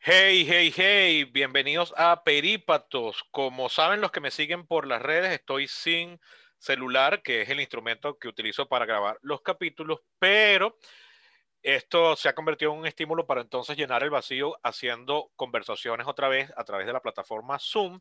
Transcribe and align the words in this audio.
Hey, 0.00 0.46
hey, 0.48 0.72
hey, 0.74 1.24
bienvenidos 1.24 1.92
a 1.96 2.22
Perípatos. 2.22 3.24
Como 3.32 3.68
saben 3.68 4.00
los 4.00 4.12
que 4.12 4.20
me 4.20 4.30
siguen 4.30 4.64
por 4.64 4.86
las 4.86 5.02
redes, 5.02 5.32
estoy 5.32 5.66
sin 5.66 6.20
celular, 6.56 7.20
que 7.22 7.42
es 7.42 7.50
el 7.50 7.60
instrumento 7.60 8.16
que 8.16 8.28
utilizo 8.28 8.68
para 8.68 8.86
grabar 8.86 9.18
los 9.22 9.42
capítulos, 9.42 10.00
pero 10.18 10.78
esto 11.62 12.14
se 12.16 12.28
ha 12.28 12.34
convertido 12.34 12.72
en 12.72 12.78
un 12.78 12.86
estímulo 12.86 13.26
para 13.26 13.40
entonces 13.40 13.76
llenar 13.76 14.04
el 14.04 14.10
vacío 14.10 14.56
haciendo 14.62 15.32
conversaciones 15.36 16.06
otra 16.06 16.28
vez 16.28 16.52
a 16.56 16.64
través 16.64 16.86
de 16.86 16.92
la 16.92 17.02
plataforma 17.02 17.58
Zoom, 17.58 18.00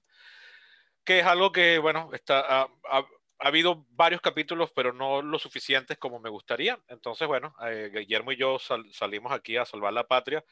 que 1.03 1.19
es 1.19 1.25
algo 1.25 1.51
que, 1.51 1.79
bueno, 1.79 2.11
está, 2.13 2.61
ha, 2.61 3.05
habido 3.39 3.85
varios 3.89 4.21
capítulos, 4.21 4.71
pero 4.71 4.93
no 4.93 5.23
lo 5.23 5.39
suficientes 5.39 5.97
como 5.97 6.19
me 6.19 6.29
gustaría. 6.29 6.79
Entonces, 6.87 7.27
bueno, 7.27 7.55
eh, 7.65 7.89
Guillermo 7.91 8.31
y 8.31 8.37
yo 8.37 8.57
salimos 8.91 9.31
aquí 9.31 9.57
a 9.57 9.65
salvar 9.65 9.93
la 9.93 10.07
patria 10.07 10.45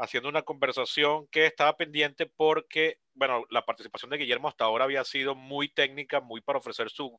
haciendo 0.00 0.28
una 0.30 0.42
conversación 0.42 1.26
que 1.28 1.44
estaba 1.46 1.76
pendiente 1.76 2.26
porque, 2.26 2.98
bueno, 3.14 3.44
la 3.50 3.66
participación 3.66 4.10
de 4.10 4.16
Guillermo 4.16 4.48
hasta 4.48 4.64
ahora 4.64 4.84
había 4.84 5.04
sido 5.04 5.34
muy 5.34 5.68
técnica, 5.68 6.20
muy 6.20 6.40
para 6.40 6.58
ofrecer 6.58 6.88
su 6.90 7.18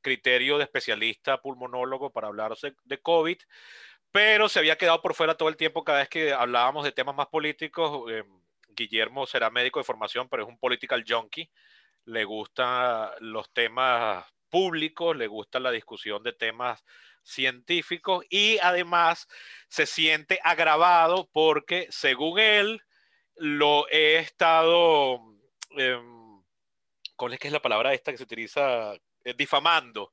criterio 0.00 0.56
de 0.56 0.64
especialista 0.64 1.40
pulmonólogo 1.40 2.10
para 2.10 2.28
hablar 2.28 2.54
de 2.84 3.00
COVID, 3.00 3.36
pero 4.10 4.48
se 4.48 4.58
había 4.58 4.76
quedado 4.76 5.02
por 5.02 5.14
fuera 5.14 5.36
todo 5.36 5.50
el 5.50 5.56
tiempo 5.56 5.84
cada 5.84 6.00
vez 6.00 6.08
que 6.08 6.32
hablábamos 6.32 6.84
de 6.84 6.92
temas 6.92 7.14
más 7.14 7.26
políticos. 7.28 8.10
Eh, 8.10 8.24
Guillermo 8.70 9.26
será 9.26 9.50
médico 9.50 9.78
de 9.78 9.84
formación, 9.84 10.28
pero 10.28 10.42
es 10.42 10.48
un 10.48 10.58
political 10.58 11.04
junkie. 11.06 11.50
Le 12.06 12.24
gustan 12.24 13.10
los 13.20 13.52
temas 13.52 14.24
públicos, 14.52 15.16
le 15.16 15.26
gusta 15.26 15.58
la 15.58 15.70
discusión 15.70 16.22
de 16.22 16.34
temas 16.34 16.84
científicos 17.22 18.24
y 18.28 18.58
además 18.58 19.26
se 19.68 19.86
siente 19.86 20.38
agravado 20.44 21.30
porque, 21.32 21.86
según 21.90 22.38
él, 22.38 22.82
lo 23.36 23.88
he 23.88 24.18
estado, 24.18 25.20
eh, 25.78 25.98
¿cuál 27.16 27.32
es 27.32 27.38
que 27.40 27.48
es 27.48 27.52
la 27.52 27.62
palabra 27.62 27.94
esta 27.94 28.12
que 28.12 28.18
se 28.18 28.24
utiliza? 28.24 28.94
Eh, 29.24 29.34
difamando 29.36 30.12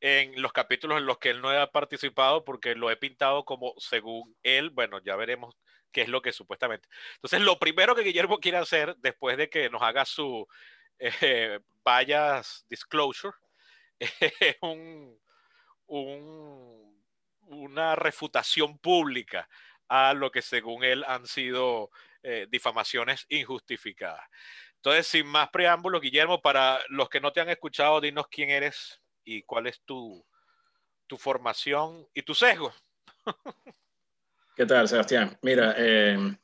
en 0.00 0.40
los 0.40 0.52
capítulos 0.52 0.98
en 0.98 1.06
los 1.06 1.18
que 1.18 1.30
él 1.30 1.40
no 1.40 1.50
ha 1.50 1.70
participado 1.70 2.44
porque 2.44 2.74
lo 2.74 2.90
he 2.90 2.96
pintado 2.96 3.44
como 3.44 3.74
según 3.78 4.36
él, 4.42 4.70
bueno, 4.70 5.00
ya 5.02 5.16
veremos 5.16 5.56
qué 5.92 6.02
es 6.02 6.08
lo 6.08 6.22
que 6.22 6.32
supuestamente. 6.32 6.88
Entonces, 7.14 7.40
lo 7.40 7.58
primero 7.58 7.94
que 7.94 8.02
Guillermo 8.02 8.38
quiere 8.38 8.58
hacer 8.58 8.96
después 8.98 9.36
de 9.36 9.48
que 9.48 9.70
nos 9.70 9.82
haga 9.82 10.04
su 10.04 10.46
eh, 10.98 11.60
disclosure 12.68 13.34
es 14.40 14.56
un, 14.62 15.18
una 17.46 17.96
refutación 17.96 18.78
pública 18.78 19.48
a 19.88 20.12
lo 20.14 20.30
que 20.30 20.42
según 20.42 20.84
él 20.84 21.04
han 21.06 21.26
sido 21.26 21.90
eh, 22.22 22.46
difamaciones 22.50 23.26
injustificadas. 23.28 24.24
Entonces, 24.76 25.06
sin 25.06 25.26
más 25.26 25.48
preámbulos, 25.50 26.00
Guillermo, 26.00 26.40
para 26.40 26.80
los 26.88 27.08
que 27.08 27.20
no 27.20 27.32
te 27.32 27.40
han 27.40 27.48
escuchado, 27.48 28.00
dinos 28.00 28.28
quién 28.30 28.50
eres 28.50 29.00
y 29.24 29.42
cuál 29.42 29.66
es 29.66 29.80
tu, 29.84 30.24
tu 31.06 31.16
formación 31.16 32.06
y 32.14 32.22
tu 32.22 32.34
sesgo. 32.34 32.72
¿Qué 34.56 34.66
tal, 34.66 34.88
Sebastián? 34.88 35.38
Mira, 35.42 35.74
eh, 35.76 36.36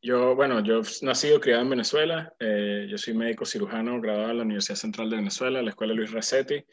yo, 0.00 0.34
bueno, 0.34 0.60
yo 0.60 0.82
nacido 1.02 1.40
criado 1.40 1.62
en 1.62 1.70
Venezuela. 1.70 2.34
Eh, 2.38 2.86
yo 2.88 2.98
soy 2.98 3.14
médico 3.14 3.44
cirujano 3.44 4.00
graduado 4.00 4.30
en 4.30 4.36
la 4.38 4.42
Universidad 4.44 4.76
Central 4.76 5.10
de 5.10 5.16
Venezuela, 5.16 5.62
la 5.62 5.70
Escuela 5.70 5.94
Luis 5.94 6.12
Racetti. 6.12 6.64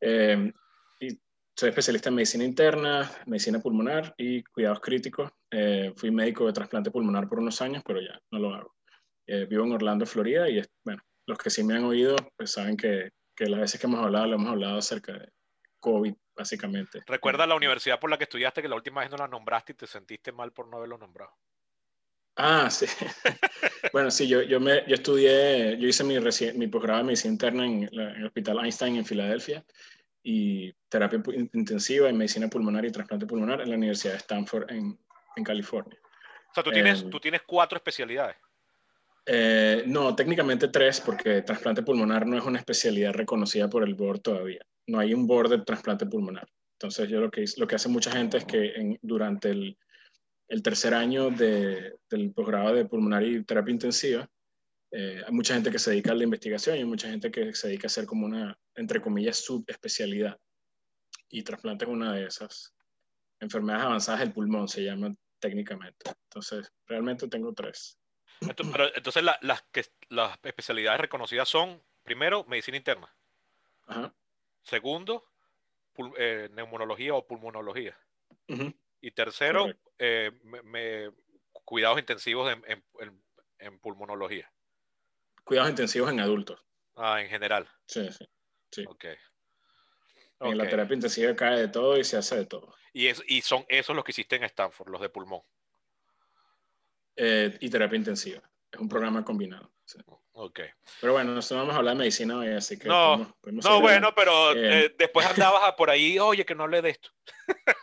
Eh, 0.00 0.52
y 1.00 1.08
soy 1.56 1.70
especialista 1.70 2.08
en 2.08 2.14
medicina 2.14 2.44
interna, 2.44 3.10
medicina 3.26 3.60
pulmonar 3.60 4.14
y 4.16 4.42
cuidados 4.44 4.80
críticos. 4.80 5.30
Eh, 5.50 5.92
fui 5.96 6.10
médico 6.10 6.46
de 6.46 6.52
trasplante 6.52 6.90
pulmonar 6.90 7.28
por 7.28 7.38
unos 7.38 7.60
años, 7.62 7.82
pero 7.86 8.00
ya 8.00 8.20
no 8.30 8.38
lo 8.38 8.54
hago. 8.54 8.74
Eh, 9.26 9.46
vivo 9.46 9.64
en 9.64 9.72
Orlando, 9.72 10.06
Florida, 10.06 10.48
y 10.48 10.62
bueno, 10.84 11.02
los 11.26 11.38
que 11.38 11.50
sí 11.50 11.62
me 11.62 11.74
han 11.74 11.84
oído, 11.84 12.16
pues 12.36 12.52
saben 12.52 12.76
que, 12.76 13.10
que 13.36 13.46
las 13.46 13.60
veces 13.60 13.80
que 13.80 13.86
hemos 13.86 14.02
hablado, 14.02 14.26
lo 14.26 14.36
hemos 14.36 14.48
hablado 14.48 14.78
acerca 14.78 15.12
de 15.12 15.28
COVID, 15.80 16.14
básicamente. 16.36 17.02
¿Recuerda 17.06 17.46
la 17.46 17.54
universidad 17.54 18.00
por 18.00 18.10
la 18.10 18.18
que 18.18 18.24
estudiaste 18.24 18.62
que 18.62 18.68
la 18.68 18.76
última 18.76 19.02
vez 19.02 19.10
no 19.10 19.16
la 19.16 19.28
nombraste 19.28 19.72
y 19.72 19.76
te 19.76 19.86
sentiste 19.86 20.32
mal 20.32 20.52
por 20.52 20.68
no 20.68 20.78
haberlo 20.78 20.98
nombrado? 20.98 21.32
Ah, 22.40 22.70
sí. 22.70 22.86
bueno, 23.92 24.12
sí, 24.12 24.28
yo, 24.28 24.42
yo, 24.42 24.60
me, 24.60 24.84
yo 24.86 24.94
estudié, 24.94 25.76
yo 25.76 25.88
hice 25.88 26.04
mi, 26.04 26.14
mi 26.54 26.68
posgrado 26.68 26.98
de 26.98 27.04
medicina 27.04 27.32
interna 27.32 27.66
en, 27.66 27.82
en, 27.82 27.98
el 27.98 28.26
Hospital 28.26 28.64
Einstein 28.64 28.96
en 28.96 29.04
Filadelfia 29.04 29.64
y 30.22 30.72
terapia 30.88 31.20
intensiva 31.52 32.08
en 32.08 32.16
medicina 32.16 32.48
pulmonar 32.48 32.84
y 32.84 32.92
trasplante 32.92 33.26
pulmonar 33.26 33.60
en 33.60 33.70
la 33.70 33.76
Universidad 33.76 34.12
de 34.12 34.18
Stanford 34.18 34.70
en, 34.70 34.96
en 35.34 35.44
California. 35.44 35.98
O 36.50 36.54
sea, 36.54 36.62
tú 36.62 36.70
tienes, 36.70 37.02
eh, 37.02 37.06
tú 37.10 37.18
tienes 37.18 37.42
cuatro 37.42 37.76
especialidades. 37.76 38.36
Eh, 39.26 39.82
no, 39.86 40.14
técnicamente 40.14 40.68
tres, 40.68 41.00
porque 41.00 41.42
trasplante 41.42 41.82
pulmonar 41.82 42.24
no 42.24 42.38
es 42.38 42.44
una 42.44 42.60
especialidad 42.60 43.14
reconocida 43.14 43.68
por 43.68 43.82
el 43.82 43.94
board 43.94 44.20
todavía. 44.20 44.64
No 44.86 45.00
hay 45.00 45.12
un 45.12 45.26
board 45.26 45.50
de 45.50 45.58
trasplante 45.58 46.06
pulmonar. 46.06 46.48
Entonces, 46.74 47.08
yo 47.08 47.20
lo 47.20 47.32
que, 47.32 47.44
lo 47.56 47.66
que 47.66 47.74
hace 47.74 47.88
mucha 47.88 48.12
gente 48.12 48.38
es 48.38 48.44
que 48.44 48.74
en, 48.76 48.98
durante 49.02 49.50
el, 49.50 49.76
el 50.48 50.62
tercer 50.62 50.94
año 50.94 51.30
de, 51.30 51.98
del 52.10 52.32
posgrado 52.32 52.74
de 52.74 52.86
pulmonar 52.86 53.22
y 53.22 53.44
terapia 53.44 53.72
intensiva, 53.72 54.28
eh, 54.90 55.22
hay 55.24 55.32
mucha 55.32 55.54
gente 55.54 55.70
que 55.70 55.78
se 55.78 55.90
dedica 55.90 56.12
a 56.12 56.14
la 56.14 56.24
investigación 56.24 56.76
y 56.76 56.78
hay 56.80 56.84
mucha 56.86 57.08
gente 57.08 57.30
que 57.30 57.54
se 57.54 57.68
dedica 57.68 57.86
a 57.86 57.88
hacer 57.88 58.06
como 58.06 58.24
una, 58.26 58.58
entre 58.74 59.00
comillas, 59.00 59.36
subespecialidad. 59.36 60.40
Y 61.28 61.42
trasplante 61.42 61.84
es 61.84 61.90
una 61.90 62.14
de 62.14 62.24
esas 62.24 62.74
enfermedades 63.38 63.84
avanzadas 63.84 64.20
del 64.20 64.32
pulmón, 64.32 64.68
se 64.68 64.82
llama 64.82 65.14
técnicamente. 65.38 66.10
Entonces, 66.24 66.72
realmente 66.86 67.28
tengo 67.28 67.52
tres. 67.52 67.98
Entonces, 68.40 68.72
pero, 68.72 68.94
entonces 68.94 69.22
las, 69.22 69.62
que, 69.70 69.84
las 70.08 70.38
especialidades 70.42 71.00
reconocidas 71.00 71.48
son, 71.48 71.82
primero, 72.02 72.44
medicina 72.44 72.78
interna. 72.78 73.14
Ajá. 73.86 74.14
Segundo, 74.62 75.24
pul, 75.92 76.12
eh, 76.16 76.48
neumonología 76.52 77.14
o 77.14 77.26
pulmonología. 77.26 77.98
Uh 78.48 78.54
-huh. 78.54 78.76
Y 79.00 79.10
tercero, 79.12 79.66
eh, 79.98 80.32
me, 80.42 80.62
me, 80.62 81.10
cuidados 81.64 81.98
intensivos 81.98 82.52
en, 82.52 82.64
en, 82.66 83.22
en, 83.58 83.78
pulmonología. 83.78 84.50
Cuidados 85.44 85.70
intensivos 85.70 86.10
en 86.10 86.20
adultos. 86.20 86.60
Ah, 86.96 87.20
en 87.20 87.28
general. 87.28 87.68
Sí, 87.86 88.10
sí. 88.10 88.28
sí. 88.72 88.84
Ok. 88.88 89.04
En 89.04 89.18
okay. 90.38 90.54
la 90.54 90.68
terapia 90.68 90.94
intensiva 90.94 91.34
cae 91.34 91.60
de 91.60 91.68
todo 91.68 91.96
y 91.96 92.04
se 92.04 92.16
hace 92.16 92.36
de 92.36 92.46
todo. 92.46 92.74
Y, 92.92 93.06
es, 93.06 93.22
y 93.26 93.42
son 93.42 93.64
esos 93.68 93.94
los 93.94 94.04
que 94.04 94.12
hiciste 94.12 94.36
en 94.36 94.44
Stanford, 94.44 94.88
los 94.88 95.00
de 95.00 95.08
pulmón. 95.08 95.42
Eh, 97.16 97.56
y 97.60 97.68
terapia 97.68 97.96
intensiva. 97.96 98.42
Es 98.70 98.80
un 98.80 98.88
programa 98.88 99.24
combinado. 99.24 99.72
Sí. 99.84 99.98
Ok. 100.32 100.60
Pero 101.00 101.14
bueno, 101.14 101.32
no 101.32 101.40
vamos 101.56 101.74
a 101.74 101.78
hablar 101.78 101.94
de 101.94 101.98
medicina 101.98 102.38
hoy, 102.38 102.48
así 102.48 102.78
que. 102.78 102.86
No, 102.86 103.16
podemos, 103.16 103.34
podemos 103.40 103.64
no 103.64 103.80
bueno, 103.80 104.14
pero 104.14 104.52
eh, 104.52 104.84
eh, 104.84 104.94
después 104.96 105.26
andabas 105.26 105.72
por 105.72 105.90
ahí, 105.90 106.18
oye, 106.18 106.46
que 106.46 106.54
no 106.54 106.64
hable 106.64 106.82
de 106.82 106.90
esto. 106.90 107.10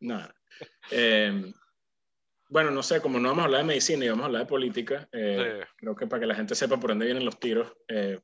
Nada. 0.00 0.34
Eh, 0.90 1.52
bueno, 2.48 2.70
no 2.70 2.82
sé, 2.82 3.00
como 3.00 3.18
no 3.18 3.28
vamos 3.28 3.42
a 3.42 3.44
hablar 3.46 3.62
de 3.62 3.66
medicina 3.66 4.04
y 4.04 4.08
vamos 4.08 4.24
a 4.24 4.26
hablar 4.26 4.42
de 4.42 4.48
política, 4.48 5.08
eh, 5.12 5.60
sí. 5.62 5.68
creo 5.76 5.96
que 5.96 6.06
para 6.06 6.20
que 6.20 6.26
la 6.26 6.34
gente 6.34 6.54
sepa 6.54 6.78
por 6.78 6.90
dónde 6.90 7.06
vienen 7.06 7.24
los 7.24 7.40
tiros, 7.40 7.72
eh, 7.88 8.20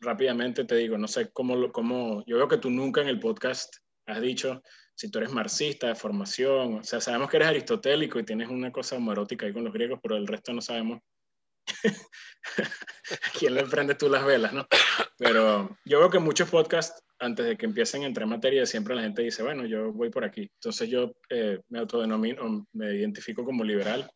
rápidamente 0.00 0.64
te 0.64 0.76
digo, 0.76 0.96
no 0.96 1.08
sé 1.08 1.30
cómo, 1.32 1.70
cómo, 1.72 2.24
yo 2.26 2.36
veo 2.36 2.48
que 2.48 2.58
tú 2.58 2.70
nunca 2.70 3.02
en 3.02 3.08
el 3.08 3.20
podcast 3.20 3.76
has 4.06 4.20
dicho 4.20 4.62
si 4.94 5.10
tú 5.10 5.18
eres 5.18 5.30
marxista 5.30 5.88
de 5.88 5.94
formación, 5.94 6.78
o 6.78 6.84
sea, 6.84 7.00
sabemos 7.00 7.28
que 7.28 7.36
eres 7.36 7.48
aristotélico 7.48 8.18
y 8.18 8.24
tienes 8.24 8.48
una 8.48 8.72
cosa 8.72 8.96
homoerótica 8.96 9.44
ahí 9.44 9.52
con 9.52 9.64
los 9.64 9.72
griegos, 9.72 10.00
pero 10.02 10.16
el 10.16 10.26
resto 10.26 10.54
no 10.54 10.62
sabemos 10.62 11.02
a 12.56 13.38
quién 13.38 13.54
le 13.54 13.64
prendes 13.64 13.98
tú 13.98 14.08
las 14.08 14.24
velas, 14.24 14.54
¿no? 14.54 14.66
Pero 15.18 15.76
yo 15.84 15.98
veo 15.98 16.08
que 16.08 16.18
muchos 16.18 16.48
podcasts, 16.48 17.02
antes 17.18 17.46
de 17.46 17.56
que 17.56 17.66
empiecen 17.66 18.02
a 18.02 18.06
entrar 18.06 18.24
en 18.24 18.30
materia, 18.30 18.66
siempre 18.66 18.94
la 18.94 19.02
gente 19.02 19.22
dice, 19.22 19.42
bueno, 19.42 19.66
yo 19.66 19.92
voy 19.92 20.10
por 20.10 20.24
aquí. 20.24 20.50
Entonces 20.54 20.88
yo 20.88 21.12
eh, 21.30 21.60
me 21.68 21.78
autodenomino, 21.78 22.66
me 22.72 22.94
identifico 22.94 23.44
como 23.44 23.64
liberal, 23.64 24.10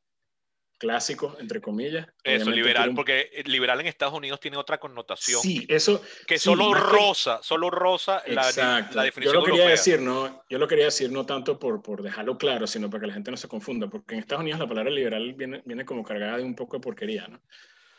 clásico, 0.81 1.37
entre 1.39 1.61
comillas. 1.61 2.07
Eso, 2.25 2.45
Obviamente 2.45 2.57
liberal, 2.57 2.89
un... 2.89 2.95
porque 2.97 3.43
liberal 3.45 3.81
en 3.81 3.87
Estados 3.87 4.15
Unidos 4.15 4.41
tiene 4.41 4.57
otra 4.57 4.79
connotación. 4.79 5.41
Sí, 5.41 5.67
eso. 5.69 6.03
Que 6.27 6.39
sí, 6.39 6.45
solo 6.45 6.73
rosa, 6.73 7.39
que... 7.39 7.47
solo 7.47 7.71
rosa 7.71 8.23
la, 8.27 8.89
la, 8.93 9.03
definición 9.03 9.35
Yo 9.35 9.41
lo 9.41 9.45
quería 9.45 9.65
europea. 9.65 9.71
decir, 9.71 10.01
no, 10.01 10.43
yo 10.49 10.59
lo 10.59 10.67
quería 10.67 10.87
decir 10.87 11.13
no 11.13 11.27
tanto 11.27 11.59
por, 11.59 11.83
por 11.83 12.03
dejarlo 12.03 12.39
claro, 12.39 12.67
sino 12.67 12.89
para 12.89 13.03
que 13.03 13.07
la 13.09 13.15
gente 13.15 13.31
no 13.31 13.37
se 13.37 13.47
confunda, 13.47 13.89
porque 13.89 14.15
en 14.15 14.21
Estados 14.21 14.41
Unidos 14.41 14.59
la 14.59 14.69
palabra 14.69 14.91
liberal 14.91 15.35
viene, 15.35 15.63
viene 15.67 15.85
como 15.85 16.03
cargada 16.03 16.39
de 16.39 16.45
un 16.45 16.55
poco 16.55 16.79
de 16.79 16.83
porquería, 16.83 17.29
¿no? 17.29 17.43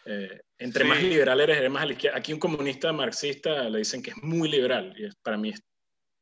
Eh, 0.06 0.42
entre 0.57 0.83
sí. 0.83 0.89
más 0.89 1.03
liberal 1.03 1.39
eres, 1.42 1.57
eres 1.57 1.71
más 1.71 1.83
a 1.83 1.86
la 1.86 1.94
izquierda. 1.94 2.18
Aquí 2.18 2.33
un 2.33 2.39
comunista 2.39 2.92
marxista 2.92 3.69
le 3.69 3.80
dicen 3.80 4.01
que 4.01 4.12
es 4.12 4.18
muy 4.24 4.50
liberal, 4.50 4.94
y 4.98 5.06
es, 5.06 5.15
para 5.18 5.38
mí 5.38 5.50
es 5.50 5.63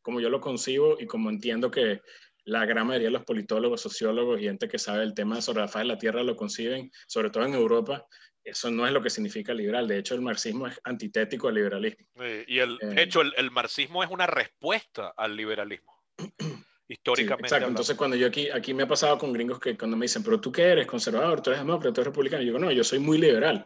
como 0.02 0.20
yo 0.20 0.30
lo 0.30 0.42
concibo 0.42 0.98
y 1.00 1.06
como 1.06 1.30
entiendo 1.30 1.70
que 1.70 2.02
la 2.46 2.66
gran 2.66 2.88
mayoría 2.88 3.08
de 3.08 3.14
los 3.14 3.26
politólogos, 3.26 3.81
sociólogos 3.81 4.40
y 4.40 4.46
gente 4.46 4.68
que 4.68 4.80
sabe 4.80 5.04
el 5.04 5.14
tema 5.14 5.42
sobre 5.42 5.62
la 5.62 5.68
faz 5.68 5.81
de 5.81 5.88
la 5.90 5.98
Tierra 5.98 6.24
lo 6.24 6.36
conciben, 6.36 6.90
sobre 7.08 7.30
todo 7.30 7.46
en 7.46 7.54
Europa, 7.54 8.06
eso 8.44 8.72
no 8.72 8.88
es 8.88 8.94
lo 8.94 9.02
que 9.02 9.10
significa 9.10 9.54
liberal. 9.54 9.88
De 9.88 10.00
hecho, 10.00 10.16
el 10.16 10.22
marxismo 10.22 10.68
es 10.68 10.80
antitético 10.84 11.48
al 11.48 11.56
liberalismo. 11.56 12.08
Sí, 12.16 12.44
y 12.48 12.60
el, 12.60 12.78
eh, 12.81 12.88
de 12.88 13.04
hecho, 13.04 13.22
el, 13.22 13.34
el, 13.38 13.52
marxismo 13.52 14.04
es 14.04 14.10
una 14.10 14.26
respuesta 14.26 15.14
al 15.16 15.36
liberalismo. 15.36 15.94
históricamente. 16.90 17.48
exacto, 17.48 17.68
entonces 17.68 17.96
cuando 17.96 18.18
yo 18.18 18.28
aquí, 18.28 18.50
aquí 18.50 18.74
me 18.74 18.84
ha 18.84 18.88
pasado 18.88 19.18
con 19.18 19.32
gringos 19.32 19.60
que 19.60 19.78
cuando 19.78 19.96
me 19.96 20.06
dicen, 20.06 20.24
pero 20.24 20.42
tú 20.42 20.52
qué 20.52 20.64
eres, 20.64 20.88
conservador, 20.88 21.42
tú 21.42 21.52
eres 21.52 21.62
demócrata, 21.62 21.94
tú 21.94 22.02
eres 22.02 22.08
republicano, 22.08 22.42
yo 22.42 22.48
digo, 22.48 22.60
no, 22.60 22.72
yo 22.72 22.84
soy 22.84 23.00
muy 23.00 23.18
liberal. 23.18 23.66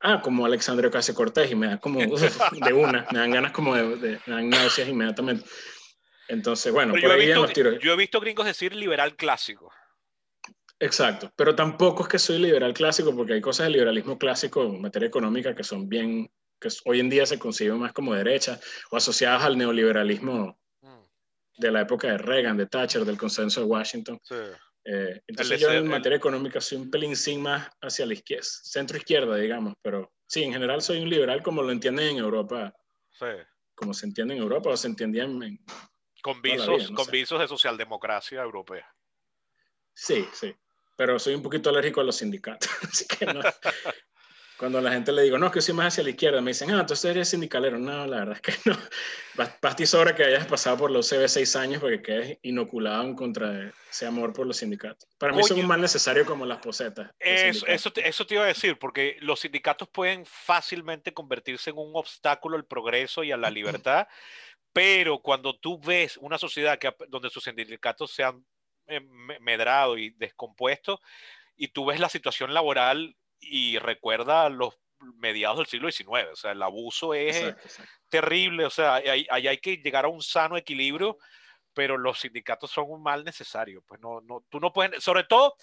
Ah, 0.00 0.20
como 0.22 0.46
Alexandre 0.46 0.86
Ocasio 0.86 1.14
Cortés, 1.14 1.50
y 1.50 1.56
me 1.56 1.66
da 1.66 1.78
como 1.78 1.98
de 2.68 2.72
una, 2.72 3.06
me 3.10 3.18
dan 3.18 3.30
ganas 3.32 3.52
como 3.52 3.74
de, 3.74 3.96
de 3.96 4.20
me 4.26 4.34
dan 4.34 4.48
náuseas 4.48 4.88
inmediatamente. 4.88 5.44
Entonces, 6.28 6.72
bueno, 6.72 6.92
por 6.92 7.00
yo, 7.00 7.10
ahí 7.10 7.30
he 7.30 7.34
visto, 7.34 7.78
yo 7.78 7.92
he 7.94 7.96
visto 7.96 8.20
gringos 8.20 8.46
decir 8.46 8.76
liberal 8.76 9.16
clásico. 9.16 9.72
Exacto, 10.78 11.32
pero 11.34 11.56
tampoco 11.56 12.04
es 12.04 12.08
que 12.08 12.18
soy 12.18 12.38
liberal 12.38 12.72
clásico, 12.74 13.16
porque 13.16 13.32
hay 13.32 13.40
cosas 13.40 13.64
del 13.64 13.72
liberalismo 13.72 14.18
clásico 14.18 14.62
en 14.62 14.80
materia 14.80 15.08
económica 15.08 15.54
que 15.54 15.64
son 15.64 15.88
bien, 15.88 16.30
que 16.60 16.68
hoy 16.84 17.00
en 17.00 17.10
día 17.10 17.26
se 17.26 17.38
conciben 17.38 17.78
más 17.78 17.92
como 17.92 18.14
derecha 18.14 18.60
o 18.90 18.96
asociadas 18.96 19.42
al 19.42 19.58
neoliberalismo. 19.58 20.56
De 21.58 21.70
la 21.70 21.82
época 21.82 22.08
de 22.08 22.18
Reagan, 22.18 22.56
de 22.56 22.66
Thatcher, 22.66 23.04
del 23.04 23.18
consenso 23.18 23.60
de 23.60 23.66
Washington. 23.66 24.20
Eh, 24.84 25.20
entonces 25.26 25.60
yo 25.60 25.70
en 25.70 25.86
materia 25.86 26.16
económica 26.16 26.60
soy 26.60 26.78
un 26.78 26.90
pelín 26.90 27.14
sin 27.14 27.42
más 27.42 27.68
hacia 27.82 28.06
la 28.06 28.14
izquierda, 28.14 28.44
centro 28.44 28.96
izquierda, 28.96 29.36
digamos, 29.36 29.74
pero 29.82 30.12
sí, 30.26 30.44
en 30.44 30.52
general 30.52 30.80
soy 30.80 31.02
un 31.02 31.10
liberal 31.10 31.42
como 31.42 31.62
lo 31.62 31.70
entienden 31.70 32.08
en 32.08 32.18
Europa, 32.18 32.72
sí. 33.10 33.26
como 33.74 33.92
se 33.92 34.06
entiende 34.06 34.34
en 34.34 34.40
Europa 34.40 34.70
o 34.70 34.76
se 34.76 34.86
entendía 34.86 35.24
en... 35.24 35.58
con 36.22 36.40
visos, 36.40 36.90
con 36.92 37.10
visos 37.10 37.40
de 37.40 37.48
socialdemocracia 37.48 38.40
europea. 38.40 38.86
Sí, 39.92 40.26
sí 40.32 40.54
pero 40.98 41.16
soy 41.20 41.36
un 41.36 41.42
poquito 41.42 41.70
alérgico 41.70 42.00
a 42.00 42.04
los 42.04 42.16
sindicatos, 42.16 42.68
así 42.82 43.06
que 43.06 43.24
no. 43.26 43.40
Cuando 44.58 44.78
a 44.78 44.82
la 44.82 44.90
gente 44.90 45.12
le 45.12 45.22
digo, 45.22 45.38
no, 45.38 45.46
es 45.46 45.52
que 45.52 45.60
soy 45.60 45.72
más 45.72 45.86
hacia 45.86 46.02
la 46.02 46.10
izquierda, 46.10 46.40
me 46.40 46.50
dicen, 46.50 46.72
ah, 46.72 46.80
entonces 46.80 47.04
eres 47.08 47.28
sindicalero. 47.28 47.78
No, 47.78 48.04
la 48.06 48.18
verdad 48.18 48.34
es 48.34 48.40
que 48.40 48.52
no. 48.68 48.76
Basti 49.62 49.86
sobra 49.86 50.16
que 50.16 50.24
hayas 50.24 50.46
pasado 50.46 50.78
por 50.78 50.90
los 50.90 51.08
CB 51.08 51.28
seis 51.28 51.54
años 51.54 51.80
porque 51.80 52.02
quedes 52.02 52.38
inoculado 52.42 53.04
en 53.04 53.14
contra 53.14 53.50
de 53.50 53.72
ese 53.88 54.06
amor 54.06 54.32
por 54.32 54.48
los 54.48 54.56
sindicatos. 54.56 55.08
Para 55.16 55.32
mí 55.32 55.44
son 55.44 55.60
un 55.60 55.66
mal 55.68 55.80
necesario 55.80 56.26
como 56.26 56.44
las 56.44 56.58
posetas. 56.58 57.12
Eso, 57.20 57.68
eso, 57.68 57.92
te, 57.92 58.08
eso 58.08 58.26
te 58.26 58.34
iba 58.34 58.42
a 58.42 58.48
decir, 58.48 58.76
porque 58.80 59.16
los 59.20 59.38
sindicatos 59.38 59.88
pueden 59.88 60.26
fácilmente 60.26 61.14
convertirse 61.14 61.70
en 61.70 61.78
un 61.78 61.92
obstáculo 61.94 62.56
al 62.56 62.64
progreso 62.64 63.22
y 63.22 63.30
a 63.30 63.36
la 63.36 63.50
libertad, 63.50 64.08
pero 64.72 65.20
cuando 65.20 65.56
tú 65.56 65.80
ves 65.80 66.16
una 66.16 66.36
sociedad 66.36 66.80
que, 66.80 66.92
donde 67.06 67.30
sus 67.30 67.44
sindicatos 67.44 68.12
sean 68.12 68.44
eh, 68.88 69.00
medrado 69.40 69.96
y 69.96 70.10
descompuesto, 70.10 71.00
y 71.54 71.68
tú 71.68 71.86
ves 71.86 72.00
la 72.00 72.08
situación 72.08 72.52
laboral 72.52 73.14
y 73.40 73.78
recuerda 73.78 74.48
los 74.48 74.78
mediados 75.16 75.58
del 75.58 75.66
siglo 75.66 75.90
XIX, 75.90 76.32
o 76.32 76.36
sea, 76.36 76.52
el 76.52 76.62
abuso 76.62 77.14
es 77.14 77.54
terrible, 78.08 78.64
o 78.64 78.70
sea, 78.70 78.94
ahí, 78.94 79.26
hay 79.30 79.58
que 79.58 79.76
llegar 79.76 80.04
a 80.04 80.08
un 80.08 80.22
sano 80.22 80.56
equilibrio, 80.56 81.18
pero 81.72 81.96
los 81.96 82.20
sindicatos 82.20 82.70
son 82.70 82.86
un 82.88 83.02
mal 83.02 83.24
necesario, 83.24 83.82
pues 83.86 84.00
no, 84.00 84.20
no, 84.22 84.44
tú 84.48 84.58
no 84.60 84.72
puedes, 84.72 85.02
sobre 85.02 85.24
todo, 85.24 85.54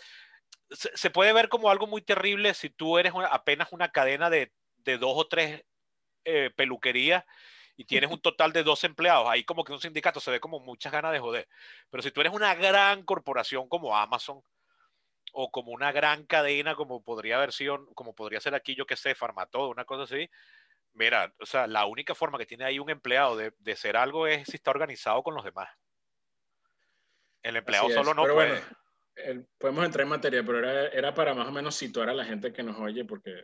se, 0.70 1.10
puede 1.10 1.34
ver 1.34 1.50
como 1.50 1.70
algo 1.70 1.88
muy 1.88 2.02
terrible 2.02 2.54
si 2.54 2.70
tú 2.70 2.98
eres 2.98 3.14
apenas 3.30 3.72
una 3.72 3.92
cadena 3.92 4.30
de, 4.30 4.52
de, 4.78 4.98
dos 4.98 5.14
o 5.16 5.28
tres 5.28 5.64
eh, 6.24 6.50
peluquerías 6.56 7.24
y 7.78 7.86
tienes 7.86 8.10
un 8.10 8.20
total 8.22 8.54
de 8.54 8.64
dos 8.64 8.84
empleados, 8.84 9.28
ahí 9.30 9.44
como 9.44 9.64
que 9.64 9.74
un 9.74 9.82
sindicato 9.82 10.20
se 10.20 10.32
ve 10.32 10.40
como 10.40 10.60
muchas 10.60 10.92
ganas 10.92 11.12
de 11.12 11.20
joder. 11.20 11.48
Pero 11.90 12.02
si 12.02 12.12
tú 12.12 12.22
eres 12.22 12.34
una 12.34 12.56
gran 12.56 13.04
corporación 13.04 13.68
como 13.68 13.96
Amazon 13.96 14.42
o 15.38 15.52
como 15.52 15.72
una 15.72 15.92
gran 15.92 16.26
cadena 16.26 16.76
como 16.76 17.04
podría 17.04 17.38
haber 17.38 17.52
sido, 17.52 17.86
como 17.94 18.16
podría 18.16 18.40
ser 18.40 18.56
aquí, 18.56 18.76
yo 18.76 18.86
que 18.86 18.96
sé, 18.96 19.16
Farmatodo, 19.16 19.70
una 19.70 19.86
cosa 19.86 20.04
así, 20.04 20.30
mira, 20.94 21.34
o 21.40 21.46
sea, 21.46 21.68
la 21.68 21.86
única 21.86 22.16
forma 22.16 22.38
que 22.38 22.46
tiene 22.46 22.66
ahí 22.66 22.80
un 22.80 22.90
empleado 22.90 23.36
de, 23.36 23.54
de 23.60 23.76
ser 23.76 23.98
algo 23.98 24.28
es 24.28 24.48
si 24.48 24.56
está 24.56 24.72
organizado 24.72 25.22
con 25.24 25.36
los 25.36 25.44
demás. 25.44 25.70
El 27.44 27.58
empleado 27.58 27.90
solo 27.90 28.14
no 28.16 28.24
puede. 28.24 28.60
podemos 29.60 29.86
entrar 29.86 30.04
en 30.04 30.10
materia, 30.10 30.44
pero 30.44 30.60
era, 30.60 30.88
era, 30.88 31.14
para 31.14 31.36
más 31.36 31.48
o 31.48 31.52
menos 31.52 31.76
situar 31.76 32.10
a 32.10 32.14
la 32.14 32.26
gente 32.26 32.52
que 32.52 32.64
nos 32.64 32.80
oye, 32.80 33.06
porque 33.06 33.44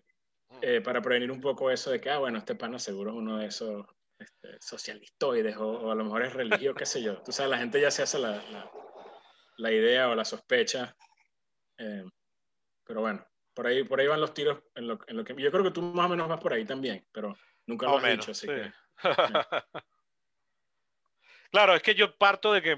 mm. 0.49 0.57
eh, 0.61 0.81
para 0.81 1.01
prevenir 1.01 1.31
un 1.31 1.39
poco 1.39 1.69
eso 1.69 1.91
de 1.91 2.01
que, 2.01 2.09
ah, 2.09 2.17
bueno, 2.17 2.39
este 2.39 2.55
pana 2.55 2.79
seguro 2.79 3.11
es 3.11 3.17
uno 3.17 3.38
de 3.38 3.45
esos 3.45 3.85
este, 4.17 4.57
socialistoides 4.59 5.55
o, 5.57 5.91
a 5.91 5.95
lo 5.95 6.03
mejor 6.03 6.23
es 6.23 6.33
religioso, 6.33 6.75
qué 6.75 6.85
sé 6.85 7.03
yo. 7.03 7.21
Tú 7.21 7.31
sabes, 7.31 7.51
la 7.51 7.59
gente 7.59 7.79
ya 7.79 7.91
se 7.91 8.01
hace 8.01 8.17
la, 8.17 8.41
la, 9.57 9.71
idea 9.71 10.09
o 10.09 10.15
la 10.15 10.25
sospecha. 10.25 10.95
Eh, 11.81 12.06
pero 12.83 13.01
bueno, 13.01 13.25
por 13.54 13.68
ahí, 13.68 13.83
por 13.83 14.00
ahí 14.00 14.07
van 14.07 14.22
los 14.22 14.33
tiros 14.33 14.60
en 14.75 14.88
lo, 14.88 15.00
en 15.07 15.18
lo, 15.18 15.24
que... 15.24 15.36
Yo 15.36 15.51
creo 15.51 15.63
que 15.63 15.72
tú 15.72 15.81
más 15.81 16.06
o 16.06 16.10
menos 16.10 16.28
vas 16.28 16.39
por 16.39 16.54
ahí 16.54 16.63
también, 16.63 17.06
pero 17.12 17.36
nunca 17.66 17.88
lo 17.88 17.98
has 17.98 18.12
dicho, 18.12 18.31
así 18.31 18.48
que... 18.48 18.72
claro, 21.51 21.75
es 21.75 21.81
que 21.81 21.95
yo 21.95 22.16
parto 22.16 22.54
de 22.54 22.62
que 22.62 22.75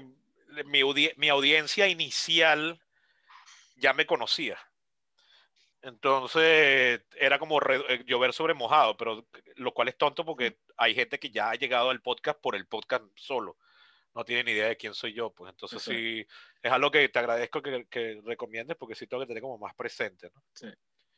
mi, 0.64 0.80
mi 1.16 1.28
audiencia 1.28 1.86
inicial 1.86 2.80
ya 3.76 3.92
me 3.92 4.06
conocía. 4.06 4.58
Entonces 5.82 7.02
era 7.14 7.38
como 7.38 7.60
eh, 7.60 8.04
llover 8.06 8.32
sobre 8.32 8.54
mojado, 8.54 8.96
pero 8.96 9.26
lo 9.56 9.74
cual 9.74 9.88
es 9.88 9.98
tonto 9.98 10.24
porque 10.24 10.56
hay 10.78 10.94
gente 10.94 11.18
que 11.18 11.30
ya 11.30 11.50
ha 11.50 11.54
llegado 11.56 11.90
al 11.90 12.00
podcast 12.00 12.40
por 12.40 12.56
el 12.56 12.66
podcast 12.66 13.04
solo. 13.16 13.58
No 14.14 14.24
tiene 14.24 14.44
ni 14.44 14.52
idea 14.52 14.68
de 14.68 14.78
quién 14.78 14.94
soy 14.94 15.12
yo, 15.12 15.30
pues 15.30 15.50
entonces 15.50 15.82
sí, 15.82 16.26
es 16.64 16.72
algo 16.72 16.90
que 16.90 17.08
te 17.10 17.18
agradezco 17.18 17.62
que, 17.62 17.86
que, 17.90 18.22
recomiendes 18.24 18.76
porque 18.76 18.94
sí 18.94 19.06
tengo 19.06 19.22
que 19.22 19.26
tener 19.26 19.42
como 19.42 19.58
más 19.58 19.74
presente. 19.74 20.30
¿no? 20.34 20.42
Sí. 20.54 20.68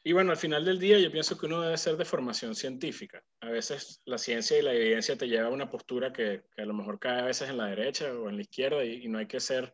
Y 0.02 0.12
bueno, 0.12 0.32
al 0.32 0.36
final 0.36 0.64
del 0.64 0.80
día 0.80 0.98
yo 0.98 1.10
pienso 1.10 1.38
que 1.38 1.46
uno 1.46 1.60
debe 1.60 1.76
ser 1.76 1.96
de 1.96 2.04
formación 2.04 2.54
científica. 2.54 3.22
A 3.40 3.50
veces 3.50 4.02
la 4.04 4.18
ciencia 4.18 4.58
y 4.58 4.62
la 4.62 4.74
evidencia 4.74 5.16
te 5.16 5.28
lleva 5.28 5.46
a 5.46 5.52
una 5.52 5.70
postura 5.70 6.12
que, 6.12 6.42
que 6.54 6.62
a 6.62 6.66
lo 6.66 6.74
mejor 6.74 6.98
cae 6.98 7.20
a 7.20 7.24
veces 7.26 7.48
en 7.48 7.58
la 7.58 7.66
derecha 7.66 8.12
o 8.12 8.28
en 8.28 8.36
la 8.36 8.42
izquierda 8.42 8.84
y, 8.84 9.04
y 9.04 9.08
no 9.08 9.18
hay 9.18 9.26
que 9.26 9.40
ser 9.40 9.72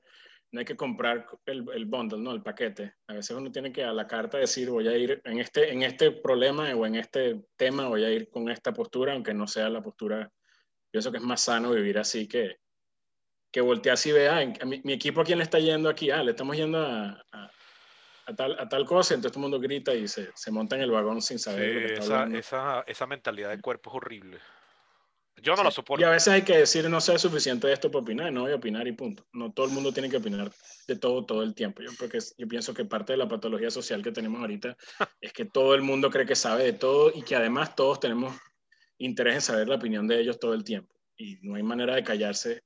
no 0.52 0.58
hay 0.60 0.66
que 0.66 0.76
comprar 0.76 1.26
el, 1.46 1.64
el, 1.74 1.86
bundle, 1.86 2.20
¿no? 2.20 2.32
El 2.32 2.42
paquete. 2.42 2.94
A 3.06 3.14
veces 3.14 3.34
uno 3.34 3.50
tiene 3.50 3.72
que 3.72 3.84
a 3.84 3.92
la 3.92 4.06
carta 4.06 4.36
decir, 4.36 4.68
voy 4.68 4.86
a 4.86 4.94
ir 4.94 5.22
en 5.24 5.38
este, 5.38 5.72
en 5.72 5.82
este 5.82 6.10
problema 6.10 6.74
o 6.74 6.84
en 6.84 6.96
este 6.96 7.42
tema, 7.56 7.88
voy 7.88 8.04
a 8.04 8.10
ir 8.10 8.28
con 8.28 8.50
esta 8.50 8.70
postura, 8.72 9.14
aunque 9.14 9.32
no 9.32 9.46
sea 9.46 9.70
la 9.70 9.82
postura. 9.82 10.30
Pienso 10.90 11.10
que 11.10 11.16
es 11.16 11.24
más 11.24 11.40
sano 11.40 11.70
vivir 11.70 11.98
así 11.98 12.28
que, 12.28 12.58
que 13.52 13.60
voltear 13.60 13.94
así 13.94 14.08
y 14.08 14.12
vea, 14.12 14.44
mi, 14.64 14.80
mi, 14.82 14.92
equipo 14.92 15.20
a 15.20 15.24
quién 15.24 15.38
le 15.38 15.44
está 15.44 15.58
yendo 15.58 15.88
aquí, 15.88 16.10
ah, 16.10 16.22
le 16.22 16.30
estamos 16.30 16.56
yendo 16.56 16.78
a, 16.78 17.22
a, 18.26 18.34
tal, 18.34 18.58
a 18.58 18.68
tal 18.68 18.86
cosa, 18.86 19.14
entonces 19.14 19.32
todo 19.32 19.44
el 19.44 19.50
mundo 19.50 19.60
grita 19.60 19.94
y 19.94 20.08
se, 20.08 20.30
se 20.34 20.50
monta 20.50 20.76
en 20.76 20.82
el 20.82 20.90
vagón 20.90 21.20
sin 21.20 21.38
saber. 21.38 21.92
esa, 21.92 22.24
esa, 22.24 22.84
esa 22.86 23.06
mentalidad 23.06 23.50
de 23.50 23.60
cuerpo 23.60 23.90
es 23.90 23.96
horrible. 23.96 24.38
Yo 25.42 25.56
no 25.56 25.64
lo 25.64 25.70
soporto. 25.70 26.00
Y 26.00 26.04
a 26.04 26.10
veces 26.10 26.28
hay 26.28 26.42
que 26.42 26.56
decir, 26.56 26.88
no 26.88 27.00
sé 27.00 27.18
suficiente 27.18 27.66
de 27.66 27.72
esto 27.72 27.90
para 27.90 28.02
opinar, 28.02 28.32
no 28.32 28.42
voy 28.42 28.52
a 28.52 28.56
opinar 28.56 28.86
y 28.86 28.92
punto. 28.92 29.26
No 29.32 29.52
todo 29.52 29.66
el 29.66 29.72
mundo 29.72 29.92
tiene 29.92 30.08
que 30.08 30.18
opinar 30.18 30.52
de 30.86 30.96
todo 30.96 31.24
todo 31.24 31.42
el 31.42 31.54
tiempo. 31.54 31.82
Yo, 31.82 31.90
porque 31.98 32.18
yo 32.38 32.46
pienso 32.46 32.72
que 32.72 32.84
parte 32.84 33.14
de 33.14 33.16
la 33.16 33.28
patología 33.28 33.70
social 33.70 34.02
que 34.02 34.12
tenemos 34.12 34.40
ahorita 34.40 34.76
es 35.20 35.32
que 35.32 35.44
todo 35.44 35.74
el 35.74 35.82
mundo 35.82 36.10
cree 36.10 36.26
que 36.26 36.36
sabe 36.36 36.64
de 36.64 36.72
todo 36.74 37.10
y 37.12 37.22
que 37.22 37.34
además 37.34 37.74
todos 37.74 37.98
tenemos 37.98 38.36
interés 38.98 39.34
en 39.34 39.40
saber 39.40 39.68
la 39.68 39.76
opinión 39.76 40.06
de 40.06 40.20
ellos 40.20 40.38
todo 40.38 40.54
el 40.54 40.62
tiempo. 40.62 40.94
Y 41.16 41.38
no 41.42 41.56
hay 41.56 41.62
manera 41.62 41.96
de 41.96 42.04
callarse. 42.04 42.62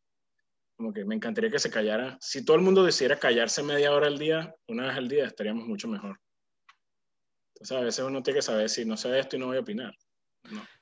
Como 0.77 0.93
que 0.93 1.05
me 1.05 1.15
encantaría 1.15 1.51
que 1.51 1.59
se 1.59 1.71
callara. 1.71 2.19
Si 2.21 2.45
todo 2.45 2.57
el 2.57 2.63
mundo 2.63 2.85
decidiera 2.85 3.19
callarse 3.19 3.63
media 3.63 3.93
hora 3.93 4.07
al 4.07 4.19
día, 4.19 4.55
una 4.69 4.89
vez 4.89 4.97
al 4.97 5.09
día, 5.09 5.27
estaríamos 5.27 5.67
mucho 5.67 5.89
mejor. 5.89 6.21
Entonces 7.55 7.77
a 7.77 7.81
veces 7.81 8.05
uno 8.05 8.23
tiene 8.23 8.39
que 8.39 8.43
saber 8.43 8.69
si 8.69 8.85
no 8.85 8.97
sé 8.97 9.19
esto 9.19 9.37
y 9.37 9.39
no 9.39 9.47
voy 9.47 9.57
a 9.57 9.61
opinar. 9.61 9.95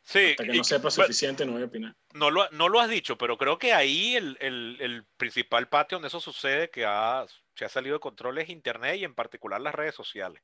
Sí, 0.02 0.32
Hasta 0.32 0.44
que 0.44 0.52
no 0.52 0.64
sepa 0.64 0.90
suficiente, 0.90 1.46
no 1.46 1.52
voy 1.52 1.62
a 1.62 1.66
opinar. 1.66 1.94
No 2.12 2.30
lo, 2.30 2.50
no 2.50 2.68
lo 2.68 2.80
has 2.80 2.90
dicho, 2.90 3.16
pero 3.16 3.38
creo 3.38 3.58
que 3.58 3.72
ahí 3.72 4.16
el, 4.16 4.36
el, 4.40 4.76
el 4.80 5.04
principal 5.16 5.68
patio 5.68 5.96
donde 5.96 6.08
eso 6.08 6.20
sucede, 6.20 6.70
que 6.70 6.84
ha, 6.84 7.24
se 7.54 7.64
ha 7.64 7.68
salido 7.68 7.94
de 7.94 8.00
control, 8.00 8.38
es 8.38 8.50
Internet 8.50 8.96
y 8.98 9.04
en 9.04 9.14
particular 9.14 9.60
las 9.60 9.74
redes 9.74 9.94
sociales. 9.94 10.42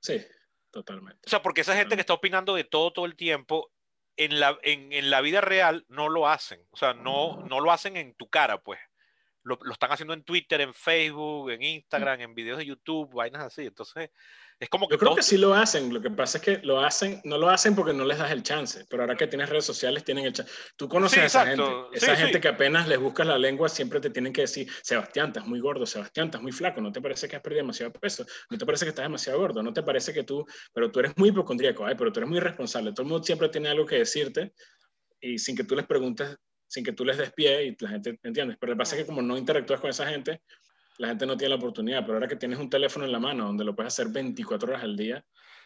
Sí, 0.00 0.20
totalmente. 0.70 1.20
O 1.24 1.30
sea, 1.30 1.40
porque 1.40 1.62
esa 1.62 1.76
gente 1.76 1.94
que 1.94 2.00
está 2.00 2.12
opinando 2.12 2.54
de 2.54 2.64
todo 2.64 2.92
todo 2.92 3.06
el 3.06 3.16
tiempo, 3.16 3.70
en 4.16 4.40
la, 4.40 4.58
en, 4.62 4.92
en 4.92 5.10
la 5.10 5.20
vida 5.20 5.40
real 5.40 5.84
no 5.88 6.08
lo 6.08 6.28
hacen. 6.28 6.60
O 6.70 6.76
sea, 6.76 6.94
no, 6.94 7.42
no 7.48 7.60
lo 7.60 7.72
hacen 7.72 7.96
en 7.96 8.14
tu 8.14 8.28
cara, 8.28 8.58
pues. 8.58 8.80
Lo, 9.42 9.58
lo, 9.62 9.72
están 9.72 9.92
haciendo 9.92 10.14
en 10.14 10.24
Twitter, 10.24 10.60
en 10.60 10.72
Facebook, 10.72 11.50
en 11.50 11.62
Instagram, 11.62 12.20
en 12.20 12.34
videos 12.34 12.58
de 12.58 12.66
YouTube, 12.66 13.12
vainas 13.12 13.42
así. 13.42 13.66
Entonces, 13.66 14.10
es 14.60 14.68
como 14.68 14.88
que 14.88 14.94
Yo 14.94 14.98
creo 14.98 15.14
que 15.16 15.22
sí 15.22 15.36
lo 15.36 15.52
hacen, 15.54 15.92
lo 15.92 16.00
que 16.00 16.10
pasa 16.10 16.38
es 16.38 16.44
que 16.44 16.58
lo 16.62 16.80
hacen, 16.80 17.20
no 17.24 17.38
lo 17.38 17.50
hacen 17.50 17.74
porque 17.74 17.92
no 17.92 18.04
les 18.04 18.18
das 18.18 18.30
el 18.30 18.42
chance, 18.42 18.84
pero 18.88 19.02
ahora 19.02 19.16
que 19.16 19.26
tienes 19.26 19.48
redes 19.48 19.64
sociales 19.64 20.04
tienen 20.04 20.24
el 20.24 20.32
chance. 20.32 20.50
Tú 20.76 20.88
conoces 20.88 21.18
a 21.18 21.24
esa 21.26 21.46
gente, 21.46 21.64
esa 21.92 22.16
gente 22.16 22.40
que 22.40 22.48
apenas 22.48 22.86
les 22.88 22.98
buscas 22.98 23.26
la 23.26 23.36
lengua 23.36 23.68
siempre 23.68 24.00
te 24.00 24.10
tienen 24.10 24.32
que 24.32 24.42
decir, 24.42 24.70
Sebastián, 24.82 25.28
estás 25.28 25.46
muy 25.46 25.60
gordo, 25.60 25.84
Sebastián, 25.86 26.26
estás 26.26 26.42
muy 26.42 26.52
flaco, 26.52 26.80
no 26.80 26.92
te 26.92 27.00
parece 27.00 27.28
que 27.28 27.36
has 27.36 27.42
perdido 27.42 27.62
demasiado 27.62 27.92
peso, 27.92 28.24
no 28.50 28.56
te 28.56 28.64
parece 28.64 28.84
que 28.84 28.90
estás 28.90 29.04
demasiado 29.04 29.38
gordo, 29.38 29.62
no 29.62 29.72
te 29.72 29.82
parece 29.82 30.12
que 30.12 30.22
tú, 30.22 30.46
pero 30.72 30.90
tú 30.90 31.00
eres 31.00 31.12
muy 31.16 31.30
hipocondríaco, 31.30 31.84
ay, 31.84 31.94
pero 31.96 32.12
tú 32.12 32.20
eres 32.20 32.30
muy 32.30 32.40
responsable, 32.40 32.92
todo 32.92 33.02
el 33.02 33.08
mundo 33.08 33.24
siempre 33.24 33.48
tiene 33.48 33.68
algo 33.68 33.84
que 33.84 33.96
decirte 33.96 34.52
y 35.20 35.38
sin 35.38 35.56
que 35.56 35.64
tú 35.64 35.74
les 35.74 35.86
preguntes, 35.86 36.36
sin 36.68 36.84
que 36.84 36.92
tú 36.92 37.04
les 37.04 37.18
des 37.18 37.32
pie 37.32 37.64
y 37.64 37.76
la 37.80 37.90
gente, 37.90 38.18
¿entiendes? 38.22 38.56
Pero 38.60 38.72
lo 38.72 38.76
que 38.76 38.78
pasa 38.78 38.96
es 38.96 39.02
que 39.02 39.06
como 39.06 39.22
no 39.22 39.36
interactúas 39.36 39.80
con 39.80 39.90
esa 39.90 40.06
gente, 40.06 40.40
la 40.98 41.08
gente 41.08 41.26
no 41.26 41.36
tiene 41.36 41.50
la 41.50 41.56
oportunidad, 41.56 42.02
pero 42.02 42.14
ahora 42.14 42.28
que 42.28 42.36
tienes 42.36 42.58
un 42.58 42.70
teléfono 42.70 43.04
en 43.04 43.12
la 43.12 43.18
mano 43.18 43.46
donde 43.46 43.64
lo 43.64 43.74
puedes 43.74 43.92
hacer 43.92 44.08
24 44.08 44.68
horas 44.68 44.82
al 44.82 44.96
día, 44.96 45.24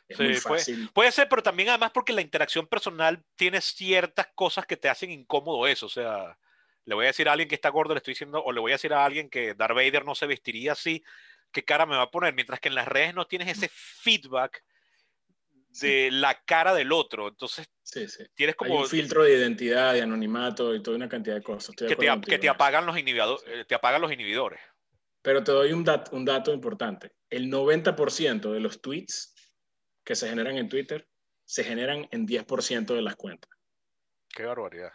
es 0.09 0.19
muy 0.19 0.35
fácil. 0.35 0.89
Puede, 0.95 1.13
ser, 1.13 1.29
pero 1.29 1.43
también 1.43 1.69
además 1.69 1.91
porque 1.93 2.15
la 2.15 2.23
interacción 2.23 2.67
personal 2.67 3.23
tiene 3.37 3.61
ciertas 3.61 4.29
cosas 4.35 4.67
que 4.67 4.77
te 4.77 4.89
hacen 4.89 5.11
incómodo 5.11 5.67
eso, 5.67 5.87
o 5.87 5.91
sea, 5.91 6.39
le 6.85 6.95
voy 6.95 7.05
a 7.05 7.09
decir 7.09 7.29
a 7.29 7.33
alguien 7.33 7.49
que 7.49 7.55
está 7.55 7.69
gordo, 7.69 7.93
le 7.93 7.99
estoy 7.99 8.13
diciendo, 8.13 8.43
o 8.43 8.51
le 8.51 8.61
voy 8.61 8.73
a 8.73 8.77
decir 8.77 8.95
a 8.95 9.05
alguien 9.05 9.29
que 9.29 9.53
Darth 9.53 9.75
Vader 9.75 10.07
no 10.07 10.15
se 10.15 10.27
vestiría 10.27 10.73
así, 10.73 11.05
qué 11.53 11.63
cara 11.63 11.85
me 11.85 11.97
va 11.97 12.03
a 12.03 12.11
poner, 12.11 12.35
mientras 12.35 12.61
que 12.61 12.69
en 12.69 12.75
las 12.75 12.89
redes 12.89 13.15
no 13.15 13.27
tienes 13.27 13.49
ese 13.49 13.69
feedback 13.71 14.65
de 15.81 16.11
la 16.11 16.35
cara 16.45 16.75
del 16.75 16.93
otro. 16.93 17.29
Entonces, 17.29 17.69
tienes 18.35 18.57
como... 18.57 18.81
un 18.81 18.87
filtro 18.87 19.25
de 19.25 19.37
identidad, 19.37 19.93
de 19.93 20.03
anonimato 20.03 20.75
y 20.75 20.83
toda 20.83 20.97
una 20.97 21.09
cantidad 21.09 21.37
de 21.37 21.43
cosas. 21.43 21.75
que, 21.77 22.39
te, 22.39 22.49
apagan 22.49 22.87
los 22.87 22.99
inhibidores, 22.99 23.45
eh, 23.47 23.65
te 23.67 23.75
apagan 23.75 24.01
los 24.01 24.13
inhibidores. 24.13 24.61
Pero 25.29 25.45
te 25.45 25.53
doy 25.53 25.75
un, 25.75 25.85
un 26.13 26.25
dato 26.25 26.55
importante. 26.55 27.13
El 27.29 27.53
90% 27.53 28.51
de 28.51 28.61
los 28.61 28.81
tweets 28.81 29.35
que 30.03 30.15
se 30.15 30.27
generan 30.27 30.57
en 30.57 30.71
Twitter 30.71 31.07
se 31.45 31.65
generan 31.65 32.09
en 32.13 32.27
10% 32.27 32.87
de 32.95 33.03
las 33.03 33.15
cuentas. 33.15 33.51
Qué 34.31 34.47
barbaridad. 34.47 34.91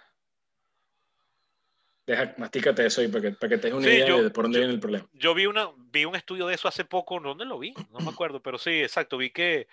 Deja, 2.08 2.34
mastícate 2.40 2.84
eso 2.84 3.02
ahí 3.02 3.10
para 3.10 3.22
que, 3.22 3.32
para 3.34 3.48
que 3.48 3.58
te 3.60 3.68
des 3.68 3.76
una 3.76 3.88
idea 3.88 4.24
de 4.24 4.32
por 4.32 4.46
dónde 4.46 4.58
viene 4.58 4.74
el 4.74 4.80
problema. 4.80 5.08
Yo 5.14 5.36
vi, 5.36 5.46
una, 5.46 5.70
vi 5.92 6.06
un 6.06 6.16
estudio 6.16 6.48
de 6.48 6.56
eso 6.56 6.68
hace 6.68 6.84
poco, 6.84 7.20
¿dónde 7.20 7.46
lo 7.46 7.60
vi? 7.60 7.76
No 7.92 8.00
me 8.00 8.10
acuerdo, 8.10 8.42
pero 8.42 8.58
sí, 8.58 8.82
exacto, 8.82 9.18
vi 9.18 9.30
que, 9.30 9.68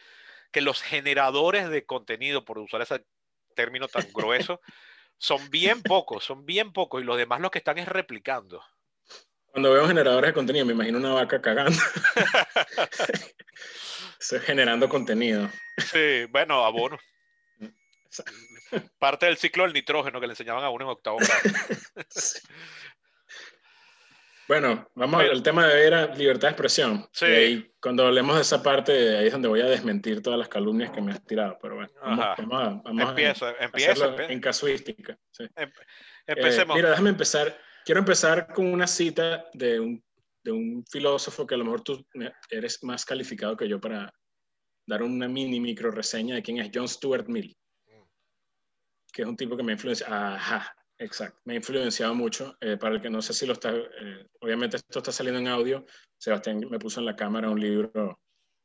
que 0.52 0.60
los 0.60 0.82
generadores 0.82 1.70
de 1.70 1.86
contenido, 1.86 2.44
por 2.44 2.58
usar 2.58 2.82
ese 2.82 3.02
término 3.54 3.88
tan 3.88 4.06
grueso, 4.12 4.60
son 5.16 5.48
bien 5.48 5.80
pocos, 5.82 6.22
son 6.22 6.44
bien 6.44 6.74
pocos, 6.74 7.00
y 7.00 7.06
los 7.06 7.16
demás 7.16 7.40
lo 7.40 7.50
que 7.50 7.60
están 7.60 7.78
es 7.78 7.88
replicando. 7.88 8.62
Cuando 9.52 9.72
veo 9.72 9.86
generadores 9.86 10.28
de 10.28 10.34
contenido, 10.34 10.66
me 10.66 10.72
imagino 10.72 10.98
una 10.98 11.12
vaca 11.12 11.40
cagando. 11.40 11.76
Estoy 14.20 14.40
generando 14.40 14.88
contenido. 14.88 15.50
Sí, 15.78 16.26
bueno, 16.30 16.64
abono. 16.64 16.98
Parte 18.98 19.26
del 19.26 19.36
ciclo 19.36 19.64
del 19.64 19.72
nitrógeno 19.72 20.20
que 20.20 20.26
le 20.26 20.34
enseñaban 20.34 20.62
a 20.62 20.70
uno 20.70 20.84
en 20.84 20.90
octavo 20.90 21.18
grado. 21.18 21.40
Bueno, 24.50 24.90
vamos 24.96 25.22
al 25.22 25.44
tema 25.44 25.68
de 25.68 25.74
ver 25.76 26.18
libertad 26.18 26.48
de 26.48 26.50
expresión. 26.50 27.08
Sí. 27.12 27.26
Y 27.26 27.72
cuando 27.80 28.04
hablemos 28.04 28.34
de 28.34 28.42
esa 28.42 28.60
parte, 28.60 29.16
ahí 29.16 29.28
es 29.28 29.32
donde 29.32 29.46
voy 29.46 29.60
a 29.60 29.66
desmentir 29.66 30.22
todas 30.22 30.40
las 30.40 30.48
calumnias 30.48 30.90
que 30.90 31.00
me 31.00 31.12
has 31.12 31.24
tirado. 31.24 31.56
Pero 31.62 31.76
bueno, 31.76 31.92
vamos, 32.02 33.10
empieza, 33.10 33.54
empieza, 33.60 34.16
en 34.28 34.40
casuística. 34.40 35.16
Em, 35.54 35.70
empecemos. 36.26 36.74
mira, 36.74 36.90
déjame 36.90 37.10
empezar. 37.10 37.56
Quiero 37.84 38.00
empezar 38.00 38.52
con 38.52 38.66
una 38.66 38.86
cita 38.86 39.46
de 39.54 39.80
un, 39.80 40.04
de 40.42 40.52
un 40.52 40.84
filósofo 40.86 41.46
que 41.46 41.54
a 41.54 41.58
lo 41.58 41.64
mejor 41.64 41.82
tú 41.82 42.06
eres 42.50 42.82
más 42.82 43.04
calificado 43.04 43.56
que 43.56 43.68
yo 43.68 43.80
para 43.80 44.12
dar 44.86 45.02
una 45.02 45.28
mini 45.28 45.60
micro 45.60 45.90
reseña 45.90 46.34
de 46.34 46.42
quién 46.42 46.58
es 46.58 46.70
John 46.74 46.88
Stuart 46.88 47.28
Mill 47.28 47.56
que 49.12 49.22
es 49.22 49.28
un 49.28 49.36
tipo 49.36 49.56
que 49.56 49.62
me 49.62 49.72
influencia. 49.72 50.06
Ajá, 50.08 50.74
exacto. 50.98 51.40
Me 51.44 51.54
ha 51.54 51.56
influenciado 51.56 52.14
mucho. 52.14 52.56
Eh, 52.60 52.76
para 52.76 52.94
el 52.94 53.00
que 53.00 53.10
no 53.10 53.22
sé 53.22 53.32
si 53.32 53.46
lo 53.46 53.54
está, 53.54 53.70
eh, 53.74 54.26
obviamente 54.40 54.76
esto 54.76 54.98
está 54.98 55.12
saliendo 55.12 55.40
en 55.40 55.48
audio. 55.48 55.84
Sebastián 56.18 56.60
me 56.70 56.78
puso 56.78 57.00
en 57.00 57.06
la 57.06 57.16
cámara 57.16 57.50
un 57.50 57.60
libro 57.60 58.20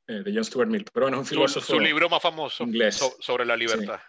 eh, 0.08 0.24
de 0.24 0.34
John 0.34 0.46
Stuart 0.46 0.70
Mill, 0.70 0.86
pero 0.94 1.06
bueno, 1.06 1.18
es 1.18 1.22
un 1.22 1.28
filósofo. 1.28 1.74
Su, 1.74 1.80
libro 1.80 2.10
más 2.10 2.22
famoso 2.22 2.64
inglés. 2.64 3.00
sobre 3.20 3.46
la 3.46 3.56
libertad. 3.56 4.00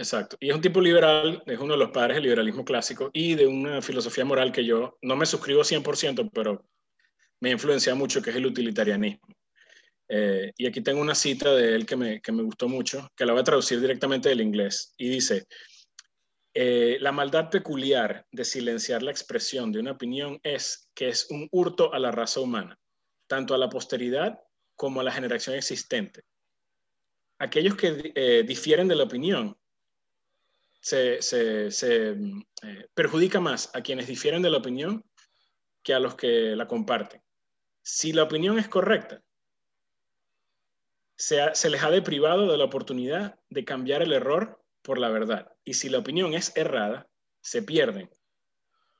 Exacto. 0.00 0.38
Y 0.40 0.48
es 0.48 0.54
un 0.54 0.62
tipo 0.62 0.80
liberal, 0.80 1.42
es 1.44 1.58
uno 1.58 1.74
de 1.74 1.78
los 1.78 1.90
padres 1.90 2.16
del 2.16 2.22
liberalismo 2.22 2.64
clásico 2.64 3.10
y 3.12 3.34
de 3.34 3.46
una 3.46 3.82
filosofía 3.82 4.24
moral 4.24 4.50
que 4.50 4.64
yo 4.64 4.96
no 5.02 5.14
me 5.14 5.26
suscribo 5.26 5.60
100%, 5.60 6.30
pero 6.32 6.64
me 7.40 7.50
ha 7.50 7.52
influenciado 7.52 7.98
mucho, 7.98 8.22
que 8.22 8.30
es 8.30 8.36
el 8.36 8.46
utilitarianismo. 8.46 9.28
Eh, 10.08 10.52
y 10.56 10.66
aquí 10.66 10.80
tengo 10.80 11.02
una 11.02 11.14
cita 11.14 11.54
de 11.54 11.74
él 11.74 11.84
que 11.84 11.96
me, 11.96 12.22
que 12.22 12.32
me, 12.32 12.42
gustó 12.42 12.66
mucho, 12.66 13.10
que 13.14 13.26
la 13.26 13.34
voy 13.34 13.42
a 13.42 13.44
traducir 13.44 13.78
directamente 13.78 14.30
del 14.30 14.40
inglés. 14.40 14.94
Y 14.96 15.10
dice, 15.10 15.46
eh, 16.54 16.96
la 17.00 17.12
maldad 17.12 17.50
peculiar 17.50 18.24
de 18.32 18.46
silenciar 18.46 19.02
la 19.02 19.10
expresión 19.10 19.70
de 19.70 19.80
una 19.80 19.92
opinión 19.92 20.40
es 20.42 20.88
que 20.94 21.10
es 21.10 21.26
un 21.28 21.46
hurto 21.52 21.92
a 21.92 21.98
la 21.98 22.10
raza 22.10 22.40
humana, 22.40 22.78
tanto 23.26 23.52
a 23.52 23.58
la 23.58 23.68
posteridad 23.68 24.40
como 24.76 25.02
a 25.02 25.04
la 25.04 25.12
generación 25.12 25.56
existente. 25.56 26.22
Aquellos 27.38 27.76
que 27.76 28.12
eh, 28.14 28.44
difieren 28.46 28.88
de 28.88 28.96
la 28.96 29.04
opinión 29.04 29.59
se, 30.80 31.22
se 31.22 32.16
perjudica 32.94 33.40
más 33.40 33.70
a 33.74 33.82
quienes 33.82 34.06
difieren 34.06 34.42
de 34.42 34.50
la 34.50 34.58
opinión 34.58 35.04
que 35.82 35.94
a 35.94 36.00
los 36.00 36.14
que 36.14 36.56
la 36.56 36.66
comparten. 36.66 37.22
Si 37.82 38.12
la 38.12 38.24
opinión 38.24 38.58
es 38.58 38.68
correcta, 38.68 39.22
se, 41.20 41.68
les 41.68 41.82
ha 41.82 41.90
deprivado 41.90 42.50
de 42.50 42.56
la 42.56 42.64
oportunidad 42.64 43.38
de 43.50 43.64
cambiar 43.64 44.00
el 44.00 44.14
error 44.14 44.64
por 44.80 44.98
la 44.98 45.10
verdad. 45.10 45.52
Y 45.64 45.74
si 45.74 45.90
la 45.90 45.98
opinión 45.98 46.32
es 46.32 46.56
errada, 46.56 47.08
se 47.42 47.62
pierden, 47.62 48.10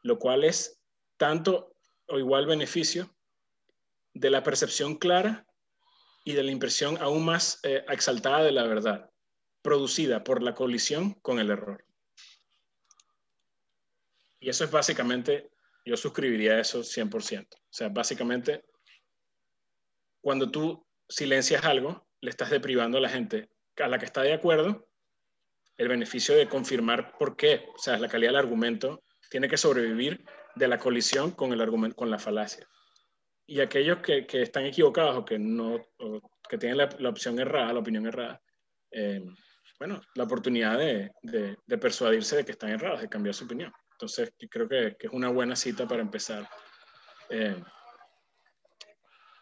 lo 0.03 0.19
cual 0.19 0.45
es 0.45 0.83
tanto 1.17 1.75
o 2.09 2.19
igual 2.19 2.45
beneficio 2.45 3.17
de 4.13 4.29
la 4.29 4.43
percepción 4.43 4.97
clara 4.97 5.47
y 6.25 6.33
de 6.35 6.43
la 6.43 6.51
impresión 6.51 6.99
aún 6.99 7.25
más 7.25 7.59
eh, 7.63 7.85
exaltada 7.89 8.43
de 8.43 8.53
la 8.53 8.65
verdad, 8.65 9.10
producida 9.63 10.25
por 10.25 10.43
la 10.43 10.55
colisión 10.55 11.15
con 11.15 11.39
el 11.39 11.51
error. 11.51 11.85
Y 14.39 14.49
eso 14.49 14.65
es 14.65 14.71
básicamente, 14.71 15.51
yo 15.85 15.97
suscribiría 15.97 16.59
eso 16.59 16.81
100%. 16.81 17.47
O 17.55 17.59
sea, 17.69 17.89
básicamente, 17.89 18.65
cuando 20.21 20.51
tú 20.51 20.87
silencias 21.09 21.65
algo, 21.65 22.09
le 22.21 22.31
estás 22.31 22.51
deprivando 22.51 22.99
a 22.99 23.01
la 23.01 23.09
gente 23.09 23.51
a 23.79 23.89
la 23.89 23.99
que 23.99 24.05
está 24.05 24.23
de 24.23 24.33
acuerdo 24.33 24.89
el 25.77 25.89
beneficio 25.89 26.35
de 26.37 26.49
confirmar 26.49 27.17
por 27.17 27.37
qué. 27.37 27.67
O 27.75 27.79
sea, 27.79 27.99
la 27.99 28.09
calidad 28.09 28.31
del 28.31 28.41
argumento 28.41 29.03
tiene 29.31 29.49
que 29.49 29.57
sobrevivir 29.57 30.25
de 30.55 30.69
la 30.69 30.79
colisión 30.79 31.31
con 31.31 31.53
el 31.53 31.61
argumento, 31.61 31.97
con 31.97 32.11
la 32.11 32.19
falacia. 32.19 32.67
Y 33.47 33.61
aquellos 33.61 33.99
que, 33.99 34.27
que 34.27 34.43
están 34.43 34.67
equivocados 34.67 35.17
o 35.17 35.25
que 35.25 35.39
no, 35.39 35.79
que 36.49 36.59
tienen 36.59 36.79
la, 36.79 37.09
opción 37.09 37.39
errada, 37.39 37.73
la 37.73 37.81
opinión 37.81 38.07
errada, 38.07 38.43
eh, 38.91 39.23
bueno, 39.81 40.03
la 40.15 40.25
oportunidad 40.25 40.77
de, 40.77 41.11
de, 41.23 41.79
persuadirse 41.79 42.37
de 42.37 42.45
que 42.45 42.53
están 42.53 42.69
errados, 42.69 43.01
de 43.01 43.09
cambiar 43.09 43.35
su 43.35 43.47
opinión. 43.47 43.73
Entonces, 43.93 44.31
creo 44.51 44.69
que, 44.69 44.95
que 44.99 45.07
es 45.07 45.13
una 45.13 45.31
buena 45.31 45.57
cita 45.57 45.89
para 45.89 46.03
empezar. 46.03 46.47
Eh, 47.31 47.57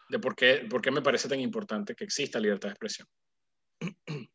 de 0.07 0.19
por 0.19 0.37
qué, 0.37 0.65
por 0.69 0.81
qué 0.81 0.91
me 0.91 1.01
parece 1.01 1.27
tan 1.27 1.41
importante 1.41 1.93
que 1.93 2.05
exista 2.05 2.39
libertad 2.39 2.69
de 2.69 2.73
expresión. 2.73 3.07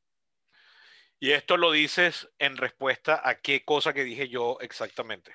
Y 1.21 1.31
esto 1.31 1.57
lo 1.57 1.73
dices 1.73 2.29
en 2.39 2.59
respuesta 2.59 3.19
a 3.25 3.41
qué 3.41 3.65
cosa 3.65 3.95
que 3.95 4.05
dije 4.05 4.29
yo 4.29 4.59
exactamente. 4.61 5.33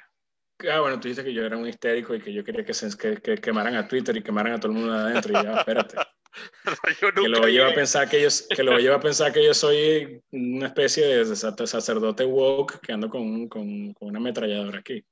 Ah, 0.72 0.82
bueno, 0.82 1.00
tú 1.00 1.08
dices 1.08 1.26
que 1.26 1.34
yo 1.34 1.44
era 1.44 1.58
un 1.58 1.68
histérico 1.68 2.14
y 2.14 2.22
que 2.22 2.32
yo 2.32 2.44
quería 2.44 2.64
que, 2.64 2.76
se, 2.76 2.96
que, 2.96 3.38
quemaran 3.38 3.76
a 3.76 3.88
Twitter 3.88 4.16
y 4.16 4.22
quemaran 4.22 4.54
a 4.54 4.60
todo 4.60 4.72
el 4.72 4.78
mundo 4.78 4.94
de 4.94 5.00
adentro. 5.00 5.32
Y 5.32 5.44
ya, 5.44 5.54
espérate. 5.62 5.98
que 7.00 7.28
lo 7.28 7.48
lleva 7.48 7.70
a 7.70 7.74
pensar 7.74 8.10
que 8.10 8.22
yo, 8.22 8.30
que 8.56 8.64
lo 8.64 8.78
lleva 8.78 8.98
a 8.98 9.02
pensar 9.02 9.34
que 9.34 9.44
yo 9.44 9.54
soy 9.54 10.22
una 10.32 10.68
especie 10.68 11.06
de 11.06 11.36
sacerdote 11.36 12.26
woke 12.26 12.80
que 12.82 12.94
ando 12.94 13.10
con, 13.10 13.48
con, 13.48 13.94
con 13.94 14.10
una 14.10 14.20
ametralladora 14.20 14.80
aquí. 14.80 15.04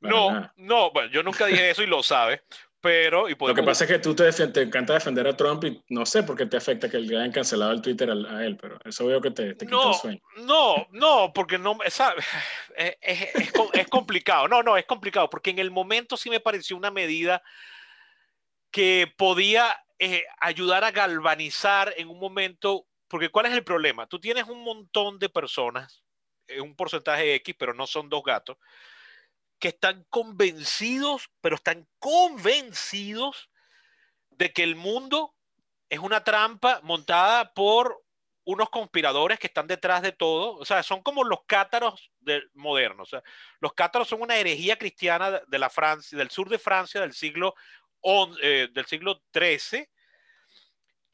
no, 0.00 0.50
no, 0.56 0.90
bueno, 0.92 1.10
yo 1.10 1.22
nunca 1.22 1.46
dije 1.46 1.70
eso 1.70 1.82
y 1.82 1.86
lo 1.86 2.02
sabes, 2.02 2.40
pero, 2.84 3.30
y 3.30 3.36
Lo 3.40 3.54
que 3.54 3.62
pasa 3.62 3.84
es 3.84 3.90
que 3.90 3.98
tú 3.98 4.14
te, 4.14 4.30
te, 4.30 4.60
encanta 4.60 4.92
defender 4.92 5.26
a 5.26 5.34
Trump 5.34 5.64
y 5.64 5.82
no 5.88 6.04
sé 6.04 6.22
por 6.22 6.36
qué 6.36 6.44
te 6.44 6.58
afecta 6.58 6.90
que 6.90 6.98
le 6.98 7.16
hayan 7.16 7.32
cancelado 7.32 7.72
el 7.72 7.80
Twitter 7.80 8.10
a, 8.10 8.44
él, 8.44 8.58
pero 8.60 8.78
eso 8.84 9.06
veo 9.06 9.22
que 9.22 9.30
te, 9.30 9.54
te 9.54 9.64
no, 9.64 9.78
quita 9.78 9.88
el 9.88 9.94
sueño. 9.94 10.20
No, 10.46 10.86
no, 10.90 11.32
porque 11.32 11.56
no, 11.56 11.78
es, 11.82 11.98
es, 12.76 13.28
es, 13.72 13.88
complicado. 13.88 14.48
No, 14.48 14.62
no, 14.62 14.76
es 14.76 14.84
complicado, 14.84 15.30
porque 15.30 15.48
en 15.48 15.60
el 15.60 15.70
momento 15.70 16.18
sí 16.18 16.28
me 16.28 16.40
pareció 16.40 16.76
una 16.76 16.90
medida 16.90 17.42
que 18.70 19.10
podía 19.16 19.74
eh, 20.12 20.26
ayudar 20.40 20.84
a 20.84 20.90
galvanizar 20.90 21.94
en 21.96 22.08
un 22.08 22.18
momento, 22.18 22.86
porque 23.08 23.30
¿cuál 23.30 23.46
es 23.46 23.52
el 23.52 23.64
problema? 23.64 24.06
Tú 24.06 24.20
tienes 24.20 24.44
un 24.44 24.62
montón 24.62 25.18
de 25.18 25.28
personas, 25.28 26.02
un 26.60 26.74
porcentaje 26.74 27.34
X, 27.36 27.54
pero 27.58 27.74
no 27.74 27.86
son 27.86 28.08
dos 28.08 28.22
gatos, 28.22 28.58
que 29.58 29.68
están 29.68 30.04
convencidos, 30.10 31.30
pero 31.40 31.56
están 31.56 31.88
convencidos 31.98 33.50
de 34.30 34.52
que 34.52 34.62
el 34.62 34.76
mundo 34.76 35.34
es 35.88 35.98
una 35.98 36.24
trampa 36.24 36.80
montada 36.82 37.52
por 37.54 38.04
unos 38.44 38.68
conspiradores 38.68 39.38
que 39.38 39.46
están 39.46 39.66
detrás 39.66 40.02
de 40.02 40.12
todo. 40.12 40.56
O 40.56 40.64
sea, 40.64 40.82
son 40.82 41.02
como 41.02 41.24
los 41.24 41.40
cátaros 41.46 42.10
modernos. 42.52 43.12
O 43.14 43.22
los 43.60 43.72
cátaros 43.72 44.08
son 44.08 44.22
una 44.22 44.36
herejía 44.36 44.76
cristiana 44.76 45.42
de 45.46 45.58
la 45.58 45.70
Francia, 45.70 46.16
del 46.18 46.30
sur 46.30 46.48
de 46.48 46.58
Francia 46.58 47.00
del 47.00 47.14
siglo, 47.14 47.54
eh, 48.42 48.68
del 48.72 48.86
siglo 48.86 49.22
XIII, 49.32 49.88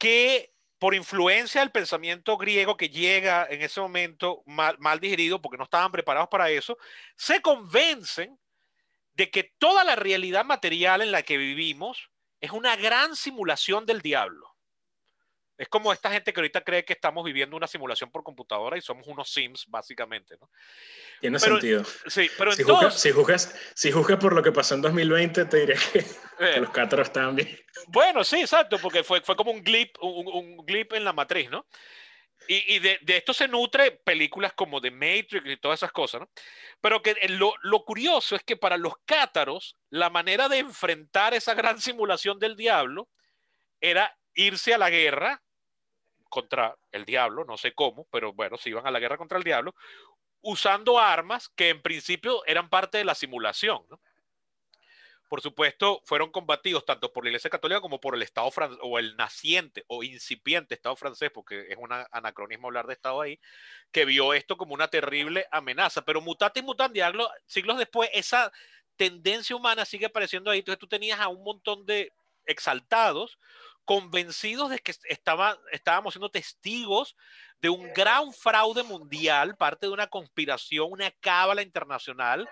que 0.01 0.51
por 0.79 0.95
influencia 0.95 1.61
del 1.61 1.69
pensamiento 1.69 2.35
griego 2.35 2.75
que 2.75 2.89
llega 2.89 3.45
en 3.47 3.61
ese 3.61 3.79
momento 3.79 4.41
mal, 4.47 4.75
mal, 4.79 4.99
digerido, 4.99 5.39
porque 5.39 5.59
no 5.59 5.65
estaban 5.65 5.91
preparados 5.91 6.27
para 6.27 6.49
eso, 6.49 6.75
se 7.15 7.39
convencen 7.39 8.39
de 9.13 9.29
que 9.29 9.53
toda 9.59 9.83
la 9.83 9.95
realidad 9.95 10.43
material 10.43 11.03
en 11.03 11.11
la 11.11 11.21
que 11.21 11.37
vivimos 11.37 12.09
es 12.39 12.49
una 12.49 12.75
gran 12.77 13.15
simulación 13.15 13.85
del 13.85 14.01
diablo. 14.01 14.50
Es 15.61 15.69
como 15.69 15.93
esta 15.93 16.09
gente 16.09 16.33
que 16.33 16.39
ahorita 16.39 16.61
cree 16.61 16.83
que 16.83 16.93
estamos 16.93 17.23
viviendo 17.23 17.55
una 17.55 17.67
simulación 17.67 18.09
por 18.09 18.23
computadora 18.23 18.79
y 18.79 18.81
somos 18.81 19.05
unos 19.05 19.31
Sims, 19.31 19.67
básicamente, 19.67 20.35
¿no? 20.41 20.49
Tiene 21.19 21.37
sentido. 21.37 21.83
Sí, 22.07 22.31
pero 22.35 22.51
si, 22.53 22.63
juzgas, 22.63 22.99
si, 22.99 23.11
juzgas, 23.11 23.55
si 23.75 23.91
juzgas 23.91 24.17
por 24.17 24.33
lo 24.33 24.41
que 24.41 24.51
pasó 24.51 24.73
en 24.73 24.81
2020, 24.81 25.45
te 25.45 25.57
diré 25.57 25.75
que, 25.93 25.99
eh. 26.39 26.59
los 26.59 26.71
cátaros 26.71 27.09
estaban 27.09 27.35
bien. 27.35 27.59
Bueno, 27.89 28.23
sí, 28.23 28.41
exacto, 28.41 28.79
porque 28.79 29.03
fue, 29.03 29.21
fue 29.21 29.35
como 29.35 29.51
un 29.51 29.63
glip, 29.63 29.95
un, 30.01 30.27
un 30.33 30.65
glip 30.65 30.93
en 30.93 31.03
la 31.03 31.13
matriz, 31.13 31.47
¿no? 31.51 31.67
Y, 32.47 32.79
de, 32.79 32.99
esto 33.05 33.31
se 33.31 33.47
nutre 33.47 33.91
películas 33.91 34.53
como 34.53 34.81
The 34.81 34.89
Matrix 34.89 35.45
y 35.45 35.57
todas 35.57 35.79
esas 35.79 35.91
cosas, 35.91 36.21
¿no? 36.21 36.29
Pero 36.81 37.03
que 37.03 37.15
lo, 37.29 37.53
lo, 37.61 37.85
curioso 37.85 38.35
es 38.35 38.41
que 38.41 38.57
para 38.57 38.77
los 38.77 38.95
cátaros, 39.05 39.77
la 39.91 40.09
manera 40.09 40.49
de 40.49 40.57
enfrentar 40.57 41.35
esa 41.35 41.53
gran 41.53 41.79
simulación 41.79 42.39
del 42.39 42.55
diablo 42.55 43.07
era 43.79 44.17
irse 44.33 44.73
a 44.73 44.79
la 44.79 44.89
guerra 44.89 45.43
contra 46.31 46.75
el 46.91 47.05
diablo, 47.05 47.45
no 47.45 47.57
sé 47.57 47.73
cómo, 47.73 48.07
pero 48.11 48.33
bueno, 48.33 48.57
se 48.57 48.69
iban 48.69 48.87
a 48.87 48.91
la 48.91 48.99
guerra 48.99 49.17
contra 49.17 49.37
el 49.37 49.43
diablo, 49.43 49.75
usando 50.41 50.97
armas 50.97 51.49
que 51.49 51.69
en 51.69 51.83
principio 51.83 52.43
eran 52.47 52.69
parte 52.69 52.97
de 52.97 53.05
la 53.05 53.13
simulación, 53.13 53.85
¿no? 53.87 54.01
por 55.31 55.39
supuesto, 55.39 56.01
fueron 56.03 56.29
combatidos 56.29 56.83
tanto 56.83 57.13
por 57.13 57.23
la 57.23 57.29
Iglesia 57.29 57.49
Católica 57.49 57.79
como 57.79 58.01
por 58.01 58.15
el 58.15 58.21
Estado 58.21 58.51
francés, 58.51 58.77
o 58.81 58.99
el 58.99 59.15
naciente 59.15 59.85
o 59.87 60.03
incipiente 60.03 60.75
Estado 60.75 60.97
francés, 60.97 61.31
porque 61.33 61.67
es 61.69 61.77
un 61.77 61.87
anacronismo 62.11 62.67
hablar 62.67 62.85
de 62.85 62.95
Estado 62.95 63.21
ahí, 63.21 63.39
que 63.93 64.03
vio 64.03 64.33
esto 64.33 64.57
como 64.57 64.73
una 64.73 64.89
terrible 64.89 65.47
amenaza. 65.49 66.01
Pero 66.01 66.19
mutati 66.19 66.61
mutandi, 66.61 66.99
siglos 67.45 67.77
después, 67.77 68.09
esa 68.11 68.51
tendencia 68.97 69.55
humana 69.55 69.85
sigue 69.85 70.07
apareciendo 70.07 70.51
ahí. 70.51 70.59
Entonces 70.59 70.79
tú 70.79 70.87
tenías 70.87 71.21
a 71.21 71.29
un 71.29 71.45
montón 71.45 71.85
de 71.85 72.11
exaltados 72.45 73.39
convencidos 73.85 74.69
de 74.69 74.79
que 74.79 74.93
estaba, 75.05 75.59
estábamos 75.71 76.13
siendo 76.13 76.29
testigos 76.29 77.15
de 77.61 77.69
un 77.69 77.91
gran 77.93 78.33
fraude 78.33 78.83
mundial, 78.83 79.55
parte 79.55 79.87
de 79.87 79.93
una 79.93 80.07
conspiración, 80.07 80.87
una 80.91 81.11
cábala 81.11 81.61
internacional 81.61 82.49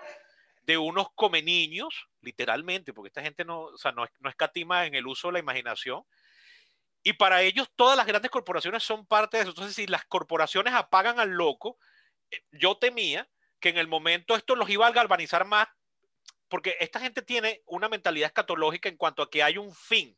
de 0.62 0.78
unos 0.78 1.08
come 1.14 1.42
niños, 1.42 2.08
literalmente, 2.20 2.92
porque 2.92 3.08
esta 3.08 3.22
gente 3.22 3.44
no, 3.44 3.62
o 3.62 3.78
sea, 3.78 3.92
no, 3.92 4.06
no 4.20 4.28
escatima 4.28 4.86
en 4.86 4.94
el 4.94 5.06
uso 5.06 5.28
de 5.28 5.34
la 5.34 5.38
imaginación. 5.40 6.04
Y 7.02 7.14
para 7.14 7.42
ellos 7.42 7.68
todas 7.76 7.96
las 7.96 8.06
grandes 8.06 8.30
corporaciones 8.30 8.82
son 8.82 9.06
parte 9.06 9.36
de 9.36 9.42
eso. 9.42 9.50
Entonces, 9.50 9.74
si 9.74 9.86
las 9.86 10.04
corporaciones 10.04 10.74
apagan 10.74 11.18
al 11.18 11.30
loco, 11.30 11.78
eh, 12.30 12.42
yo 12.52 12.76
temía 12.76 13.28
que 13.58 13.70
en 13.70 13.78
el 13.78 13.88
momento 13.88 14.36
esto 14.36 14.54
los 14.54 14.68
iba 14.70 14.86
a 14.86 14.92
galvanizar 14.92 15.46
más, 15.46 15.68
porque 16.48 16.76
esta 16.80 17.00
gente 17.00 17.22
tiene 17.22 17.62
una 17.66 17.88
mentalidad 17.88 18.26
escatológica 18.26 18.88
en 18.88 18.96
cuanto 18.96 19.22
a 19.22 19.30
que 19.30 19.42
hay 19.42 19.56
un 19.56 19.74
fin. 19.74 20.16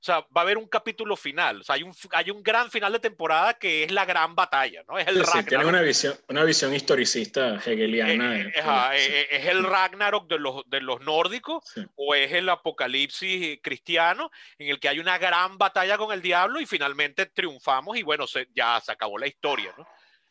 O 0.00 0.04
sea, 0.06 0.20
va 0.20 0.40
a 0.40 0.40
haber 0.42 0.58
un 0.58 0.68
capítulo 0.68 1.16
final. 1.16 1.60
O 1.60 1.64
sea, 1.64 1.74
hay 1.74 1.82
un, 1.82 1.94
hay 2.12 2.30
un 2.30 2.42
gran 2.42 2.70
final 2.70 2.92
de 2.92 3.00
temporada 3.00 3.54
que 3.54 3.82
es 3.82 3.90
la 3.90 4.04
gran 4.04 4.34
batalla, 4.34 4.82
¿no? 4.88 4.98
Es 4.98 5.08
el 5.08 5.20
Ragnarok. 5.20 5.48
tiene 5.48 5.64
una 5.64 5.80
visión, 5.80 6.14
una 6.28 6.44
visión 6.44 6.74
historicista 6.74 7.56
hegeliana. 7.56 8.38
Eh, 8.40 8.52
eh, 8.54 9.26
es, 9.30 9.46
el 9.46 9.64
Ragnarok 9.64 10.28
de 10.28 10.38
los, 10.38 10.62
de 10.66 10.80
los 10.80 11.00
nórdicos 11.00 11.64
o 11.96 12.14
es 12.14 12.32
el 12.32 12.48
apocalipsis 12.48 13.58
cristiano 13.62 14.30
en 14.58 14.68
el 14.68 14.78
que 14.78 14.88
hay 14.88 14.98
una 14.98 15.18
gran 15.18 15.58
batalla 15.58 15.98
con 15.98 16.12
el 16.12 16.22
diablo 16.22 16.60
y 16.60 16.66
finalmente 16.66 17.26
triunfamos 17.26 17.96
y 17.96 18.02
bueno, 18.02 18.26
se, 18.26 18.48
ya 18.54 18.80
se 18.80 18.92
acabó 18.92 19.18
la 19.18 19.26
historia, 19.26 19.74
¿no? 19.76 19.86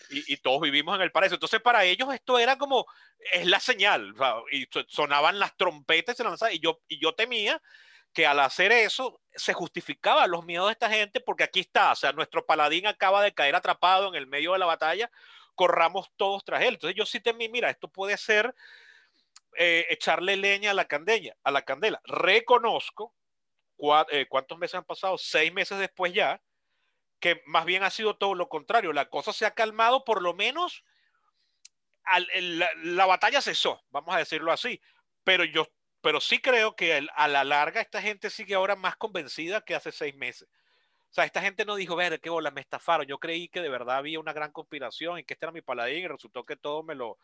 Y, 0.10 0.34
y, 0.34 0.38
todos 0.38 0.62
vivimos 0.62 0.96
en 0.96 1.02
el 1.02 1.12
paraíso. 1.12 1.36
Entonces, 1.36 1.62
para 1.62 1.86
ellos 1.86 2.14
esto 2.14 2.38
era 2.38 2.58
como, 2.58 2.86
es 3.32 3.46
la 3.46 3.60
señal, 3.60 4.14
y 4.52 4.68
sonaban 4.88 5.40
las 5.40 5.56
trompetas 5.56 6.18
y 6.52 6.60
yo, 6.60 6.82
y 6.88 7.00
yo 7.00 7.14
temía 7.16 7.62
que 8.16 8.26
al 8.26 8.40
hacer 8.40 8.72
eso 8.72 9.22
se 9.36 9.54
justificaba 9.54 10.26
los 10.26 10.46
miedos 10.46 10.68
de 10.68 10.72
esta 10.72 10.90
gente 10.90 11.20
porque 11.20 11.44
aquí 11.44 11.60
está, 11.60 11.92
o 11.92 11.96
sea, 11.96 12.14
nuestro 12.14 12.46
paladín 12.46 12.88
acaba 12.88 13.22
de 13.22 13.34
caer 13.34 13.56
atrapado 13.56 14.08
en 14.08 14.16
el 14.16 14.26
medio 14.26 14.54
de 14.54 14.60
la 14.60 14.66
batalla, 14.66 15.12
corramos 15.54 16.10
todos 16.16 16.46
tras 16.46 16.62
él. 16.62 16.76
Entonces 16.76 16.96
yo 16.98 17.06
sí 17.06 17.20
temí, 17.20 17.50
mira, 17.50 17.70
esto 17.70 17.90
puede 17.90 18.16
ser 18.16 18.56
eh, 19.58 19.86
echarle 19.90 20.38
leña 20.38 20.72
a 20.72 20.74
la 20.74 20.86
candela, 20.86 21.36
a 21.44 21.52
la 21.52 21.64
candela. 21.64 22.02
Reconozco 22.06 23.14
eh, 24.10 24.26
cuántos 24.30 24.58
meses 24.58 24.76
han 24.76 24.86
pasado, 24.86 25.18
seis 25.18 25.54
meses 25.54 25.78
después 25.78 26.14
ya, 26.14 26.42
que 27.20 27.42
más 27.46 27.66
bien 27.66 27.84
ha 27.84 27.90
sido 27.90 28.16
todo 28.16 28.34
lo 28.34 28.48
contrario. 28.48 28.94
La 28.94 29.10
cosa 29.10 29.34
se 29.34 29.46
ha 29.46 29.52
calmado, 29.52 30.06
por 30.06 30.22
lo 30.22 30.34
menos 30.34 30.86
la, 32.40 32.70
la 32.78 33.06
batalla 33.08 33.42
cesó, 33.42 33.84
vamos 33.90 34.16
a 34.16 34.20
decirlo 34.20 34.54
así. 34.54 34.80
Pero 35.26 35.44
yo 35.44 35.68
pero 36.06 36.22
sí 36.22 36.38
creo 36.38 36.76
que 36.76 37.08
a 37.16 37.28
la 37.28 37.44
larga 37.44 37.82
esta 37.82 38.00
gente 38.00 38.30
sigue 38.30 38.54
ahora 38.54 38.76
más 38.76 38.96
convencida 38.96 39.62
que 39.62 39.74
hace 39.74 39.92
seis 39.92 40.16
meses. 40.16 40.48
O 41.10 41.14
sea, 41.16 41.26
esta 41.26 41.42
gente 41.42 41.66
no 41.66 41.76
dijo, 41.76 41.96
ver, 41.96 42.22
qué 42.22 42.30
bola, 42.30 42.52
me 42.52 42.62
estafaron. 42.62 43.08
Yo 43.08 43.18
creí 43.18 43.48
que 43.48 43.60
de 43.60 43.70
verdad 43.70 43.98
había 43.98 44.20
una 44.20 44.32
gran 44.32 44.52
conspiración 44.52 45.18
y 45.18 45.24
que 45.24 45.34
este 45.34 45.48
era 45.48 45.52
mi 45.52 45.64
paladín 45.64 46.04
y 46.04 46.08
resultó 46.08 46.46
que 46.46 46.58
todo 46.58 46.84
me 46.84 46.94
lo, 46.94 47.18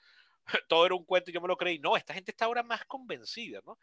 todo 0.67 0.87
era 0.87 0.95
un 0.95 1.05
cuento 1.05 1.29
y 1.29 1.33
yo 1.35 1.41
me 1.41 1.47
lo 1.47 1.57
creí. 1.57 1.77
No, 1.77 1.95
esta 1.95 2.15
gente 2.15 2.31
está 2.31 2.45
ahora 2.45 2.63
más 2.63 2.83
convencida, 2.85 3.59
¿no? 3.67 3.77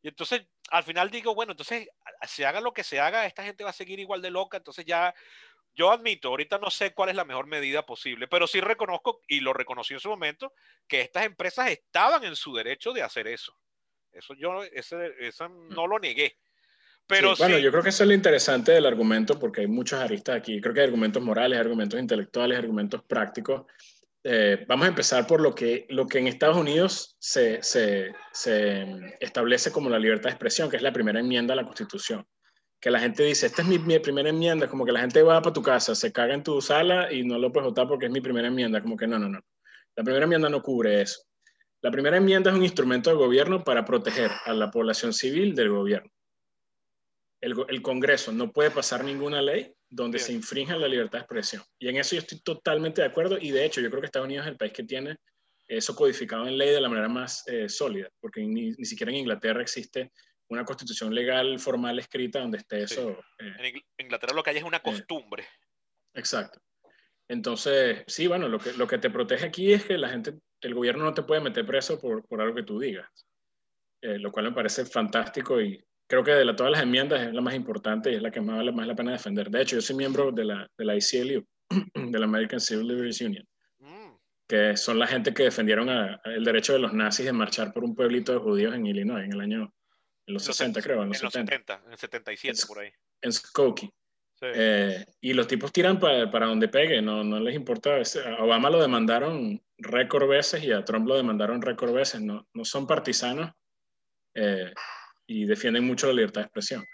Y 0.00 0.08
entonces, 0.08 0.46
al 0.70 0.82
final 0.82 1.10
digo, 1.10 1.34
bueno, 1.34 1.52
entonces, 1.52 1.86
se 2.22 2.46
haga 2.46 2.62
lo 2.62 2.72
que 2.72 2.84
se 2.84 3.00
haga, 3.00 3.26
esta 3.26 3.44
gente 3.44 3.64
va 3.64 3.70
a 3.70 3.74
seguir 3.74 4.00
igual 4.00 4.22
de 4.22 4.30
loca. 4.30 4.56
Entonces 4.56 4.86
ya, 4.86 5.14
yo 5.74 5.90
admito, 5.90 6.28
ahorita 6.28 6.56
no 6.56 6.70
sé 6.70 6.94
cuál 6.94 7.10
es 7.10 7.16
la 7.16 7.26
mejor 7.26 7.48
medida 7.48 7.84
posible, 7.84 8.28
pero 8.28 8.46
sí 8.46 8.62
reconozco, 8.62 9.20
y 9.28 9.40
lo 9.40 9.52
reconocí 9.52 9.92
en 9.92 10.00
su 10.00 10.08
momento, 10.08 10.54
que 10.86 11.02
estas 11.02 11.26
empresas 11.26 11.70
estaban 11.70 12.24
en 12.24 12.34
su 12.34 12.54
derecho 12.54 12.94
de 12.94 13.02
hacer 13.02 13.26
eso. 13.26 13.54
Eso 14.12 14.34
yo 14.34 14.62
ese, 14.62 14.96
mm. 14.96 15.68
no 15.70 15.86
lo 15.86 15.98
negué. 15.98 16.36
Pero 17.06 17.34
bueno, 17.36 17.56
yo 17.58 17.70
creo 17.70 17.82
que 17.82 17.88
eso 17.88 18.02
es 18.02 18.08
lo 18.08 18.14
interesante 18.14 18.72
del 18.72 18.84
argumento, 18.84 19.38
porque 19.38 19.62
hay 19.62 19.66
muchos 19.66 19.98
aristas 19.98 20.36
aquí. 20.36 20.60
Creo 20.60 20.74
que 20.74 20.80
hay 20.80 20.86
argumentos 20.86 21.22
morales, 21.22 21.58
argumentos 21.58 21.98
intelectuales, 21.98 22.58
argumentos 22.58 23.02
prácticos. 23.04 23.64
Eh, 24.24 24.66
vamos 24.68 24.84
a 24.84 24.88
empezar 24.88 25.26
por 25.26 25.40
lo 25.40 25.54
que, 25.54 25.86
lo 25.88 26.06
que 26.06 26.18
en 26.18 26.26
Estados 26.26 26.58
Unidos 26.58 27.16
se, 27.18 27.62
se, 27.62 28.12
se, 28.30 28.86
establece 29.20 29.72
como 29.72 29.88
la 29.88 29.98
libertad 29.98 30.24
de 30.24 30.30
expresión, 30.30 30.68
que 30.68 30.76
es 30.76 30.82
la 30.82 30.92
primera 30.92 31.20
enmienda 31.20 31.54
a 31.54 31.56
la 31.56 31.64
Constitución. 31.64 32.26
Que 32.78 32.90
la 32.90 33.00
gente 33.00 33.22
dice, 33.22 33.46
esta 33.46 33.62
es 33.62 33.68
mi, 33.68 33.78
mi, 33.78 33.98
primera 34.00 34.28
enmienda, 34.28 34.68
como 34.68 34.84
que 34.84 34.92
la 34.92 35.00
gente 35.00 35.22
va 35.22 35.40
para 35.40 35.52
tu 35.54 35.62
casa, 35.62 35.94
se 35.94 36.12
caga 36.12 36.34
en 36.34 36.42
tu 36.42 36.60
sala 36.60 37.10
y 37.10 37.24
no 37.24 37.38
lo 37.38 37.50
puedes 37.50 37.68
votar 37.68 37.88
porque 37.88 38.06
es 38.06 38.12
mi 38.12 38.20
primera 38.20 38.48
enmienda, 38.48 38.82
como 38.82 38.96
que 38.96 39.06
no, 39.06 39.18
no, 39.18 39.30
no. 39.30 39.40
La 39.96 40.04
primera 40.04 40.24
enmienda 40.24 40.48
no 40.50 40.62
cubre 40.62 41.00
eso. 41.00 41.27
La 41.80 41.90
primera 41.90 42.16
enmienda 42.16 42.50
es 42.50 42.56
un 42.56 42.64
instrumento 42.64 43.10
del 43.10 43.18
gobierno 43.18 43.62
para 43.62 43.84
proteger 43.84 44.30
a 44.44 44.52
la 44.52 44.70
población 44.70 45.12
civil 45.12 45.54
del 45.54 45.70
gobierno. 45.70 46.10
El, 47.40 47.82
Congreso 47.82 48.32
no 48.32 48.52
puede 48.52 48.72
pasar 48.72 49.04
ninguna 49.04 49.40
ley 49.40 49.72
donde 49.88 50.18
se 50.18 50.32
infrinja 50.32 50.76
la 50.76 50.88
libertad 50.88 51.18
de 51.18 51.22
expresión. 51.22 51.62
Y 51.78 51.88
en 51.88 51.96
eso 51.96 52.16
yo 52.16 52.22
estoy 52.22 52.40
totalmente 52.40 53.00
de 53.00 53.06
acuerdo. 53.06 53.38
Y 53.40 53.52
de 53.52 53.64
hecho, 53.64 53.80
yo 53.80 53.90
creo 53.90 54.00
que 54.00 54.06
Estados 54.06 54.26
Unidos 54.26 54.46
es 54.46 54.52
el 54.52 54.58
país 54.58 54.72
que 54.72 54.82
tiene 54.82 55.16
eso 55.68 55.94
codificado 55.94 56.48
en 56.48 56.58
ley 56.58 56.70
de 56.70 56.80
la 56.80 56.88
manera 56.88 57.08
más 57.08 57.46
eh, 57.46 57.68
sólida, 57.68 58.08
porque 58.20 58.40
ni, 58.40 58.72
siquiera 58.84 59.12
en 59.12 59.18
Inglaterra 59.18 59.62
existe 59.62 60.10
una 60.48 60.64
constitución 60.64 61.14
legal 61.14 61.58
formal 61.60 61.98
escrita 61.98 62.40
donde 62.40 62.58
esté 62.58 62.82
eso. 62.82 63.10
Eh, 63.38 63.52
en 63.98 64.06
Inglaterra 64.06 64.34
lo 64.34 64.42
que 64.42 64.50
hay 64.50 64.56
es 64.56 64.64
una 64.64 64.78
eh, 64.78 64.82
costumbre. 64.82 65.46
exacto. 66.14 66.60
Entonces, 67.28 68.04
sí, 68.06 68.26
bueno, 68.26 68.48
lo 68.48 68.58
que, 68.58 68.72
lo 68.72 68.86
que 68.86 68.96
te 68.96 69.10
protege 69.10 69.44
aquí 69.44 69.72
es 69.74 69.84
que 69.84 69.98
la 69.98 70.08
gente, 70.08 70.32
el 70.60 70.74
gobierno 70.74 71.04
no 71.04 71.14
te 71.14 71.22
puede 71.22 71.40
meter 71.40 71.66
preso 71.66 72.00
por, 72.00 72.26
por 72.26 72.40
algo 72.40 72.54
que 72.54 72.62
tú 72.62 72.78
digas, 72.78 73.08
eh, 74.00 74.18
lo 74.18 74.32
cual 74.32 74.46
me 74.46 74.52
parece 74.52 74.84
fantástico 74.84 75.60
y 75.60 75.82
creo 76.06 76.24
que 76.24 76.32
de 76.32 76.44
la, 76.44 76.56
todas 76.56 76.72
las 76.72 76.82
enmiendas 76.82 77.20
es 77.20 77.32
la 77.32 77.40
más 77.40 77.54
importante 77.54 78.10
y 78.10 78.16
es 78.16 78.22
la 78.22 78.30
que 78.30 78.40
más 78.40 78.56
vale 78.56 78.72
más 78.72 78.86
la 78.86 78.96
pena 78.96 79.12
defender. 79.12 79.50
De 79.50 79.62
hecho, 79.62 79.76
yo 79.76 79.82
soy 79.82 79.96
miembro 79.96 80.32
de 80.32 80.44
la, 80.44 80.68
de 80.76 80.84
la 80.84 80.96
ICLU, 80.96 81.46
de 82.10 82.18
la 82.18 82.24
American 82.24 82.60
Civil 82.60 82.88
Liberties 82.88 83.20
Union, 83.20 83.46
mm. 83.78 84.12
que 84.48 84.76
son 84.76 84.98
la 84.98 85.06
gente 85.06 85.32
que 85.32 85.44
defendieron 85.44 85.88
el 86.24 86.44
derecho 86.44 86.72
de 86.72 86.78
los 86.80 86.92
nazis 86.92 87.26
de 87.26 87.32
marchar 87.32 87.72
por 87.72 87.84
un 87.84 87.94
pueblito 87.94 88.32
de 88.32 88.38
judíos 88.38 88.74
en 88.74 88.86
Illinois 88.86 89.24
en 89.24 89.32
el 89.32 89.40
año, 89.40 89.72
en 90.26 90.34
los, 90.34 90.44
60 90.44 90.82
creo, 90.82 91.02
en 91.02 91.10
los, 91.10 91.18
70. 91.18 91.82
En 91.86 91.92
el 91.92 91.98
77 91.98 92.62
por 92.66 92.80
ahí. 92.80 92.90
En 93.20 93.32
Skokie. 93.32 93.90
Eh, 94.40 95.04
y 95.20 95.32
los 95.32 95.48
tipos 95.48 95.72
tiran 95.72 95.98
para, 95.98 96.30
para 96.30 96.46
donde 96.46 96.68
pegue, 96.68 97.02
no, 97.02 97.24
no 97.24 97.40
les 97.40 97.54
importa. 97.54 97.96
A 97.96 98.44
Obama 98.44 98.70
lo 98.70 98.80
demandaron 98.80 99.60
récord 99.78 100.28
veces 100.28 100.62
y 100.62 100.72
a 100.72 100.84
Trump 100.84 101.06
lo 101.08 101.16
demandaron 101.16 101.62
récord 101.62 101.92
veces. 101.92 102.20
No, 102.20 102.46
no 102.52 102.64
son 102.64 102.86
partisanos 102.86 103.50
eh, 104.34 104.72
y 105.26 105.44
defienden 105.44 105.84
mucho 105.84 106.06
la 106.06 106.14
libertad 106.14 106.42
de 106.42 106.46
expresión. 106.46 106.84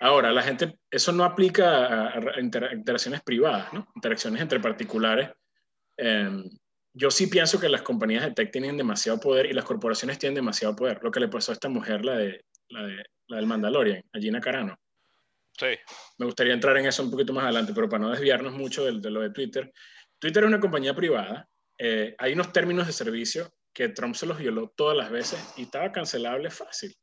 Ahora, 0.00 0.32
la 0.32 0.42
gente, 0.42 0.78
eso 0.90 1.12
no 1.12 1.24
aplica 1.24 2.08
a, 2.08 2.40
interacciones 2.40 3.20
privadas, 3.22 3.72
¿no? 3.72 3.86
interacciones 3.94 4.40
entre 4.40 4.58
particulares. 4.58 5.30
Em, 5.96 6.42
yo 6.94 7.10
sí 7.10 7.26
pienso 7.26 7.60
que 7.60 7.68
las 7.68 7.82
compañías 7.82 8.24
de 8.24 8.32
tech 8.32 8.50
tienen 8.50 8.76
demasiado 8.76 9.20
poder 9.20 9.46
y 9.46 9.52
las 9.52 9.64
corporaciones 9.64 10.18
tienen 10.18 10.34
demasiado 10.34 10.74
poder. 10.74 10.98
Lo 11.02 11.10
que 11.10 11.20
le 11.20 11.28
pasó 11.28 11.52
a 11.52 11.54
esta 11.54 11.68
mujer, 11.68 12.04
la, 12.04 12.16
de, 12.16 12.44
la, 12.70 12.86
de, 12.86 13.04
la 13.28 13.36
del 13.36 13.46
Mandalorian, 13.46 14.02
a 14.12 14.18
Gina 14.18 14.40
Carano 14.40 14.76
me 16.18 16.26
gustaría 16.26 16.54
entrar 16.54 16.76
en 16.76 16.86
eso 16.86 17.02
un 17.02 17.10
poquito 17.10 17.32
más 17.32 17.44
adelante, 17.44 17.72
pero 17.74 17.88
para 17.88 18.02
no 18.02 18.10
desviarnos 18.10 18.52
mucho 18.54 18.84
de, 18.84 19.10
lo 19.10 19.20
de 19.20 19.30
Twitter. 19.30 19.72
Twitter 20.18 20.44
es 20.44 20.48
una 20.48 20.60
compañía 20.60 20.94
privada. 20.94 21.48
Eh, 21.78 22.14
hay 22.18 22.32
unos 22.32 22.52
términos 22.52 22.86
de 22.86 22.92
servicio 22.92 23.50
que 23.72 23.88
Trump 23.88 24.14
se 24.14 24.26
los 24.26 24.38
violó 24.38 24.72
todas 24.76 24.96
las 24.96 25.10
veces 25.10 25.54
y 25.56 25.62
estaba 25.62 25.92
cancelable 25.92 26.50
fácil. 26.50 26.94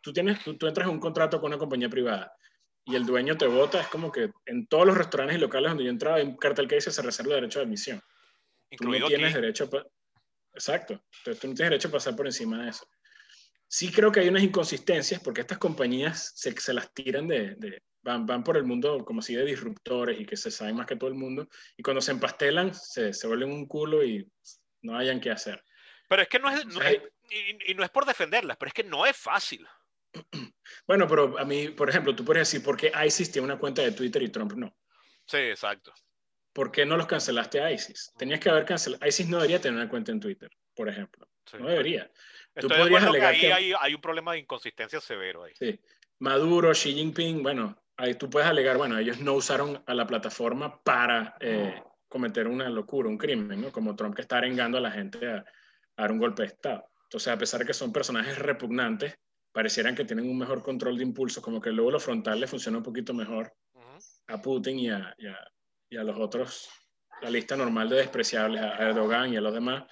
Tú, 0.00 0.12
tienes, 0.12 0.42
tú, 0.42 0.66
entras 0.66 0.86
en 0.86 0.94
un 0.94 1.00
contrato 1.00 1.40
con 1.40 1.48
una 1.48 1.58
compañía 1.58 1.88
privada 1.88 2.32
y 2.84 2.94
el 2.96 3.06
dueño 3.06 3.36
te 3.36 3.46
vota, 3.46 3.80
es 3.80 3.88
como 3.88 4.12
que 4.12 4.30
en 4.44 4.66
todos 4.66 4.86
los 4.86 4.96
restaurantes 4.96 5.38
y 5.38 5.40
locales 5.40 5.70
donde 5.70 5.84
yo 5.84 5.90
entraba 5.90 6.16
hay 6.16 6.24
un 6.24 6.36
cartel 6.36 6.68
que 6.68 6.74
dice 6.74 6.90
se 6.90 7.00
reserva 7.00 7.34
el 7.34 7.40
derecho 7.40 7.60
de 7.60 7.64
admisión. 7.64 8.02
Incluido 8.70 9.06
tú 9.06 9.12
no 9.12 9.16
tienes 9.16 9.34
derecho 9.34 9.70
Exacto. 10.52 11.02
Entonces 11.18 11.40
tú 11.40 11.48
no 11.48 11.54
tienes 11.54 11.70
derecho 11.70 11.88
a 11.88 11.92
pasar 11.92 12.14
por 12.14 12.26
encima 12.26 12.62
de 12.62 12.70
eso. 12.70 12.86
Sí 13.66 13.90
creo 13.90 14.12
que 14.12 14.20
hay 14.20 14.28
unas 14.28 14.42
inconsistencias 14.42 15.20
porque 15.20 15.40
estas 15.40 15.58
compañías 15.58 16.32
se, 16.36 16.52
se 16.52 16.74
las 16.74 16.92
tiran 16.92 17.26
de, 17.26 17.54
de 17.56 17.82
van, 18.04 18.26
van, 18.26 18.44
por 18.44 18.56
el 18.56 18.64
mundo 18.64 19.04
como 19.04 19.22
si 19.22 19.34
de 19.34 19.44
disruptores 19.44 20.20
y 20.20 20.26
que 20.26 20.36
se 20.36 20.50
saben 20.50 20.76
más 20.76 20.86
que 20.86 20.96
todo 20.96 21.08
el 21.08 21.16
mundo 21.16 21.48
y 21.76 21.82
cuando 21.82 22.00
se 22.00 22.12
empastelan 22.12 22.74
se, 22.74 23.12
se 23.12 23.26
vuelven 23.26 23.50
un 23.50 23.66
culo 23.66 24.04
y 24.04 24.30
no 24.82 24.96
hayan 24.96 25.20
qué 25.20 25.30
hacer. 25.30 25.64
Pero 26.08 26.22
es 26.22 26.28
que 26.28 26.38
no 26.38 26.50
es, 26.50 26.66
no 26.66 26.82
es 26.82 27.00
y, 27.30 27.72
y, 27.72 27.74
no 27.74 27.82
es 27.82 27.90
por 27.90 28.04
defenderlas, 28.04 28.56
pero 28.58 28.68
es 28.68 28.74
que 28.74 28.84
no 28.84 29.06
es 29.06 29.16
fácil. 29.16 29.66
Bueno, 30.86 31.06
pero 31.06 31.38
a 31.38 31.44
mí, 31.44 31.68
por 31.68 31.88
ejemplo, 31.88 32.14
tú 32.14 32.24
puedes 32.24 32.42
decir, 32.48 32.62
¿por 32.62 32.76
qué 32.76 32.92
ISIS 33.06 33.30
tiene 33.30 33.46
una 33.46 33.58
cuenta 33.58 33.80
de 33.80 33.92
Twitter 33.92 34.22
y 34.22 34.28
Trump 34.28 34.52
no? 34.52 34.76
Sí, 35.26 35.38
exacto. 35.38 35.92
¿Por 36.52 36.70
qué 36.70 36.84
no 36.84 36.96
los 36.96 37.06
cancelaste 37.06 37.60
a 37.60 37.70
ISIS? 37.70 38.12
Tenías 38.18 38.40
que 38.40 38.50
haber 38.50 38.64
cancelado. 38.64 39.06
ISIS 39.06 39.28
no 39.28 39.38
debería 39.38 39.60
tener 39.60 39.78
una 39.78 39.88
cuenta 39.88 40.12
en 40.12 40.20
Twitter, 40.20 40.50
por 40.74 40.88
ejemplo. 40.88 41.26
No 41.58 41.68
debería. 41.68 42.10
Tú 42.54 42.68
podrías 42.68 43.04
alegar 43.04 43.34
que 43.38 43.52
ahí 43.52 43.72
hay, 43.78 43.94
un 43.94 44.00
problema 44.00 44.32
de 44.32 44.40
inconsistencia 44.40 45.00
severo 45.00 45.44
ahí. 45.44 45.52
Sí. 45.58 45.80
Maduro, 46.18 46.72
Xi 46.72 46.94
Jinping, 46.94 47.42
bueno, 47.42 47.83
ahí 47.96 48.14
tú 48.14 48.28
puedes 48.28 48.48
alegar, 48.48 48.76
bueno, 48.76 48.98
ellos 48.98 49.20
no 49.20 49.34
usaron 49.34 49.82
a 49.86 49.94
la 49.94 50.06
plataforma 50.06 50.82
para 50.82 51.36
eh, 51.40 51.82
cometer 52.08 52.48
una 52.48 52.68
locura, 52.68 53.08
un 53.08 53.18
crimen, 53.18 53.60
¿no? 53.60 53.72
Como 53.72 53.96
Trump 53.96 54.14
que 54.14 54.22
está 54.22 54.38
arengando 54.38 54.78
a 54.78 54.80
la 54.80 54.90
gente 54.90 55.30
a, 55.30 55.38
a 55.38 56.02
dar 56.02 56.12
un 56.12 56.18
golpe 56.18 56.42
de 56.42 56.48
Estado. 56.48 56.84
Entonces, 57.04 57.32
a 57.32 57.38
pesar 57.38 57.60
de 57.60 57.66
que 57.66 57.74
son 57.74 57.92
personajes 57.92 58.38
repugnantes, 58.38 59.14
parecieran 59.52 59.94
que 59.94 60.04
tienen 60.04 60.28
un 60.28 60.36
mejor 60.36 60.62
control 60.62 60.96
de 60.96 61.04
impulsos, 61.04 61.42
como 61.42 61.60
que 61.60 61.70
luego 61.70 61.92
lo 61.92 62.00
frontal 62.00 62.40
le 62.40 62.48
funciona 62.48 62.78
un 62.78 62.84
poquito 62.84 63.14
mejor 63.14 63.52
a 64.26 64.42
Putin 64.42 64.78
y 64.80 64.90
a, 64.90 65.14
y, 65.16 65.28
a, 65.28 65.38
y 65.90 65.96
a, 65.96 66.02
los 66.02 66.18
otros, 66.18 66.68
la 67.22 67.30
lista 67.30 67.56
normal 67.56 67.88
de 67.88 67.96
despreciables, 67.96 68.60
a 68.60 68.78
Erdogan 68.78 69.32
y 69.32 69.36
a 69.36 69.40
los 69.40 69.54
demás 69.54 69.84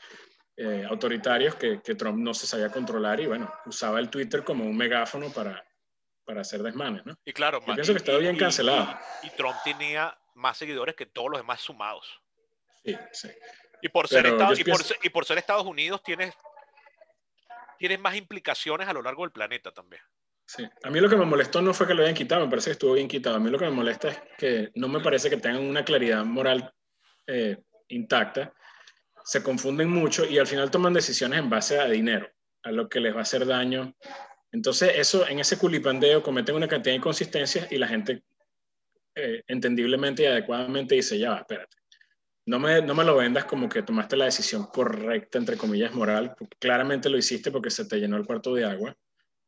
eh, 0.57 0.85
autoritarios 0.89 1.55
que, 1.55 1.81
que, 1.81 1.95
Trump 1.95 2.19
no 2.19 2.35
se 2.35 2.47
sabía 2.47 2.71
controlar 2.71 3.21
y 3.21 3.27
bueno, 3.27 3.53
usaba 3.65 4.01
el 4.01 4.11
Twitter 4.11 4.43
como 4.43 4.65
un 4.65 4.77
megáfono 4.77 5.31
para, 5.31 5.65
para 6.33 6.41
hacer 6.41 6.63
desmanes, 6.63 7.05
¿no? 7.05 7.15
Y 7.27 7.33
claro, 7.35 7.61
Yo 7.61 7.75
pienso 7.75 7.93
que 7.93 7.99
estaba 7.99 8.17
bien 8.17 8.39
cancelado. 8.39 8.99
Y, 9.23 9.29
Trump 9.37 9.55
tenía 9.63 10.19
más 10.35 10.57
seguidores 10.57 10.95
que 10.97 11.05
todos 11.05 11.31
los 11.31 11.41
demás 11.41 11.61
sumados. 11.61 12.07
Sí, 12.83 12.97
sí. 13.13 13.29
Y 13.83 13.91
por, 13.91 14.09
ser, 14.09 14.25
Estados, 14.25 14.59
y, 14.59 14.65
por, 14.65 14.81
y 15.03 15.09
por 15.11 15.27
ser 15.27 15.37
Estados 15.37 15.67
Unidos 15.67 16.03
tienes 16.03 16.35
tiene 17.79 17.99
más 17.99 18.17
implicaciones 18.17 18.89
a 18.89 18.95
lo 18.95 19.03
largo 19.03 19.25
del 19.25 19.33
planeta 19.33 19.73
también. 19.73 20.01
Sí. 20.47 20.67
A 20.85 20.89
mí 20.89 21.01
lo 21.01 21.11
que 21.11 21.17
me 21.17 21.27
molestó 21.27 21.61
no 21.61 21.75
fue 21.75 21.87
que 21.87 21.93
lo 21.93 22.03
hayan 22.03 22.15
quitado, 22.15 22.47
me 22.47 22.51
parece 22.51 22.71
que 22.71 22.73
estuvo 22.73 22.95
bien 22.95 23.09
quitado. 23.09 23.37
A 23.37 23.41
mí 23.41 23.51
lo 23.51 23.59
que 23.59 23.67
me 23.67 23.73
molesta 23.73 24.09
es 24.09 24.23
que 24.39 24.71
no 24.77 24.89
me 24.89 25.01
parece 25.01 25.29
que 25.29 25.37
tengan 25.37 25.63
una 25.63 25.85
claridad 25.85 26.25
moral 26.25 26.73
eh, 27.27 27.59
intacta. 27.89 28.55
Se 29.23 29.43
confunden 29.43 29.91
mucho 29.91 30.25
y 30.25 30.39
al 30.39 30.47
final 30.47 30.71
toman 30.71 30.95
decisiones 30.95 31.41
en 31.41 31.51
base 31.51 31.79
a 31.79 31.87
dinero, 31.87 32.27
a 32.63 32.71
lo 32.71 32.89
que 32.89 33.01
les 33.01 33.15
va 33.15 33.19
a 33.19 33.23
hacer 33.23 33.45
daño. 33.45 33.95
Entonces, 34.53 34.93
eso 34.97 35.27
en 35.27 35.41
ese 35.41 35.59
culipandeo 35.59 36.23
cometen 36.23 36.55
una 36.55 36.69
cantidad 36.69 36.93
de 36.93 36.99
inconsistencias 36.99 37.73
y 37.73 37.79
la 37.79 37.89
gente 37.89 38.23
eh, 39.15 39.43
entendiblemente 39.47 40.23
y 40.23 40.27
adecuadamente 40.27 40.95
dice, 40.95 41.19
ya 41.19 41.37
espérate 41.37 41.77
no 42.47 42.59
me, 42.59 42.83
no 42.83 42.95
me 42.95 43.05
lo 43.05 43.17
vendas 43.17 43.45
como 43.45 43.69
que 43.69 43.83
tomaste 43.83 44.17
la 44.17 44.25
decisión 44.25 44.67
correcta, 44.67 45.39
entre 45.39 45.57
comillas, 45.57 45.95
moral, 45.95 46.35
porque 46.37 46.57
claramente 46.59 47.09
lo 47.09 47.17
hiciste 47.17 47.51
porque 47.51 47.71
se 47.71 47.85
te 47.85 47.99
llenó 47.99 48.17
el 48.17 48.27
cuarto 48.27 48.55
de 48.55 48.65
agua. 48.65 48.97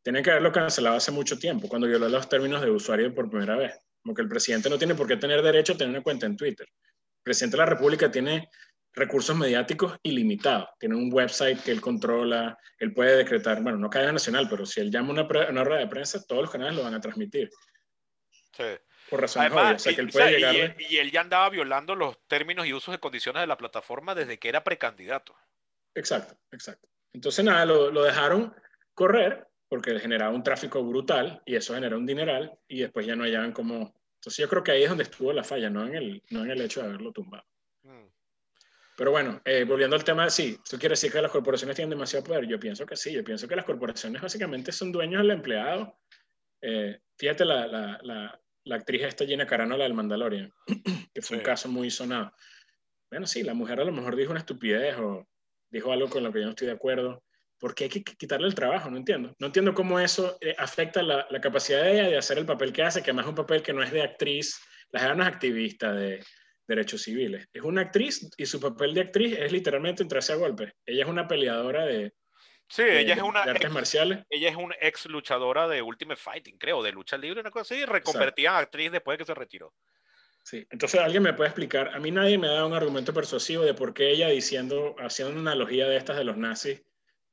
Tienen 0.03 0.23
que 0.23 0.31
haberlo 0.31 0.53
cancelado 0.53 0.97
hace 0.97 1.11
mucho 1.11 1.39
tiempo, 1.39 1.69
cuando 1.69 1.89
violó 1.89 2.09
los 2.09 2.29
términos 2.29 2.63
de 2.63 2.71
usuario 2.71 3.13
por 3.15 3.29
primera 3.29 3.57
vez. 3.57 3.75
Como 4.03 4.15
que 4.15 4.23
el 4.23 4.29
presidente 4.29 4.69
no 4.69 4.79
tiene 4.79 4.95
por 4.95 5.09
qué 5.09 5.17
tener 5.17 5.43
derecho 5.43 5.73
a 5.73 5.77
tener 5.77 5.91
una 5.91 6.03
cuenta 6.03 6.27
en 6.27 6.37
Twitter. 6.37 6.67
El 6.69 7.23
presidente 7.23 7.57
de 7.57 7.63
la 7.63 7.67
República 7.67 8.11
tiene 8.11 8.51
recursos 8.95 9.37
mediáticos 9.37 9.99
ilimitados. 10.03 10.69
Tiene 10.79 10.97
un 10.97 11.13
website 11.13 11.63
que 11.63 11.73
él 11.73 11.81
controla, 11.81 12.57
él 12.79 12.95
puede 12.95 13.17
decretar, 13.17 13.63
bueno, 13.63 13.79
no 13.79 13.91
cadena 13.91 14.13
nacional, 14.13 14.47
pero 14.49 14.65
si 14.65 14.81
él 14.81 14.91
llama 14.91 15.11
una, 15.11 15.23
una 15.51 15.65
rueda 15.65 15.81
de 15.81 15.89
prensa, 15.89 16.25
todos 16.25 16.43
los 16.43 16.51
canales 16.51 16.77
lo 16.77 16.83
van 16.83 16.95
a 16.95 17.01
transmitir. 17.01 17.51
Sí 18.57 18.65
por 19.09 19.21
razones 19.21 19.53
Además, 19.53 19.75
O 19.75 19.79
sea, 19.79 19.95
que 19.95 20.01
él 20.01 20.09
puede 20.09 20.41
y, 20.41 20.43
él, 20.43 20.77
y, 20.79 20.97
él, 20.97 21.11
ya 21.11 21.21
andaba 21.21 21.49
violando 21.51 21.95
los 21.95 22.19
términos 22.27 22.67
y 22.67 22.73
usos 22.73 22.95
y 22.95 22.99
condiciones 22.99 23.43
de 23.43 23.47
la 23.47 23.57
plataforma 23.57 24.15
desde 24.15 24.39
que 24.39 24.49
era 24.49 24.65
precandidato. 24.65 25.35
Exacto, 25.95 26.37
exacto. 26.51 26.89
Entonces, 27.13 27.45
nada, 27.45 27.65
lo, 27.65 27.91
lo 27.91 28.03
dejaron 28.03 28.55
correr 28.95 29.47
porque 29.69 29.99
generaba 29.99 30.35
un 30.35 30.43
tráfico 30.43 30.83
brutal 30.83 31.43
y 31.45 31.57
eso 31.57 31.75
genera 31.75 31.97
un 31.97 32.07
dineral 32.07 32.53
y 32.69 32.81
después 32.81 33.07
ya 33.07 33.17
no 33.17 33.25
hallaban 33.25 33.53
como... 33.53 33.95
Entonces 34.17 34.39
yo 34.39 34.49
creo 34.49 34.63
que 34.63 34.73
ahí 34.73 34.83
es 34.85 34.89
donde 34.89 35.05
estuvo 35.05 35.33
la 35.33 35.45
falla, 35.45 35.69
no 35.69 35.87
en 35.87 35.95
el, 35.95 36.23
no 36.31 36.45
en 36.45 36.51
el 36.51 36.61
hecho 36.63 36.81
de 36.81 36.89
haberlo 36.89 37.13
tumbado. 37.13 37.45
Pero 38.97 39.11
bueno, 39.11 39.41
eh, 39.45 39.65
volviendo 39.65 39.97
al 39.97 40.05
tema, 40.05 40.31
sí, 40.31 40.59
¿eso 40.65 40.79
quiere 40.79 40.93
decir 40.93 41.11
que 41.11 41.21
las 41.21 41.31
corporaciones 41.31 41.75
tienen 41.75 41.91
demasiado 41.91 42.25
poder? 42.25 42.47
Yo 42.47 42.61
pienso 42.61 42.87
que 42.87 42.97
sí, 42.97 43.13
yo 43.13 43.25
pienso 43.25 43.49
que 43.49 43.57
las 43.57 43.65
corporaciones 43.65 44.23
básicamente 44.23 44.71
son 44.71 44.93
dueños 44.93 45.23
del 45.23 45.33
empleado. 45.33 45.99
Eh, 46.61 47.01
fíjate 47.17 47.45
la, 47.45 47.67
la, 47.67 47.99
la, 48.03 48.41
la 48.65 48.77
actriz 48.77 49.03
esta 49.03 49.27
Gina 49.27 49.47
Carano, 49.47 49.77
la 49.77 49.85
del 49.85 49.95
Mandalorian, 49.95 50.53
que 51.15 51.23
fue 51.23 51.39
un 51.39 51.43
caso 51.43 51.69
muy 51.69 51.91
sonado. 51.91 52.33
Bueno, 53.11 53.27
sí, 53.27 53.43
la 53.43 53.55
mujer 53.55 53.81
a 53.81 53.85
lo 53.85 53.93
mejor 53.93 54.15
dijo 54.15 54.31
una 54.31 54.41
estupidez 54.41 54.97
o 54.99 55.27
dijo 55.71 55.93
algo 55.93 56.09
con 56.09 56.23
lo 56.23 56.33
que 56.33 56.41
yo 56.41 56.45
no 56.45 56.51
estoy 56.51 56.69
de 56.69 56.75
acuerdo. 56.75 57.25
¿Por 57.59 57.75
qué 57.75 57.85
hay 57.85 57.91
que 57.91 58.03
quitarle 58.03 58.47
el 58.47 58.55
trabajo? 58.55 58.91
No 58.91 58.97
entiendo. 58.97 59.35
No 59.39 59.47
entiendo 59.47 59.75
cómo 59.75 59.99
eso 59.99 60.37
eh, 60.41 60.55
afecta 60.59 61.03
la, 61.03 61.27
la, 61.31 61.41
capacidad 61.41 61.83
de 61.83 61.93
ella 61.93 62.09
de 62.09 62.17
hacer 62.17 62.39
el 62.39 62.47
papel 62.47 62.73
que 62.73 62.83
hace, 62.83 63.03
que 63.03 63.11
además 63.11 63.27
es 63.27 63.31
un 63.31 63.37
papel 63.37 63.63
que 63.63 63.73
no 63.73 63.83
es 63.83 63.91
de 63.91 64.03
actriz. 64.03 64.61
La 64.91 65.01
gente 65.01 65.17
no 65.17 65.23
es 65.23 65.29
activista 65.29 65.93
de 65.93 66.23
derechos 66.67 67.03
civiles. 67.03 67.47
Es 67.53 67.63
una 67.63 67.83
actriz 67.83 68.29
y 68.37 68.47
su 68.47 68.61
papel 68.61 68.95
de 68.95 69.03
actriz 69.03 69.37
es 69.39 69.53
literalmente 69.53 70.03
entrarse 70.03 70.33
a 70.33 70.37
golpes. 70.37 70.73
Ella 70.87 71.05
es 71.05 71.09
una 71.09 71.29
peleadora 71.29 71.85
de, 71.85 72.13
Sí, 72.69 72.83
ella 72.83 73.15
es 73.15 73.23
una 73.23 73.43
artes 73.43 73.67
ex, 73.67 73.73
marciales. 73.73 74.25
Ella 74.31 74.49
es 74.49 74.57
una 74.57 74.75
ex 74.81 75.07
luchadora 75.07 75.69
de 75.69 75.83
Ultimate 75.83 76.21
Fighting, 76.21 76.59
creo, 76.59 76.83
de 76.83 76.93
lucha 76.93 77.17
libre, 77.17 77.41
una 77.41 77.51
cosa 77.51 77.75
así, 77.75 77.85
reconvertida 77.85 78.51
en 78.51 78.57
actriz 78.57 78.91
después 78.91 79.15
de 79.15 79.19
que 79.19 79.27
se 79.27 79.35
retiró. 79.35 79.75
Sí, 80.43 80.67
entonces 80.71 81.01
alguien 81.01 81.23
me 81.23 81.33
puede 81.33 81.49
explicar, 81.49 81.89
a 81.95 81.99
mí 81.99 82.11
nadie 82.11 82.37
me 82.37 82.49
dado 82.49 82.67
un 82.67 82.75
argumento 82.75 83.15
persuasivo 83.15 83.65
de 83.65 83.73
por 83.73 83.95
qué 83.95 84.11
ella 84.11 84.29
diciendo, 84.29 84.95
haciendo 84.99 85.41
una 85.41 85.53
analogía 85.53 85.87
de 85.87 85.97
estas 85.97 86.19
de 86.19 86.25
los 86.25 86.37
nazis, 86.37 86.83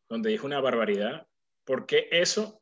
donde 0.07 0.29
dijo 0.29 0.45
una 0.45 0.61
barbaridad, 0.61 1.27
por 1.65 1.85
qué 1.85 2.07
eso 2.11 2.61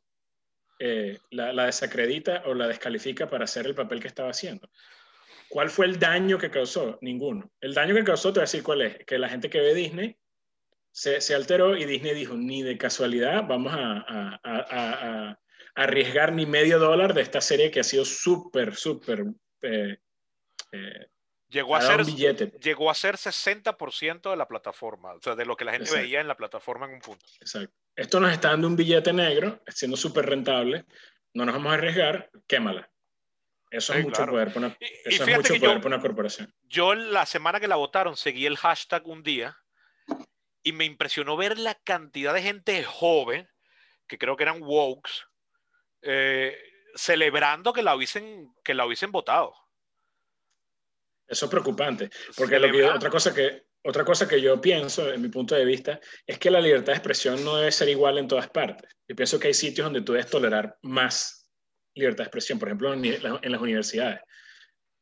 eh, 0.80 1.18
la, 1.30 1.52
la, 1.52 1.66
desacredita 1.66 2.42
o 2.46 2.54
la 2.54 2.66
descalifica 2.66 3.28
para 3.28 3.44
hacer 3.44 3.66
el 3.66 3.74
papel 3.74 4.00
que 4.00 4.08
estaba 4.08 4.30
haciendo. 4.30 4.68
¿Cuál 5.50 5.68
fue 5.68 5.86
el 5.86 5.98
daño 5.98 6.38
que 6.38 6.48
causó? 6.48 6.96
Ninguno. 7.02 7.50
El 7.60 7.74
daño 7.74 7.92
que 7.92 8.04
causó, 8.04 8.32
te 8.32 8.38
voy 8.38 8.42
a 8.42 8.50
decir 8.50 8.62
cuál 8.62 8.82
es, 8.82 9.04
que 9.04 9.18
la 9.18 9.28
gente 9.28 9.50
que 9.50 9.58
ve 9.58 9.74
Disney 9.74 10.16
se, 10.92 11.20
se, 11.20 11.34
alteró 11.34 11.76
y 11.76 11.84
Disney 11.86 12.14
dijo, 12.14 12.34
ni 12.36 12.62
de 12.62 12.78
casualidad 12.78 13.44
vamos 13.48 13.72
a, 13.74 13.98
a, 13.98 14.40
a, 14.44 15.30
a 15.30 15.40
arriesgar 15.74 16.32
ni 16.32 16.46
medio 16.46 16.78
dólar 16.78 17.14
de 17.14 17.22
esta 17.22 17.40
serie 17.40 17.72
que 17.72 17.80
ha 17.80 17.84
sido 17.84 18.04
súper, 18.04 18.76
súper... 18.76 19.24
Eh, 19.62 19.98
eh, 20.70 21.06
llegó, 21.48 21.74
a 21.74 21.80
ser, 21.80 22.06
llegó 22.06 22.88
a 22.88 22.94
ser 22.94 23.16
60% 23.16 24.30
de 24.30 24.36
la 24.36 24.46
plataforma, 24.46 25.14
o 25.14 25.20
sea, 25.20 25.34
de 25.34 25.46
lo 25.46 25.56
que 25.56 25.64
la 25.64 25.72
gente 25.72 25.86
Exacto. 25.86 26.04
veía 26.04 26.20
en 26.20 26.28
la 26.28 26.36
plataforma 26.36 26.86
en 26.86 26.94
un 26.94 27.00
punto. 27.00 27.26
Exacto. 27.40 27.74
Esto 27.96 28.20
nos 28.20 28.32
está 28.32 28.50
dando 28.50 28.68
un 28.68 28.76
billete 28.76 29.12
negro, 29.12 29.60
siendo 29.66 29.96
súper 29.96 30.26
rentable, 30.26 30.84
no 31.34 31.44
nos 31.44 31.56
vamos 31.56 31.72
a 31.72 31.74
arriesgar, 31.74 32.30
quémala. 32.46 32.88
Eso 33.70 33.92
sí, 33.92 34.00
es 34.00 34.04
mucho 34.04 34.16
claro. 34.16 34.32
poder 34.32 34.48
para 34.48 34.66
una, 34.66 34.76
eso 34.80 35.24
es 35.24 35.36
mucho 35.36 35.54
poder 35.54 35.60
yo, 35.60 35.74
para 35.76 35.86
una 35.86 36.00
corporación. 36.00 36.52
Yo 36.62 36.94
la 36.94 37.24
semana 37.24 37.60
que 37.60 37.68
la 37.68 37.76
votaron 37.76 38.16
seguí 38.16 38.46
el 38.46 38.56
hashtag 38.56 39.06
un 39.06 39.22
día 39.22 39.56
y 40.62 40.72
me 40.72 40.84
impresionó 40.84 41.36
ver 41.36 41.58
la 41.58 41.74
cantidad 41.74 42.34
de 42.34 42.42
gente 42.42 42.82
joven, 42.84 43.48
que 44.06 44.18
creo 44.18 44.36
que 44.36 44.42
eran 44.42 44.60
wokes, 44.60 45.12
eh, 46.02 46.58
celebrando 46.94 47.72
que 47.72 47.82
la, 47.82 47.94
hubiesen, 47.94 48.52
que 48.64 48.74
la 48.74 48.84
hubiesen 48.86 49.12
votado. 49.12 49.54
Eso 51.26 51.46
es 51.46 51.50
preocupante, 51.50 52.10
porque 52.36 52.58
lo 52.58 52.72
que, 52.72 52.84
otra, 52.84 53.08
cosa 53.08 53.32
que, 53.32 53.66
otra 53.84 54.04
cosa 54.04 54.26
que 54.26 54.40
yo 54.40 54.60
pienso, 54.60 55.12
en 55.12 55.22
mi 55.22 55.28
punto 55.28 55.54
de 55.54 55.64
vista, 55.64 56.00
es 56.26 56.38
que 56.38 56.50
la 56.50 56.60
libertad 56.60 56.92
de 56.92 56.98
expresión 56.98 57.44
no 57.44 57.56
debe 57.56 57.70
ser 57.70 57.88
igual 57.88 58.18
en 58.18 58.26
todas 58.26 58.50
partes. 58.50 58.90
Yo 59.06 59.14
pienso 59.14 59.38
que 59.38 59.46
hay 59.46 59.54
sitios 59.54 59.84
donde 59.84 60.02
tú 60.02 60.12
debes 60.12 60.28
tolerar 60.28 60.76
más 60.82 61.39
libertad 61.94 62.24
de 62.24 62.28
expresión, 62.28 62.58
por 62.58 62.68
ejemplo, 62.68 62.92
en, 62.92 63.04
en 63.04 63.52
las 63.52 63.60
universidades. 63.60 64.20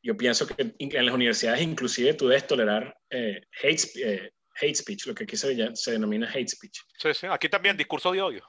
Yo 0.01 0.15
pienso 0.15 0.47
que 0.47 0.75
en 0.79 1.05
las 1.05 1.13
universidades 1.13 1.61
inclusive 1.61 2.13
tú 2.13 2.27
debes 2.27 2.47
tolerar 2.47 2.95
eh, 3.09 3.41
hate, 3.61 3.81
eh, 3.97 4.31
hate 4.61 4.75
speech, 4.75 5.07
lo 5.07 5.13
que 5.13 5.25
aquí 5.25 5.35
se, 5.35 5.75
se, 5.75 5.91
denomina 5.91 6.29
hate 6.29 6.47
speech. 6.47 6.79
Sí, 6.97 7.13
sí, 7.13 7.27
aquí 7.29 7.49
también 7.49 7.75
discurso 7.75 8.11
de 8.11 8.21
odio. 8.21 8.45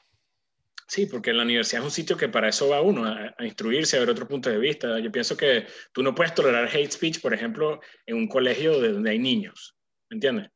Sí, 0.86 1.06
porque 1.06 1.32
la 1.32 1.42
universidad 1.44 1.82
es 1.82 1.84
un 1.84 1.90
sitio 1.92 2.16
que 2.16 2.28
para 2.28 2.48
eso 2.48 2.68
va 2.68 2.80
uno, 2.80 3.04
a, 3.04 3.34
a, 3.36 3.44
instruirse, 3.44 3.96
a 3.96 4.00
ver 4.00 4.10
otro 4.10 4.26
punto 4.26 4.50
de 4.50 4.58
vista. 4.58 4.98
Yo 4.98 5.10
pienso 5.10 5.36
que 5.36 5.66
tú 5.92 6.02
no 6.02 6.14
puedes 6.14 6.34
tolerar 6.34 6.68
hate 6.68 6.90
speech, 6.90 7.20
por 7.20 7.34
ejemplo, 7.34 7.80
en 8.06 8.16
un 8.16 8.28
colegio 8.28 8.80
donde 8.80 9.10
hay 9.10 9.18
niños, 9.18 9.76
¿me 10.08 10.16
entiendes? 10.16 10.50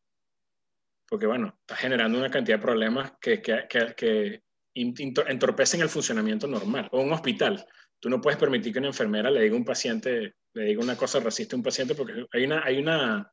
Porque, 1.09 1.27
bueno, 1.27 1.57
está 1.61 1.77
generando 1.77 2.19
una 2.19 2.31
cantidad 2.31 2.59
de 2.59 2.63
problemas 2.63 3.13
que, 3.21 3.41
que, 3.41 3.67
que, 3.69 3.95
que 3.95 4.43
entorpecen 4.75 5.81
el 5.81 5.89
funcionamiento 5.89 6.47
normal. 6.47 6.89
O 6.93 7.01
un 7.01 7.13
hospital. 7.13 7.65
tú 8.01 8.11
no 8.11 8.21
puedes 8.21 8.39
permitir 8.39 8.73
que 8.73 8.79
una 8.81 8.89
enfermera 8.89 9.31
le 9.31 9.43
diga 9.43 9.55
a 9.55 9.59
un 9.59 9.65
paciente, 9.65 10.35
le 10.53 10.65
diga 10.65 10.83
una 10.83 10.97
cosa 10.97 11.21
racista 11.21 11.57
a 11.57 11.59
un 11.59 11.63
paciente 11.63 11.95
porque 11.95 12.27
hay 12.33 12.45
una, 12.45 12.63
hay 12.63 12.79
una, 12.79 13.33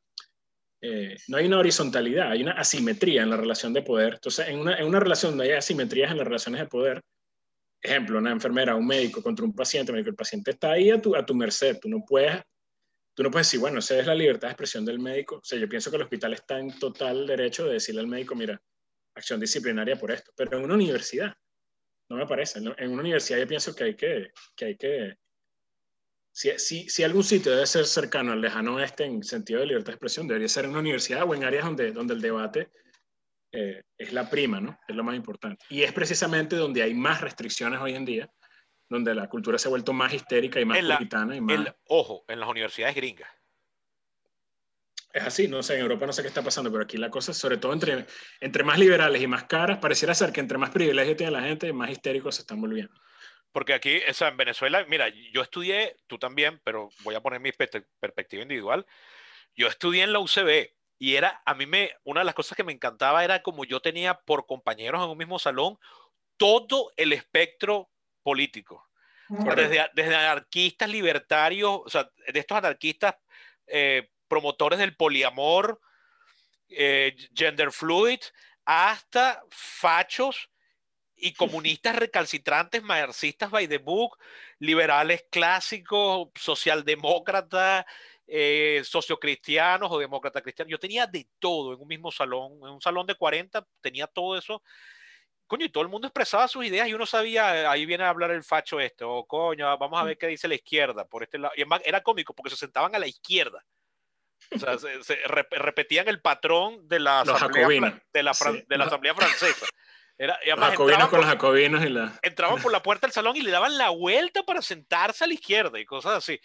eh, 0.81 1.17
no 1.27 1.37
hay 1.37 1.47
una 1.47 1.59
horizontalidad, 1.59 2.31
hay 2.31 2.41
una 2.41 2.53
asimetría 2.53 3.23
en 3.23 3.29
la 3.29 3.37
relación 3.37 3.73
de 3.73 3.81
poder. 3.81 4.13
Entonces, 4.13 4.47
en 4.47 4.59
una, 4.59 4.77
en 4.77 4.87
una 4.87 4.99
relación 4.99 5.31
donde 5.33 5.51
hay 5.51 5.57
asimetrías 5.57 6.11
en 6.11 6.17
las 6.17 6.27
relaciones 6.27 6.61
de 6.61 6.67
poder, 6.67 7.01
ejemplo, 7.81 8.19
una 8.19 8.31
enfermera, 8.31 8.75
un 8.75 8.87
médico 8.87 9.21
contra 9.21 9.43
un 9.43 9.53
paciente, 9.53 9.91
el 9.91 10.15
paciente 10.15 10.51
está 10.51 10.71
ahí 10.71 10.91
a 10.91 11.01
tu, 11.01 11.15
a 11.15 11.25
tu 11.25 11.35
merced, 11.35 11.79
tú 11.79 11.89
no 11.89 12.03
puedes 12.07 12.41
tú 13.13 13.23
no 13.23 13.31
puedes 13.31 13.47
decir, 13.47 13.59
bueno, 13.59 13.79
esa 13.79 13.99
es 13.99 14.07
la 14.07 14.15
libertad 14.15 14.47
de 14.47 14.53
expresión 14.53 14.85
del 14.85 14.99
médico. 14.99 15.35
O 15.35 15.43
sea, 15.43 15.59
yo 15.59 15.67
pienso 15.67 15.89
que 15.89 15.97
el 15.97 16.03
hospital 16.03 16.33
está 16.33 16.59
en 16.59 16.77
total 16.79 17.27
derecho 17.27 17.65
de 17.65 17.73
decirle 17.73 18.01
al 18.01 18.07
médico, 18.07 18.35
mira, 18.35 18.61
acción 19.21 19.39
disciplinaria 19.39 19.95
por 19.95 20.11
esto. 20.11 20.31
Pero 20.35 20.57
en 20.57 20.65
una 20.65 20.75
universidad, 20.75 21.33
no 22.09 22.17
me 22.17 22.27
parece. 22.27 22.59
En 22.59 22.91
una 22.91 23.01
universidad 23.01 23.39
yo 23.39 23.47
pienso 23.47 23.75
que 23.75 23.83
hay 23.85 23.95
que, 23.95 24.31
que, 24.55 24.65
hay 24.65 24.75
que 24.75 25.17
si, 26.31 26.51
si, 26.59 26.89
si, 26.89 27.03
algún 27.03 27.23
sitio 27.23 27.51
debe 27.51 27.65
ser 27.65 27.85
cercano 27.85 28.31
al 28.31 28.41
lejano 28.41 28.75
oeste 28.75 29.05
en 29.05 29.23
sentido 29.23 29.59
de 29.59 29.67
libertad 29.67 29.87
de 29.87 29.93
expresión, 29.93 30.27
debería 30.27 30.47
ser 30.47 30.65
en 30.65 30.71
una 30.71 30.79
universidad 30.79 31.23
o 31.27 31.35
en 31.35 31.43
áreas 31.43 31.65
donde, 31.65 31.91
donde 31.91 32.13
el 32.13 32.21
debate 32.21 32.69
eh, 33.51 33.83
es 33.97 34.13
la 34.13 34.29
prima, 34.29 34.61
¿no? 34.61 34.79
Es 34.87 34.95
lo 34.95 35.03
más 35.03 35.15
importante. 35.15 35.65
Y 35.69 35.83
es 35.83 35.91
precisamente 35.91 36.55
donde 36.55 36.83
hay 36.83 36.93
más 36.93 37.21
restricciones 37.21 37.79
hoy 37.79 37.95
en 37.95 38.05
día 38.05 38.31
donde 38.91 39.15
la 39.15 39.29
cultura 39.29 39.57
se 39.57 39.69
ha 39.69 39.71
vuelto 39.71 39.93
más 39.93 40.13
histérica 40.13 40.59
y 40.59 40.65
más 40.65 40.79
puritana. 40.79 41.35
Y 41.35 41.39
más... 41.39 41.73
ojo, 41.85 42.25
en 42.27 42.41
las 42.41 42.49
universidades 42.49 42.93
gringas. 42.93 43.29
Es 45.13 45.23
así, 45.23 45.47
no 45.47 45.61
sé, 45.61 45.75
en 45.75 45.81
Europa 45.81 46.05
no 46.05 46.13
sé 46.13 46.21
qué 46.21 46.27
está 46.29 46.41
pasando, 46.41 46.71
pero 46.71 46.83
aquí 46.83 46.97
la 46.97 47.09
cosa, 47.09 47.33
sobre 47.33 47.57
todo 47.57 47.73
entre, 47.73 48.05
entre 48.39 48.63
más 48.63 48.79
liberales 48.79 49.21
y 49.21 49.27
más 49.27 49.43
caras, 49.43 49.79
pareciera 49.79 50.13
ser 50.13 50.31
que 50.31 50.39
entre 50.39 50.57
más 50.57 50.69
privilegios 50.69 51.17
tiene 51.17 51.31
la 51.31 51.41
gente, 51.41 51.73
más 51.73 51.89
histéricos 51.89 52.35
se 52.35 52.41
están 52.41 52.61
volviendo. 52.61 52.93
Porque 53.51 53.73
aquí, 53.73 53.99
o 54.09 54.13
sea, 54.13 54.29
en 54.29 54.37
Venezuela, 54.37 54.85
mira, 54.87 55.09
yo 55.31 55.41
estudié, 55.41 55.97
tú 56.07 56.17
también, 56.17 56.61
pero 56.63 56.89
voy 57.03 57.15
a 57.15 57.21
poner 57.21 57.41
mi 57.41 57.51
perspectiva 57.51 58.43
individual. 58.43 58.85
Yo 59.55 59.67
estudié 59.67 60.03
en 60.03 60.13
la 60.13 60.19
UCB 60.19 60.69
y 60.97 61.15
era, 61.15 61.41
a 61.45 61.53
mí 61.53 61.65
me, 61.65 61.91
una 62.03 62.21
de 62.21 62.25
las 62.25 62.35
cosas 62.35 62.55
que 62.55 62.63
me 62.63 62.71
encantaba 62.71 63.23
era 63.23 63.41
como 63.41 63.65
yo 63.65 63.81
tenía 63.81 64.13
por 64.13 64.45
compañeros 64.45 65.03
en 65.03 65.09
un 65.09 65.17
mismo 65.17 65.39
salón 65.39 65.77
todo 66.37 66.91
el 66.95 67.11
espectro 67.11 67.89
político. 68.23 68.87
desde, 69.27 69.89
desde, 69.93 70.15
anarquistas 70.15 70.89
libertarios, 70.89 71.81
o 71.85 71.89
sea, 71.89 72.09
de 72.31 72.39
estos 72.39 72.57
anarquistas 72.57 73.15
eh, 73.67 74.09
promotores 74.31 74.79
del 74.79 74.95
poliamor, 74.95 75.81
eh, 76.69 77.13
gender 77.35 77.73
fluid, 77.73 78.19
hasta 78.63 79.43
fachos 79.49 80.49
y 81.17 81.33
comunistas 81.33 81.97
recalcitrantes, 81.97 82.81
marxistas 82.81 83.51
by 83.51 83.67
the 83.67 83.77
book, 83.77 84.17
liberales 84.57 85.25
clásicos, 85.29 86.29
socialdemócratas, 86.35 87.83
eh, 88.25 88.81
sociocristianos 88.85 89.91
o 89.91 89.99
demócratas 89.99 90.41
cristianos. 90.41 90.71
Yo 90.71 90.79
tenía 90.79 91.05
de 91.07 91.27
todo 91.37 91.73
en 91.73 91.81
un 91.81 91.87
mismo 91.89 92.09
salón, 92.09 92.53
en 92.63 92.69
un 92.69 92.81
salón 92.81 93.05
de 93.05 93.15
40, 93.15 93.67
tenía 93.81 94.07
todo 94.07 94.37
eso 94.37 94.63
coño, 95.45 95.65
y 95.65 95.69
todo 95.69 95.83
el 95.83 95.89
mundo 95.89 96.07
expresaba 96.07 96.47
sus 96.47 96.63
ideas 96.63 96.87
y 96.87 96.93
uno 96.93 97.05
sabía, 97.05 97.69
ahí 97.69 97.85
viene 97.85 98.05
a 98.05 98.09
hablar 98.09 98.31
el 98.31 98.41
facho 98.41 98.79
este, 98.79 99.03
o 99.03 99.25
coño, 99.25 99.77
vamos 99.77 99.99
a 99.99 100.05
ver 100.05 100.17
qué 100.17 100.27
dice 100.27 100.47
la 100.47 100.55
izquierda 100.55 101.03
por 101.03 101.23
este 101.23 101.37
lado. 101.37 101.53
Y 101.57 101.61
además 101.63 101.81
era 101.83 102.01
cómico 102.01 102.33
porque 102.33 102.51
se 102.51 102.55
sentaban 102.55 102.95
a 102.95 102.99
la 102.99 103.07
izquierda. 103.07 103.61
O 104.53 104.59
sea, 104.59 104.77
se, 104.77 105.15
repetían 105.25 106.07
el 106.07 106.21
patrón 106.21 106.87
de 106.87 106.99
la, 106.99 107.21
asamblea, 107.21 107.67
de 108.13 108.23
la, 108.23 108.33
de 108.67 108.77
la 108.77 108.85
asamblea 108.85 109.13
francesa. 109.13 109.65
Era, 110.21 110.37
los 110.45 110.59
jacobinos 110.59 111.09
con 111.09 111.21
los 111.21 111.29
jacobinos 111.29 111.83
y 111.83 111.89
la... 111.89 112.19
Entraban 112.21 112.61
por 112.61 112.71
la 112.71 112.83
puerta 112.83 113.07
del 113.07 113.11
salón 113.11 113.35
y 113.37 113.41
le 113.41 113.49
daban 113.49 113.75
la 113.75 113.89
vuelta 113.89 114.43
para 114.43 114.61
sentarse 114.61 115.23
a 115.23 115.27
la 115.27 115.33
izquierda 115.33 115.79
y 115.79 115.85
cosas 115.85 116.13
así. 116.13 116.39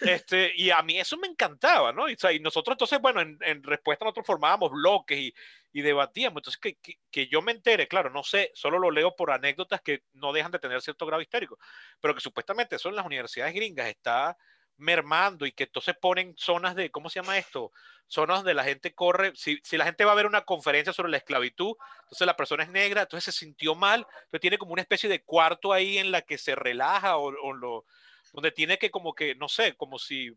Este, 0.00 0.52
y 0.56 0.70
a 0.70 0.80
mí 0.80 0.98
eso 0.98 1.18
me 1.18 1.28
encantaba, 1.28 1.92
¿no? 1.92 2.08
Y, 2.08 2.16
y 2.32 2.40
nosotros 2.40 2.74
entonces, 2.74 2.98
bueno, 3.02 3.20
en, 3.20 3.36
en, 3.42 3.62
respuesta 3.62 4.06
nosotros 4.06 4.26
formábamos 4.26 4.70
bloques 4.70 5.18
y, 5.18 5.34
y 5.74 5.82
debatíamos. 5.82 6.38
Entonces, 6.38 6.58
que, 6.58 6.76
que, 6.76 7.00
que, 7.10 7.28
yo 7.28 7.42
me 7.42 7.52
entere, 7.52 7.86
claro, 7.86 8.08
no 8.08 8.22
sé, 8.22 8.50
solo 8.54 8.78
lo 8.78 8.90
leo 8.90 9.14
por 9.14 9.30
anécdotas 9.30 9.82
que 9.82 10.04
no 10.14 10.32
dejan 10.32 10.52
de 10.52 10.58
tener 10.58 10.80
cierto 10.80 11.04
grado 11.04 11.20
histérico, 11.20 11.58
pero 12.00 12.14
que 12.14 12.20
supuestamente 12.20 12.76
eso 12.76 12.88
en 12.88 12.96
las 12.96 13.04
universidades 13.04 13.54
gringas 13.54 13.88
está 13.88 14.38
mermando 14.82 15.46
y 15.46 15.52
que 15.52 15.64
entonces 15.64 15.96
ponen 16.00 16.34
zonas 16.36 16.74
de, 16.74 16.90
¿cómo 16.90 17.08
se 17.08 17.20
llama 17.20 17.38
esto? 17.38 17.72
Zonas 18.08 18.38
donde 18.38 18.54
la 18.54 18.64
gente 18.64 18.94
corre, 18.94 19.32
si, 19.34 19.58
si, 19.62 19.76
la 19.76 19.84
gente 19.84 20.04
va 20.04 20.12
a 20.12 20.16
ver 20.16 20.26
una 20.26 20.42
conferencia 20.42 20.92
sobre 20.92 21.10
la 21.10 21.16
esclavitud, 21.16 21.74
entonces 22.02 22.26
la 22.26 22.36
persona 22.36 22.64
es 22.64 22.70
negra, 22.70 23.02
entonces 23.02 23.32
se 23.32 23.40
sintió 23.40 23.74
mal, 23.74 24.06
pero 24.30 24.40
tiene 24.40 24.58
como 24.58 24.72
una 24.72 24.82
especie 24.82 25.08
de 25.08 25.22
cuarto 25.22 25.72
ahí 25.72 25.98
en 25.98 26.10
la 26.10 26.22
que 26.22 26.36
se 26.36 26.54
relaja 26.54 27.16
o, 27.16 27.28
o 27.28 27.52
lo, 27.52 27.86
donde 28.32 28.50
tiene 28.50 28.78
que 28.78 28.90
como 28.90 29.14
que, 29.14 29.34
no 29.36 29.48
sé, 29.48 29.74
como 29.76 29.98
si, 29.98 30.36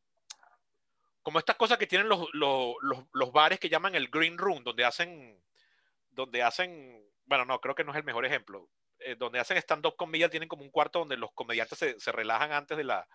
como 1.21 1.39
estas 1.39 1.55
cosas 1.55 1.77
que 1.77 1.88
tienen 1.88 2.08
los, 2.08 2.27
los, 2.34 2.75
los, 2.81 2.99
los 3.12 3.31
bares 3.31 3.60
que 3.60 3.69
llaman 3.69 3.95
el 3.95 4.10
green 4.10 4.38
room, 4.38 4.63
donde 4.63 4.86
hacen, 4.86 5.43
donde 6.12 6.43
hacen, 6.43 7.03
bueno, 7.25 7.45
no, 7.45 7.60
creo 7.60 7.75
que 7.75 7.84
no 7.84 7.91
es 7.91 7.97
el 7.97 8.03
mejor 8.03 8.25
ejemplo, 8.25 8.69
eh, 8.99 9.15
donde 9.15 9.39
hacen 9.39 9.58
stand-up 9.58 9.95
comedian, 9.97 10.29
tienen 10.29 10.47
como 10.47 10.63
un 10.63 10.69
cuarto 10.69 10.99
donde 10.99 11.17
los 11.17 11.31
comediantes 11.34 11.79
se, 11.79 11.99
se 11.99 12.12
relajan 12.12 12.53
antes 12.53 12.77
de 12.77 12.84
la, 12.84 13.08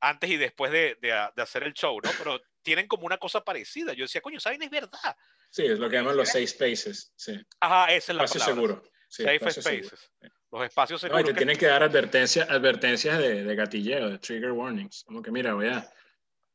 antes 0.00 0.30
y 0.30 0.36
después 0.36 0.72
de, 0.72 0.96
de, 1.00 1.08
de, 1.34 1.42
hacer 1.42 1.62
el 1.62 1.74
show, 1.74 2.00
¿no? 2.02 2.10
Pero 2.18 2.40
tienen 2.62 2.86
como 2.86 3.06
una 3.06 3.18
cosa 3.18 3.42
parecida. 3.42 3.92
Yo 3.92 4.04
decía, 4.04 4.20
coño, 4.20 4.40
¿saben? 4.40 4.62
Es 4.62 4.70
verdad. 4.70 5.16
Sí, 5.50 5.64
es 5.64 5.78
lo 5.78 5.88
que 5.88 5.96
llaman 5.96 6.16
los 6.16 6.28
safe 6.28 6.46
spaces. 6.46 7.12
Sí. 7.16 7.40
Ajá, 7.60 7.92
esa 7.92 8.12
es 8.12 8.16
la 8.16 8.24
espacio 8.24 8.54
seguro. 8.54 8.82
Sí, 9.08 9.24
safe 9.24 9.50
spaces. 9.50 10.12
Los 10.50 10.64
espacios 10.64 11.00
seguros. 11.00 11.22
No, 11.22 11.28
y 11.28 11.32
te 11.32 11.36
tienen 11.36 11.56
que 11.56 11.66
dar 11.66 11.82
advertencias, 11.82 12.48
advertencias 12.48 13.18
de, 13.18 13.44
de, 13.44 13.54
gatilleo, 13.54 14.10
de 14.10 14.18
trigger 14.18 14.52
warnings. 14.52 15.04
Como 15.04 15.22
que, 15.22 15.30
mira, 15.30 15.54
voy 15.54 15.68
a... 15.68 15.90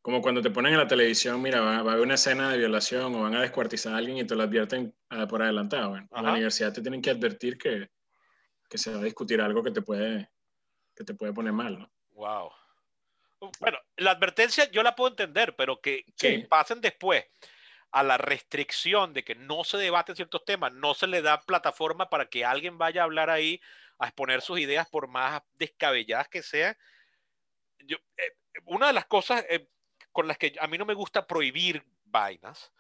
Como 0.02 0.22
cuando 0.22 0.42
te 0.42 0.50
ponen 0.50 0.74
en 0.74 0.80
la 0.80 0.88
televisión, 0.88 1.42
mira, 1.42 1.62
va, 1.62 1.82
va 1.82 1.92
a 1.92 1.94
haber 1.94 2.06
una 2.06 2.16
escena 2.16 2.52
de 2.52 2.58
violación 2.58 3.16
o 3.16 3.22
van 3.22 3.36
a 3.36 3.42
descuartizar 3.42 3.94
a 3.94 3.98
alguien 3.98 4.18
y 4.18 4.26
te 4.26 4.36
lo 4.36 4.44
advierten 4.44 4.94
uh, 5.12 5.26
por 5.28 5.42
adelantado. 5.42 5.92
Bueno, 5.92 6.10
en 6.14 6.26
la 6.26 6.34
universidad 6.34 6.74
te 6.74 6.82
tienen 6.82 7.02
que 7.02 7.10
advertir 7.10 7.58
que, 7.58 7.90
que 8.70 8.78
se 8.78 8.92
va 8.92 9.00
a 9.00 9.04
discutir 9.04 9.40
algo 9.40 9.64
que 9.64 9.72
te 9.72 9.82
puede, 9.82 10.30
que 10.94 11.06
te 11.06 11.14
puede 11.14 11.32
poner 11.32 11.54
mal, 11.54 11.80
¿no? 11.80 11.92
Wow. 12.12 12.52
Bueno, 13.60 13.78
la 13.98 14.12
advertencia 14.12 14.70
yo 14.72 14.84
la 14.84 14.96
puedo 14.96 15.10
entender, 15.10 15.56
pero 15.56 15.82
que, 15.82 16.06
que 16.18 16.42
sí. 16.42 16.48
pasen 16.48 16.82
después 16.82 17.26
a 17.92 18.04
la 18.04 18.18
restricción 18.18 19.14
de 19.14 19.24
que 19.24 19.36
no 19.36 19.64
se 19.64 19.78
debaten 19.78 20.16
ciertos 20.16 20.44
temas, 20.46 20.74
no 20.74 20.94
se 20.94 21.08
le 21.08 21.22
da 21.22 21.42
plataforma 21.42 22.10
para 22.10 22.28
que 22.28 22.44
alguien 22.44 22.78
vaya 22.78 23.02
a 23.02 23.06
hablar 23.06 23.30
ahí, 23.30 23.62
a 24.00 24.08
exponer 24.08 24.42
sus 24.42 24.60
ideas 24.60 24.90
por 24.90 25.08
más 25.08 25.44
descabelladas 25.54 26.28
que 26.28 26.42
sean. 26.42 26.76
Yo, 27.80 27.98
eh, 28.18 28.34
una 28.66 28.88
de 28.88 28.94
las 28.94 29.06
cosas 29.06 29.46
eh, 29.50 29.68
con 30.12 30.28
las 30.28 30.38
que 30.38 30.54
a 30.60 30.68
mí 30.68 30.78
no 30.78 30.86
me 30.86 30.96
gusta 30.96 31.28
prohibir 31.28 31.84
vainas, 32.06 32.72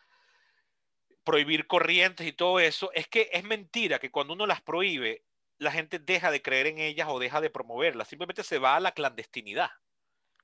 prohibir 1.23 1.67
corrientes 1.67 2.25
y 2.25 2.33
todo 2.33 2.59
eso, 2.59 2.91
es 2.93 3.07
que 3.07 3.29
es 3.31 3.43
mentira 3.43 3.99
que 3.99 4.11
cuando 4.11 4.33
uno 4.33 4.47
las 4.47 4.61
prohíbe, 4.61 5.23
la 5.57 5.71
gente 5.71 5.99
deja 5.99 6.31
de 6.31 6.41
creer 6.41 6.67
en 6.67 6.79
ellas 6.79 7.07
o 7.09 7.19
deja 7.19 7.39
de 7.39 7.49
promoverlas, 7.49 8.07
simplemente 8.07 8.43
se 8.43 8.57
va 8.57 8.75
a 8.75 8.79
la 8.79 8.91
clandestinidad. 8.93 9.69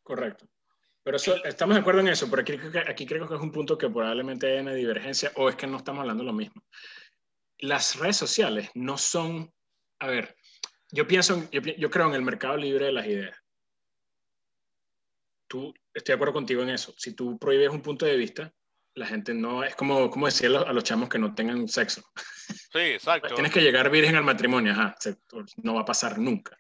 Correcto. 0.10 0.50
Pero 1.04 1.18
eso, 1.18 1.36
estamos 1.46 1.76
de 1.76 1.82
acuerdo 1.82 2.02
en 2.02 2.08
eso, 2.08 2.28
pero 2.32 2.42
aquí, 2.42 2.60
aquí 2.88 3.06
creo 3.06 3.28
que 3.28 3.36
es 3.36 3.40
un 3.40 3.52
punto 3.52 3.78
que 3.78 3.92
probablemente 3.92 4.52
hay 4.52 4.60
una 4.62 4.74
divergencia 4.74 5.32
o 5.36 5.50
es 5.50 5.56
que 5.56 5.68
no 5.68 5.78
estamos 5.78 6.02
hablando 6.02 6.24
lo 6.24 6.34
mismo. 6.34 6.64
Las 7.60 7.96
redes 7.96 8.18
sociales 8.18 8.72
no 8.74 8.98
son, 8.98 9.54
a 10.00 10.08
ver, 10.08 10.36
yo 10.92 11.06
pienso, 11.06 11.48
yo, 11.52 11.62
yo 11.62 11.92
creo 11.92 12.08
en 12.08 12.16
el 12.16 12.24
mercado 12.24 12.58
libre 12.58 12.88
de 12.88 12.92
las 12.92 13.06
ideas. 13.06 13.38
Tú, 15.48 15.76
estoy 15.94 16.14
de 16.14 16.16
acuerdo 16.16 16.34
contigo 16.34 16.64
en 16.64 16.70
eso. 16.70 16.92
Si 16.98 17.14
tú 17.14 17.38
prohíbes 17.38 17.70
un 17.70 17.84
punto 17.84 18.08
de 18.08 18.18
vista, 18.18 18.52
la 18.96 19.06
gente 19.06 19.36
no, 19.36 19.64
es 19.64 19.76
como, 19.76 20.10
como 20.10 20.26
decir 20.26 20.48
a 20.48 20.74
los 20.74 20.84
chamos 20.84 21.08
que 21.08 21.20
no 21.20 21.36
tengan 21.36 21.68
sexo. 21.68 22.02
Sí, 22.72 22.80
exacto. 22.80 23.36
Tienes 23.36 23.52
que 23.52 23.62
llegar 23.62 23.92
virgen 23.92 24.16
al 24.16 24.24
matrimonio, 24.24 24.72
ajá, 24.72 24.96
no 25.58 25.76
va 25.76 25.82
a 25.82 25.86
pasar 25.86 26.18
nunca. 26.18 26.58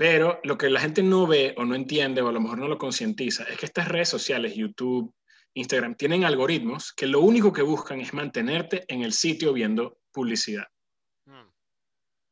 Pero 0.00 0.40
lo 0.44 0.56
que 0.56 0.70
la 0.70 0.80
gente 0.80 1.02
no 1.02 1.26
ve 1.26 1.54
o 1.58 1.66
no 1.66 1.74
entiende 1.74 2.22
o 2.22 2.28
a 2.28 2.32
lo 2.32 2.40
mejor 2.40 2.56
no 2.56 2.68
lo 2.68 2.78
concientiza 2.78 3.44
es 3.44 3.58
que 3.58 3.66
estas 3.66 3.86
redes 3.86 4.08
sociales, 4.08 4.54
YouTube, 4.54 5.14
Instagram, 5.52 5.94
tienen 5.94 6.24
algoritmos 6.24 6.94
que 6.94 7.06
lo 7.06 7.20
único 7.20 7.52
que 7.52 7.60
buscan 7.60 8.00
es 8.00 8.14
mantenerte 8.14 8.86
en 8.88 9.02
el 9.02 9.12
sitio 9.12 9.52
viendo 9.52 9.98
publicidad. 10.10 10.64
Mm. 11.26 11.50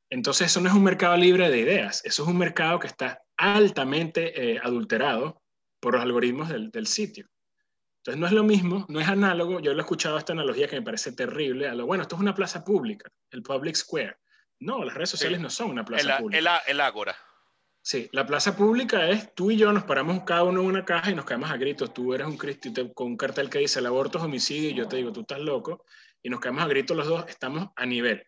Entonces 0.08 0.46
eso 0.46 0.62
no 0.62 0.70
es 0.70 0.74
un 0.74 0.82
mercado 0.82 1.14
libre 1.18 1.50
de 1.50 1.58
ideas, 1.58 2.02
eso 2.06 2.22
es 2.22 2.28
un 2.30 2.38
mercado 2.38 2.78
que 2.78 2.86
está 2.86 3.20
altamente 3.36 4.52
eh, 4.52 4.58
adulterado 4.62 5.42
por 5.78 5.92
los 5.92 6.02
algoritmos 6.02 6.48
del, 6.48 6.70
del, 6.70 6.86
sitio. 6.86 7.28
Entonces 7.98 8.18
no 8.18 8.26
es 8.28 8.32
lo 8.32 8.44
mismo, 8.44 8.86
no 8.88 8.98
es 8.98 9.08
análogo, 9.08 9.60
yo 9.60 9.74
lo 9.74 9.80
he 9.80 9.82
escuchado 9.82 10.16
esta 10.16 10.32
analogía 10.32 10.68
que 10.68 10.76
me 10.76 10.86
parece 10.86 11.12
terrible, 11.12 11.68
a 11.68 11.74
lo 11.74 11.84
bueno, 11.84 12.00
esto 12.00 12.16
es 12.16 12.22
una 12.22 12.34
plaza 12.34 12.64
pública, 12.64 13.10
el 13.30 13.42
public 13.42 13.74
square. 13.74 14.16
No, 14.60 14.82
las 14.86 14.94
redes 14.94 15.10
sociales 15.10 15.36
sí. 15.36 15.42
no 15.42 15.50
son 15.50 15.68
una 15.68 15.84
plaza 15.84 16.16
el, 16.16 16.22
pública. 16.22 16.62
El, 16.66 16.72
el 16.72 16.80
ágora. 16.80 17.14
Sí, 17.80 18.08
la 18.12 18.26
plaza 18.26 18.56
pública 18.56 19.08
es 19.08 19.34
tú 19.34 19.50
y 19.50 19.56
yo 19.56 19.72
nos 19.72 19.84
paramos 19.84 20.22
cada 20.24 20.44
uno 20.44 20.60
en 20.60 20.66
una 20.66 20.84
caja 20.84 21.10
y 21.10 21.14
nos 21.14 21.24
caemos 21.24 21.50
a 21.50 21.56
gritos. 21.56 21.94
Tú 21.94 22.12
eres 22.12 22.26
un 22.26 22.36
cristo 22.36 22.70
con 22.92 23.08
un 23.08 23.16
cartel 23.16 23.48
que 23.48 23.60
dice 23.60 23.78
el 23.78 23.86
aborto 23.86 24.18
es 24.18 24.24
homicidio 24.24 24.70
y 24.70 24.74
yo 24.74 24.86
te 24.86 24.96
digo 24.96 25.12
tú 25.12 25.20
estás 25.20 25.40
loco 25.40 25.84
y 26.22 26.28
nos 26.28 26.40
caemos 26.40 26.62
a 26.62 26.68
gritos 26.68 26.96
los 26.96 27.06
dos, 27.06 27.24
estamos 27.28 27.68
a 27.76 27.86
nivel. 27.86 28.24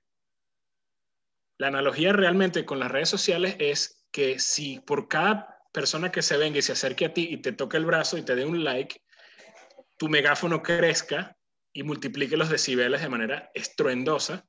La 1.58 1.66
analogía 1.66 2.12
realmente 2.12 2.64
con 2.64 2.78
las 2.78 2.90
redes 2.90 3.10
sociales 3.10 3.56
es 3.58 4.06
que 4.10 4.38
si 4.38 4.80
por 4.80 5.08
cada 5.08 5.58
persona 5.72 6.10
que 6.10 6.22
se 6.22 6.36
venga 6.36 6.58
y 6.58 6.62
se 6.62 6.72
acerque 6.72 7.04
a 7.04 7.12
ti 7.12 7.28
y 7.30 7.36
te 7.38 7.52
toque 7.52 7.76
el 7.76 7.84
brazo 7.84 8.16
y 8.16 8.22
te 8.22 8.34
dé 8.34 8.44
un 8.44 8.64
like, 8.64 9.02
tu 9.98 10.08
megáfono 10.08 10.62
crezca 10.62 11.36
y 11.72 11.82
multiplique 11.82 12.36
los 12.36 12.48
decibeles 12.48 13.02
de 13.02 13.08
manera 13.08 13.50
estruendosa. 13.54 14.48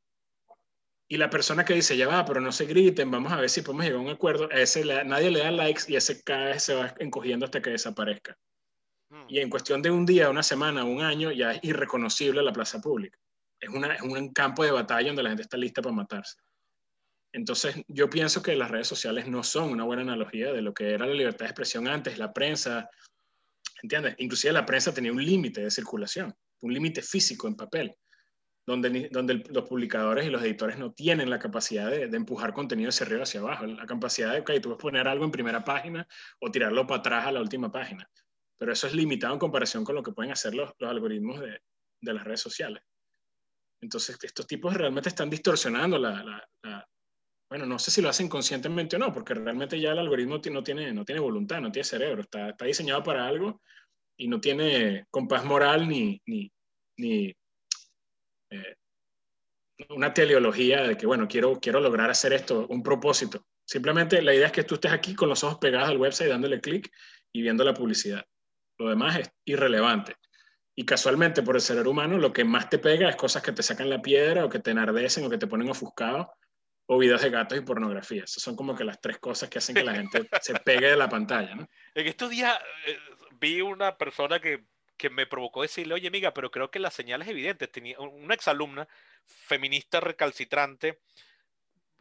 Y 1.12 1.18
la 1.18 1.30
persona 1.30 1.66
que 1.66 1.74
dice, 1.74 1.98
ya 1.98 2.08
va, 2.08 2.24
pero 2.24 2.40
no 2.40 2.54
se 2.54 2.66
griten, 2.66 3.12
vamos 3.12 3.34
a 3.34 3.36
ver 3.36 3.50
si 3.50 3.62
podemos 3.62 3.84
llegar 3.84 4.00
a 4.00 4.04
un 4.04 4.10
acuerdo, 4.10 4.48
a 4.50 4.56
ese 4.56 4.86
nadie 5.04 5.30
le 5.30 5.40
da 5.40 5.52
likes 5.52 5.82
y 5.90 5.98
ese 5.98 6.24
cada 6.24 6.46
vez 6.46 6.64
se 6.64 6.74
va 6.74 6.96
encogiendo 7.00 7.44
hasta 7.44 7.62
que 7.62 7.72
desaparezca. 7.72 8.38
Hmm. 9.10 9.26
Y 9.28 9.40
en 9.40 9.50
cuestión 9.50 9.82
de 9.82 9.92
un 9.92 10.06
día, 10.06 10.30
una 10.30 10.42
semana, 10.42 10.86
un 10.86 11.02
año, 11.02 11.30
ya 11.34 11.52
es 11.52 11.60
irreconocible 11.64 12.42
la 12.42 12.54
plaza 12.54 12.80
pública. 12.80 13.20
Es, 13.60 13.68
una, 13.68 13.94
es 13.94 14.02
un 14.02 14.32
campo 14.32 14.64
de 14.64 14.72
batalla 14.72 15.08
donde 15.08 15.24
la 15.24 15.30
gente 15.32 15.42
está 15.42 15.58
lista 15.58 15.82
para 15.82 15.94
matarse. 15.94 16.38
Entonces, 17.34 17.76
yo 17.90 18.10
pienso 18.10 18.42
que 18.42 18.56
las 18.56 18.72
redes 18.72 18.88
sociales 18.88 19.28
no 19.28 19.44
son 19.44 19.70
una 19.70 19.84
buena 19.84 20.04
analogía 20.04 20.54
de 20.54 20.62
lo 20.62 20.74
que 20.74 20.92
era 20.94 21.06
la 21.06 21.14
libertad 21.14 21.40
de 21.40 21.50
expresión 21.50 21.90
antes, 21.90 22.20
la 22.20 22.32
prensa, 22.32 22.90
¿entiendes? 23.84 24.16
Inclusive 24.20 24.54
la 24.54 24.66
prensa 24.66 24.94
tenía 24.94 25.12
un 25.12 25.26
límite 25.26 25.60
de 25.60 25.72
circulación, 25.72 26.34
un 26.62 26.74
límite 26.74 27.02
físico 27.02 27.50
en 27.50 27.58
papel, 27.58 27.98
donde, 28.66 29.10
donde 29.12 29.44
los 29.50 29.68
publicadores 29.68 30.26
y 30.26 30.30
los 30.30 30.42
editores 30.44 30.78
no 30.78 30.94
tienen 30.94 31.30
la 31.30 31.40
capacidad 31.40 31.90
de, 31.90 32.04
empujar 32.04 32.54
contenido 32.54 32.90
hacia 32.90 33.06
arriba 33.06 33.24
hacia 33.24 33.40
abajo, 33.40 33.66
la 33.66 33.86
capacidad 33.86 34.34
de, 34.34 34.42
ok, 34.42 34.52
tú 34.62 34.70
puedes 34.70 34.82
poner 34.82 35.08
algo 35.08 35.26
en 35.26 35.32
primera 35.32 35.64
página 35.64 36.08
o 36.40 36.52
tirarlo 36.52 36.86
para 36.86 37.00
atrás 37.00 37.28
a 37.28 37.32
la 37.32 37.42
última 37.42 37.72
página, 37.72 38.10
pero 38.58 38.72
eso 38.72 38.88
es 38.88 38.94
limitado 38.94 39.34
en 39.34 39.40
comparación 39.40 39.84
con 39.84 39.96
lo 39.96 40.04
que 40.04 40.12
pueden 40.12 40.32
hacer 40.32 40.54
los, 40.54 40.72
los 40.78 40.90
algoritmos 40.90 41.40
de, 41.40 41.60
de, 42.02 42.14
las 42.14 42.24
redes 42.24 42.42
sociales. 42.42 42.84
Entonces, 43.82 44.18
estos 44.22 44.46
tipos 44.46 44.74
realmente 44.76 45.10
están 45.10 45.30
distorsionando 45.30 45.98
la, 45.98 46.24
la 46.64 46.88
bueno, 47.52 47.66
no 47.66 47.78
sé 47.80 47.92
si 47.92 48.02
lo 48.02 48.08
hacen 48.08 48.30
conscientemente 48.30 48.96
o 48.96 49.00
no, 49.00 49.12
porque 49.12 49.34
realmente 49.34 49.78
ya 49.78 49.92
el 49.92 50.00
algoritmo 50.00 50.40
no 50.52 50.64
tiene, 50.64 50.94
no 50.94 51.04
tiene 51.04 51.20
voluntad, 51.20 51.60
no 51.60 51.70
tiene 51.70 51.84
cerebro, 51.84 52.22
está, 52.22 52.52
está 52.52 52.64
diseñado 52.64 53.04
para 53.04 53.28
algo 53.28 53.62
y 54.18 54.30
no 54.30 54.40
tiene 54.40 55.06
compás 55.12 55.44
moral 55.44 55.90
ni, 55.90 56.22
ni, 56.26 56.50
ni 56.96 57.36
eh, 58.52 58.76
una 59.90 60.14
teleología 60.14 60.84
de 60.84 60.96
que, 60.96 61.06
bueno, 61.06 61.28
quiero, 61.28 61.60
quiero 61.60 61.80
lograr 61.80 62.10
hacer 62.10 62.34
esto, 62.34 62.68
un 62.68 62.84
propósito. 62.84 63.46
Simplemente 63.66 64.22
la 64.22 64.34
idea 64.34 64.48
es 64.48 64.52
que 64.52 64.64
tú 64.64 64.76
estés 64.76 64.92
aquí 64.92 65.16
con 65.16 65.30
los 65.30 65.44
ojos 65.44 65.58
pegados 65.58 65.90
al 65.90 65.98
website 65.98 66.30
dándole 66.30 66.62
clic 66.62 66.92
y 67.32 67.42
viendo 67.42 67.64
la 67.64 67.74
publicidad. 67.74 68.26
Lo 68.78 68.90
demás 68.90 69.18
es 69.18 69.32
irrelevante. 69.46 70.16
Y 70.76 70.86
casualmente, 70.86 71.44
por 71.44 71.56
el 71.56 71.62
ser 71.62 71.86
humano, 71.88 72.18
lo 72.18 72.32
que 72.32 72.44
más 72.44 72.70
te 72.70 72.80
pega 72.80 73.10
es 73.10 73.16
cosas 73.16 73.44
que 73.44 73.52
te 73.52 73.64
sacan 73.64 73.90
la 73.90 74.02
piedra 74.02 74.46
o 74.46 74.50
que 74.50 74.60
te 74.60 74.72
enardecen 74.72 75.26
o 75.26 75.30
que 75.30 75.38
te 75.38 75.48
ponen 75.48 75.70
ofuscado 75.70 76.32
o 76.88 76.98
videos 76.98 77.22
de 77.22 77.30
gatos 77.30 77.58
y 77.58 77.62
pornografía. 77.62 78.24
Esas 78.24 78.44
son 78.44 78.56
como 78.56 78.76
que 78.76 78.84
las 78.84 79.00
tres 79.00 79.20
cosas 79.20 79.50
que 79.50 79.60
hacen 79.60 79.76
que 79.76 79.84
la 79.84 79.96
gente 79.96 80.28
se 80.42 80.54
pegue 80.56 80.88
de 80.88 80.98
la 80.98 81.08
pantalla, 81.10 81.56
¿no? 81.56 81.68
En 81.94 82.08
estos 82.08 82.30
días 82.30 82.58
eh, 82.88 82.98
vi 83.40 83.62
una 83.62 83.98
persona 83.98 84.40
que, 84.40 84.66
que, 85.02 85.10
me 85.10 85.26
provocó 85.26 85.64
decirle, 85.64 85.96
oye, 85.96 86.08
amiga, 86.08 86.34
pero 86.34 86.52
creo 86.52 86.70
que 86.70 86.80
la 86.80 86.92
señal 86.92 87.22
es 87.22 87.28
evidente. 87.28 87.68
Tenía 87.68 88.00
una 88.00 88.36
exalumna 88.36 88.88
feminista 89.26 90.00
recalcitrante, 90.00 91.00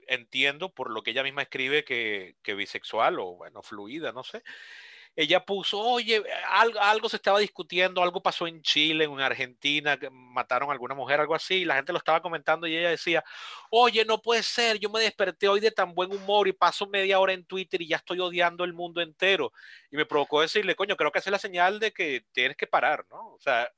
entiendo 0.06 0.74
por 0.74 0.90
lo 0.90 1.02
que 1.02 1.12
ella 1.12 1.22
misma 1.22 1.42
escribe 1.42 1.84
que, 1.84 2.36
que 2.42 2.54
bisexual 2.54 3.18
o, 3.18 3.36
bueno, 3.36 3.62
fluida, 3.62 4.12
no 4.12 4.22
sé 4.22 4.42
ella 5.16 5.44
puso, 5.44 5.79
oye, 5.79 6.23
algo, 6.49 6.81
algo, 6.81 7.09
se 7.09 7.16
estaba 7.16 7.40
discutiendo, 7.40 8.03
algo 8.03 8.23
pasó 8.23 8.46
en 8.46 8.62
Chile, 8.62 9.05
en 9.05 9.20
Argentina, 9.20 9.99
que 9.99 10.09
mataron 10.09 10.70
a 10.70 10.73
alguna 10.73 10.94
mujer, 10.94 11.20
algo 11.20 11.35
así, 11.35 11.57
y 11.57 11.64
la 11.64 11.75
gente 11.75 11.92
lo 11.92 11.99
estaba 11.99 12.23
comentando 12.23 12.66
y 12.66 12.77
ella 12.77 12.90
decía, 12.90 13.25
oye, 13.70 14.05
no 14.05 14.23
puede 14.23 14.42
ser, 14.42 14.79
yo 14.79 14.88
me 14.88 15.01
desperté 15.01 15.49
hoy 15.49 15.61
de 15.61 15.73
tan 15.73 15.94
buen 15.94 16.12
humor 16.12 16.49
y 16.49 16.53
paso 16.53 16.87
media 16.87 17.18
hora 17.18 17.33
en 17.33 17.44
Twitter 17.44 17.83
y 17.83 17.88
ya 17.88 17.96
estoy 17.96 18.20
odiando 18.20 18.64
el 18.64 18.73
mundo 18.73 19.01
entero. 19.01 19.53
Y 19.90 19.96
me 19.96 20.07
provocó 20.07 20.40
decirle, 20.40 20.75
coño, 20.75 20.96
creo 20.96 21.11
que 21.11 21.18
esa 21.18 21.31
es 21.31 21.33
la 21.33 21.38
señal 21.38 21.81
de 21.81 21.92
que 21.92 22.25
tienes 22.33 22.57
que 22.57 22.66
parar, 22.66 23.05
¿no? 23.11 23.35
O 23.35 23.40
sea, 23.40 23.70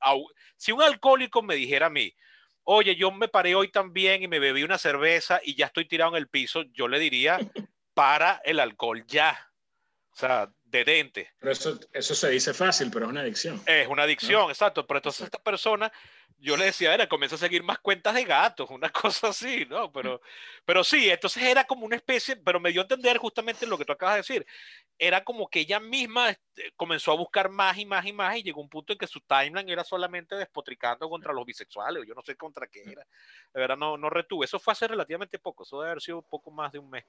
si 0.55 0.71
un 0.71 0.81
alcohólico 0.81 1.41
me 1.41 1.55
dijera 1.55 1.87
a 1.87 1.89
mí, 1.89 2.15
oye, 2.63 2.95
yo 2.95 3.11
me 3.11 3.27
paré 3.27 3.55
hoy 3.55 3.69
también 3.69 4.23
y 4.23 4.27
me 4.27 4.39
bebí 4.39 4.63
una 4.63 4.77
cerveza 4.77 5.41
y 5.43 5.55
ya 5.55 5.65
estoy 5.65 5.85
tirado 5.87 6.11
en 6.11 6.17
el 6.17 6.29
piso, 6.29 6.63
yo 6.73 6.87
le 6.87 6.99
diría, 6.99 7.39
para 7.93 8.39
el 8.45 8.59
alcohol 8.59 9.03
ya. 9.07 9.51
O 10.11 10.15
sea, 10.15 10.49
detente. 10.77 11.31
Pero 11.39 11.51
eso, 11.51 11.79
eso 11.91 12.15
se 12.15 12.29
dice 12.29 12.53
fácil, 12.53 12.89
pero 12.91 13.05
es 13.05 13.11
una 13.11 13.21
adicción. 13.21 13.61
Es 13.65 13.87
una 13.87 14.03
adicción, 14.03 14.49
exacto. 14.49 14.85
Pero 14.85 14.97
entonces 14.97 15.25
esta 15.25 15.41
persona, 15.41 15.91
yo 16.39 16.57
le 16.57 16.65
decía, 16.65 16.93
era, 16.93 17.07
comienza 17.07 17.35
a 17.35 17.39
seguir 17.39 17.63
más 17.63 17.79
cuentas 17.79 18.15
de 18.15 18.25
gatos, 18.25 18.69
una 18.69 18.89
cosa 18.91 19.29
así, 19.29 19.65
¿no? 19.69 19.91
Pero, 19.91 20.21
pero 20.65 20.83
sí, 20.83 21.09
entonces 21.09 21.43
era 21.43 21.63
como 21.65 21.85
una 21.85 21.95
especie, 21.95 22.35
pero 22.37 22.59
me 22.59 22.71
dio 22.71 22.81
a 22.81 22.83
entender 22.83 23.17
justamente 23.17 23.67
lo 23.67 23.77
que 23.77 23.85
tú 23.85 23.93
acabas 23.93 24.15
de 24.15 24.21
decir. 24.21 24.45
Era 24.97 25.23
como 25.23 25.47
que 25.47 25.61
ella 25.61 25.79
misma 25.79 26.29
este, 26.29 26.71
comenzó 26.75 27.11
a 27.11 27.15
buscar 27.15 27.49
más 27.49 27.77
y 27.77 27.85
más 27.85 28.05
y 28.05 28.13
más 28.13 28.37
y 28.37 28.43
llegó 28.43 28.61
un 28.61 28.69
punto 28.69 28.93
en 28.93 28.99
que 28.99 29.07
su 29.07 29.21
timeline 29.21 29.69
era 29.69 29.83
solamente 29.83 30.35
despotricando 30.35 31.09
contra 31.09 31.33
los 31.33 31.45
bisexuales, 31.45 32.03
yo 32.07 32.13
no 32.13 32.21
sé 32.21 32.35
contra 32.35 32.67
qué 32.67 32.81
era. 32.81 33.05
De 33.53 33.59
verdad, 33.59 33.77
no, 33.77 33.97
no 33.97 34.09
retuve. 34.09 34.45
Eso 34.45 34.59
fue 34.59 34.73
hace 34.73 34.87
relativamente 34.87 35.39
poco, 35.39 35.63
eso 35.63 35.79
debe 35.79 35.91
haber 35.91 36.01
sido 36.01 36.21
poco 36.21 36.51
más 36.51 36.71
de 36.71 36.79
un 36.79 36.89
mes. 36.89 37.05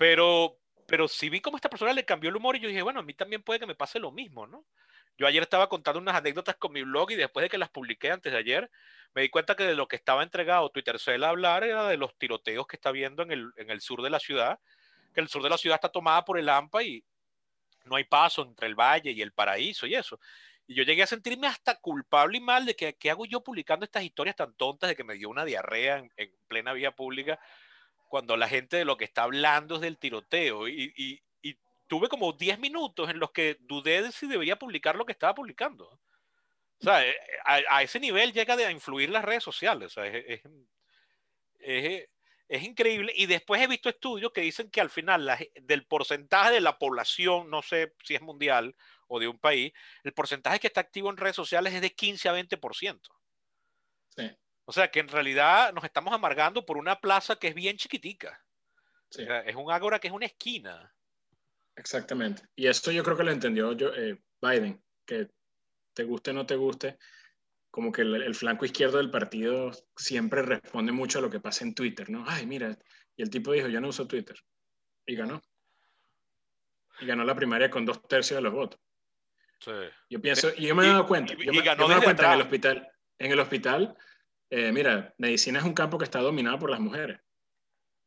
Pero, 0.00 0.56
pero 0.90 1.06
sí 1.06 1.30
vi 1.30 1.40
cómo 1.40 1.56
esta 1.56 1.70
persona 1.70 1.92
le 1.92 2.04
cambió 2.04 2.30
el 2.30 2.36
humor 2.36 2.56
y 2.56 2.60
yo 2.60 2.68
dije, 2.68 2.82
bueno, 2.82 2.98
a 2.98 3.04
mí 3.04 3.14
también 3.14 3.44
puede 3.44 3.60
que 3.60 3.66
me 3.66 3.76
pase 3.76 4.00
lo 4.00 4.10
mismo, 4.10 4.48
¿no? 4.48 4.66
Yo 5.16 5.28
ayer 5.28 5.40
estaba 5.40 5.68
contando 5.68 6.00
unas 6.00 6.16
anécdotas 6.16 6.56
con 6.56 6.72
mi 6.72 6.82
blog 6.82 7.12
y 7.12 7.14
después 7.14 7.44
de 7.44 7.48
que 7.48 7.58
las 7.58 7.68
publiqué 7.68 8.10
antes 8.10 8.32
de 8.32 8.38
ayer, 8.38 8.68
me 9.14 9.22
di 9.22 9.28
cuenta 9.28 9.54
que 9.54 9.62
de 9.62 9.76
lo 9.76 9.86
que 9.86 9.94
estaba 9.94 10.24
entregado 10.24 10.68
Twitter 10.70 10.96
a 10.96 11.28
hablar 11.28 11.62
era 11.62 11.86
de 11.86 11.96
los 11.96 12.18
tiroteos 12.18 12.66
que 12.66 12.74
está 12.74 12.88
habiendo 12.88 13.22
en 13.22 13.30
el, 13.30 13.52
en 13.56 13.70
el 13.70 13.80
sur 13.80 14.02
de 14.02 14.10
la 14.10 14.18
ciudad, 14.18 14.58
que 15.14 15.20
el 15.20 15.28
sur 15.28 15.44
de 15.44 15.50
la 15.50 15.58
ciudad 15.58 15.76
está 15.76 15.90
tomada 15.90 16.24
por 16.24 16.40
el 16.40 16.48
AMPA 16.48 16.82
y 16.82 17.04
no 17.84 17.94
hay 17.94 18.04
paso 18.04 18.42
entre 18.42 18.66
el 18.66 18.74
valle 18.74 19.12
y 19.12 19.22
el 19.22 19.32
paraíso 19.32 19.86
y 19.86 19.94
eso. 19.94 20.18
Y 20.66 20.74
yo 20.74 20.82
llegué 20.82 21.04
a 21.04 21.06
sentirme 21.06 21.46
hasta 21.46 21.76
culpable 21.76 22.38
y 22.38 22.40
mal 22.40 22.66
de 22.66 22.74
que 22.74 22.94
qué 22.94 23.10
hago 23.10 23.26
yo 23.26 23.44
publicando 23.44 23.84
estas 23.84 24.02
historias 24.02 24.34
tan 24.34 24.54
tontas 24.54 24.90
de 24.90 24.96
que 24.96 25.04
me 25.04 25.14
dio 25.14 25.28
una 25.28 25.44
diarrea 25.44 25.98
en, 25.98 26.12
en 26.16 26.32
plena 26.48 26.72
vía 26.72 26.90
pública 26.90 27.38
cuando 28.10 28.36
la 28.36 28.48
gente 28.48 28.76
de 28.76 28.84
lo 28.84 28.96
que 28.96 29.04
está 29.04 29.22
hablando 29.22 29.76
es 29.76 29.80
del 29.80 29.96
tiroteo. 29.96 30.68
Y, 30.68 31.22
tuve 31.86 32.08
como 32.08 32.32
10 32.32 32.60
minutos 32.60 33.10
en 33.10 33.18
los 33.18 33.32
que 33.32 33.56
dudé 33.62 34.00
de 34.00 34.12
si 34.12 34.28
debería 34.28 34.56
publicar 34.56 34.94
lo 34.94 35.04
que 35.04 35.10
estaba 35.10 35.34
publicando. 35.34 35.86
O 35.88 36.84
sea, 36.84 37.04
eh, 37.04 37.16
a, 37.44 37.82
ese 37.82 37.98
nivel 37.98 38.32
llega 38.32 38.54
a 38.54 38.70
influir 38.70 39.10
las 39.10 39.24
redes 39.24 39.42
sociales. 39.42 39.86
O 39.86 39.90
sea, 39.90 40.06
es, 40.06 40.40
es, 41.58 42.08
es, 42.48 42.62
increíble. 42.62 43.12
Y 43.16 43.26
después 43.26 43.60
he 43.60 43.66
visto 43.66 43.88
estudios 43.88 44.30
que 44.32 44.42
dicen 44.42 44.70
que 44.70 44.80
al 44.80 44.90
final 44.90 45.36
del 45.62 45.84
porcentaje 45.84 46.52
de 46.52 46.60
la 46.60 46.78
población, 46.78 47.50
no 47.50 47.60
sé 47.60 47.92
si 48.04 48.14
es 48.14 48.22
mundial 48.22 48.76
o 49.08 49.18
de 49.18 49.26
un 49.26 49.40
país, 49.40 49.72
el 50.04 50.12
porcentaje 50.12 50.60
que 50.60 50.68
está 50.68 50.80
activo 50.80 51.10
en 51.10 51.16
redes 51.16 51.34
sociales 51.34 51.74
es 51.74 51.80
de 51.80 51.90
15 51.92 52.28
a 52.28 52.34
20%. 52.34 53.00
Sí. 54.70 54.78
O 54.78 54.82
sea 54.82 54.88
que 54.88 55.00
en 55.00 55.08
realidad 55.08 55.72
nos 55.72 55.82
estamos 55.82 56.14
amargando 56.14 56.64
por 56.64 56.76
una 56.76 57.00
plaza 57.00 57.34
que 57.34 57.48
es 57.48 57.54
bien 57.56 57.76
chiquitica. 57.76 58.40
es 59.10 59.56
un 59.56 59.72
ágora 59.72 59.98
que 59.98 60.06
es 60.06 60.14
una 60.14 60.26
esquina. 60.26 60.94
Exactamente. 61.74 62.42
Y 62.54 62.68
eso 62.68 62.92
yo 62.92 63.02
creo 63.02 63.16
que 63.16 63.24
lo 63.24 63.32
entendió 63.32 63.72
yo, 63.72 63.92
eh, 63.94 64.22
Biden, 64.40 64.80
que 65.04 65.28
te 65.92 66.04
guste 66.04 66.30
o 66.30 66.34
no 66.34 66.46
te 66.46 66.54
guste, 66.54 66.98
como 67.68 67.90
que 67.90 68.02
el, 68.02 68.34
flanco 68.36 68.64
izquierdo 68.64 68.98
del 68.98 69.10
partido 69.10 69.72
siempre 69.96 70.42
responde 70.42 70.92
mucho 70.92 71.18
a 71.18 71.22
lo 71.22 71.30
que 71.30 71.40
pasa 71.40 71.64
en 71.64 71.74
Twitter, 71.74 72.08
¿no? 72.08 72.24
Ay, 72.28 72.46
mira, 72.46 72.78
y 73.16 73.22
el 73.22 73.30
tipo 73.30 73.50
dijo, 73.50 73.66
yo 73.66 73.80
no 73.80 73.88
uso 73.88 74.06
Twitter. 74.06 74.36
Y 75.04 75.16
ganó. 75.16 75.42
Y 77.00 77.06
ganó 77.06 77.24
la 77.24 77.34
primaria 77.34 77.70
con 77.70 77.84
dos 77.84 78.06
tercios 78.06 78.38
de 78.38 78.42
los 78.42 78.52
votos. 78.52 78.80
Sí. 79.58 79.72
Yo 80.10 80.20
pienso, 80.20 80.50
y 80.56 80.68
yo 80.68 80.76
me 80.76 80.84
he 80.84 80.88
dado 80.88 81.06
cuenta, 81.06 81.34
yo, 81.34 81.52
me, 81.52 81.62
ganó 81.62 81.90
he 81.90 82.02
cuenta 82.02 82.26
en 82.26 82.32
el 82.32 82.42
hospital, 82.42 82.88
en 83.18 83.32
el 83.32 83.40
hospital 83.40 83.96
eh, 84.50 84.72
mira, 84.72 85.14
medicina 85.16 85.60
es 85.60 85.64
un 85.64 85.74
campo 85.74 85.96
que 85.96 86.04
está 86.04 86.18
dominado 86.18 86.58
por 86.58 86.70
las 86.70 86.80
mujeres. 86.80 87.20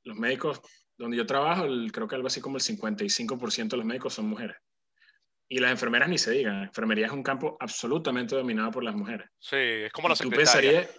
Los 0.04 0.18
médicos, 0.18 0.62
donde 0.98 1.16
yo 1.16 1.26
trabajo, 1.26 1.66
creo 1.92 2.08
que 2.08 2.16
algo 2.16 2.28
así 2.28 2.42
como 2.42 2.58
el 2.58 2.64
55% 2.64 3.70
de 3.70 3.78
los 3.78 3.86
médicos 3.86 4.14
son 4.14 4.28
mujeres. 4.28 4.58
Y 5.48 5.60
las 5.60 5.72
enfermeras 5.72 6.10
ni 6.10 6.18
se 6.18 6.32
digan. 6.32 6.64
Enfermería 6.64 7.06
es 7.06 7.14
un 7.14 7.24
campo 7.24 7.56
absolutamente 7.60 8.36
dominado 8.36 8.72
por 8.72 8.84
las 8.84 8.94
mujeres. 8.94 9.30
Sí, 9.40 9.56
es 9.56 9.92
como 9.94 10.10
la 10.10 10.16
secretaria. 10.16 10.90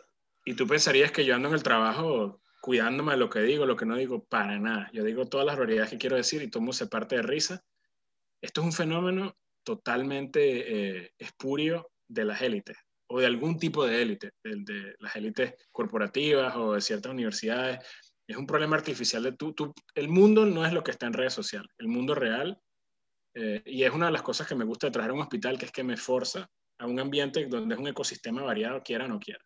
y 0.46 0.54
tú 0.54 0.66
pensarías 0.66 1.12
que 1.12 1.24
yo 1.26 1.34
ando 1.34 1.48
en 1.48 1.54
el 1.54 1.62
trabajo 1.62 2.40
cuidándome 2.62 3.12
de 3.12 3.18
lo 3.18 3.28
que 3.28 3.40
digo, 3.40 3.66
lo 3.66 3.76
que 3.76 3.84
no 3.84 3.96
digo, 3.96 4.24
para 4.24 4.58
nada. 4.58 4.88
Yo 4.94 5.04
digo 5.04 5.26
todas 5.26 5.44
las 5.44 5.58
realidades 5.58 5.90
que 5.90 5.98
quiero 5.98 6.16
decir 6.16 6.42
y 6.42 6.48
todo 6.48 6.72
se 6.72 6.86
parte 6.86 7.16
de 7.16 7.22
risa. 7.22 7.62
Esto 8.40 8.62
es 8.62 8.66
un 8.66 8.72
fenómeno 8.72 9.36
totalmente 9.62 11.02
eh, 11.02 11.12
espurio 11.18 11.90
de 12.08 12.24
las 12.24 12.40
élites 12.40 12.76
o 13.06 13.20
de 13.20 13.26
algún 13.26 13.58
tipo 13.58 13.86
de 13.86 14.02
élite, 14.02 14.30
de, 14.42 14.56
de, 14.64 14.94
las 14.98 15.14
élites 15.16 15.54
corporativas 15.70 16.54
o 16.56 16.72
de 16.74 16.80
ciertas 16.80 17.12
universidades. 17.12 17.78
Es 18.26 18.36
un 18.36 18.46
problema 18.46 18.76
artificial 18.76 19.22
de 19.22 19.32
tú, 19.32 19.54
el 19.94 20.08
mundo 20.08 20.46
no 20.46 20.64
es 20.64 20.72
lo 20.72 20.82
que 20.82 20.90
está 20.90 21.06
en 21.06 21.12
redes 21.12 21.34
sociales, 21.34 21.70
el 21.78 21.88
mundo 21.88 22.14
real, 22.14 22.58
eh, 23.34 23.62
y 23.66 23.82
es 23.82 23.92
una 23.92 24.06
de 24.06 24.12
las 24.12 24.22
cosas 24.22 24.46
que 24.46 24.54
me 24.54 24.64
gusta 24.64 24.86
de 24.86 24.92
trabajar 24.92 25.10
en 25.10 25.16
un 25.16 25.22
hospital, 25.22 25.58
que 25.58 25.66
es 25.66 25.72
que 25.72 25.84
me 25.84 25.96
forza 25.96 26.48
a 26.78 26.86
un 26.86 26.98
ambiente 26.98 27.46
donde 27.46 27.74
es 27.74 27.80
un 27.80 27.88
ecosistema 27.88 28.42
variado, 28.42 28.82
quiera 28.82 29.04
o 29.04 29.08
no 29.08 29.18
quiera. 29.18 29.44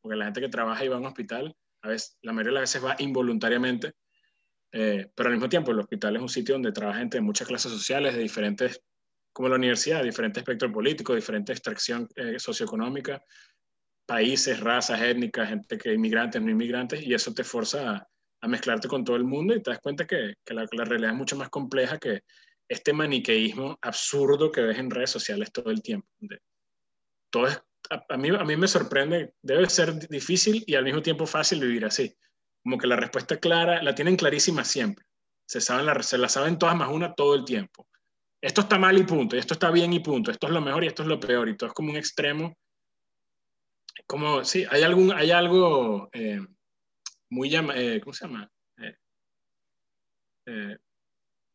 Porque 0.00 0.16
la 0.16 0.24
gente 0.24 0.40
que 0.40 0.48
trabaja 0.48 0.84
y 0.84 0.88
va 0.88 0.96
a 0.96 1.00
un 1.00 1.06
hospital, 1.06 1.54
a 1.82 1.88
veces, 1.88 2.18
la 2.22 2.32
mayoría 2.32 2.58
de 2.58 2.60
las 2.60 2.72
veces 2.72 2.84
va 2.84 2.96
involuntariamente, 2.98 3.92
Eh, 4.72 5.10
pero 5.14 5.28
al 5.28 5.36
mismo 5.36 5.48
tiempo 5.48 5.70
el 5.70 5.78
hospital 5.78 6.16
es 6.16 6.22
un 6.22 6.28
sitio 6.28 6.54
donde 6.54 6.72
trabaja 6.72 6.98
gente 6.98 7.16
de 7.16 7.22
muchas 7.22 7.48
clases 7.48 7.72
sociales, 7.72 8.14
de 8.14 8.20
diferentes, 8.20 8.82
como 9.36 9.50
la 9.50 9.56
universidad, 9.56 10.02
diferentes 10.02 10.40
espectros 10.40 10.72
políticos, 10.72 11.14
diferente 11.14 11.52
extracción 11.52 12.08
eh, 12.16 12.38
socioeconómica, 12.38 13.22
países, 14.06 14.58
razas 14.60 14.98
étnicas, 15.02 15.50
gente 15.50 15.76
que 15.76 15.92
inmigrantes, 15.92 16.40
no 16.40 16.50
inmigrantes, 16.50 17.02
y 17.02 17.12
eso 17.12 17.34
te 17.34 17.44
forza 17.44 18.08
a, 18.40 18.48
mezclarte 18.48 18.88
con 18.88 19.04
todo 19.04 19.16
el 19.16 19.24
mundo 19.24 19.54
y 19.54 19.60
te 19.60 19.72
das 19.72 19.80
cuenta 19.80 20.06
que, 20.06 20.36
la, 20.46 20.64
realidad 20.86 21.10
es 21.10 21.16
mucho 21.18 21.36
más 21.36 21.50
compleja 21.50 21.98
que 21.98 22.22
este 22.66 22.94
maniqueísmo 22.94 23.76
absurdo 23.82 24.50
que 24.50 24.62
ves 24.62 24.78
en 24.78 24.90
redes 24.90 25.10
sociales 25.10 25.52
todo 25.52 25.70
el 25.70 25.82
tiempo. 25.82 26.08
Todo 27.28 27.48
es, 27.48 27.60
a, 27.90 28.16
mí, 28.16 28.30
a 28.30 28.44
mí 28.44 28.56
me 28.56 28.68
sorprende, 28.68 29.34
debe 29.42 29.68
ser 29.68 30.08
difícil 30.08 30.64
y 30.66 30.76
al 30.76 30.84
mismo 30.84 31.02
tiempo 31.02 31.26
fácil 31.26 31.60
vivir 31.60 31.84
así. 31.84 32.16
Como 32.62 32.78
que 32.78 32.86
la 32.86 32.96
respuesta 32.96 33.36
clara, 33.36 33.82
la 33.82 33.94
tienen 33.94 34.16
clarísima 34.16 34.64
siempre. 34.64 35.04
Se, 35.46 35.60
saben 35.60 35.84
la, 35.84 36.02
se 36.02 36.16
la 36.16 36.30
saben 36.30 36.58
todas 36.58 36.74
más 36.74 36.88
una 36.88 37.14
todo 37.14 37.34
el 37.34 37.44
tiempo. 37.44 37.86
Esto 38.40 38.60
está 38.60 38.78
mal 38.78 38.96
y 38.98 39.04
punto, 39.04 39.36
y 39.36 39.38
esto 39.38 39.54
está 39.54 39.70
bien 39.70 39.92
y 39.92 40.00
punto, 40.00 40.30
esto 40.30 40.46
es 40.46 40.52
lo 40.52 40.60
mejor 40.60 40.84
y 40.84 40.88
esto 40.88 41.02
es 41.02 41.08
lo 41.08 41.18
peor, 41.18 41.48
y 41.48 41.56
todo 41.56 41.68
es 41.68 41.74
como 41.74 41.90
un 41.90 41.96
extremo 41.96 42.54
como, 44.06 44.44
sí, 44.44 44.64
hay, 44.70 44.82
algún, 44.82 45.12
hay 45.12 45.30
algo 45.30 46.08
eh, 46.12 46.40
muy 47.30 47.54
eh, 47.54 48.00
¿cómo 48.02 48.12
se 48.12 48.26
llama? 48.26 48.50
Eh, 50.48 50.76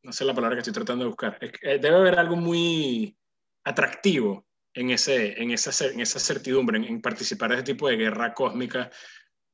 no 0.03 0.11
sé 0.11 0.25
la 0.25 0.33
palabra 0.33 0.57
que 0.57 0.59
estoy 0.59 0.73
tratando 0.73 1.05
de 1.05 1.09
buscar. 1.09 1.39
debe 1.39 1.95
haber 1.95 2.19
algo 2.19 2.35
muy 2.35 3.15
atractivo 3.63 4.45
en, 4.73 4.89
ese, 4.89 5.41
en, 5.41 5.51
esa, 5.51 5.85
en 5.87 6.01
esa 6.01 6.19
certidumbre, 6.19 6.77
en, 6.77 7.01
participar 7.01 7.51
de 7.51 7.55
ese 7.57 7.63
tipo 7.63 7.87
de 7.87 7.95
guerra 7.95 8.33
cósmica, 8.33 8.89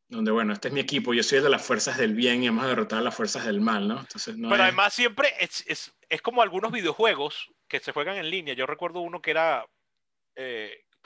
donde, 0.10 0.32
bueno, 0.32 0.53
este 0.53 0.70
es 0.70 0.74
mi 0.74 0.80
equipo, 0.80 1.14
yo 1.14 1.24
soy 1.24 1.41
de 1.41 1.49
las 1.49 1.66
fuerzas 1.66 1.97
del 1.97 2.14
bien 2.16 2.43
y 2.43 2.47
hemos 2.47 2.66
derrotado 2.66 3.01
a 3.01 3.03
las 3.03 3.16
fuerzas 3.16 3.45
del 3.45 3.60
mal, 3.60 3.88
¿no? 3.88 3.99
Entonces, 3.99 4.38
no 4.38 4.49
Pero 4.49 4.64
además 4.64 4.93
siempre 4.93 5.30
es, 5.39 5.66
es, 5.68 5.93
es, 6.10 6.22
como 6.22 6.41
algunos 6.41 6.72
videojuegos 6.72 7.51
que 7.68 7.80
se 7.80 7.91
juegan 7.91 8.18
en 8.18 8.30
línea. 8.30 8.53
Yo 8.53 8.66
recuerdo 8.66 9.01
uno 9.01 9.22
que 9.22 9.32
era 9.32 9.66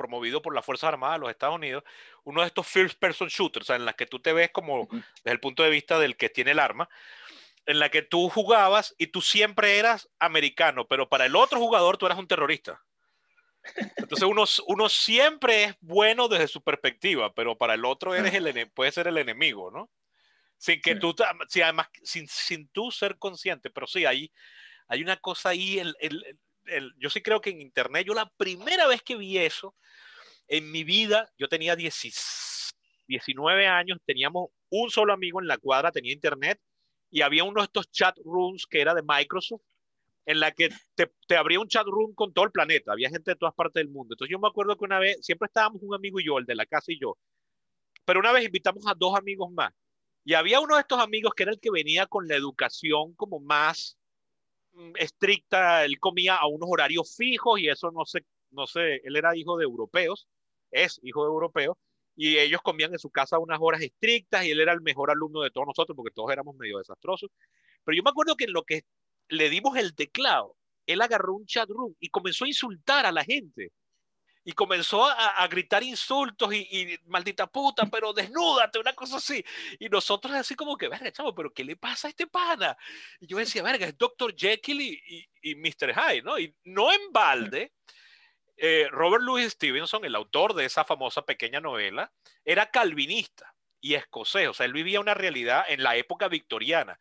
promovido 0.01 0.41
por 0.41 0.55
las 0.55 0.65
Fuerzas 0.65 0.89
Armadas 0.89 1.17
de 1.17 1.21
los 1.21 1.29
Estados 1.29 1.55
Unidos, 1.55 1.83
uno 2.23 2.41
de 2.41 2.47
estos 2.47 2.67
first 2.67 2.97
person 2.99 3.27
shooters, 3.27 3.65
o 3.65 3.67
sea, 3.67 3.75
en 3.75 3.85
las 3.85 3.95
que 3.95 4.07
tú 4.07 4.19
te 4.19 4.33
ves 4.33 4.49
como 4.51 4.87
desde 4.89 5.31
el 5.31 5.39
punto 5.39 5.61
de 5.61 5.69
vista 5.69 5.99
del 5.99 6.17
que 6.17 6.29
tiene 6.29 6.51
el 6.51 6.59
arma, 6.59 6.89
en 7.67 7.77
la 7.77 7.89
que 7.89 8.01
tú 8.01 8.27
jugabas 8.29 8.95
y 8.97 9.07
tú 9.07 9.21
siempre 9.21 9.77
eras 9.77 10.09
americano, 10.19 10.87
pero 10.87 11.07
para 11.07 11.27
el 11.27 11.35
otro 11.35 11.59
jugador 11.59 11.97
tú 11.97 12.07
eras 12.07 12.17
un 12.17 12.27
terrorista. 12.27 12.81
Entonces 13.95 14.27
uno, 14.27 14.45
uno 14.67 14.89
siempre 14.89 15.63
es 15.65 15.75
bueno 15.79 16.27
desde 16.27 16.47
su 16.47 16.61
perspectiva, 16.61 17.33
pero 17.33 17.57
para 17.57 17.75
el 17.75 17.85
otro 17.85 18.15
eres 18.15 18.33
el, 18.33 18.71
puede 18.71 18.91
ser 18.91 19.07
el 19.07 19.17
enemigo, 19.17 19.71
¿no? 19.71 19.89
Sin 20.57 20.81
que 20.81 20.95
tú, 20.95 21.15
además, 21.19 21.87
sin, 22.03 22.27
sin 22.27 22.67
tú 22.69 22.91
ser 22.91 23.17
consciente, 23.17 23.69
pero 23.71 23.87
sí, 23.87 24.05
hay, 24.05 24.31
hay 24.87 25.01
una 25.01 25.17
cosa 25.17 25.49
ahí, 25.49 25.79
el, 25.79 25.95
el, 25.99 26.93
yo 26.97 27.09
sí 27.09 27.21
creo 27.21 27.41
que 27.41 27.49
en 27.49 27.61
Internet, 27.61 28.05
yo 28.05 28.13
la 28.13 28.29
primera 28.37 28.87
vez 28.87 29.01
que 29.01 29.15
vi 29.15 29.37
eso 29.37 29.75
en 30.47 30.69
mi 30.71 30.83
vida, 30.83 31.31
yo 31.37 31.47
tenía 31.47 31.75
19 31.75 33.67
años, 33.67 33.97
teníamos 34.05 34.49
un 34.69 34.91
solo 34.91 35.13
amigo 35.13 35.41
en 35.41 35.47
la 35.47 35.57
cuadra, 35.57 35.91
tenía 35.91 36.13
Internet, 36.13 36.59
y 37.09 37.21
había 37.21 37.43
uno 37.43 37.61
de 37.61 37.65
estos 37.65 37.89
chat 37.91 38.15
rooms 38.23 38.65
que 38.67 38.81
era 38.81 38.93
de 38.93 39.03
Microsoft, 39.03 39.61
en 40.25 40.39
la 40.39 40.51
que 40.51 40.69
te, 40.95 41.11
te, 41.27 41.35
abría 41.35 41.59
un 41.59 41.67
chat 41.67 41.85
room 41.85 42.13
con 42.13 42.33
todo 42.33 42.45
el 42.45 42.51
planeta, 42.51 42.91
había 42.91 43.09
gente 43.09 43.31
de 43.31 43.37
todas 43.37 43.55
partes 43.55 43.81
del 43.81 43.89
mundo. 43.89 44.13
Entonces 44.13 44.31
yo 44.31 44.39
me 44.39 44.47
acuerdo 44.47 44.77
que 44.77 44.85
una 44.85 44.99
vez, 44.99 45.17
siempre 45.21 45.47
estábamos 45.47 45.81
un 45.81 45.95
amigo 45.95 46.19
y 46.19 46.25
yo, 46.25 46.37
el 46.37 46.45
de 46.45 46.55
la 46.55 46.65
casa 46.65 46.91
y 46.91 46.99
yo, 46.99 47.17
pero 48.05 48.19
una 48.19 48.31
vez 48.31 48.45
invitamos 48.45 48.85
a 48.87 48.93
dos 48.95 49.17
amigos 49.17 49.51
más. 49.51 49.73
Y 50.23 50.35
había 50.35 50.59
uno 50.59 50.75
de 50.75 50.81
estos 50.81 50.99
amigos 50.99 51.33
que 51.35 51.43
era 51.43 51.51
el 51.51 51.59
que 51.59 51.71
venía 51.71 52.05
con 52.05 52.27
la 52.27 52.35
educación 52.35 53.13
como 53.15 53.39
más 53.39 53.97
Mm, 54.73 54.93
estricta, 54.97 55.83
él 55.85 55.99
comía 55.99 56.35
a 56.35 56.47
unos 56.47 56.69
horarios 56.71 57.15
fijos 57.17 57.59
y 57.59 57.67
eso 57.69 57.91
no 57.91 58.05
sé, 58.05 58.25
no 58.51 58.67
sé, 58.67 59.01
él 59.03 59.15
era 59.17 59.35
hijo 59.35 59.57
de 59.57 59.65
europeos, 59.65 60.27
es 60.71 60.99
hijo 61.03 61.23
de 61.23 61.27
europeos, 61.29 61.77
y 62.15 62.37
ellos 62.37 62.61
comían 62.61 62.93
en 62.93 62.99
su 62.99 63.09
casa 63.09 63.39
unas 63.39 63.59
horas 63.61 63.81
estrictas 63.81 64.45
y 64.45 64.51
él 64.51 64.61
era 64.61 64.73
el 64.73 64.81
mejor 64.81 65.11
alumno 65.11 65.41
de 65.41 65.51
todos 65.51 65.67
nosotros 65.67 65.95
porque 65.95 66.13
todos 66.13 66.31
éramos 66.31 66.55
medio 66.55 66.77
desastrosos. 66.77 67.29
Pero 67.83 67.95
yo 67.95 68.03
me 68.03 68.11
acuerdo 68.11 68.35
que 68.35 68.45
en 68.45 68.53
lo 68.53 68.63
que 68.63 68.83
le 69.29 69.49
dimos 69.49 69.77
el 69.77 69.95
teclado, 69.95 70.57
él 70.85 71.01
agarró 71.01 71.35
un 71.35 71.45
chat 71.45 71.69
room 71.69 71.95
y 71.99 72.09
comenzó 72.09 72.45
a 72.45 72.49
insultar 72.49 73.05
a 73.05 73.11
la 73.11 73.23
gente 73.23 73.71
y 74.43 74.53
comenzó 74.53 75.05
a, 75.05 75.47
gritar 75.47 75.83
insultos 75.83 76.53
y, 76.53 76.97
maldita 77.05 77.45
puta, 77.47 77.85
pero 77.85 78.11
desnúdate, 78.11 78.79
una 78.79 78.93
cosa 78.93 79.17
así. 79.17 79.43
Y 79.79 79.87
nosotros 79.87 80.33
así 80.33 80.55
como 80.55 80.75
que, 80.77 80.87
verga, 80.87 81.11
chavo, 81.11 81.35
pero 81.35 81.53
¿qué 81.53 81.63
le 81.63 81.75
pasa 81.75 82.07
a 82.07 82.09
este 82.09 82.25
pana? 82.25 82.75
Y 83.19 83.27
yo 83.27 83.37
decía, 83.37 83.61
verga, 83.61 83.85
es 83.85 83.97
Dr. 83.97 84.35
Jekyll 84.35 84.81
y, 84.81 85.29
y, 85.43 85.55
Mr. 85.55 85.93
Hyde, 85.93 86.23
¿no? 86.23 86.39
Y 86.39 86.55
no 86.63 86.91
en 86.91 87.11
balde, 87.11 87.73
eh, 88.57 88.87
Robert 88.89 89.23
Louis 89.23 89.51
Stevenson, 89.51 90.05
el 90.05 90.15
autor 90.15 90.55
de 90.55 90.65
esa 90.65 90.85
famosa 90.85 91.23
pequeña 91.23 91.59
novela, 91.59 92.11
era 92.43 92.71
calvinista 92.71 93.53
y 93.79 93.95
escocés, 93.95 94.47
o 94.47 94.53
sea, 94.53 94.65
él 94.67 94.73
vivía 94.73 94.99
una 94.99 95.15
realidad 95.15 95.65
en 95.67 95.83
la 95.83 95.95
época 95.95 96.27
victoriana. 96.27 96.99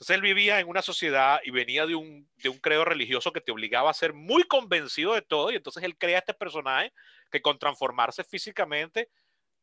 Entonces 0.00 0.16
él 0.16 0.22
vivía 0.22 0.58
en 0.60 0.66
una 0.66 0.80
sociedad 0.80 1.40
y 1.44 1.50
venía 1.50 1.84
de 1.84 1.94
un, 1.94 2.26
de 2.36 2.48
un 2.48 2.58
credo 2.58 2.86
religioso 2.86 3.34
que 3.34 3.42
te 3.42 3.52
obligaba 3.52 3.90
a 3.90 3.94
ser 3.94 4.14
muy 4.14 4.44
convencido 4.44 5.12
de 5.12 5.20
todo 5.20 5.50
y 5.50 5.56
entonces 5.56 5.82
él 5.82 5.98
crea 5.98 6.20
este 6.20 6.32
personaje 6.32 6.90
que 7.30 7.42
con 7.42 7.58
transformarse 7.58 8.24
físicamente 8.24 9.10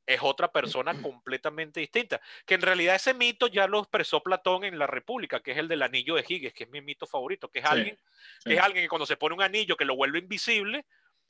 es 0.05 0.19
otra 0.21 0.51
persona 0.51 0.93
completamente 1.01 1.79
distinta. 1.79 2.21
Que 2.45 2.53
en 2.53 2.61
realidad 2.61 2.93
ese 2.93 3.15
mito 3.15 3.47
ya 3.47 3.65
lo 3.65 3.79
expresó 3.79 4.21
Platón 4.21 4.63
en 4.63 4.77
la 4.77 4.85
República, 4.85 5.39
que 5.39 5.53
es 5.53 5.57
el 5.57 5.67
del 5.67 5.81
anillo 5.81 6.13
de 6.13 6.25
Higgins, 6.27 6.53
que 6.53 6.65
es 6.65 6.69
mi 6.69 6.81
mito 6.81 7.07
favorito, 7.07 7.49
que 7.49 7.57
es, 7.57 7.65
alguien, 7.65 7.97
Que 8.45 8.53
es 8.53 8.59
alguien 8.59 8.85
que 8.85 8.89
cuando 8.89 9.07
se 9.07 9.17
pone 9.17 9.33
un 9.33 9.41
anillo 9.41 9.75
que 9.75 9.85
lo 9.85 9.95
vuelve 9.95 10.19
invisible, 10.19 10.85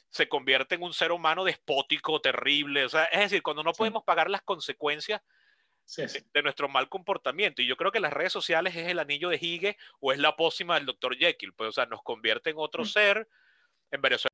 se 0.10 0.28
convierte 0.28 0.76
en 0.76 0.84
un 0.84 0.94
ser 0.94 1.14
humano 1.14 1.46
despótico, 1.46 2.20
terrible. 2.20 2.84
O 2.84 2.90
sea, 2.90 3.06
es 3.06 3.22
decir, 3.22 3.42
cuando 3.42 3.64
no 3.64 3.72
podemos 3.72 4.04
pagar 4.04 4.30
las 4.30 4.42
consecuencias 4.42 5.22
de 5.96 6.44
nuestro 6.44 6.68
mal 6.68 6.90
comportamiento. 6.90 7.62
Y 7.62 7.68
yo 7.68 7.78
creo 7.78 7.92
que 7.92 8.00
las 8.00 8.14
redes 8.14 8.34
sociales 8.34 8.76
es 8.76 8.88
el 8.88 9.00
anillo 9.00 9.30
de 9.30 9.38
Higgs 9.38 9.78
o 10.00 10.12
es 10.12 10.20
la 10.20 10.36
pócima 10.36 10.76
del 10.76 10.86
Dr. 10.86 11.16
Jekyll. 11.18 11.54
Pues, 11.54 11.70
o 11.70 11.72
sea, 11.72 11.86
nos 11.86 12.04
convierte 12.04 12.50
en 12.50 12.58
otro 12.58 12.84
mm. 12.84 12.88
ser. 12.88 13.28
En 13.90 14.02
Venezuela. 14.02 14.32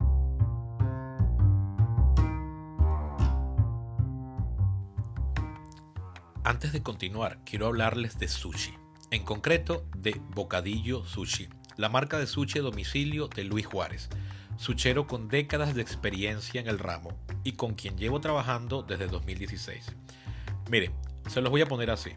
Antes 6.43 6.74
de 6.74 6.84
continuar, 6.84 7.38
quiero 7.45 7.68
hablarles 7.68 8.18
de 8.18 8.28
sushi. 8.28 8.74
En 9.12 9.24
concreto, 9.24 9.86
de 9.95 10.20
Bocadillo 10.32 11.06
Sushi, 11.06 11.47
la 11.78 11.88
marca 11.88 12.18
de 12.18 12.28
sushi 12.28 12.60
a 12.60 12.62
domicilio 12.64 13.28
de 13.28 13.43
Luis 13.43 13.66
Juárez, 13.66 14.10
suchero 14.58 15.08
con 15.08 15.30
décadas 15.30 15.76
de 15.76 15.82
experiencia 15.82 16.60
en 16.60 16.68
el 16.68 16.80
ramo 16.80 17.18
y 17.43 17.54
con 17.54 17.76
quien 17.76 17.97
llevo 17.97 18.20
trabajando 18.20 18.82
desde 18.84 19.08
2016. 19.08 19.95
Miren, 20.70 20.93
se 21.28 21.41
los 21.41 21.51
voy 21.51 21.61
a 21.61 21.67
poner 21.67 21.91
así. 21.91 22.11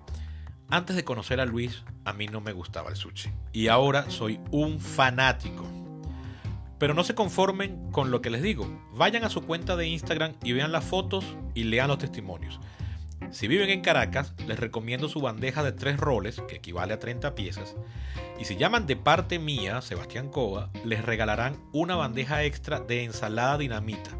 Antes 0.68 0.96
de 0.96 1.04
conocer 1.04 1.40
a 1.40 1.46
Luis, 1.46 1.84
a 2.04 2.12
mí 2.12 2.26
no 2.26 2.40
me 2.40 2.52
gustaba 2.52 2.90
el 2.90 2.96
sushi. 2.96 3.30
Y 3.52 3.68
ahora 3.68 4.10
soy 4.10 4.40
un 4.50 4.80
fanático. 4.80 5.64
Pero 6.78 6.92
no 6.92 7.04
se 7.04 7.14
conformen 7.14 7.90
con 7.92 8.10
lo 8.10 8.20
que 8.20 8.30
les 8.30 8.42
digo. 8.42 8.66
Vayan 8.92 9.24
a 9.24 9.30
su 9.30 9.42
cuenta 9.42 9.76
de 9.76 9.86
Instagram 9.86 10.34
y 10.42 10.52
vean 10.52 10.72
las 10.72 10.84
fotos 10.84 11.24
y 11.54 11.64
lean 11.64 11.88
los 11.88 11.98
testimonios. 11.98 12.60
Si 13.30 13.48
viven 13.48 13.70
en 13.70 13.80
Caracas, 13.80 14.34
les 14.46 14.58
recomiendo 14.58 15.08
su 15.08 15.20
bandeja 15.20 15.62
de 15.62 15.72
tres 15.72 15.98
roles, 15.98 16.40
que 16.48 16.56
equivale 16.56 16.94
a 16.94 16.98
30 16.98 17.34
piezas. 17.34 17.74
Y 18.38 18.44
si 18.44 18.56
llaman 18.56 18.86
de 18.86 18.96
parte 18.96 19.38
mía, 19.38 19.80
Sebastián 19.82 20.28
Cova, 20.28 20.70
les 20.84 21.04
regalarán 21.04 21.56
una 21.72 21.96
bandeja 21.96 22.44
extra 22.44 22.80
de 22.80 23.04
ensalada 23.04 23.58
dinamita. 23.58 24.10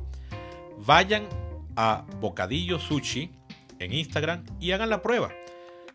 Vayan 0.79 1.29
a 1.77 2.05
Bocadillo 2.21 2.79
Sushi 2.79 3.33
en 3.79 3.93
Instagram 3.93 4.45
y 4.61 4.73
hagan 4.73 4.91
la 4.91 5.03
prueba. 5.03 5.33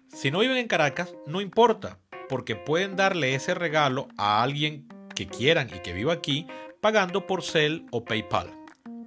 Si 0.08 0.32
no 0.32 0.40
viven 0.40 0.58
en 0.58 0.68
Caracas, 0.68 1.16
no 1.26 1.42
importa, 1.42 2.00
porque 2.30 2.56
pueden 2.56 2.96
darle 2.96 3.36
ese 3.36 3.54
regalo 3.54 4.08
a 4.18 4.44
alguien 4.44 4.88
que 5.16 5.28
quieran 5.28 5.70
y 5.70 5.80
que 5.80 5.94
viva 5.94 6.14
aquí 6.14 6.48
pagando 6.82 7.28
por 7.28 7.44
Cel 7.44 7.86
o 7.92 8.04
PayPal. 8.04 8.50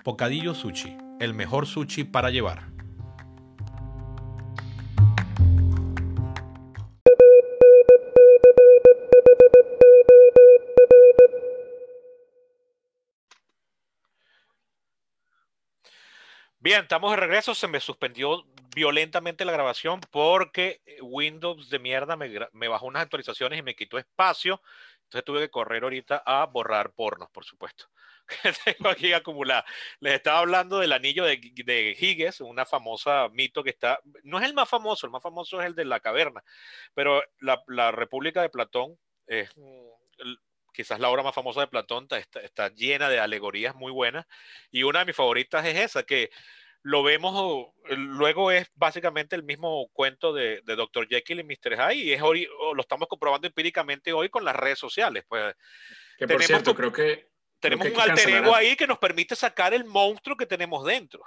Bocadillo 0.05 0.55
Sushi, 0.55 0.97
el 1.21 1.35
mejor 1.35 1.67
sushi 1.67 2.05
para 2.05 2.31
llevar. 2.31 2.74
Bien, 16.65 16.81
estamos 16.85 17.11
de 17.11 17.19
regreso. 17.19 17.55
Se 17.55 17.69
me 17.69 17.79
suspendió 17.79 18.43
violentamente 18.75 19.45
la 19.45 19.53
grabación 19.53 20.01
porque 20.11 20.81
Windows 21.03 21.69
de 21.69 21.79
mierda 21.79 22.17
me, 22.17 22.69
bajó 22.69 22.87
unas 22.87 23.03
actualizaciones 23.03 23.59
y 23.59 23.63
me 23.63 23.77
quitó 23.77 23.99
espacio 23.99 24.63
Entonces 25.03 25.27
tuve 25.27 25.41
que 25.41 25.51
correr 25.51 25.83
ahorita 25.83 26.23
a 26.25 26.47
borrar 26.47 26.95
pornos, 26.95 27.29
por 27.29 27.45
supuesto. 27.45 27.91
que 28.43 28.55
tengo 28.65 28.89
aquí 28.89 29.13
acumulada. 29.13 29.67
Les 30.01 30.15
estaba 30.15 30.39
hablando 30.39 30.79
del 30.79 30.93
anillo 30.93 31.25
de, 31.25 31.37
de 31.37 32.35
una 32.41 32.65
famosa 32.65 33.29
mito 33.29 33.63
que 33.63 33.69
está, 33.69 34.01
no 34.23 34.39
es 34.39 34.47
el 34.47 34.55
más 34.55 34.67
famoso, 34.67 35.07
el 35.07 35.13
más 35.13 35.23
famoso 35.23 35.61
es 35.61 35.67
el 35.67 35.75
de 35.75 35.85
la 35.85 36.01
caverna, 36.01 36.43
pero 36.95 37.23
la, 37.41 37.63
la 37.67 37.93
República 37.93 38.41
de 38.41 38.49
Platón 38.49 38.99
es 39.27 39.51
quizás 40.75 41.01
la 41.01 41.09
obra 41.09 41.23
más 41.23 41.35
famosa 41.35 41.61
de 41.61 41.69
Platón, 41.69 42.07
está, 42.11 42.41
está, 42.41 42.69
llena 42.69 43.09
de 43.09 43.21
alegorías 43.21 43.75
muy 43.75 43.93
buenas, 43.93 44.27
y 44.71 44.83
una 44.83 44.99
de 44.99 45.05
mis 45.07 45.17
favoritas 45.17 45.65
es 45.65 45.79
esa, 45.79 46.03
que 46.03 46.31
lo 46.83 47.03
vemos, 47.03 47.73
luego 47.89 48.51
es 48.51 48.71
básicamente 48.75 49.37
el 49.37 49.43
mismo 49.43 49.89
cuento 49.93 50.35
de, 50.35 50.61
de 50.65 50.77
Dr. 50.77 51.09
Jekyll 51.09 51.41
y 51.41 51.45
Mr. 51.45 51.77
Hyde, 51.77 51.95
y 51.95 52.13
es 52.13 52.21
hoy, 52.21 52.47
lo 52.75 52.81
estamos 52.81 53.09
comprobando 53.09 53.47
empíricamente 53.47 54.13
hoy 54.13 54.29
con 54.29 54.45
las 54.45 54.55
redes 54.55 54.79
sociales. 54.79 55.25
Pues, 55.27 55.55
que 56.19 56.29
por 56.29 56.43
cierto, 56.43 56.75
creo 56.75 56.93
que... 56.93 57.33
Tenemos 57.61 57.89
un 57.89 57.99
alter 57.99 58.29
ego 58.29 58.55
ahí 58.55 58.77
que 58.77 58.87
nos 58.87 58.99
permite 58.99 59.35
sacar 59.35 59.73
el 59.73 59.87
monstruo 59.87 60.37
que 60.37 60.45
tenemos 60.45 60.85
dentro. 60.85 61.25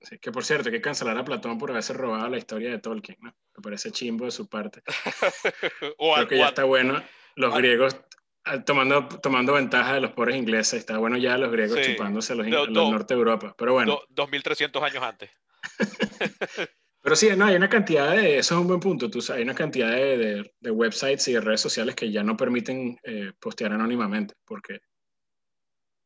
Sí, 0.00 0.18
que 0.20 0.30
por 0.30 0.44
cierto, 0.44 0.68
hay 0.68 0.74
que 0.74 0.80
cancelar 0.80 1.18
a 1.18 1.24
Platón 1.24 1.58
por 1.58 1.70
haberse 1.70 1.94
robado 1.94 2.28
la 2.28 2.38
historia 2.38 2.70
de 2.70 2.78
Tolkien, 2.78 3.16
¿no? 3.20 3.34
Me 3.56 3.62
parece 3.62 3.90
chimbo 3.90 4.26
de 4.26 4.30
su 4.30 4.48
parte. 4.48 4.82
o 5.98 6.14
Creo 6.14 6.28
que 6.28 6.38
ya 6.38 6.48
está 6.48 6.62
bueno. 6.62 7.02
Los 7.34 7.54
griegos 7.56 7.96
tomando, 8.64 9.08
tomando 9.08 9.54
ventaja 9.54 9.94
de 9.94 10.00
los 10.00 10.12
pobres 10.12 10.36
ingleses. 10.36 10.80
Está 10.80 10.98
bueno 10.98 11.16
ya 11.16 11.38
los 11.38 11.50
griegos 11.50 11.80
chupándose 11.80 12.34
los, 12.34 12.46
los 12.48 12.90
norte 12.90 13.14
de 13.14 13.18
Europa. 13.18 13.54
Pero 13.56 13.72
bueno. 13.72 14.00
2300 14.10 14.82
años 14.82 15.02
antes. 15.02 15.30
Pero 17.04 17.16
sí, 17.16 17.28
no, 17.36 17.44
hay 17.44 17.56
una 17.56 17.68
cantidad 17.68 18.12
de, 18.12 18.38
eso 18.38 18.54
es 18.54 18.60
un 18.62 18.66
buen 18.66 18.80
punto, 18.80 19.10
tú, 19.10 19.22
hay 19.30 19.42
una 19.42 19.54
cantidad 19.54 19.90
de, 19.90 20.50
de, 20.58 20.70
websites 20.70 21.28
y 21.28 21.34
de 21.34 21.42
redes 21.42 21.60
sociales 21.60 21.94
que 21.94 22.10
ya 22.10 22.22
no 22.22 22.34
permiten 22.34 22.98
eh, 23.02 23.32
postear 23.38 23.74
anónimamente, 23.74 24.34
porque 24.46 24.80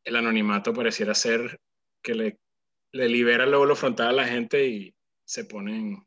el 0.03 0.17
anonimato 0.17 0.73
pareciera 0.73 1.15
ser 1.15 1.61
que 2.03 2.15
le, 2.17 2.41
le 2.91 3.09
libera 3.09 3.47
luego 3.47 3.65
lo 3.65 3.77
frontal 3.77 4.09
a 4.09 4.13
la 4.13 4.27
gente 4.27 4.67
y 4.67 4.93
se 5.25 5.45
ponen 5.45 6.05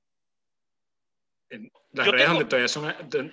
las 1.92 2.08
redes 2.08 2.28
donde 2.28 2.46
todavía 2.46 2.68
son 2.68 2.86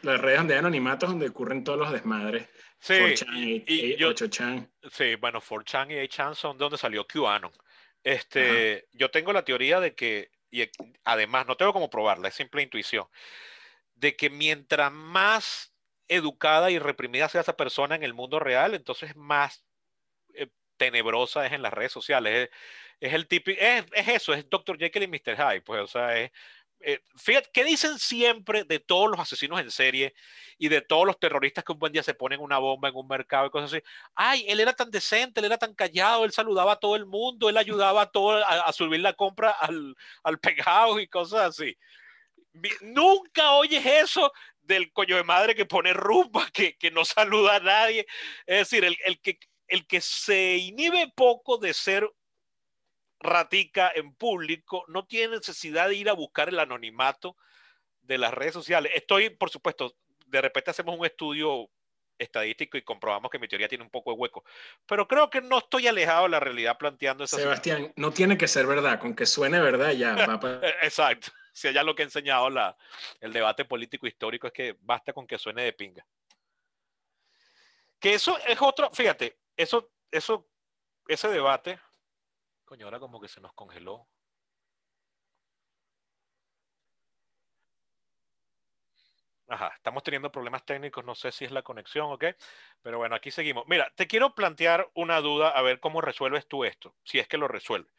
las 0.02 0.20
redes 0.20 0.38
donde 0.38 0.54
hay 0.54 0.58
anonimatos 0.60 1.10
donde 1.10 1.28
ocurren 1.28 1.64
todos 1.64 1.78
los 1.78 1.92
desmadres. 1.92 2.48
Sí, 2.80 2.94
4chan 2.94 3.64
y, 3.66 3.96
8chan. 3.96 4.70
Sí, 4.92 5.14
bueno, 5.16 5.40
4chan 5.40 5.90
y 5.90 6.08
8chan 6.08 6.34
son 6.34 6.56
de 6.56 6.64
donde 6.64 6.78
salió 6.78 7.06
QAnon. 7.06 7.52
Este, 8.04 8.86
yo 8.92 9.10
tengo 9.10 9.32
la 9.32 9.44
teoría 9.44 9.80
de 9.80 9.94
que, 9.94 10.30
y 10.50 10.64
además 11.04 11.46
no 11.46 11.56
tengo 11.56 11.72
cómo 11.72 11.90
probarla, 11.90 12.28
es 12.28 12.34
simple 12.34 12.62
intuición, 12.62 13.06
de 13.94 14.16
que 14.16 14.30
mientras 14.30 14.92
más 14.92 15.74
educada 16.06 16.70
y 16.70 16.78
reprimida 16.78 17.28
sea 17.28 17.42
esa 17.42 17.56
persona 17.56 17.96
en 17.96 18.02
el 18.02 18.14
mundo 18.14 18.38
real, 18.38 18.74
entonces 18.74 19.14
más 19.16 19.64
eh, 20.34 20.48
tenebrosa 20.76 21.46
es 21.46 21.52
en 21.52 21.62
las 21.62 21.72
redes 21.72 21.92
sociales. 21.92 22.48
Es, 23.00 23.12
el 23.12 23.26
típico, 23.26 23.60
es, 23.60 23.84
es, 23.92 24.08
eso, 24.08 24.32
es 24.32 24.48
Dr. 24.48 24.78
Jekyll 24.78 25.02
y 25.02 25.08
Mr. 25.08 25.36
Hyde, 25.36 25.62
pues, 25.62 25.82
o 25.82 25.86
sea, 25.86 26.18
es 26.18 26.30
eh, 26.80 27.00
fíjate, 27.16 27.50
¿qué 27.52 27.64
dicen 27.64 27.98
siempre 27.98 28.64
de 28.64 28.78
todos 28.78 29.10
los 29.10 29.18
asesinos 29.18 29.60
en 29.60 29.70
serie 29.70 30.14
y 30.58 30.68
de 30.68 30.80
todos 30.80 31.06
los 31.06 31.18
terroristas 31.18 31.64
que 31.64 31.72
un 31.72 31.78
buen 31.78 31.92
día 31.92 32.02
se 32.02 32.14
ponen 32.14 32.40
una 32.40 32.58
bomba 32.58 32.88
en 32.88 32.96
un 32.96 33.08
mercado 33.08 33.46
y 33.46 33.50
cosas 33.50 33.72
así? 33.72 33.82
Ay, 34.14 34.44
él 34.48 34.60
era 34.60 34.72
tan 34.72 34.90
decente, 34.90 35.40
él 35.40 35.46
era 35.46 35.58
tan 35.58 35.74
callado, 35.74 36.24
él 36.24 36.32
saludaba 36.32 36.72
a 36.72 36.78
todo 36.78 36.94
el 36.94 37.06
mundo, 37.06 37.48
él 37.48 37.56
ayudaba 37.56 38.02
a, 38.02 38.10
todo, 38.10 38.44
a, 38.46 38.72
subir 38.72 39.00
la 39.00 39.12
compra 39.12 39.50
al, 39.50 39.96
al 40.22 40.38
pegado 40.38 41.00
y 41.00 41.08
cosas 41.08 41.40
así. 41.40 41.76
Nunca 42.80 43.52
oyes 43.52 43.84
eso 43.84 44.32
del 44.60 44.92
coño 44.92 45.16
de 45.16 45.24
madre 45.24 45.54
que 45.54 45.66
pone 45.66 45.92
rumba, 45.92 46.48
que, 46.52 46.76
que 46.76 46.90
no 46.90 47.04
saluda 47.04 47.56
a 47.56 47.60
nadie. 47.60 48.06
Es 48.46 48.70
decir, 48.70 48.84
el, 48.84 48.96
el, 49.04 49.20
que, 49.20 49.38
el 49.66 49.86
que 49.86 50.00
se 50.00 50.56
inhibe 50.56 51.12
poco 51.16 51.58
de 51.58 51.74
ser 51.74 52.08
ratica 53.20 53.90
en 53.94 54.14
público, 54.14 54.84
no 54.88 55.06
tiene 55.06 55.36
necesidad 55.36 55.88
de 55.88 55.96
ir 55.96 56.08
a 56.08 56.14
buscar 56.14 56.48
el 56.48 56.58
anonimato 56.60 57.36
de 58.02 58.18
las 58.18 58.32
redes 58.32 58.54
sociales. 58.54 58.92
Estoy, 58.94 59.30
por 59.30 59.50
supuesto, 59.50 59.94
de 60.26 60.40
repente 60.40 60.70
hacemos 60.70 60.98
un 60.98 61.04
estudio 61.04 61.68
estadístico 62.18 62.76
y 62.76 62.82
comprobamos 62.82 63.30
que 63.30 63.38
mi 63.38 63.48
teoría 63.48 63.68
tiene 63.68 63.84
un 63.84 63.90
poco 63.90 64.12
de 64.12 64.18
hueco, 64.18 64.44
pero 64.86 65.06
creo 65.06 65.30
que 65.30 65.40
no 65.40 65.58
estoy 65.58 65.86
alejado 65.86 66.24
de 66.24 66.30
la 66.30 66.40
realidad 66.40 66.76
planteando 66.76 67.24
eso. 67.24 67.36
Sebastián, 67.36 67.92
no 67.96 68.10
tiene 68.10 68.36
que 68.36 68.48
ser 68.48 68.66
verdad, 68.66 68.98
con 68.98 69.14
que 69.14 69.26
suene 69.26 69.60
verdad 69.60 69.92
ya. 69.92 70.14
Exacto. 70.82 71.30
Si 71.52 71.68
allá 71.68 71.82
lo 71.82 71.94
que 71.94 72.02
ha 72.02 72.04
enseñado 72.04 72.50
la, 72.50 72.76
el 73.20 73.32
debate 73.32 73.64
político 73.64 74.06
histórico 74.06 74.46
es 74.46 74.52
que 74.52 74.76
basta 74.80 75.12
con 75.12 75.26
que 75.26 75.38
suene 75.38 75.62
de 75.64 75.72
pinga. 75.72 76.06
Que 77.98 78.14
eso 78.14 78.38
es 78.46 78.60
otro, 78.60 78.90
fíjate, 78.92 79.38
eso, 79.56 79.90
eso, 80.10 80.48
ese 81.08 81.28
debate 81.28 81.80
Coño, 82.68 82.84
ahora 82.84 83.00
como 83.00 83.18
que 83.18 83.28
se 83.28 83.40
nos 83.40 83.54
congeló. 83.54 84.06
Ajá, 89.48 89.72
estamos 89.74 90.02
teniendo 90.02 90.30
problemas 90.30 90.66
técnicos, 90.66 91.02
no 91.02 91.14
sé 91.14 91.32
si 91.32 91.46
es 91.46 91.50
la 91.50 91.62
conexión 91.62 92.12
o 92.12 92.18
qué, 92.18 92.36
pero 92.82 92.98
bueno, 92.98 93.14
aquí 93.14 93.30
seguimos. 93.30 93.64
Mira, 93.66 93.90
te 93.96 94.06
quiero 94.06 94.34
plantear 94.34 94.90
una 94.94 95.22
duda, 95.22 95.48
a 95.48 95.62
ver 95.62 95.80
cómo 95.80 96.02
resuelves 96.02 96.46
tú 96.46 96.64
esto, 96.64 96.94
si 97.04 97.18
es 97.18 97.26
que 97.26 97.38
lo 97.38 97.48
resuelves. 97.48 97.90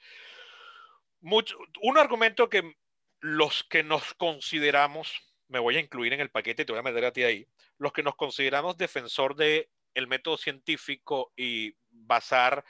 un 1.22 1.98
argumento 1.98 2.48
que 2.48 2.76
los 3.20 3.64
que 3.64 3.82
nos 3.84 4.14
consideramos, 4.14 5.34
me 5.48 5.58
voy 5.58 5.78
a 5.78 5.80
incluir 5.80 6.14
en 6.14 6.20
el 6.20 6.30
paquete 6.30 6.62
y 6.62 6.66
te 6.66 6.72
voy 6.72 6.80
a 6.80 6.84
meter 6.84 7.06
a 7.06 7.12
ti 7.12 7.24
ahí, 7.24 7.48
los 7.80 7.92
que 7.92 8.04
nos 8.04 8.16
consideramos 8.16 8.78
defensor 8.78 9.36
del 9.36 9.68
el 9.96 10.08
método 10.08 10.38
científico 10.38 11.34
y 11.36 11.74
basar 11.90 12.64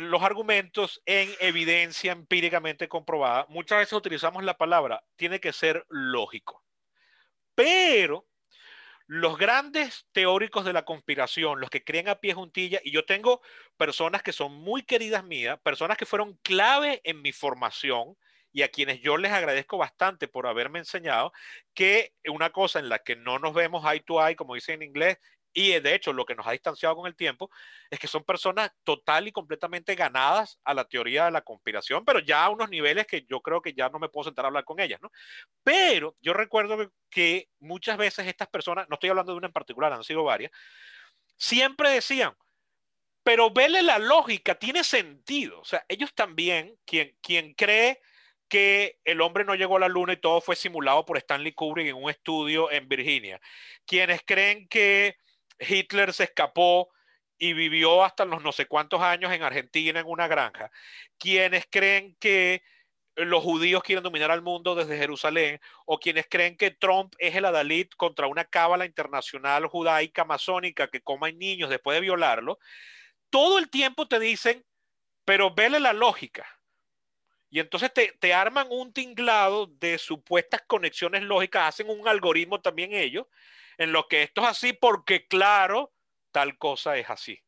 los 0.00 0.22
argumentos 0.22 1.02
en 1.06 1.30
evidencia 1.40 2.12
empíricamente 2.12 2.88
comprobada, 2.88 3.46
muchas 3.48 3.78
veces 3.78 3.92
utilizamos 3.92 4.44
la 4.44 4.56
palabra, 4.56 5.04
tiene 5.16 5.40
que 5.40 5.52
ser 5.52 5.84
lógico. 5.88 6.64
Pero 7.54 8.26
los 9.06 9.38
grandes 9.38 10.06
teóricos 10.12 10.64
de 10.64 10.72
la 10.72 10.84
conspiración, 10.84 11.60
los 11.60 11.70
que 11.70 11.84
creen 11.84 12.08
a 12.08 12.16
pie 12.16 12.34
juntilla, 12.34 12.80
y 12.82 12.90
yo 12.90 13.04
tengo 13.04 13.40
personas 13.76 14.22
que 14.22 14.32
son 14.32 14.52
muy 14.52 14.82
queridas 14.82 15.24
mías, 15.24 15.58
personas 15.60 15.96
que 15.96 16.06
fueron 16.06 16.34
clave 16.42 17.00
en 17.04 17.22
mi 17.22 17.32
formación 17.32 18.16
y 18.52 18.62
a 18.62 18.70
quienes 18.70 19.00
yo 19.00 19.16
les 19.16 19.32
agradezco 19.32 19.78
bastante 19.78 20.28
por 20.28 20.46
haberme 20.46 20.78
enseñado 20.78 21.32
que 21.74 22.14
una 22.26 22.50
cosa 22.50 22.78
en 22.78 22.88
la 22.88 23.00
que 23.00 23.14
no 23.14 23.38
nos 23.38 23.54
vemos 23.54 23.84
eye 23.84 24.00
to 24.00 24.26
eye, 24.26 24.34
como 24.34 24.54
dicen 24.54 24.82
en 24.82 24.88
inglés, 24.88 25.18
y 25.58 25.80
de 25.80 25.94
hecho, 25.94 26.12
lo 26.12 26.26
que 26.26 26.34
nos 26.34 26.46
ha 26.46 26.52
distanciado 26.52 26.94
con 26.94 27.06
el 27.06 27.16
tiempo 27.16 27.50
es 27.88 27.98
que 27.98 28.06
son 28.06 28.22
personas 28.24 28.70
total 28.84 29.26
y 29.26 29.32
completamente 29.32 29.94
ganadas 29.94 30.60
a 30.64 30.74
la 30.74 30.84
teoría 30.84 31.24
de 31.24 31.30
la 31.30 31.40
conspiración, 31.40 32.04
pero 32.04 32.18
ya 32.18 32.44
a 32.44 32.50
unos 32.50 32.68
niveles 32.68 33.06
que 33.06 33.24
yo 33.26 33.40
creo 33.40 33.62
que 33.62 33.72
ya 33.72 33.88
no 33.88 33.98
me 33.98 34.10
puedo 34.10 34.24
sentar 34.24 34.44
a 34.44 34.48
hablar 34.48 34.66
con 34.66 34.80
ellas, 34.80 35.00
¿no? 35.00 35.10
Pero 35.64 36.14
yo 36.20 36.34
recuerdo 36.34 36.92
que 37.08 37.48
muchas 37.58 37.96
veces 37.96 38.26
estas 38.26 38.48
personas, 38.48 38.86
no 38.90 38.96
estoy 38.96 39.08
hablando 39.08 39.32
de 39.32 39.38
una 39.38 39.46
en 39.46 39.54
particular, 39.54 39.94
han 39.94 40.04
sido 40.04 40.24
varias, 40.24 40.52
siempre 41.38 41.88
decían, 41.88 42.34
pero 43.22 43.50
vele 43.50 43.80
la 43.80 43.98
lógica, 43.98 44.56
tiene 44.56 44.84
sentido. 44.84 45.60
O 45.60 45.64
sea, 45.64 45.86
ellos 45.88 46.12
también, 46.14 46.78
quien, 46.84 47.16
quien 47.22 47.54
cree 47.54 48.02
que 48.46 49.00
el 49.04 49.22
hombre 49.22 49.46
no 49.46 49.54
llegó 49.54 49.78
a 49.78 49.80
la 49.80 49.88
luna 49.88 50.12
y 50.12 50.20
todo 50.20 50.42
fue 50.42 50.54
simulado 50.54 51.06
por 51.06 51.16
Stanley 51.16 51.52
Kubrick 51.52 51.88
en 51.88 51.96
un 51.96 52.10
estudio 52.10 52.70
en 52.70 52.86
Virginia, 52.88 53.40
quienes 53.86 54.20
creen 54.22 54.68
que 54.68 55.16
Hitler 55.58 56.12
se 56.12 56.24
escapó 56.24 56.90
y 57.38 57.52
vivió 57.52 58.04
hasta 58.04 58.24
los 58.24 58.42
no 58.42 58.52
sé 58.52 58.66
cuántos 58.66 59.00
años 59.02 59.32
en 59.32 59.42
Argentina 59.42 60.00
en 60.00 60.06
una 60.06 60.26
granja. 60.28 60.70
Quienes 61.18 61.66
creen 61.70 62.16
que 62.18 62.62
los 63.16 63.42
judíos 63.42 63.82
quieren 63.82 64.02
dominar 64.02 64.30
al 64.30 64.42
mundo 64.42 64.74
desde 64.74 64.98
Jerusalén, 64.98 65.58
o 65.86 65.98
quienes 65.98 66.26
creen 66.28 66.56
que 66.56 66.70
Trump 66.70 67.14
es 67.18 67.34
el 67.34 67.46
adalid 67.46 67.88
contra 67.96 68.26
una 68.26 68.44
cábala 68.44 68.84
internacional 68.84 69.66
judaica 69.66 70.24
masónica 70.24 70.88
que 70.88 71.00
coma 71.00 71.30
niños 71.30 71.70
después 71.70 71.96
de 71.96 72.02
violarlo, 72.02 72.58
todo 73.30 73.58
el 73.58 73.70
tiempo 73.70 74.06
te 74.06 74.18
dicen, 74.20 74.64
pero 75.24 75.54
vele 75.54 75.80
la 75.80 75.92
lógica. 75.92 76.46
Y 77.48 77.60
entonces 77.60 77.92
te, 77.92 78.12
te 78.20 78.34
arman 78.34 78.66
un 78.70 78.92
tinglado 78.92 79.66
de 79.66 79.98
supuestas 79.98 80.62
conexiones 80.66 81.22
lógicas, 81.22 81.68
hacen 81.68 81.88
un 81.88 82.06
algoritmo 82.06 82.60
también 82.60 82.92
ellos, 82.92 83.26
en 83.78 83.92
lo 83.92 84.08
que 84.08 84.22
esto 84.22 84.42
es 84.42 84.48
así 84.48 84.72
porque 84.72 85.26
claro, 85.26 85.92
tal 86.30 86.58
cosa 86.58 86.96
es 86.96 87.08
así. 87.10 87.40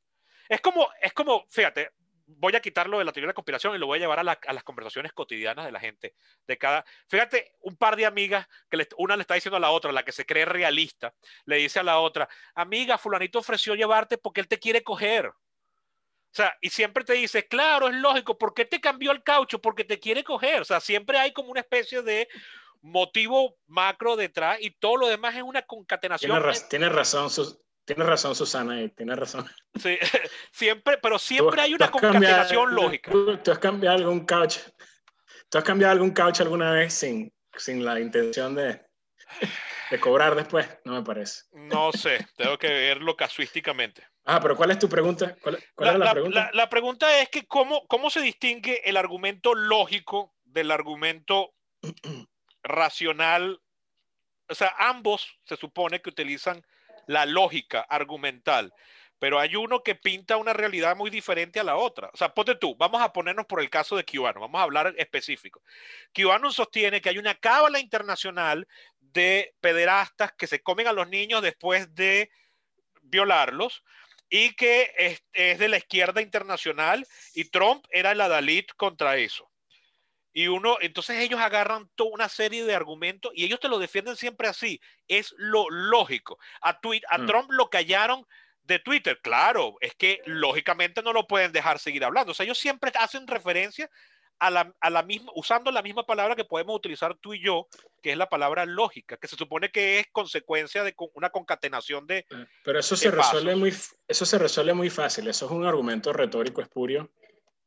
Es 0.49 0.61
como, 0.61 0.89
es 1.01 1.13
como, 1.13 1.47
fíjate, 1.49 1.91
voy 2.29 2.55
a 2.55 2.61
quitarlo 2.61 2.99
de 2.99 3.05
la 3.05 3.13
teoría 3.13 3.27
de 3.27 3.31
la 3.31 3.35
conspiración 3.35 3.75
y 3.75 3.79
lo 3.79 3.87
voy 3.87 3.99
a 3.99 4.01
llevar 4.01 4.19
a, 4.19 4.25
las 4.25 4.65
conversaciones 4.65 5.13
cotidianas 5.13 5.65
de 5.65 5.73
la 5.73 5.81
gente. 5.81 6.15
De 6.47 6.59
cada, 6.59 6.85
fíjate, 7.09 7.55
un 7.63 7.77
par 7.77 7.97
de 7.97 8.07
amigas 8.07 8.47
que 8.71 8.87
una 8.99 9.17
le 9.17 9.23
está 9.23 9.35
diciendo 9.35 9.57
a 9.57 9.61
la 9.61 9.71
otra, 9.71 9.93
la 9.93 10.05
que 10.05 10.13
se 10.13 10.27
cree 10.27 10.45
realista, 10.45 11.15
le 11.47 11.57
dice 11.57 11.81
a 11.81 11.83
la 11.83 11.99
otra, 11.99 12.29
amiga, 12.55 12.99
fulanito 12.99 13.39
ofreció 13.39 13.75
llevarte 13.75 14.19
porque 14.19 14.41
él 14.41 14.49
te 14.49 14.59
quiere 14.59 14.83
coger. 14.83 15.27
O 15.27 16.35
sea, 16.39 16.57
y 16.61 16.69
siempre 16.69 17.05
te 17.05 17.15
dice, 17.15 17.49
claro, 17.49 17.89
es 17.89 17.95
lógico, 17.95 18.37
¿por 18.37 18.53
qué 18.53 18.67
te 18.67 18.81
cambió 18.81 19.13
el 19.13 19.23
caucho? 19.23 19.61
Porque 19.61 19.85
te 19.85 19.99
quiere 19.99 20.23
coger. 20.23 20.61
O 20.61 20.65
sea, 20.65 20.79
siempre 20.81 21.19
hay 21.19 21.33
como 21.33 21.51
una 21.51 21.61
especie 21.61 22.03
de 22.03 22.29
motivo 22.81 23.57
macro 23.67 24.17
detrás 24.17 24.59
y 24.61 24.71
todo 24.71 24.97
lo 24.97 25.09
demás 25.09 25.37
es 25.37 25.43
una 25.43 25.63
concatenación. 25.63 26.31
Tiene, 26.69 26.89
razón, 26.89 27.31
Tienes 27.85 28.07
razón, 28.07 28.35
Susana, 28.35 28.83
eh, 28.83 28.91
tienes 28.91 29.17
razón. 29.19 29.49
Sí, 29.81 29.99
siempre, 30.53 30.99
pero 30.99 31.19
siempre 31.19 31.63
hay 31.63 31.73
una 31.73 31.91
concatenación 31.91 32.75
lógica. 32.75 33.11
Tú, 33.11 33.51
has 33.51 33.59
cambiado 33.59 33.97
algún 33.97 34.27
couch. 34.27 34.59
¿Tú 35.49 35.57
has 35.57 35.65
cambiado 35.65 35.93
algún 35.93 36.11
couch 36.11 36.43
alguna 36.43 36.73
vez 36.73 36.93
sin, 36.93 37.33
sin 37.57 37.85
la 37.85 37.99
intención 37.99 38.55
de, 38.55 38.83
de 39.91 40.01
cobrar 40.01 40.35
después? 40.35 40.69
No 40.85 40.93
me 40.93 41.03
parece. 41.03 41.45
No 41.53 41.91
sé, 41.93 42.27
tengo 42.37 42.59
que 42.59 42.69
verlo 42.69 43.17
casuísticamente. 43.17 44.07
Ah, 44.27 44.39
pero 44.39 44.55
¿cuál 44.55 44.71
es 44.73 44.79
tu 44.79 44.91
pregunta? 44.91 45.35
¿Cuál, 45.41 45.59
la, 45.79 45.93
es 45.93 45.99
la, 45.99 46.13
pregunta? 46.13 46.51
La, 46.53 46.69
pregunta 46.69 47.21
es 47.23 47.31
que 47.31 47.47
cómo, 47.47 47.87
cómo 47.87 48.11
se 48.11 48.21
distingue 48.21 48.83
el 48.85 48.99
argumento 48.99 49.55
lógico 49.55 50.35
del 50.45 50.71
argumento 50.71 51.55
racional. 52.63 53.61
O 54.49 54.55
sea, 54.55 54.75
ambos 54.79 55.39
se 55.45 55.57
supone 55.57 56.01
que 56.01 56.11
utilizan 56.11 56.65
la 57.07 57.27
lógica 57.27 57.81
argumental, 57.81 58.73
pero 59.19 59.41
hay 59.41 59.57
uno 59.57 59.83
que 59.83 59.95
pinta 59.95 60.37
una 60.37 60.53
realidad 60.53 60.97
muy 60.97 61.11
diferente 61.11 61.59
a 61.59 61.65
la 61.65 61.77
otra. 61.77 62.11
O 62.13 62.17
sea, 62.17 62.33
ponte 62.35 62.55
tú, 62.55 62.77
vamos 62.77 63.01
a 63.03 63.13
ponernos 63.13 63.47
por 63.47 63.61
el 63.61 63.71
caso 63.71 63.97
de 63.97 64.05
QAnon, 64.05 64.43
vamos 64.43 64.61
a 64.61 64.65
hablar 64.65 64.95
específico. 64.97 65.63
QAnon 66.13 66.53
sostiene 66.53 67.01
que 67.01 67.09
hay 67.09 67.19
una 67.19 67.35
cábala 67.35 67.81
internacional 67.81 68.69
de 69.01 69.55
pederastas 69.61 70.33
que 70.33 70.47
se 70.47 70.63
comen 70.63 70.87
a 70.87 70.93
los 70.93 71.09
niños 71.09 71.43
después 71.43 71.95
de 71.95 72.31
violarlos 73.03 73.83
y 74.31 74.55
que 74.55 75.21
es 75.33 75.59
de 75.59 75.69
la 75.69 75.79
izquierda 75.79 76.21
internacional 76.21 77.07
y 77.35 77.45
Trump 77.47 77.87
era 77.91 78.13
el 78.13 78.21
adalid 78.21 78.67
contra 78.77 79.17
eso. 79.17 79.51
Y 80.39 80.47
uno, 80.47 80.77
entonces 80.81 81.19
ellos 81.19 81.41
agarran 81.41 81.91
toda 81.97 82.11
una 82.13 82.29
serie 82.29 82.65
de 82.65 82.73
argumentos 82.73 83.33
y 83.35 83.45
ellos 83.45 83.59
te 83.59 83.67
lo 83.67 83.81
defienden 83.81 84.15
siempre 84.15 84.47
así. 84.47 84.81
Es 85.09 85.35
lo 85.37 85.69
lógico. 85.69 86.39
A, 86.63 86.79
a 87.11 87.19
mm. 87.19 87.27
Trump 87.27 87.51
lo 87.51 87.69
callaron 87.71 88.25
de 88.63 88.79
Twitter. 88.79 89.19
Claro, 89.21 89.75
es 89.81 89.97
que 89.97 90.23
lógicamente 90.27 91.03
no 91.03 91.13
lo 91.13 91.27
pueden 91.27 91.51
dejar 91.51 91.81
seguir 91.81 92.05
hablando. 92.05 92.31
O 92.31 92.35
sea, 92.37 92.45
ellos 92.45 92.57
siempre 92.57 92.93
hacen 93.01 93.27
referencia 93.27 93.91
a 94.39 94.49
la, 94.49 94.73
a 94.81 94.91
la, 94.91 95.03
misma, 95.03 95.33
usando 95.35 95.73
la 95.73 95.83
misma 95.83 96.07
palabra 96.07 96.37
que 96.37 96.45
podemos 96.45 96.77
utilizar 96.77 97.17
tú 97.17 97.35
y 97.35 97.43
yo, 97.43 97.67
que 98.01 98.13
es 98.13 98.17
la 98.17 98.29
palabra 98.29 98.65
lógica, 98.65 99.17
que 99.17 99.27
se 99.27 99.35
supone 99.35 99.73
que 99.73 99.99
es 99.99 100.07
consecuencia 100.13 100.85
de 100.85 100.95
una 101.15 101.31
concatenación 101.31 102.07
de. 102.07 102.19
Eh, 102.19 102.47
pero 102.63 102.79
eso 102.79 102.97
se 102.97 103.11
resuelve 103.11 103.57
muy, 103.57 103.75
eso 104.07 104.25
se 104.25 104.39
resuelve 104.39 104.73
muy 104.73 104.89
fácil. 104.89 105.27
Eso 105.27 105.47
es 105.47 105.51
un 105.51 105.67
argumento 105.67 106.13
retórico 106.13 106.61
espurio. 106.61 107.11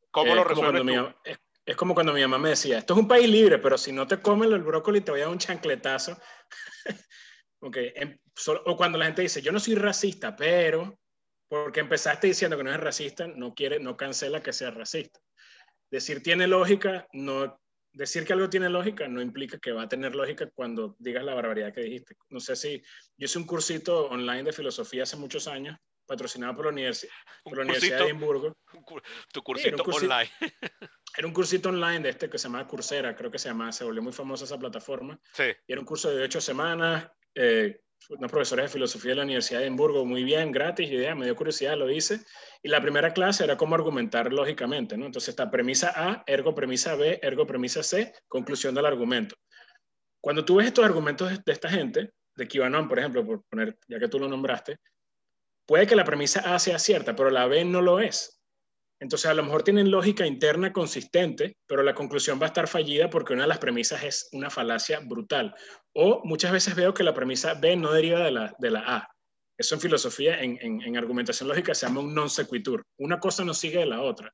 ¿Cómo 0.10 0.34
lo 0.34 0.46
resuelves 0.46 0.86
tú? 0.86 1.38
Es 1.72 1.78
como 1.78 1.94
cuando 1.94 2.12
mi 2.12 2.20
mamá 2.20 2.38
me 2.38 2.50
decía, 2.50 2.80
esto 2.80 2.94
es 2.94 3.00
un 3.00 3.08
país 3.08 3.30
libre, 3.30 3.58
pero 3.58 3.78
si 3.78 3.94
no 3.94 4.06
te 4.06 4.20
comen 4.20 4.52
el 4.52 4.62
brócoli 4.62 5.00
te 5.00 5.12
voy 5.12 5.22
a 5.22 5.24
dar 5.24 5.32
un 5.32 5.40
chancletazo. 5.40 6.18
Em, 7.64 8.18
o 8.66 8.76
cuando 8.76 8.98
la 8.98 9.06
gente 9.06 9.22
dice, 9.22 9.42
yo 9.42 9.52
no 9.52 9.60
soy 9.60 9.76
racista, 9.76 10.36
pero 10.36 11.00
porque 11.48 11.80
empezaste 11.80 12.28
diciendo 12.28 12.58
que 12.58 12.64
no 12.64 12.72
es 12.74 12.80
racista, 12.80 13.28
no 13.28 13.54
quiere, 13.54 13.80
no 13.80 13.96
cancela 13.96 14.42
que 14.42 14.52
sea 14.52 14.72
racista. 14.72 15.20
Decir 15.92 16.24
tiene 16.24 16.48
lógica, 16.48 17.08
no, 17.14 17.62
decir 17.94 18.26
que 18.26 18.34
algo 18.34 18.50
tiene 18.50 18.68
lógica 18.68 19.08
no 19.08 19.22
implica 19.22 19.60
que 19.60 19.72
va 19.72 19.84
a 19.84 19.88
tener 19.88 20.16
lógica 20.16 20.50
cuando 20.50 20.96
digas 20.98 21.24
la 21.24 21.36
barbaridad 21.36 21.72
que 21.72 21.82
dijiste. 21.82 22.16
No 22.30 22.40
sé 22.40 22.56
si 22.56 22.82
yo 23.16 23.26
hice 23.26 23.38
un 23.38 23.46
cursito 23.46 24.08
online 24.08 24.44
de 24.44 24.54
filosofía 24.54 25.04
hace 25.04 25.16
muchos 25.16 25.48
años, 25.48 25.78
patrocinado 26.12 26.56
por 26.56 26.66
la, 26.66 26.72
Universidad 27.46 28.00
de 28.00 28.06
Edimburgo. 28.06 28.58
Tu 29.32 29.42
cursito 29.42 29.84
online. 29.84 30.30
era 31.18 31.28
un 31.28 31.34
cursito 31.34 31.70
online 31.70 32.02
de 32.02 32.10
este 32.10 32.30
que 32.30 32.38
se 32.38 32.48
llama 32.48 32.68
Coursera, 32.68 33.16
creo 33.16 33.32
que 33.32 33.40
se 33.40 33.50
llama, 33.50 33.72
se 33.72 33.86
volvió 33.86 34.02
muy 34.02 34.12
famosa 34.12 34.44
esa 34.44 34.60
plataforma. 34.60 35.20
Sí. 35.34 35.46
Y 35.68 35.72
era 35.72 35.80
un 35.80 35.86
curso 35.86 36.10
de 36.10 36.24
ocho 36.24 36.42
semanas, 36.42 37.10
eh, 37.34 37.80
unos 38.10 38.32
profesores 38.32 38.66
de 38.66 38.70
filosofía 38.70 39.12
de 39.12 39.16
la 39.16 39.24
Universidad 39.24 39.60
de 39.60 39.66
Edimburgo, 39.66 40.06
muy 40.06 40.24
bien, 40.24 40.52
gratis, 40.52 40.90
idea, 40.90 41.16
me 41.16 41.26
dio 41.26 41.36
curiosidad, 41.36 41.78
lo 41.78 41.90
hice. 41.90 42.20
Y 42.62 42.68
la 42.68 42.82
primera 42.82 43.14
clase 43.14 43.44
era 43.44 43.56
cómo 43.56 43.76
argumentar 43.76 44.34
lógicamente, 44.34 44.98
¿no? 44.98 45.06
Entonces 45.06 45.30
está 45.30 45.50
premisa 45.50 45.94
A, 45.96 46.24
ergo 46.28 46.54
premisa 46.54 46.96
B, 46.96 47.20
ergo 47.22 47.46
premisa 47.46 47.84
C, 47.84 48.14
conclusión 48.28 48.76
del 48.76 48.86
argumento. 48.86 49.36
Cuando 50.20 50.44
tú 50.44 50.56
ves 50.56 50.68
estos 50.68 50.84
argumentos 50.84 51.30
de 51.46 51.52
esta 51.54 51.70
gente, 51.70 52.12
de 52.36 52.48
Kivanon, 52.48 52.88
por 52.88 53.00
ejemplo, 53.00 53.26
por 53.26 53.44
poner, 53.44 53.78
ya 53.88 54.00
que 54.00 54.08
tú 54.08 54.20
lo 54.20 54.28
nombraste, 54.28 54.78
puede 55.72 55.88
que 55.88 55.96
la 55.96 56.04
premisa 56.04 56.54
A 56.54 56.60
sea 56.60 56.78
cierta, 56.78 57.16
pero 57.16 57.30
la 57.30 57.48
B 57.48 57.64
no 57.64 57.82
lo 57.82 58.02
es. 58.02 58.42
Entonces, 59.00 59.32
a 59.32 59.34
lo 59.34 59.42
mejor 59.42 59.64
tienen 59.64 59.90
lógica 59.90 60.26
interna 60.26 60.74
consistente, 60.74 61.56
pero 61.66 61.82
la 61.82 61.96
conclusión 61.96 62.42
va 62.42 62.48
a 62.48 62.48
estar 62.48 62.68
fallida 62.68 63.10
porque 63.10 63.32
una 63.32 63.44
de 63.44 63.48
las 63.48 63.60
premisas 63.60 64.04
es 64.04 64.28
una 64.34 64.50
falacia 64.50 65.00
brutal. 65.00 65.56
O 65.94 66.24
muchas 66.26 66.52
veces 66.52 66.76
veo 66.76 66.94
que 66.94 67.06
la 67.06 67.14
premisa 67.14 67.54
B 67.54 67.78
no 67.78 67.94
deriva 67.94 68.20
de 68.20 68.32
la, 68.32 68.54
de 68.60 68.70
la 68.70 68.84
A. 68.86 69.08
Eso 69.58 69.76
en 69.76 69.80
filosofía, 69.80 70.42
en, 70.42 70.60
en, 70.62 70.98
argumentación 70.98 71.48
lógica, 71.48 71.74
se 71.74 71.86
llama 71.86 72.02
un 72.02 72.14
non 72.14 72.30
sequitur. 72.30 72.84
Una 72.98 73.18
cosa 73.18 73.46
no 73.46 73.54
sigue 73.54 73.80
de 73.80 73.86
la 73.86 74.02
otra. 74.02 74.30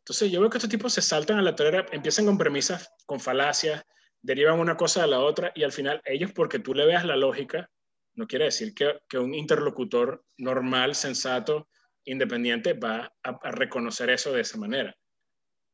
Entonces, 0.00 0.30
yo 0.30 0.42
veo 0.42 0.50
que 0.50 0.58
estos 0.58 0.70
tipos 0.70 0.92
se 0.92 1.00
saltan 1.00 1.38
a 1.38 1.42
la 1.42 1.56
torera, 1.56 1.86
empiezan 1.90 2.26
con 2.26 2.36
premisas, 2.36 2.92
con 3.06 3.18
falacias, 3.18 3.82
derivan 4.20 4.60
una 4.60 4.76
cosa 4.76 5.00
de 5.00 5.08
la 5.08 5.20
otra 5.20 5.52
y 5.54 5.62
al 5.62 5.72
final 5.72 6.02
ellos, 6.04 6.32
porque 6.32 6.58
tú 6.58 6.74
le 6.74 6.84
veas 6.84 7.06
la 7.06 7.16
lógica, 7.16 7.70
no 8.14 8.26
quiere 8.26 8.46
decir 8.46 8.74
que, 8.74 9.00
que 9.08 9.18
un 9.18 9.34
interlocutor 9.34 10.24
normal, 10.36 10.94
sensato, 10.94 11.68
independiente 12.04 12.74
va 12.74 13.12
a, 13.22 13.50
reconocer 13.50 14.10
eso 14.10 14.32
de 14.32 14.42
esa 14.42 14.58
manera. 14.58 14.96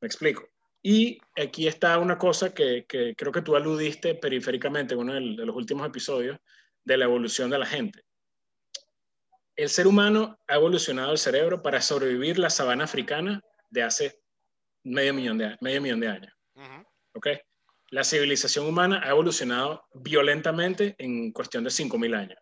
¿Me 0.00 0.06
explico? 0.06 0.48
Y 0.82 1.18
aquí 1.36 1.66
está 1.66 1.98
una 1.98 2.16
cosa 2.16 2.54
que, 2.54 2.86
creo 2.86 3.32
que 3.32 3.42
tú 3.42 3.56
aludiste 3.56 4.14
periféricamente 4.14 4.94
en 4.94 5.00
uno 5.00 5.14
de 5.14 5.20
los 5.20 5.54
últimos 5.54 5.86
episodios 5.86 6.38
de 6.84 6.96
la 6.96 7.04
evolución 7.04 7.50
de 7.50 7.58
la 7.58 7.66
gente. 7.66 8.02
El 9.56 9.68
ser 9.68 9.86
humano 9.86 10.38
ha 10.48 10.54
evolucionado 10.54 11.12
el 11.12 11.18
cerebro 11.18 11.60
para 11.60 11.82
sobrevivir 11.82 12.38
la 12.38 12.48
sabana 12.48 12.84
africana 12.84 13.42
de 13.68 13.82
hace 13.82 14.22
medio 14.84 15.12
millón 15.12 15.36
de, 15.36 15.58
medio 15.60 15.82
millón 15.82 16.00
de 16.00 16.08
años. 16.08 16.32
¿Ok? 17.12 17.28
La 17.90 18.04
civilización 18.04 18.66
humana 18.66 19.02
ha 19.04 19.10
evolucionado 19.10 19.86
violentamente 19.92 20.94
en 20.98 21.32
cuestión 21.32 21.64
de 21.64 21.70
5.000 21.70 22.16
años. 22.16 22.38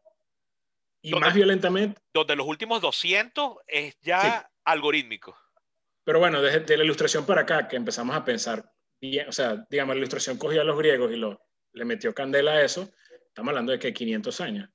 Y 1.00 1.14
más 1.14 1.32
violentamente. 1.34 2.00
Donde 2.12 2.36
los 2.36 2.46
últimos 2.46 2.82
200 2.82 3.56
es 3.66 3.98
ya 4.00 4.50
algorítmico. 4.64 5.36
Pero 6.04 6.18
bueno, 6.18 6.42
desde 6.42 6.76
la 6.76 6.84
ilustración 6.84 7.24
para 7.24 7.42
acá, 7.42 7.68
que 7.68 7.76
empezamos 7.76 8.14
a 8.16 8.24
pensar 8.24 8.72
bien, 9.00 9.28
o 9.28 9.32
sea, 9.32 9.64
digamos, 9.70 9.94
la 9.94 10.00
ilustración 10.00 10.38
cogió 10.38 10.60
a 10.60 10.64
los 10.64 10.76
griegos 10.76 11.12
y 11.12 11.16
lo, 11.16 11.40
le 11.72 11.84
metió 11.84 12.14
candela 12.14 12.52
a 12.52 12.62
eso, 12.62 12.90
estamos 13.26 13.50
hablando 13.50 13.72
de 13.72 13.78
que 13.78 13.92
500 13.92 14.40
años. 14.40 14.70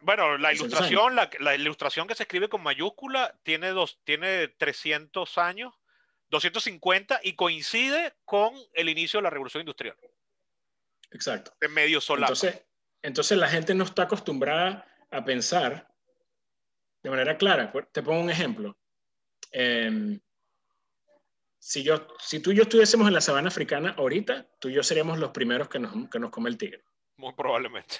bueno, 0.00 0.38
la 0.38 0.52
ilustración, 0.52 1.16
la, 1.16 1.30
la, 1.40 1.54
ilustración 1.54 2.06
que 2.06 2.14
se 2.14 2.24
escribe 2.24 2.48
con 2.48 2.62
mayúscula 2.62 3.38
tiene, 3.42 3.68
dos, 3.70 4.00
tiene 4.04 4.48
300 4.48 5.38
años, 5.38 5.74
250 6.30 7.20
y 7.22 7.34
coincide 7.34 8.14
con 8.24 8.54
el 8.74 8.88
inicio 8.88 9.18
de 9.18 9.24
la 9.24 9.30
revolución 9.30 9.60
industrial. 9.62 9.96
Exacto. 11.10 11.52
En 11.60 11.72
medio 11.72 12.00
solar. 12.00 12.28
Entonces, 12.28 12.62
entonces 13.02 13.38
la 13.38 13.48
gente 13.48 13.74
no 13.74 13.84
está 13.84 14.02
acostumbrada 14.02 14.86
a 15.10 15.24
pensar 15.24 15.88
de 17.02 17.10
manera 17.10 17.36
clara. 17.36 17.72
Te 17.92 18.02
pongo 18.02 18.20
un 18.20 18.30
ejemplo. 18.30 18.76
Em, 19.52 20.20
si, 21.58 21.82
yo, 21.82 22.08
si 22.18 22.40
tú 22.40 22.50
y 22.50 22.56
yo 22.56 22.62
estuviésemos 22.62 23.06
en 23.06 23.14
la 23.14 23.20
sabana 23.20 23.48
africana 23.48 23.94
ahorita, 23.96 24.48
tú 24.58 24.68
y 24.68 24.74
yo 24.74 24.82
seríamos 24.82 25.18
los 25.18 25.30
primeros 25.30 25.68
que 25.68 25.78
nos, 25.78 26.10
que 26.10 26.18
nos 26.18 26.30
come 26.30 26.50
el 26.50 26.58
tigre. 26.58 26.84
Muy 27.16 27.32
probablemente. 27.34 27.96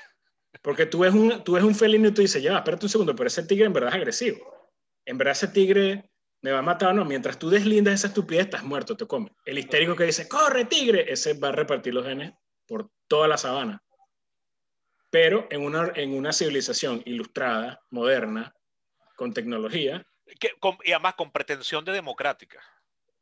Porque 0.63 0.87
tú 0.87 1.01
ves, 1.01 1.15
un, 1.15 1.45
tú 1.45 1.53
ves 1.53 1.63
un 1.63 1.75
felino 1.75 2.09
y 2.09 2.13
tú 2.13 2.23
dices, 2.23 2.43
ya, 2.43 2.59
espérate 2.59 2.87
un 2.87 2.91
segundo, 2.91 3.15
pero 3.15 3.29
ese 3.29 3.45
tigre 3.45 3.67
en 3.67 3.73
verdad 3.73 3.91
es 3.91 3.97
agresivo. 3.97 4.71
En 5.05 5.19
verdad 5.19 5.33
ese 5.33 5.49
tigre 5.49 6.11
me 6.47 6.53
va 6.53 6.61
a 6.61 6.63
matar 6.63 6.91
o 6.91 6.93
no. 6.95 7.05
Mientras 7.05 7.39
tú 7.39 7.51
deslindas 7.51 7.95
esa 7.95 8.07
estupidez, 8.09 8.47
estás 8.47 8.65
muerto, 8.65 8.97
te 8.97 9.07
come. 9.07 9.31
El 9.45 9.59
histérico 9.59 9.97
que 9.97 10.05
dice, 10.05 10.29
corre 10.29 10.65
tigre, 10.65 11.13
ese 11.13 11.35
va 11.35 11.49
a 11.49 11.53
repartir 11.53 11.93
los 11.93 12.07
genes 12.07 12.33
por 12.67 12.91
toda 13.09 13.29
la 13.29 13.37
sabana 13.37 13.83
pero 15.11 15.47
en 15.51 15.63
una, 15.63 15.93
en 15.95 16.13
una 16.13 16.31
civilización 16.31 17.03
ilustrada, 17.07 17.81
moderna, 17.89 18.55
con 19.17 19.33
tecnología. 19.33 20.07
Que, 20.39 20.51
y 20.85 20.93
además 20.93 21.15
con 21.15 21.33
pretensión 21.33 21.85
de 21.87 21.93
democrática. 21.93 22.61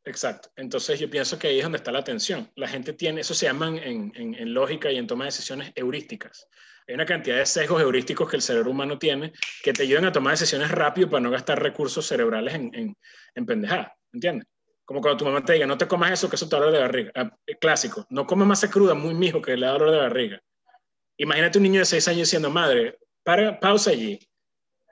Exacto. 0.03 0.49
Entonces 0.57 0.99
yo 0.99 1.09
pienso 1.09 1.39
que 1.39 1.47
ahí 1.47 1.59
es 1.59 1.63
donde 1.63 1.77
está 1.77 1.93
la 1.93 2.03
tensión. 2.03 2.51
La 2.55 2.67
gente 2.67 2.91
tiene, 2.91 3.21
eso 3.21 3.33
se 3.33 3.45
llaman 3.45 3.77
en, 3.77 4.11
en, 4.13 4.53
lógica 4.53 4.91
y 4.91 4.97
en 4.97 5.07
toma 5.07 5.23
de 5.23 5.29
decisiones 5.29 5.71
heurísticas. 5.75 6.47
Hay 6.87 6.95
una 6.95 7.05
cantidad 7.05 7.37
de 7.37 7.45
sesgos 7.45 7.81
heurísticos 7.81 8.29
que 8.29 8.35
el 8.35 8.41
cerebro 8.41 8.71
humano 8.71 8.99
tiene 8.99 9.33
que 9.63 9.73
te 9.73 9.83
ayudan 9.83 10.05
a 10.05 10.11
tomar 10.11 10.33
decisiones 10.33 10.69
rápido 10.69 11.09
para 11.09 11.21
no 11.21 11.31
gastar 11.31 11.61
recursos 11.61 12.05
cerebrales 12.05 12.53
en, 12.53 12.71
en, 12.75 12.97
en 13.33 13.45
pendejadas. 13.45 13.91
¿Entiendes? 14.13 14.47
Como 14.85 15.01
cuando 15.01 15.17
tu 15.17 15.25
mamá 15.25 15.43
te 15.43 15.53
diga, 15.53 15.65
no 15.65 15.77
te 15.77 15.87
comas 15.87 16.11
eso, 16.11 16.29
que 16.29 16.35
eso 16.35 16.47
te 16.47 16.55
da 16.55 16.59
dolor 16.59 16.73
de 16.73 16.79
barriga. 16.79 17.11
Ah, 17.15 17.35
clásico. 17.59 18.05
No 18.09 18.27
comas 18.27 18.47
masa 18.47 18.69
cruda, 18.69 18.93
muy 18.93 19.15
mijo, 19.15 19.41
que 19.41 19.57
le 19.57 19.65
da 19.65 19.71
dolor 19.71 19.91
de 19.91 19.97
barriga. 19.97 20.41
Imagínate 21.17 21.57
un 21.57 21.63
niño 21.63 21.79
de 21.79 21.85
6 21.85 22.07
años 22.07 22.29
siendo 22.29 22.51
madre. 22.51 22.99
Para, 23.23 23.59
pausa 23.59 23.89
allí. 23.89 24.19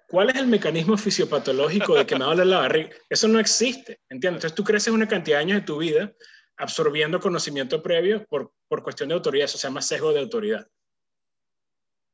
¿Cuál 0.07 0.31
es 0.31 0.35
el 0.37 0.47
mecanismo 0.47 0.97
fisiopatológico 0.97 1.95
de 1.95 2.05
que 2.07 2.15
me 2.15 2.25
duele 2.25 2.45
la 2.45 2.59
barriga? 2.59 2.89
Eso 3.07 3.27
no 3.27 3.39
existe, 3.39 3.99
¿entiendes? 4.09 4.39
Entonces 4.39 4.55
tú 4.55 4.63
creces 4.63 4.93
una 4.93 5.07
cantidad 5.07 5.37
de 5.37 5.43
años 5.43 5.59
de 5.59 5.65
tu 5.65 5.77
vida 5.77 6.11
absorbiendo 6.57 7.19
conocimiento 7.19 7.81
previo 7.81 8.25
por, 8.29 8.51
por 8.67 8.83
cuestión 8.83 9.09
de 9.09 9.15
autoridad. 9.15 9.45
Eso 9.45 9.57
se 9.57 9.67
llama 9.67 9.81
sesgo 9.81 10.11
de 10.11 10.19
autoridad. 10.19 10.67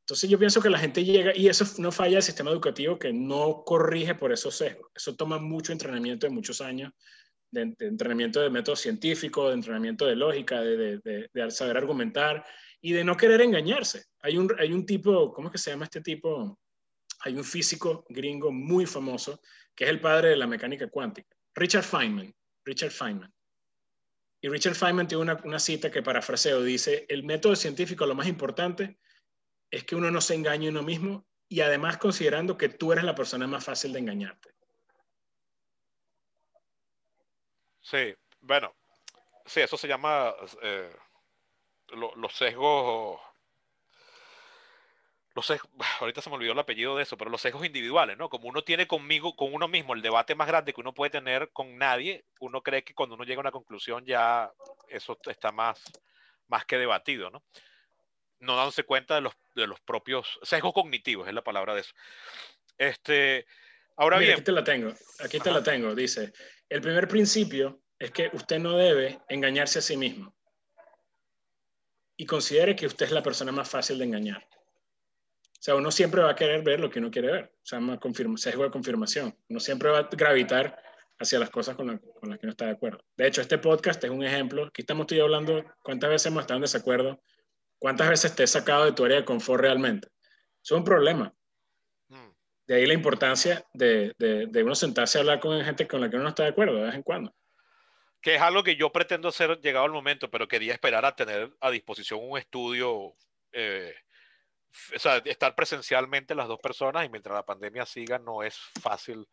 Entonces 0.10 0.28
yo 0.28 0.40
pienso 0.40 0.60
que 0.60 0.72
la 0.72 0.80
gente 0.80 1.06
llega, 1.06 1.38
y 1.38 1.50
eso 1.50 1.64
no 1.78 1.92
falla 1.92 2.18
el 2.18 2.24
sistema 2.24 2.50
educativo 2.50 2.98
que 2.98 3.14
no 3.14 3.64
corrige 3.64 4.16
por 4.16 4.32
esos 4.32 4.56
sesgos. 4.56 4.90
Eso 4.96 5.16
toma 5.16 5.38
mucho 5.38 5.72
entrenamiento 5.72 6.26
de 6.26 6.34
muchos 6.34 6.62
años, 6.62 6.92
de, 7.52 7.76
entrenamiento 7.78 8.42
de 8.42 8.50
método 8.50 8.76
científico, 8.76 9.50
de 9.50 9.54
entrenamiento 9.54 10.08
de 10.08 10.16
lógica, 10.16 10.62
de, 10.62 10.98
de, 10.98 11.52
saber 11.52 11.78
argumentar 11.78 12.44
y 12.82 12.94
de 12.94 13.04
no 13.04 13.16
querer 13.16 13.42
engañarse. 13.42 14.06
Hay 14.22 14.36
un, 14.40 14.52
hay 14.58 14.74
un 14.74 14.84
tipo, 14.84 15.32
¿cómo 15.32 15.50
es 15.50 15.52
que 15.52 15.58
se 15.60 15.70
llama 15.70 15.86
este 15.86 16.02
tipo? 16.02 16.58
Hay 17.20 17.36
un 17.36 17.44
físico 17.44 18.04
gringo 18.10 18.52
muy 18.52 18.88
famoso 18.88 19.40
que 19.76 19.84
es 19.84 19.92
el 19.92 20.02
padre 20.02 20.30
de 20.30 20.38
la 20.38 20.48
mecánica 20.48 20.88
cuántica, 20.88 21.38
Richard 21.54 21.84
Feynman. 21.84 22.34
Richard 22.66 22.92
Feynman. 22.92 23.32
Y 24.42 24.50
Richard 24.50 24.74
Feynman 24.74 25.08
tiene 25.08 25.22
una, 25.22 25.40
una 25.44 25.60
cita 25.60 25.92
que 25.92 26.02
parafraseo, 26.02 26.64
dice, 26.64 27.06
el 27.10 27.24
método 27.24 27.56
científico 27.56 28.08
lo 28.08 28.16
más 28.16 28.28
importante 28.28 28.98
es 29.72 29.84
que 29.84 29.96
uno 29.96 30.12
no 30.12 30.22
se 30.22 30.36
engañe 30.36 30.70
uno 30.70 30.84
mismo 30.84 31.26
y 31.48 31.62
además 31.62 31.98
considerando 31.98 32.58
que 32.58 32.70
tú 32.70 32.92
eres 32.92 33.04
la 33.04 33.16
persona 33.16 33.48
más 33.48 33.64
fácil 33.64 33.94
de 33.94 34.00
engañarte. 34.00 34.54
Sí, 37.82 38.16
bueno, 38.42 38.76
sí, 39.46 39.62
eso 39.62 39.78
se 39.78 39.88
llama 39.88 40.34
eh, 40.62 40.96
los 41.88 42.34
sesgos, 42.36 43.20
los 45.34 45.46
sesgos, 45.46 45.72
ahorita 46.00 46.22
se 46.22 46.30
me 46.30 46.36
olvidó 46.36 46.54
el 46.54 46.60
apellido 46.60 46.96
de 46.96 47.04
eso, 47.04 47.18
pero 47.18 47.32
los 47.32 47.42
sesgos 47.42 47.66
individuales, 47.66 48.18
¿no? 48.18 48.30
Como 48.30 48.48
uno 48.48 48.64
tiene 48.64 48.88
conmigo, 48.88 49.36
con 49.36 49.54
uno 49.54 49.68
mismo, 49.68 49.96
el 49.96 50.04
debate 50.04 50.36
más 50.36 50.48
grande 50.48 50.72
que 50.72 50.82
uno 50.82 50.94
puede 50.94 51.10
tener 51.10 51.52
con 51.52 51.78
nadie, 51.78 52.26
uno 52.40 52.62
cree 52.62 52.84
que 52.84 52.94
cuando 52.94 53.16
uno 53.16 53.24
llega 53.24 53.40
a 53.40 53.42
una 53.42 53.52
conclusión 53.52 54.06
ya 54.06 54.52
eso 54.88 55.18
está 55.26 55.52
más, 55.52 55.82
más 56.48 56.66
que 56.66 56.78
debatido, 56.78 57.32
¿no? 57.32 57.44
No 58.40 58.56
dándose 58.56 58.84
cuenta 58.84 59.16
de 59.16 59.22
los, 59.22 59.34
de 59.56 59.68
los 59.68 59.80
propios 59.82 60.40
sesgos 60.44 60.74
cognitivos, 60.74 61.28
es 61.28 61.34
la 61.34 61.44
palabra 61.44 61.76
de 61.76 61.82
eso. 61.82 61.94
Este, 62.78 63.46
ahora 63.98 64.18
bien. 64.18 64.34
Aquí 64.34 64.44
te 64.44 64.52
la 64.52 64.64
tengo, 64.64 64.94
aquí 65.20 65.40
te 65.40 65.52
la 65.52 65.64
tengo. 65.64 65.94
Dice: 65.94 66.32
el 66.70 66.82
primer 66.82 67.08
principio 67.08 67.82
es 67.98 68.12
que 68.12 68.30
usted 68.34 68.60
no 68.60 68.78
debe 68.78 69.20
engañarse 69.28 69.80
a 69.80 69.82
sí 69.82 69.98
mismo 69.98 70.34
y 72.16 72.26
considere 72.26 72.76
que 72.76 72.86
usted 72.86 73.06
es 73.06 73.12
la 73.12 73.24
persona 73.24 73.52
más 73.52 73.70
fácil 73.70 73.98
de 73.98 74.06
engañar. 74.06 74.48
O 75.60 75.62
sea, 75.62 75.76
uno 75.76 75.92
siempre 75.92 76.22
va 76.22 76.32
a 76.32 76.36
querer 76.36 76.64
ver 76.64 76.80
lo 76.80 76.90
que 76.90 77.00
uno 77.00 77.12
quiere 77.12 77.32
ver. 77.32 77.54
Se 77.64 77.76
llama 77.76 78.00
sesgo 78.38 78.64
de 78.64 78.72
confirmación. 78.72 79.38
Uno 79.50 79.60
siempre 79.60 79.90
va 79.90 80.00
a 80.00 80.10
gravitar 80.10 80.82
hacia 81.20 81.38
las 81.38 81.50
cosas 81.50 81.76
con, 81.76 81.98
con, 81.98 82.30
las 82.30 82.40
que 82.40 82.48
no 82.48 82.52
está 82.52 82.66
de 82.66 82.72
acuerdo. 82.72 83.04
De 83.18 83.28
hecho, 83.28 83.42
este 83.42 83.58
podcast 83.58 84.02
es 84.04 84.10
un 84.10 84.24
ejemplo. 84.24 84.66
Aquí 84.66 84.82
estamos 84.82 85.08
tú 85.08 85.22
hablando 85.22 85.66
cuántas 85.82 86.10
veces 86.10 86.28
hemos 86.28 86.42
estado 86.42 86.58
en 86.58 86.62
desacuerdo 86.62 87.22
¿Cuántas 87.80 88.10
veces 88.10 88.36
te 88.36 88.44
he 88.44 88.48
sacado 88.48 88.86
de 88.86 88.92
tu 88.92 89.06
área 89.06 89.18
de 89.18 89.26
confort 89.26 89.62
realmente? 89.62 90.10
Eso 90.62 90.76
es 90.76 90.80
un 90.80 90.84
problema. 90.84 91.34
Mm. 92.10 92.30
De 92.68 92.76
ahí 92.76 92.86
la 92.86 92.94
importancia 92.94 93.66
de, 93.74 94.14
de, 94.18 94.64
uno 94.64 94.76
sentarse 94.76 95.18
a 95.18 95.22
hablar 95.22 95.40
con 95.40 95.64
gente 95.64 95.88
con 95.88 96.02
la 96.02 96.10
que 96.10 96.18
uno 96.18 96.24
no 96.24 96.30
está 96.30 96.44
de 96.44 96.50
acuerdo 96.50 96.76
de 96.76 96.84
vez 96.84 96.96
en 96.96 97.04
cuando. 97.04 97.34
Que 98.22 98.36
es 98.36 98.42
algo 98.42 98.64
que 98.64 98.76
yo 98.76 98.92
pretendo 98.92 99.30
hacer 99.30 99.60
llegado 99.62 99.86
el 99.86 99.94
momento, 99.94 100.30
pero 100.30 100.48
quería 100.48 100.74
esperar 100.74 101.06
a 101.06 101.16
tener 101.16 101.56
a 101.62 101.72
disposición 101.72 102.20
un 102.22 102.38
estudio, 102.38 103.16
eh, 103.54 103.96
o 104.94 105.00
sea, 105.00 105.18
estar 105.24 105.56
presencialmente 105.56 106.36
las 106.36 106.50
dos 106.50 106.60
personas 106.60 107.06
y 107.06 107.10
mientras 107.10 107.34
la 107.34 107.46
pandemia 107.46 107.86
siga 107.86 108.20
no 108.20 108.44
es 108.44 108.58
fácil 108.82 109.26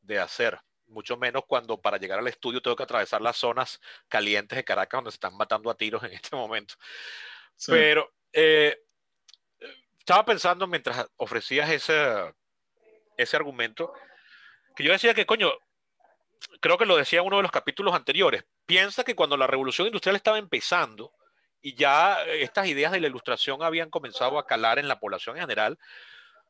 de 0.00 0.18
hacer 0.18 0.58
mucho 0.88 1.16
menos 1.16 1.44
cuando 1.46 1.80
para 1.80 1.98
llegar 1.98 2.18
al 2.18 2.28
estudio 2.28 2.60
tengo 2.60 2.76
que 2.76 2.82
atravesar 2.82 3.20
las 3.20 3.36
zonas 3.36 3.80
calientes 4.08 4.56
de 4.56 4.64
Caracas 4.64 4.98
donde 4.98 5.10
se 5.10 5.16
están 5.16 5.36
matando 5.36 5.70
a 5.70 5.76
tiros 5.76 6.02
en 6.04 6.12
este 6.12 6.34
momento. 6.34 6.74
Pero 7.66 8.12
eh, 8.32 8.76
estaba 9.98 10.24
pensando 10.24 10.66
mientras 10.66 11.06
ofrecías 11.16 11.70
ese, 11.70 12.34
ese 13.16 13.36
argumento, 13.36 13.92
que 14.74 14.84
yo 14.84 14.92
decía 14.92 15.14
que, 15.14 15.26
coño, 15.26 15.50
creo 16.60 16.78
que 16.78 16.86
lo 16.86 16.96
decía 16.96 17.22
uno 17.22 17.38
de 17.38 17.42
los 17.42 17.50
capítulos 17.50 17.94
anteriores, 17.94 18.44
piensa 18.66 19.04
que 19.04 19.14
cuando 19.14 19.36
la 19.36 19.46
revolución 19.46 19.86
industrial 19.86 20.16
estaba 20.16 20.38
empezando 20.38 21.12
y 21.62 21.74
ya 21.74 22.22
estas 22.24 22.66
ideas 22.66 22.92
de 22.92 23.00
la 23.00 23.08
ilustración 23.08 23.62
habían 23.62 23.90
comenzado 23.90 24.38
a 24.38 24.46
calar 24.46 24.78
en 24.78 24.88
la 24.88 25.00
población 25.00 25.36
en 25.36 25.42
general, 25.42 25.78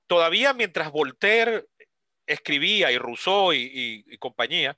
todavía 0.07 0.53
mientras 0.53 0.91
Voltaire 0.91 1.67
escribía 2.27 2.91
y 2.91 2.99
Rousseau 2.99 3.53
y 3.53 4.19
compañía, 4.19 4.77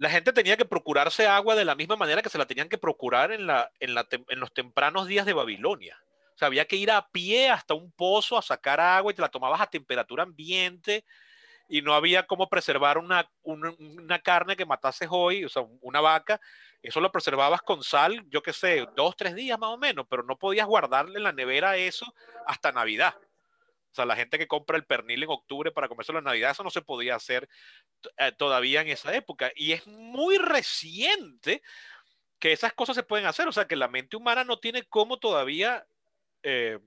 la 0.00 0.08
gente 0.08 0.32
tenía 0.32 0.56
que 0.56 0.64
procurarse 0.64 1.26
agua 1.26 1.54
de 1.54 1.66
la 1.66 1.74
misma 1.74 1.94
manera 1.94 2.22
que 2.22 2.30
se 2.30 2.38
la 2.38 2.46
tenían 2.46 2.70
que 2.70 2.78
procurar 2.78 3.32
en, 3.32 3.46
la, 3.46 3.70
en, 3.80 3.94
los 4.40 4.54
tempranos 4.54 5.06
días 5.06 5.26
de 5.26 5.34
Babilonia. 5.34 6.02
O 6.34 6.38
sea, 6.38 6.46
había 6.46 6.64
que 6.64 6.76
ir 6.76 6.90
a 6.90 7.06
pie 7.08 7.50
hasta 7.50 7.74
un 7.74 7.92
pozo 7.92 8.38
a 8.38 8.42
sacar 8.42 8.80
agua 8.80 9.12
y 9.12 9.14
te 9.14 9.20
la 9.20 9.28
tomabas 9.28 9.60
a 9.60 9.66
temperatura 9.66 10.22
ambiente 10.22 11.04
y 11.68 11.82
no 11.82 11.92
había 11.92 12.26
cómo 12.26 12.48
preservar 12.48 12.96
una, 12.96 13.30
una, 13.42 14.18
carne 14.20 14.56
que 14.56 14.64
matases 14.64 15.08
hoy, 15.10 15.44
o 15.44 15.50
sea, 15.50 15.64
una 15.82 16.00
vaca, 16.00 16.40
eso 16.82 16.98
lo 17.02 17.12
preservabas 17.12 17.60
con 17.60 17.82
sal, 17.84 18.24
yo 18.30 18.42
qué 18.42 18.54
sé, 18.54 18.86
dos, 18.96 19.14
tres 19.16 19.34
días 19.34 19.58
más 19.58 19.68
o 19.68 19.76
menos, 19.76 20.06
pero 20.08 20.22
no 20.22 20.38
podías 20.38 20.66
guardarle 20.66 21.18
en 21.18 21.24
la 21.24 21.32
nevera 21.32 21.76
eso 21.76 22.10
hasta 22.46 22.72
Navidad. 22.72 23.14
O 23.90 23.94
sea, 23.94 24.04
la 24.06 24.16
gente 24.16 24.38
que 24.38 24.46
compra 24.46 24.76
el 24.76 24.84
pernil 24.84 25.24
en 25.24 25.30
octubre 25.30 25.72
para 25.72 25.88
comerse 25.88 26.12
la 26.12 26.20
Navidad, 26.20 26.52
eso 26.52 26.62
no 26.62 26.70
se 26.70 26.82
podía 26.82 27.16
hacer 27.16 27.48
eh, 28.18 28.32
todavía 28.32 28.82
en 28.82 28.88
esa 28.88 29.14
época. 29.14 29.50
Y 29.56 29.72
es 29.72 29.86
muy 29.86 30.38
reciente 30.38 31.62
que 32.38 32.52
esas 32.52 32.72
cosas 32.72 32.94
se 32.96 33.02
pueden 33.02 33.26
hacer. 33.26 33.48
O 33.48 33.52
sea, 33.52 33.66
que 33.66 33.76
la 33.76 33.88
mente 33.88 34.16
humana 34.16 34.44
no 34.44 34.58
tiene 34.58 34.84
cómo 34.84 35.18
todavía 35.18 35.84
eh, 36.42 36.78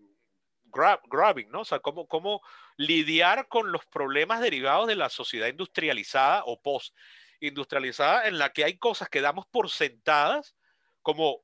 grabbing, 0.74 1.52
¿no? 1.52 1.62
O 1.62 1.66
sea, 1.66 1.80
cómo, 1.80 2.08
cómo 2.08 2.42
lidiar 2.78 3.48
con 3.48 3.72
los 3.72 3.86
problemas 3.86 4.42
derivados 4.42 4.88
de 4.88 4.96
la 4.96 5.10
sociedad 5.10 5.48
industrializada 5.48 6.44
o 6.46 6.62
post-industrializada, 6.62 8.28
en 8.28 8.38
la 8.38 8.52
que 8.52 8.64
hay 8.64 8.78
cosas 8.78 9.10
que 9.10 9.22
damos 9.22 9.46
por 9.48 9.70
sentadas, 9.70 10.56
como 11.02 11.42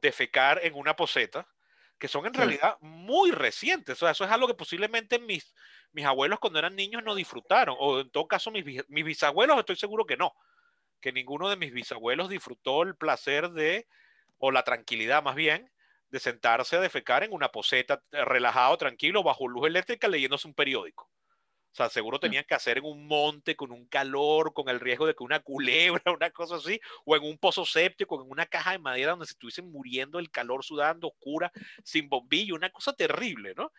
defecar 0.00 0.60
en 0.62 0.74
una 0.74 0.94
poseta, 0.94 1.46
que 2.00 2.08
son 2.08 2.26
en 2.26 2.34
realidad 2.34 2.78
muy 2.80 3.30
recientes. 3.30 3.96
O 3.96 4.00
sea, 4.00 4.12
eso 4.12 4.24
es 4.24 4.30
algo 4.30 4.48
que 4.48 4.54
posiblemente 4.54 5.18
mis, 5.18 5.54
mis 5.92 6.06
abuelos 6.06 6.40
cuando 6.40 6.58
eran 6.58 6.74
niños 6.74 7.04
no 7.04 7.14
disfrutaron. 7.14 7.76
O 7.78 8.00
en 8.00 8.10
todo 8.10 8.26
caso, 8.26 8.50
mis, 8.50 8.64
mis 8.88 9.04
bisabuelos 9.04 9.58
estoy 9.58 9.76
seguro 9.76 10.06
que 10.06 10.16
no. 10.16 10.34
Que 11.00 11.12
ninguno 11.12 11.50
de 11.50 11.56
mis 11.56 11.72
bisabuelos 11.72 12.30
disfrutó 12.30 12.82
el 12.82 12.96
placer 12.96 13.50
de, 13.50 13.86
o 14.38 14.50
la 14.50 14.64
tranquilidad 14.64 15.22
más 15.22 15.36
bien, 15.36 15.70
de 16.08 16.18
sentarse 16.18 16.76
a 16.76 16.80
defecar 16.80 17.22
en 17.22 17.34
una 17.34 17.50
poseta 17.50 18.02
eh, 18.12 18.24
relajado, 18.24 18.78
tranquilo, 18.78 19.22
bajo 19.22 19.46
luz 19.46 19.66
eléctrica, 19.66 20.08
leyéndose 20.08 20.48
un 20.48 20.54
periódico. 20.54 21.10
O 21.72 21.76
sea, 21.76 21.88
seguro 21.88 22.18
mm. 22.18 22.20
tenían 22.20 22.44
que 22.44 22.54
hacer 22.54 22.78
en 22.78 22.84
un 22.84 23.06
monte 23.06 23.54
con 23.56 23.70
un 23.70 23.86
calor, 23.86 24.52
con 24.52 24.68
el 24.68 24.80
riesgo 24.80 25.06
de 25.06 25.14
que 25.14 25.22
una 25.22 25.40
culebra, 25.42 26.12
una 26.12 26.30
cosa 26.30 26.56
así, 26.56 26.80
o 27.04 27.16
en 27.16 27.22
un 27.22 27.38
pozo 27.38 27.64
séptico, 27.64 28.20
en 28.20 28.30
una 28.30 28.46
caja 28.46 28.72
de 28.72 28.78
madera 28.78 29.12
donde 29.12 29.26
se 29.26 29.32
estuviesen 29.32 29.70
muriendo 29.70 30.18
el 30.18 30.30
calor, 30.30 30.64
sudando, 30.64 31.08
oscura, 31.08 31.52
sin 31.84 32.08
bombillo, 32.08 32.54
una 32.54 32.70
cosa 32.70 32.92
terrible, 32.92 33.54
¿no? 33.56 33.72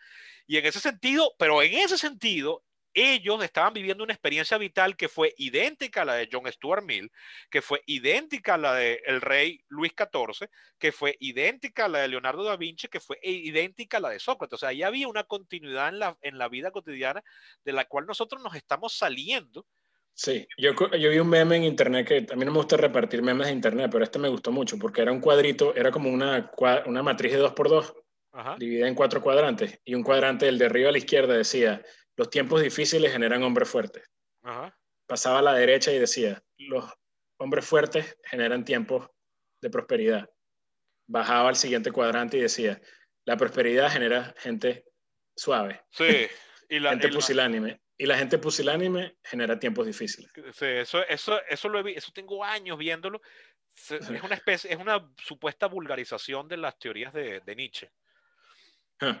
Y 0.46 0.56
en 0.56 0.66
ese 0.66 0.80
sentido, 0.80 1.34
pero 1.38 1.62
en 1.62 1.74
ese 1.74 1.98
sentido, 1.98 2.64
ellos 2.94 3.42
estaban 3.42 3.72
viviendo 3.72 4.04
una 4.04 4.12
experiencia 4.12 4.58
vital 4.58 4.96
que 4.96 5.08
fue 5.08 5.34
idéntica 5.38 6.02
a 6.02 6.04
la 6.04 6.14
de 6.14 6.28
John 6.30 6.50
Stuart 6.50 6.84
Mill, 6.84 7.10
que 7.50 7.62
fue 7.62 7.82
idéntica 7.86 8.54
a 8.54 8.58
la 8.58 8.74
del 8.74 9.00
el 9.06 9.20
rey 9.20 9.64
Luis 9.68 9.92
XIV, 9.96 10.48
que 10.78 10.92
fue 10.92 11.16
idéntica 11.20 11.86
a 11.86 11.88
la 11.88 12.00
de 12.00 12.08
Leonardo 12.08 12.44
da 12.44 12.56
Vinci, 12.56 12.88
que 12.88 13.00
fue 13.00 13.18
idéntica 13.22 13.96
a 13.96 14.00
la 14.00 14.10
de 14.10 14.18
Sócrates. 14.18 14.54
O 14.54 14.58
sea, 14.58 14.70
ahí 14.70 14.82
había 14.82 15.08
una 15.08 15.24
continuidad 15.24 15.88
en 15.88 15.98
la, 15.98 16.16
en 16.22 16.38
la 16.38 16.48
vida 16.48 16.70
cotidiana 16.70 17.22
de 17.64 17.72
la 17.72 17.84
cual 17.86 18.06
nosotros 18.06 18.42
nos 18.42 18.54
estamos 18.54 18.94
saliendo. 18.94 19.66
Sí, 20.14 20.46
yo, 20.58 20.72
yo 20.74 21.10
vi 21.10 21.18
un 21.18 21.28
meme 21.28 21.56
en 21.56 21.64
internet 21.64 22.06
que 22.06 22.26
a 22.30 22.36
mí 22.36 22.44
no 22.44 22.52
me 22.52 22.58
gusta 22.58 22.76
repartir 22.76 23.22
memes 23.22 23.46
de 23.46 23.54
internet, 23.54 23.88
pero 23.90 24.04
este 24.04 24.18
me 24.18 24.28
gustó 24.28 24.52
mucho 24.52 24.78
porque 24.78 25.00
era 25.00 25.10
un 25.10 25.20
cuadrito, 25.20 25.74
era 25.74 25.90
como 25.90 26.10
una, 26.10 26.52
una 26.84 27.02
matriz 27.02 27.32
de 27.32 27.38
dos 27.38 27.52
por 27.52 27.70
dos, 27.70 27.94
dividida 28.58 28.88
en 28.88 28.94
cuatro 28.94 29.22
cuadrantes, 29.22 29.80
y 29.84 29.94
un 29.94 30.02
cuadrante, 30.02 30.48
el 30.48 30.58
de 30.58 30.66
arriba 30.66 30.90
a 30.90 30.92
la 30.92 30.98
izquierda, 30.98 31.34
decía 31.34 31.82
los 32.16 32.30
tiempos 32.30 32.62
difíciles 32.62 33.12
generan 33.12 33.42
hombres 33.42 33.68
fuertes. 33.68 34.08
Pasaba 35.06 35.38
a 35.38 35.42
la 35.42 35.54
derecha 35.54 35.92
y 35.92 35.98
decía, 35.98 36.42
los 36.58 36.90
hombres 37.38 37.66
fuertes 37.66 38.16
generan 38.24 38.64
tiempos 38.64 39.08
de 39.60 39.70
prosperidad. 39.70 40.28
Bajaba 41.06 41.48
al 41.48 41.56
siguiente 41.56 41.92
cuadrante 41.92 42.38
y 42.38 42.42
decía, 42.42 42.80
la 43.24 43.36
prosperidad 43.36 43.90
genera 43.90 44.34
gente 44.38 44.84
suave. 45.36 45.82
Sí. 45.90 46.28
Y 46.68 46.78
la, 46.78 46.90
gente 46.90 47.08
pusilánime. 47.08 47.80
Y 47.98 48.06
la 48.06 48.16
gente 48.16 48.38
pusilánime 48.38 49.16
genera 49.22 49.58
tiempos 49.58 49.86
difíciles. 49.86 50.30
Sí, 50.52 50.66
eso, 50.66 51.06
eso, 51.06 51.40
eso, 51.48 51.68
lo 51.68 51.86
he, 51.86 51.96
eso 51.96 52.10
tengo 52.12 52.42
años 52.42 52.78
viéndolo. 52.78 53.20
Es 53.74 54.22
una 54.22 54.34
especie, 54.34 54.72
es 54.72 54.78
una 54.78 55.10
supuesta 55.22 55.66
vulgarización 55.66 56.48
de 56.48 56.56
las 56.56 56.78
teorías 56.78 57.12
de, 57.12 57.40
de 57.40 57.56
Nietzsche. 57.56 57.90
Ah 59.00 59.20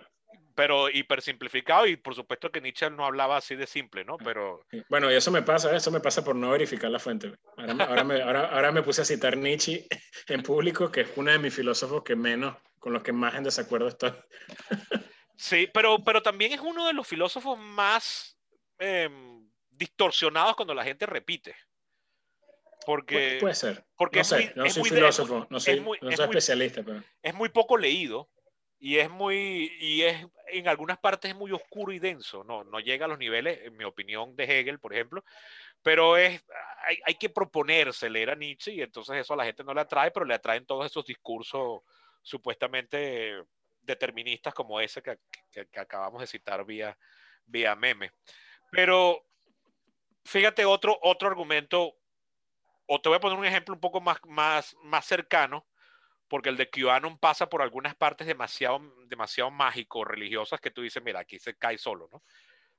pero 0.54 0.88
hiper 0.90 1.22
simplificado 1.22 1.86
y 1.86 1.96
por 1.96 2.14
supuesto 2.14 2.50
que 2.50 2.60
Nietzsche 2.60 2.88
no 2.90 3.06
hablaba 3.06 3.36
así 3.36 3.56
de 3.56 3.66
simple, 3.66 4.04
¿no? 4.04 4.16
Pero... 4.18 4.64
Bueno, 4.88 5.10
y 5.10 5.14
eso 5.14 5.30
me 5.30 5.42
pasa, 5.42 5.74
eso 5.74 5.90
me 5.90 6.00
pasa 6.00 6.24
por 6.24 6.36
no 6.36 6.50
verificar 6.50 6.90
la 6.90 6.98
fuente. 6.98 7.32
Ahora, 7.56 7.84
ahora, 7.84 8.04
me, 8.04 8.22
ahora, 8.22 8.46
ahora, 8.46 8.72
me, 8.72 8.82
puse 8.82 9.02
a 9.02 9.04
citar 9.04 9.36
Nietzsche 9.36 9.86
en 10.28 10.42
público, 10.42 10.90
que 10.90 11.02
es 11.02 11.08
uno 11.16 11.30
de 11.30 11.38
mis 11.38 11.54
filósofos 11.54 12.02
que 12.02 12.16
menos, 12.16 12.56
con 12.78 12.92
los 12.92 13.02
que 13.02 13.12
más 13.12 13.34
en 13.34 13.44
desacuerdo 13.44 13.88
estoy. 13.88 14.12
Sí, 15.36 15.68
pero, 15.72 16.04
pero 16.04 16.22
también 16.22 16.52
es 16.52 16.60
uno 16.60 16.86
de 16.86 16.92
los 16.92 17.08
filósofos 17.08 17.58
más 17.58 18.38
em, 18.78 19.50
distorsionados 19.70 20.54
cuando 20.54 20.74
la 20.74 20.84
gente 20.84 21.06
repite. 21.06 21.56
Porque, 22.84 23.38
puede, 23.40 23.54
ser. 23.54 23.84
Porque 23.96 24.18
no 24.18 24.24
sé, 24.24 24.52
no 24.54 24.68
soy 24.68 24.84
filósofo, 24.84 25.46
no 25.50 25.58
soy, 25.58 25.84
especialista. 26.10 26.82
Pero... 26.82 27.02
Es 27.22 27.34
muy 27.34 27.48
poco 27.48 27.76
leído 27.76 28.30
y 28.84 28.98
es 28.98 29.08
muy, 29.08 29.72
y 29.78 30.02
es 30.02 30.26
en 30.48 30.66
algunas 30.66 30.98
partes 30.98 31.30
es 31.30 31.36
muy 31.36 31.52
oscuro 31.52 31.92
y 31.92 32.00
denso, 32.00 32.42
no, 32.42 32.64
no 32.64 32.80
llega 32.80 33.04
a 33.04 33.08
los 33.08 33.16
niveles, 33.16 33.60
en 33.62 33.76
mi 33.76 33.84
opinión, 33.84 34.34
de 34.34 34.42
Hegel, 34.42 34.80
por 34.80 34.92
ejemplo, 34.92 35.24
pero 35.84 36.16
es, 36.16 36.44
hay, 36.84 36.98
hay 37.04 37.14
que 37.14 37.30
proponerse 37.30 38.10
leer 38.10 38.30
a 38.30 38.34
Nietzsche 38.34 38.72
y 38.72 38.82
entonces 38.82 39.18
eso 39.18 39.34
a 39.34 39.36
la 39.36 39.44
gente 39.44 39.62
no 39.62 39.72
le 39.72 39.82
atrae, 39.82 40.10
pero 40.10 40.26
le 40.26 40.34
atraen 40.34 40.66
todos 40.66 40.84
esos 40.84 41.06
discursos 41.06 41.82
supuestamente 42.22 43.44
deterministas 43.82 44.52
como 44.52 44.80
ese 44.80 45.00
que, 45.00 45.16
que, 45.52 45.78
acabamos 45.78 46.20
de 46.20 46.26
citar 46.26 46.64
vía, 46.64 46.98
vía 47.46 47.76
meme. 47.76 48.10
Pero 48.72 49.24
fíjate 50.24 50.64
otro, 50.64 50.98
otro 51.02 51.28
argumento, 51.28 51.94
o 52.86 53.00
te 53.00 53.08
voy 53.08 53.18
a 53.18 53.20
poner 53.20 53.38
un 53.38 53.46
ejemplo 53.46 53.76
un 53.76 53.80
poco 53.80 54.00
más, 54.00 54.18
más, 54.26 54.74
más 54.82 55.06
cercano, 55.06 55.64
porque 56.32 56.48
el 56.48 56.56
de 56.56 56.70
QAnon 56.70 57.18
pasa 57.18 57.50
por 57.50 57.60
algunas 57.60 57.94
partes 57.94 58.26
demasiado, 58.26 58.80
demasiado 59.04 59.50
mágico, 59.50 60.02
religiosas, 60.02 60.62
que 60.62 60.70
tú 60.70 60.80
dices, 60.80 61.02
mira, 61.02 61.20
aquí 61.20 61.38
se 61.38 61.58
cae 61.58 61.76
solo, 61.76 62.08
¿no? 62.10 62.22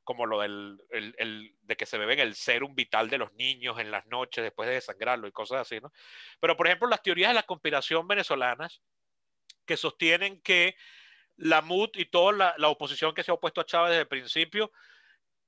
Como 0.04 0.26
lo 0.26 0.42
del, 0.42 0.82
el, 0.90 1.14
el, 1.20 1.56
de 1.62 1.76
que 1.76 1.86
se 1.86 2.00
beben 2.00 2.18
el 2.18 2.34
serum 2.34 2.74
vital 2.74 3.12
de 3.12 3.20
los 3.20 3.32
niños 3.34 3.78
en 3.78 3.92
las 3.92 4.08
noches 4.08 4.44
después 4.44 4.68
de 4.68 4.74
desangrarlo 4.74 5.28
y 5.28 5.32
cosas 5.32 5.62
así, 5.62 5.80
¿no? 5.80 5.94
Pero, 6.40 6.58
por 6.58 6.66
ejemplo, 6.66 6.88
las 6.88 7.04
teorías 7.04 7.30
de 7.30 7.36
la 7.36 7.44
conspiración 7.44 8.08
venezolanas 8.08 8.82
que 9.68 9.78
sostienen 9.78 10.42
que 10.42 10.76
la 11.36 11.62
MUT 11.62 11.98
y 11.98 12.06
toda 12.06 12.32
la, 12.32 12.56
la 12.58 12.70
oposición 12.70 13.14
que 13.14 13.22
se 13.22 13.30
ha 13.30 13.36
opuesto 13.36 13.62
a 13.62 13.68
Chávez 13.68 13.92
desde 13.92 14.02
el 14.02 14.08
principio 14.08 14.72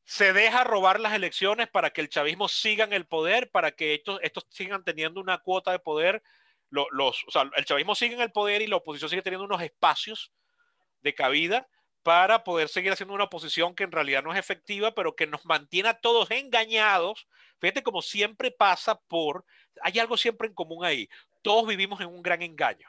se 0.04 0.32
deja 0.32 0.64
robar 0.64 1.00
las 1.00 1.14
elecciones 1.14 1.70
para 1.70 1.90
que 1.90 2.02
el 2.02 2.10
chavismo 2.10 2.50
siga 2.50 2.84
en 2.84 2.94
el 2.94 3.08
poder, 3.08 3.50
para 3.50 3.72
que 3.72 3.96
estos, 3.96 4.20
estos 4.22 4.46
sigan 4.50 4.84
teniendo 4.84 5.20
una 5.20 5.40
cuota 5.40 5.72
de 5.72 5.80
poder 5.80 6.22
los, 6.70 7.24
o 7.28 7.32
sea, 7.32 7.50
el 7.56 7.66
chavismo 7.66 7.96
sigue 7.96 8.16
en 8.16 8.22
el 8.22 8.32
poder 8.32 8.62
y 8.62 8.68
la 8.68 8.78
oposición 8.78 9.10
sigue 9.10 9.22
teniendo 9.22 9.46
unos 9.46 9.62
espacios 9.62 10.32
de 11.02 11.14
cabida 11.14 11.68
para 12.04 12.44
poder 12.44 12.70
seguir 12.70 12.92
haciendo 12.92 13.16
una 13.16 13.24
oposición 13.24 13.74
que 13.74 13.84
en 13.84 13.92
realidad 13.92 14.24
no 14.24 14.32
es 14.32 14.38
efectiva, 14.38 14.94
pero 14.94 15.16
que 15.16 15.26
nos 15.26 15.44
mantiene 15.46 15.90
a 15.90 16.00
todos 16.00 16.30
engañados. 16.30 17.28
Fíjate 17.60 17.82
como 17.82 18.02
siempre 18.02 18.52
pasa 18.52 19.00
por, 19.08 19.44
hay 19.82 19.98
algo 19.98 20.16
siempre 20.16 20.48
en 20.48 20.54
común 20.54 20.86
ahí, 20.86 21.10
todos 21.42 21.66
vivimos 21.66 22.00
en 22.02 22.08
un 22.08 22.22
gran 22.22 22.42
engaño. 22.42 22.88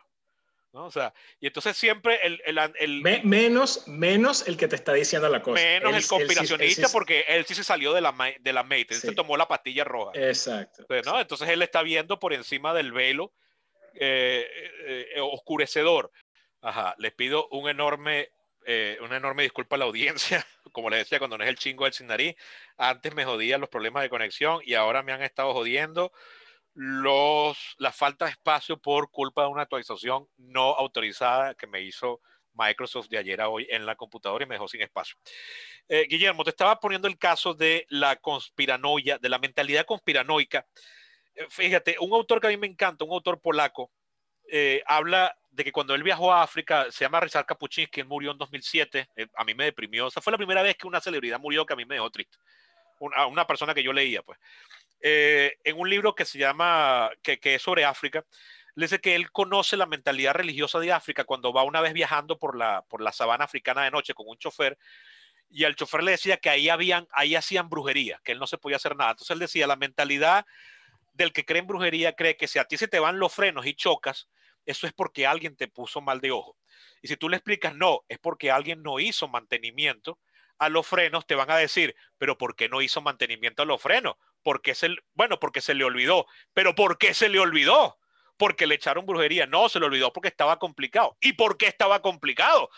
¿no? 0.75 0.85
O 0.85 0.91
sea, 0.91 1.15
y 1.41 1.47
entonces 1.47 1.79
siempre 1.79 2.21
el... 2.25 2.43
el, 2.45 2.59
el 2.79 3.01
menos, 3.25 3.89
menos 3.89 4.47
el 4.47 4.59
que 4.59 4.69
te 4.69 4.77
está 4.77 4.93
diciendo 4.93 5.31
la 5.31 5.41
cosa. 5.41 5.63
Menos 5.63 5.95
el, 5.95 6.07
conspiracionista 6.07 6.89
porque 6.91 7.25
él 7.29 7.47
sí 7.47 7.55
se 7.55 7.65
salió 7.65 7.95
de 7.95 8.03
la, 8.03 8.15
de 8.39 8.53
la 8.53 8.63
mate, 8.65 8.89
él 8.91 9.01
se 9.01 9.15
tomó 9.15 9.39
la 9.39 9.49
pastilla 9.49 9.85
roja. 9.85 10.13
Exacto. 10.15 10.85
¿no? 11.07 11.19
Entonces 11.19 11.49
él 11.49 11.63
está 11.63 11.83
viendo 11.83 12.19
por 12.19 12.35
encima 12.35 12.75
del 12.75 12.93
velo 12.93 13.33
eh, 13.99 15.11
eh, 15.15 15.21
oscurecedor. 15.21 16.13
Ajá, 16.61 16.95
les 16.99 17.13
pido 17.13 17.49
un 17.49 17.69
enorme, 17.69 18.31
eh, 18.65 18.99
una 19.01 19.17
enorme 19.17 19.43
disculpa 19.43 19.77
a 19.77 19.79
la 19.79 19.85
audiencia. 19.85 20.47
Como 20.73 20.91
les 20.91 21.01
decía, 21.01 21.19
cuando 21.19 21.39
no 21.39 21.45
es 21.45 21.51
el 21.51 21.57
chingo 21.57 21.85
del 21.85 21.93
sin 21.93 22.09
antes 22.77 23.15
me 23.15 23.25
jodían 23.25 23.61
los 23.61 23.71
problemas 23.71 24.03
de 24.03 24.11
conexión 24.11 24.61
y 24.65 24.75
ahora 24.75 25.03
me 25.03 25.13
han 25.13 25.23
estado 25.23 25.53
jodiendo 25.53 26.13
los, 26.75 27.75
la 27.79 27.93
falta 27.93 28.27
de 28.27 28.33
espacio 28.33 28.77
por 28.79 29.11
culpa 29.11 29.43
de 29.43 29.49
una 29.49 29.63
actualización 29.63 30.29
no 30.37 30.75
autorizada 30.75 31.55
que 31.55 31.67
me 31.67 31.81
hizo 31.81 32.21
Microsoft 32.53 33.09
de 33.09 33.19
ayer 33.19 33.41
a 33.41 33.49
hoy 33.49 33.67
en 33.71 33.87
la 33.87 33.97
computadora 33.97 34.45
y 34.45 34.49
me 34.49 34.57
dejó 34.57 34.69
sin 34.69 34.83
espacio. 34.83 35.17
Guillermo, 35.89 36.43
te 36.45 36.51
estaba 36.51 36.79
poniendo 36.81 37.07
el 37.09 37.19
caso 37.19 37.55
de 37.55 37.87
la 37.89 38.17
conspiranoia, 38.17 39.19
de 39.19 39.29
la 39.29 39.39
mentalidad 39.39 39.87
conspiranoica 39.87 40.67
fíjate, 41.51 41.97
un 42.01 42.13
autor 42.13 42.41
que 42.41 42.47
a 42.47 42.51
mí 42.51 42.57
me 42.57 42.67
encanta, 42.67 43.05
un 43.05 43.13
autor 43.13 43.41
polaco, 43.41 43.91
eh, 44.49 44.83
habla 44.87 45.37
de 45.51 45.65
que 45.65 45.73
cuando 45.73 45.95
él 45.95 46.03
viajó 46.03 46.33
a 46.33 46.43
África, 46.43 46.87
se 46.91 47.05
llama 47.05 47.21
Richard 47.21 47.47
Kapuczynski, 47.47 48.01
él 48.01 48.07
murió 48.07 48.31
en 48.31 48.39
2007, 48.39 49.09
eh, 49.17 49.27
a 49.35 49.45
mí 49.45 49.55
me 49.55 49.65
deprimió, 49.65 50.07
o 50.07 50.11
sea, 50.11 50.23
fue 50.23 50.31
la 50.31 50.37
primera 50.37 50.63
vez 50.63 50.77
que 50.77 50.87
una 50.87 51.01
celebridad 51.01 51.41
murió 51.41 51.65
que 51.65 51.73
a 51.73 51.77
mí 51.77 51.85
me 51.85 51.97
dejó 51.97 52.11
triste, 52.11 52.37
una, 53.01 53.47
persona 53.47 53.75
que 53.75 53.83
yo 53.83 53.93
leía, 53.93 54.23
pues. 54.23 54.39
Eh, 55.01 55.57
en 55.65 55.79
un 55.79 55.89
libro 55.91 56.15
que 56.15 56.25
se 56.25 56.39
llama, 56.39 57.11
que, 57.23 57.39
que, 57.39 57.57
es 57.57 57.63
sobre 57.63 57.85
África, 57.85 58.25
le 58.75 58.85
dice 58.85 59.01
que 59.01 59.15
él 59.15 59.31
conoce 59.31 59.77
la 59.77 59.87
mentalidad 59.87 60.35
religiosa 60.35 60.79
de 60.79 60.93
África 60.93 61.25
cuando 61.25 61.53
va 61.53 61.63
una 61.63 61.81
vez 61.81 61.93
viajando 61.93 62.39
por 62.39 62.57
la, 62.57 62.83
por 62.89 63.01
la 63.03 63.13
sabana 63.13 63.45
africana 63.45 63.85
de 63.85 63.91
noche 63.91 64.15
con 64.15 64.27
un 64.29 64.39
chofer, 64.39 64.79
y 65.49 65.65
al 65.65 65.77
chofer 65.77 66.03
le 66.03 66.13
decía 66.13 66.37
que 66.39 66.51
ahí, 66.51 66.69
habían, 66.69 67.07
ahí 67.13 67.35
hacían 67.35 67.69
brujería, 67.69 68.21
que 68.25 68.33
él 68.33 68.39
no 68.39 68.47
se 68.47 68.59
podía 68.59 68.77
hacer 68.77 68.97
nada. 68.97 69.13
Entonces 69.13 69.33
él 69.35 69.39
decía, 69.39 69.67
la 69.67 69.77
mentalidad 69.77 70.45
del 71.17 71.33
que 71.33 71.45
cree 71.45 71.61
en 71.61 71.67
brujería 71.67 72.15
cree 72.15 72.37
que 72.37 72.49
si 72.49 72.59
a 72.59 72.65
ti 72.65 72.77
se 72.77 72.89
te 72.89 72.99
van 72.99 73.19
los 73.19 73.33
frenos 73.33 73.67
y 73.67 73.75
chocas, 73.75 74.29
eso 74.67 74.87
es 74.87 74.93
porque 74.93 75.27
alguien 75.27 75.57
te 75.57 75.69
puso 75.69 76.01
mal 76.01 76.21
de 76.21 76.33
ojo. 76.33 76.57
Y 77.01 77.09
si 77.09 77.17
tú 77.17 77.29
le 77.29 77.37
explicas, 77.37 77.75
no, 77.75 78.05
es 78.09 78.19
porque 78.19 78.51
alguien 78.51 78.83
no 78.83 78.99
hizo 78.99 79.29
mantenimiento 79.29 80.19
a 80.59 80.69
los 80.69 80.87
frenos, 80.87 81.27
te 81.27 81.35
van 81.35 81.51
a 81.51 81.57
decir, 81.57 81.95
pero 82.19 82.37
¿por 82.37 82.57
qué 82.57 82.69
no 82.69 82.83
hizo 82.83 83.01
mantenimiento 83.01 83.63
a 83.63 83.67
los 83.67 83.81
frenos? 83.81 84.17
Porque 84.43 84.73
es 84.73 84.83
el, 84.83 85.03
bueno, 85.15 85.39
porque 85.39 85.61
se 85.61 85.75
le 85.75 85.85
olvidó. 85.85 86.27
Pero 86.53 86.75
¿por 86.75 86.99
qué 86.99 87.15
se 87.15 87.29
le 87.29 87.39
olvidó? 87.39 87.99
Porque 88.37 88.67
le 88.67 88.75
echaron 88.75 89.07
brujería. 89.07 89.47
No, 89.47 89.69
se 89.69 89.79
le 89.79 89.87
olvidó 89.87 90.13
porque 90.13 90.29
estaba 90.29 90.59
complicado. 90.59 91.17
¿Y 91.21 91.35
por 91.35 91.57
qué 91.57 91.67
estaba 91.67 92.01
complicado? 92.01 92.71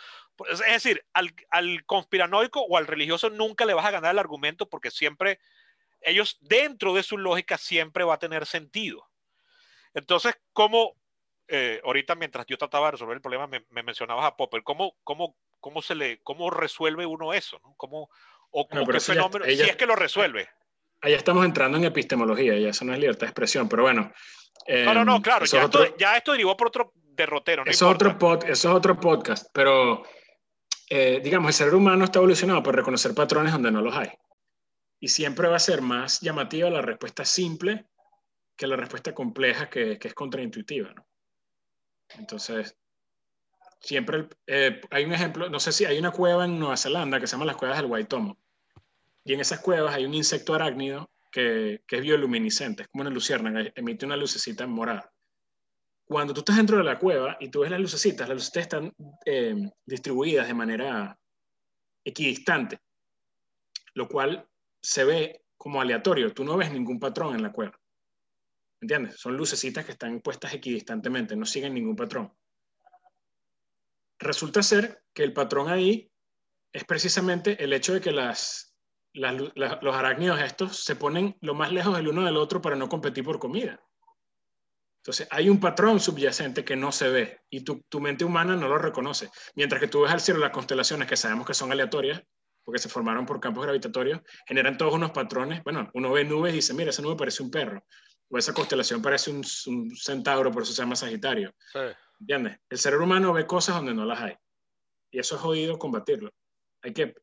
Es 0.50 0.58
decir, 0.58 1.04
al, 1.14 1.34
al 1.50 1.84
conspiranoico 1.84 2.60
o 2.60 2.76
al 2.76 2.86
religioso 2.86 3.30
nunca 3.30 3.64
le 3.64 3.74
vas 3.74 3.86
a 3.86 3.90
ganar 3.90 4.12
el 4.12 4.18
argumento 4.18 4.68
porque 4.68 4.90
siempre 4.90 5.40
ellos 6.00 6.38
dentro 6.40 6.94
de 6.94 7.02
su 7.02 7.18
lógica 7.18 7.58
siempre 7.58 8.04
va 8.04 8.14
a 8.14 8.18
tener 8.18 8.46
sentido. 8.46 9.08
Entonces, 9.94 10.34
¿cómo, 10.52 10.94
eh, 11.48 11.80
ahorita 11.84 12.14
mientras 12.14 12.46
yo 12.46 12.58
trataba 12.58 12.86
de 12.86 12.92
resolver 12.92 13.16
el 13.16 13.22
problema, 13.22 13.46
me, 13.46 13.64
mencionabas 13.70 14.26
a 14.26 14.36
Popper, 14.36 14.62
¿cómo, 14.62 14.96
cómo, 15.02 15.36
cómo, 15.60 15.82
se 15.82 15.94
le, 15.94 16.20
cómo 16.22 16.50
resuelve 16.50 17.06
uno 17.06 17.32
eso? 17.32 17.58
¿no? 17.62 17.74
¿Cómo, 17.76 18.10
o 18.50 18.68
qué 18.68 19.00
fenómeno, 19.00 19.44
si 19.44 19.60
es 19.60 19.76
que 19.76 19.86
lo 19.86 19.96
resuelve? 19.96 20.48
Allá 21.00 21.16
estamos 21.16 21.44
entrando 21.44 21.78
en 21.78 21.84
epistemología 21.84 22.56
y 22.56 22.66
eso 22.66 22.84
no 22.84 22.92
es 22.92 22.98
libertad 22.98 23.20
de 23.20 23.26
expresión, 23.26 23.68
pero 23.68 23.82
bueno. 23.84 24.12
no, 24.66 24.94
no, 24.94 25.04
no, 25.04 25.16
eh, 25.16 25.22
claro, 25.22 25.44
ya, 25.46 25.62
esto, 25.62 25.96
ya, 25.96 26.16
esto, 26.16 26.32
derivó 26.32 26.56
por 26.56 26.68
otro 26.68 26.92
derrotero. 26.94 27.62
eso, 27.62 27.70
es 27.70 27.94
otro 27.94 28.18
pod, 28.18 28.44
eso 28.44 28.68
es 28.70 28.74
otro 28.74 28.98
podcast, 28.98 29.46
pero 29.52 30.02
eh, 30.90 31.20
digamos, 31.22 31.48
el 31.48 31.54
ser 31.54 31.74
humano 31.74 32.04
está 32.04 32.18
evolucionado 32.18 32.62
por 32.62 32.74
reconocer 32.74 33.14
patrones 33.14 33.52
donde 33.52 33.70
no 33.70 33.82
los 33.82 33.94
hay. 33.94 34.08
Y 35.00 35.08
siempre 35.08 35.48
va 35.48 35.56
a 35.56 35.60
ser 35.60 35.80
más 35.80 36.20
llamativa 36.20 36.70
la 36.70 36.82
respuesta 36.82 37.24
simple 37.24 37.86
que 38.56 38.66
la 38.66 38.76
respuesta 38.76 39.14
compleja 39.14 39.70
que, 39.70 39.98
que 39.98 40.08
es 40.08 40.14
contraintuitiva. 40.14 40.92
¿no? 40.92 41.06
Entonces, 42.18 42.76
siempre 43.80 44.28
eh, 44.46 44.80
hay 44.90 45.04
un 45.04 45.12
ejemplo, 45.12 45.48
no 45.48 45.60
sé 45.60 45.72
si 45.72 45.84
hay 45.84 45.98
una 45.98 46.10
cueva 46.10 46.44
en 46.44 46.58
Nueva 46.58 46.76
Zelanda 46.76 47.20
que 47.20 47.26
se 47.26 47.32
llama 47.32 47.44
las 47.44 47.56
cuevas 47.56 47.78
del 47.78 47.86
Waitomo. 47.86 48.38
Y 49.24 49.34
en 49.34 49.40
esas 49.40 49.60
cuevas 49.60 49.94
hay 49.94 50.04
un 50.04 50.14
insecto 50.14 50.54
arácnido 50.54 51.10
que, 51.30 51.82
que 51.86 51.96
es 51.96 52.02
bioluminiscente, 52.02 52.82
es 52.82 52.88
como 52.88 53.02
una 53.02 53.10
luciérnaga, 53.10 53.70
emite 53.74 54.06
una 54.06 54.16
lucecita 54.16 54.66
morada. 54.66 55.12
Cuando 56.06 56.32
tú 56.32 56.40
estás 56.40 56.56
dentro 56.56 56.78
de 56.78 56.84
la 56.84 56.98
cueva 56.98 57.36
y 57.38 57.50
tú 57.50 57.60
ves 57.60 57.70
las 57.70 57.80
lucecitas, 57.80 58.26
las 58.28 58.36
lucecitas 58.36 58.62
están 58.62 58.94
eh, 59.26 59.70
distribuidas 59.84 60.48
de 60.48 60.54
manera 60.54 61.18
equidistante, 62.02 62.80
lo 63.92 64.08
cual 64.08 64.47
se 64.80 65.04
ve 65.04 65.44
como 65.56 65.80
aleatorio. 65.80 66.32
Tú 66.32 66.44
no 66.44 66.56
ves 66.56 66.72
ningún 66.72 66.98
patrón 66.98 67.34
en 67.34 67.42
la 67.42 67.52
cueva. 67.52 67.78
¿Entiendes? 68.80 69.18
Son 69.18 69.36
lucecitas 69.36 69.84
que 69.84 69.92
están 69.92 70.20
puestas 70.20 70.54
equidistantemente, 70.54 71.36
no 71.36 71.44
siguen 71.44 71.74
ningún 71.74 71.96
patrón. 71.96 72.32
Resulta 74.20 74.62
ser 74.62 75.02
que 75.12 75.24
el 75.24 75.32
patrón 75.32 75.68
ahí 75.68 76.10
es 76.72 76.84
precisamente 76.84 77.62
el 77.62 77.72
hecho 77.72 77.94
de 77.94 78.00
que 78.00 78.12
los 78.12 79.94
arácnidos 79.94 80.40
estos 80.40 80.84
se 80.84 80.96
ponen 80.96 81.36
lo 81.40 81.54
más 81.54 81.72
lejos 81.72 81.96
del 81.96 82.08
uno 82.08 82.24
del 82.24 82.36
otro 82.36 82.60
para 82.60 82.76
no 82.76 82.88
competir 82.88 83.24
por 83.24 83.38
comida. 83.38 83.80
Entonces, 85.02 85.26
hay 85.30 85.48
un 85.48 85.58
patrón 85.58 86.00
subyacente 86.00 86.64
que 86.64 86.76
no 86.76 86.92
se 86.92 87.08
ve 87.08 87.40
y 87.48 87.62
tu, 87.62 87.80
tu 87.88 88.00
mente 88.00 88.24
humana 88.24 88.56
no 88.56 88.68
lo 88.68 88.78
reconoce. 88.78 89.30
Mientras 89.54 89.80
que 89.80 89.88
tú 89.88 90.02
ves 90.02 90.12
al 90.12 90.20
cielo 90.20 90.40
las 90.40 90.50
constelaciones 90.50 91.08
que 91.08 91.16
sabemos 91.16 91.46
que 91.46 91.54
son 91.54 91.72
aleatorias, 91.72 92.22
porque 92.68 92.80
se 92.80 92.90
formaron 92.90 93.24
por 93.24 93.40
campos 93.40 93.64
gravitatorios, 93.64 94.20
generan 94.46 94.76
todos 94.76 94.92
unos 94.92 95.10
patrones. 95.10 95.64
Bueno, 95.64 95.88
uno 95.94 96.12
ve 96.12 96.22
nubes 96.22 96.52
y 96.52 96.56
dice, 96.56 96.74
mira, 96.74 96.90
esa 96.90 97.00
nube 97.00 97.16
parece 97.16 97.42
un 97.42 97.50
perro, 97.50 97.82
o 98.28 98.36
esa 98.36 98.52
constelación 98.52 99.00
parece 99.00 99.30
un, 99.30 99.42
centauro, 99.96 100.50
por 100.50 100.64
eso 100.64 100.74
se 100.74 100.82
llama 100.82 100.94
Sagitario. 100.94 101.54
¿Entiendes? 102.20 102.58
El 102.68 102.76
cerebro 102.76 103.06
humano 103.06 103.32
ve 103.32 103.46
cosas 103.46 103.76
donde 103.76 103.94
no 103.94 104.04
las 104.04 104.20
hay. 104.20 104.34
Y 105.10 105.18
eso 105.18 105.36
es 105.36 105.40
jodido 105.40 105.78
combatirlo. 105.78 106.30
Hay 106.82 106.92
que 106.92 107.14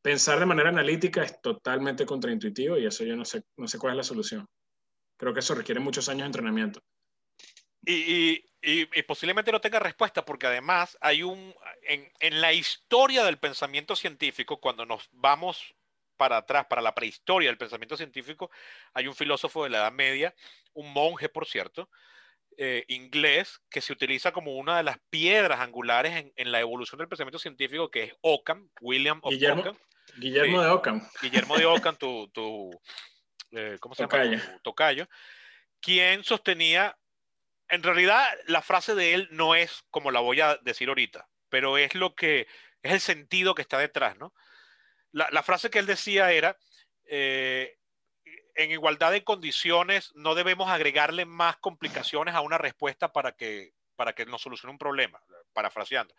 pensar 0.00 0.38
de 0.38 0.46
manera 0.46 0.70
analítica, 0.70 1.22
es 1.22 1.38
totalmente 1.42 2.06
contraintuitivo 2.06 2.78
y 2.78 2.86
eso 2.86 3.04
yo 3.04 3.14
no 3.14 3.26
sé, 3.26 3.42
no 3.58 3.68
sé 3.68 3.78
cuál 3.78 3.92
es 3.92 3.96
la 3.98 4.04
solución. 4.04 4.46
Creo 5.18 5.34
que 5.34 5.40
eso 5.40 5.54
requiere 5.54 5.80
muchos 5.80 6.08
años 6.08 6.22
de 6.22 6.26
entrenamiento. 6.28 6.80
Y, 7.84 8.42
posiblemente 9.06 9.52
no 9.52 9.60
tenga 9.60 9.78
respuesta 9.78 10.24
porque 10.24 10.46
además 10.46 10.96
hay 11.00 11.22
un, 11.22 11.54
en, 11.82 12.10
en, 12.20 12.40
la 12.40 12.52
historia 12.52 13.24
del 13.24 13.38
pensamiento 13.38 13.96
científico, 13.96 14.60
cuando 14.60 14.86
nos 14.86 15.08
vamos 15.12 15.74
para 16.16 16.38
atrás, 16.38 16.66
para 16.66 16.82
la 16.82 16.94
prehistoria 16.94 17.48
del 17.48 17.58
pensamiento 17.58 17.96
científico, 17.96 18.50
hay 18.92 19.06
un 19.06 19.14
filósofo 19.14 19.64
de 19.64 19.70
la 19.70 19.78
Edad 19.78 19.92
Media, 19.92 20.34
un 20.72 20.92
monje, 20.92 21.28
por 21.28 21.46
cierto, 21.46 21.90
eh, 22.56 22.84
inglés, 22.88 23.60
que 23.68 23.80
se 23.80 23.92
utiliza 23.92 24.32
como 24.32 24.56
una 24.56 24.76
de 24.76 24.84
las 24.84 24.98
piedras 25.10 25.60
angulares 25.60 26.32
en, 26.36 26.52
la 26.52 26.60
evolución 26.60 26.98
del 26.98 27.08
pensamiento 27.08 27.38
científico, 27.38 27.90
que 27.90 28.04
es 28.04 28.14
Ockham, 28.20 28.70
William 28.80 29.18
of 29.22 29.30
Guillermo, 29.30 29.60
Ockham. 29.60 29.78
Guillermo 30.16 30.62
de 30.62 30.68
Ockham. 30.68 31.08
Guillermo 31.20 31.56
de 31.56 31.66
Ockham, 31.66 31.96
tu, 31.98 32.28
tu 32.28 32.70
eh, 33.52 33.76
¿cómo 33.80 33.94
se 33.94 34.06
llama? 34.06 34.60
tocayo, 34.62 35.08
quien 35.80 36.22
sostenía, 36.22 36.96
en 37.74 37.82
realidad 37.82 38.26
la 38.46 38.62
frase 38.62 38.94
de 38.94 39.14
él 39.14 39.28
no 39.30 39.54
es 39.54 39.84
como 39.90 40.10
la 40.10 40.20
voy 40.20 40.40
a 40.40 40.56
decir 40.62 40.88
ahorita, 40.88 41.28
pero 41.48 41.76
es 41.78 41.94
lo 41.94 42.14
que, 42.14 42.46
es 42.82 42.92
el 42.92 43.00
sentido 43.00 43.54
que 43.54 43.62
está 43.62 43.78
detrás, 43.78 44.16
¿no? 44.16 44.32
la, 45.14 45.42
frase 45.42 45.70
que 45.70 45.78
él 45.78 45.86
decía 45.86 46.32
era, 46.32 46.58
eh, 47.06 47.78
en 48.56 48.70
igualdad 48.70 49.12
de 49.12 49.24
condiciones 49.24 50.12
no 50.14 50.34
debemos 50.34 50.68
agregarle 50.68 51.24
más 51.24 51.56
complicaciones 51.58 52.34
a 52.34 52.40
una 52.40 52.58
respuesta 52.58 53.12
para 53.12 53.32
que, 53.32 53.74
para 53.96 54.12
que 54.12 54.26
nos 54.26 54.42
solucione 54.42 54.72
un 54.72 54.78
problema, 54.78 55.22
parafraseando. 55.52 56.14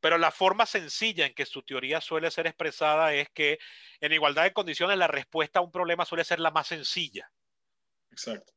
Pero 0.00 0.18
la 0.18 0.30
forma 0.30 0.66
sencilla 0.66 1.26
en 1.26 1.34
que 1.34 1.46
su 1.46 1.62
teoría 1.62 2.00
suele 2.00 2.30
ser 2.30 2.46
expresada 2.46 3.14
es 3.14 3.28
que 3.30 3.58
en 4.00 4.12
igualdad 4.12 4.44
de 4.44 4.52
condiciones 4.52 4.98
la 4.98 5.06
respuesta 5.06 5.60
a 5.60 5.62
un 5.62 5.72
problema 5.72 6.04
suele 6.04 6.24
ser 6.24 6.40
la 6.40 6.50
más 6.50 6.66
sencilla. 6.66 7.30
Exacto. 8.10 8.52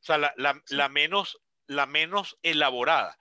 O 0.00 0.04
sea, 0.06 0.18
la, 0.18 0.88
menos, 0.88 1.40
la 1.66 1.86
menos 1.86 2.38
elaborada. 2.42 3.16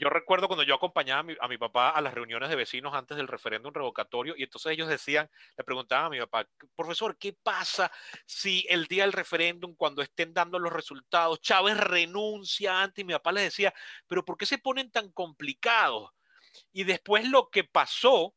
Yo 0.00 0.08
recuerdo 0.08 0.46
cuando 0.46 0.62
yo 0.62 0.74
acompañaba 0.74 1.32
a 1.40 1.48
mi, 1.48 1.58
papá 1.58 1.90
a 1.90 2.00
las 2.00 2.14
reuniones 2.14 2.48
de 2.48 2.56
vecinos 2.56 2.94
antes 2.94 3.16
del 3.16 3.28
referéndum 3.28 3.72
revocatorio 3.72 4.34
y 4.36 4.42
entonces 4.42 4.72
ellos 4.72 4.88
decían, 4.88 5.30
le 5.56 5.64
preguntaban 5.64 6.06
a 6.06 6.10
mi 6.10 6.18
papá, 6.20 6.48
profesor, 6.74 7.16
¿qué 7.18 7.32
pasa 7.32 7.90
si 8.26 8.66
el 8.68 8.86
día 8.86 9.02
del 9.02 9.12
referéndum, 9.12 9.74
cuando 9.74 10.02
estén 10.02 10.32
dando 10.32 10.58
los 10.58 10.72
resultados, 10.72 11.40
Chávez 11.40 11.76
renuncia 11.76 12.82
antes? 12.82 13.02
Y 13.02 13.06
mi 13.06 13.12
papá 13.12 13.32
les 13.32 13.44
decía, 13.44 13.74
pero 14.06 14.24
¿por 14.24 14.36
qué 14.36 14.46
se 14.46 14.58
ponen 14.58 14.90
tan 14.90 15.10
complicados? 15.12 16.10
Y 16.72 16.84
después 16.84 17.28
lo 17.28 17.50
que 17.50 17.64
pasó, 17.64 18.34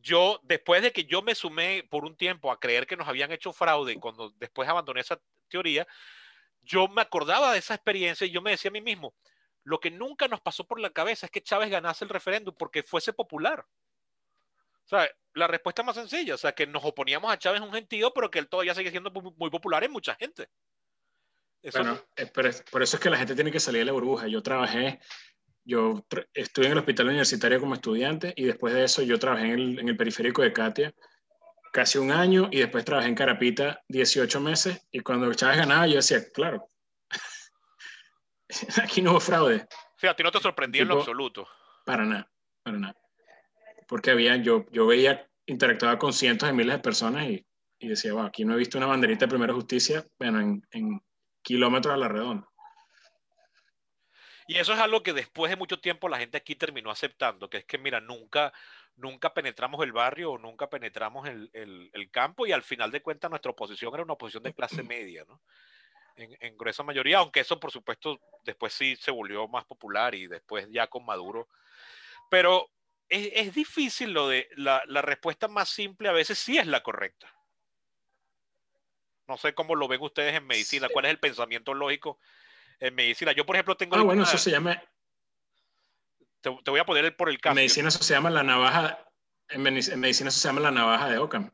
yo, 0.00 0.40
después 0.44 0.82
de 0.82 0.92
que 0.92 1.04
yo 1.04 1.22
me 1.22 1.34
sumé 1.34 1.86
por 1.90 2.04
un 2.04 2.16
tiempo 2.16 2.52
a 2.52 2.60
creer 2.60 2.86
que 2.86 2.96
nos 2.96 3.08
habían 3.08 3.32
hecho 3.32 3.52
fraude, 3.52 3.98
cuando 3.98 4.30
después 4.36 4.68
abandoné 4.68 5.00
esa 5.00 5.20
teoría, 5.48 5.86
yo 6.62 6.88
me 6.88 7.02
acordaba 7.02 7.52
de 7.52 7.58
esa 7.58 7.74
experiencia 7.74 8.26
y 8.26 8.30
yo 8.30 8.42
me 8.42 8.50
decía 8.50 8.70
a 8.70 8.72
mí 8.72 8.80
mismo, 8.80 9.14
lo 9.64 9.80
que 9.80 9.90
nunca 9.90 10.28
nos 10.28 10.40
pasó 10.40 10.66
por 10.66 10.80
la 10.80 10.90
cabeza 10.90 11.26
es 11.26 11.32
que 11.32 11.42
Chávez 11.42 11.70
ganase 11.70 12.04
el 12.04 12.10
referéndum 12.10 12.54
porque 12.58 12.82
fuese 12.82 13.12
popular. 13.12 13.64
O 14.84 14.88
sea, 14.88 15.08
la 15.34 15.46
respuesta 15.46 15.82
más 15.82 15.96
sencilla, 15.96 16.34
o 16.34 16.38
sea, 16.38 16.52
que 16.52 16.66
nos 16.66 16.84
oponíamos 16.84 17.30
a 17.30 17.38
Chávez 17.38 17.60
en 17.60 17.68
un 17.68 17.74
sentido, 17.74 18.12
pero 18.14 18.30
que 18.30 18.38
él 18.38 18.48
todavía 18.48 18.74
sigue 18.74 18.90
siendo 18.90 19.10
muy 19.10 19.50
popular 19.50 19.84
en 19.84 19.92
mucha 19.92 20.14
gente. 20.14 20.48
bueno, 21.72 22.00
por 22.70 22.82
eso 22.82 22.96
es 22.96 23.00
que 23.00 23.10
la 23.10 23.18
gente 23.18 23.34
tiene 23.34 23.52
que 23.52 23.60
salir 23.60 23.80
de 23.80 23.86
la 23.86 23.92
burbuja. 23.92 24.26
Yo 24.28 24.42
trabajé, 24.42 25.00
yo 25.64 26.02
estuve 26.32 26.66
en 26.66 26.72
el 26.72 26.78
hospital 26.78 27.08
universitario 27.08 27.60
como 27.60 27.74
estudiante 27.74 28.32
y 28.36 28.44
después 28.44 28.72
de 28.72 28.84
eso 28.84 29.02
yo 29.02 29.18
trabajé 29.18 29.44
en 29.44 29.52
el, 29.52 29.78
en 29.80 29.88
el 29.90 29.96
periférico 29.96 30.40
de 30.40 30.52
Katia 30.54 30.94
casi 31.72 31.98
un 31.98 32.10
año 32.10 32.48
y 32.50 32.58
después 32.58 32.84
trabajé 32.84 33.08
en 33.08 33.14
Carapita 33.14 33.82
18 33.88 34.40
meses 34.40 34.86
y 34.90 35.00
cuando 35.00 35.32
Chávez 35.34 35.58
ganaba 35.58 35.86
yo 35.86 35.96
decía, 35.96 36.20
claro, 36.32 36.70
Aquí 38.82 39.02
no 39.02 39.12
hubo 39.12 39.20
fraude. 39.20 39.66
Sí, 39.96 40.06
a 40.06 40.14
ti 40.14 40.22
no 40.22 40.30
te 40.30 40.40
sorprendió 40.40 40.82
en 40.82 40.88
lo 40.88 40.98
absoluto. 40.98 41.46
Para 41.84 42.04
nada, 42.04 42.30
para 42.62 42.78
nada. 42.78 42.96
Porque 43.86 44.10
había, 44.10 44.36
yo, 44.36 44.66
yo 44.70 44.86
veía, 44.86 45.28
interactuaba 45.46 45.98
con 45.98 46.12
cientos 46.12 46.48
de 46.48 46.52
miles 46.52 46.76
de 46.76 46.82
personas 46.82 47.26
y, 47.26 47.44
y 47.78 47.88
decía, 47.88 48.12
bueno, 48.12 48.28
aquí 48.28 48.44
no 48.44 48.54
he 48.54 48.58
visto 48.58 48.78
una 48.78 48.86
banderita 48.86 49.26
de 49.26 49.30
primera 49.30 49.54
justicia, 49.54 50.06
bueno, 50.18 50.40
en, 50.40 50.62
en 50.72 51.02
kilómetros 51.42 51.94
a 51.94 51.96
la 51.96 52.08
redonda. 52.08 52.48
Y 54.48 54.56
eso 54.56 54.72
es 54.72 54.80
algo 54.80 55.04
que 55.04 55.12
después 55.12 55.50
de 55.50 55.56
mucho 55.56 55.78
tiempo 55.78 56.08
la 56.08 56.18
gente 56.18 56.36
aquí 56.36 56.56
terminó 56.56 56.90
aceptando, 56.90 57.48
que 57.48 57.58
es 57.58 57.64
que, 57.64 57.78
mira, 57.78 58.00
nunca, 58.00 58.52
nunca 58.96 59.32
penetramos 59.32 59.84
el 59.84 59.92
barrio 59.92 60.32
o 60.32 60.38
nunca 60.38 60.68
penetramos 60.68 61.28
el, 61.28 61.48
el, 61.52 61.90
el 61.92 62.10
campo 62.10 62.46
y 62.46 62.52
al 62.52 62.64
final 62.64 62.90
de 62.90 63.02
cuentas 63.02 63.30
nuestra 63.30 63.52
oposición 63.52 63.94
era 63.94 64.02
una 64.02 64.14
oposición 64.14 64.42
de 64.42 64.54
clase 64.54 64.82
media, 64.82 65.24
¿no? 65.28 65.40
en, 66.18 66.56
gruesa 66.56 66.82
mayoría, 66.82 67.18
aunque 67.18 67.40
eso 67.40 67.58
por 67.60 67.70
supuesto 67.70 68.20
después 68.44 68.72
sí 68.72 68.96
se 68.96 69.10
volvió 69.10 69.46
más 69.48 69.64
popular 69.64 70.14
y 70.14 70.26
después 70.26 70.68
ya 70.70 70.86
con 70.88 71.04
Maduro. 71.04 71.48
Pero 72.30 72.70
es, 73.08 73.54
difícil 73.54 74.12
lo 74.12 74.28
de 74.28 74.48
la, 74.56 74.82
respuesta 75.02 75.48
más 75.48 75.68
simple 75.68 76.08
a 76.08 76.12
veces 76.12 76.38
sí 76.38 76.58
es 76.58 76.66
la 76.66 76.82
correcta. 76.82 77.32
No 79.26 79.36
sé 79.36 79.54
cómo 79.54 79.74
lo 79.74 79.88
ven 79.88 80.02
ustedes 80.02 80.34
en 80.34 80.46
medicina, 80.46 80.88
cuál 80.88 81.04
es 81.04 81.10
el 81.10 81.20
pensamiento 81.20 81.74
lógico 81.74 82.18
en 82.80 82.94
medicina. 82.94 83.32
Yo, 83.32 83.44
por 83.44 83.56
ejemplo, 83.56 83.76
tengo... 83.76 83.96
Ah, 83.96 84.02
bueno, 84.02 84.22
eso 84.22 84.38
se 84.38 84.50
llama... 84.50 84.82
Te, 86.40 86.50
voy 86.70 86.80
a 86.80 86.86
poner 86.86 87.16
por 87.16 87.28
el 87.28 87.40
caso. 87.40 87.52
En 87.52 87.56
medicina 87.56 87.88
eso 87.88 88.02
se 88.02 88.14
llama 88.14 88.30
la 88.30 88.42
navaja... 88.42 89.04
En 89.48 89.62
medicina 89.62 90.06
eso 90.28 90.38
se 90.38 90.48
llama 90.48 90.60
la 90.60 90.70
navaja 90.70 91.08
de 91.08 91.18
Ockham 91.18 91.50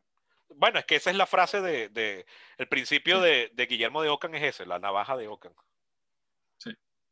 bueno, 0.56 0.78
es 0.78 0.84
que 0.84 0.96
esa 0.96 1.10
es 1.10 1.16
la 1.16 1.26
frase 1.26 1.60
de, 1.60 2.26
el 2.58 2.68
principio 2.68 3.20
de, 3.20 3.50
Guillermo 3.68 4.02
de 4.02 4.08
Ockham 4.08 4.34
es 4.34 4.54
ese, 4.54 4.66
la 4.66 4.78
navaja 4.78 5.16
de 5.16 5.28
Ockham. 5.28 5.54
Sí. 6.58 6.70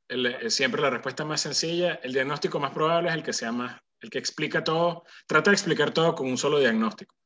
Eh, 0.08 0.50
siempre 0.50 0.82
la 0.82 0.90
respuesta 0.90 1.24
más 1.24 1.40
sencilla, 1.40 1.94
el 2.02 2.12
diagnóstico 2.12 2.60
más 2.60 2.72
probable 2.72 3.08
es 3.08 3.14
el 3.14 3.22
que 3.22 3.32
sea 3.32 3.52
más, 3.52 3.80
el 4.00 4.10
que 4.10 4.18
explica 4.18 4.62
todo, 4.62 5.04
trata 5.26 5.50
de 5.50 5.54
explicar 5.54 5.92
todo 5.92 6.14
con 6.14 6.28
un 6.28 6.38
solo 6.38 6.58
diagnóstico. 6.58 7.16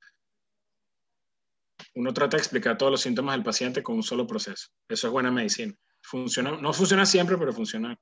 Uno 1.95 2.13
trata 2.13 2.37
de 2.37 2.43
explicar 2.43 2.77
todos 2.77 2.93
los 2.93 3.01
síntomas 3.01 3.35
del 3.35 3.45
paciente 3.45 3.83
con 3.83 3.97
un 3.97 4.03
solo 4.03 4.27
proceso. 4.27 4.69
Eso 4.89 5.07
es 5.07 5.13
buena 5.13 5.31
medicina. 5.31 5.75
Funciona, 6.07 6.53
no 6.53 6.73
funciona 6.73 7.05
siempre, 7.05 7.37
pero 7.37 7.53
funciona 7.53 7.99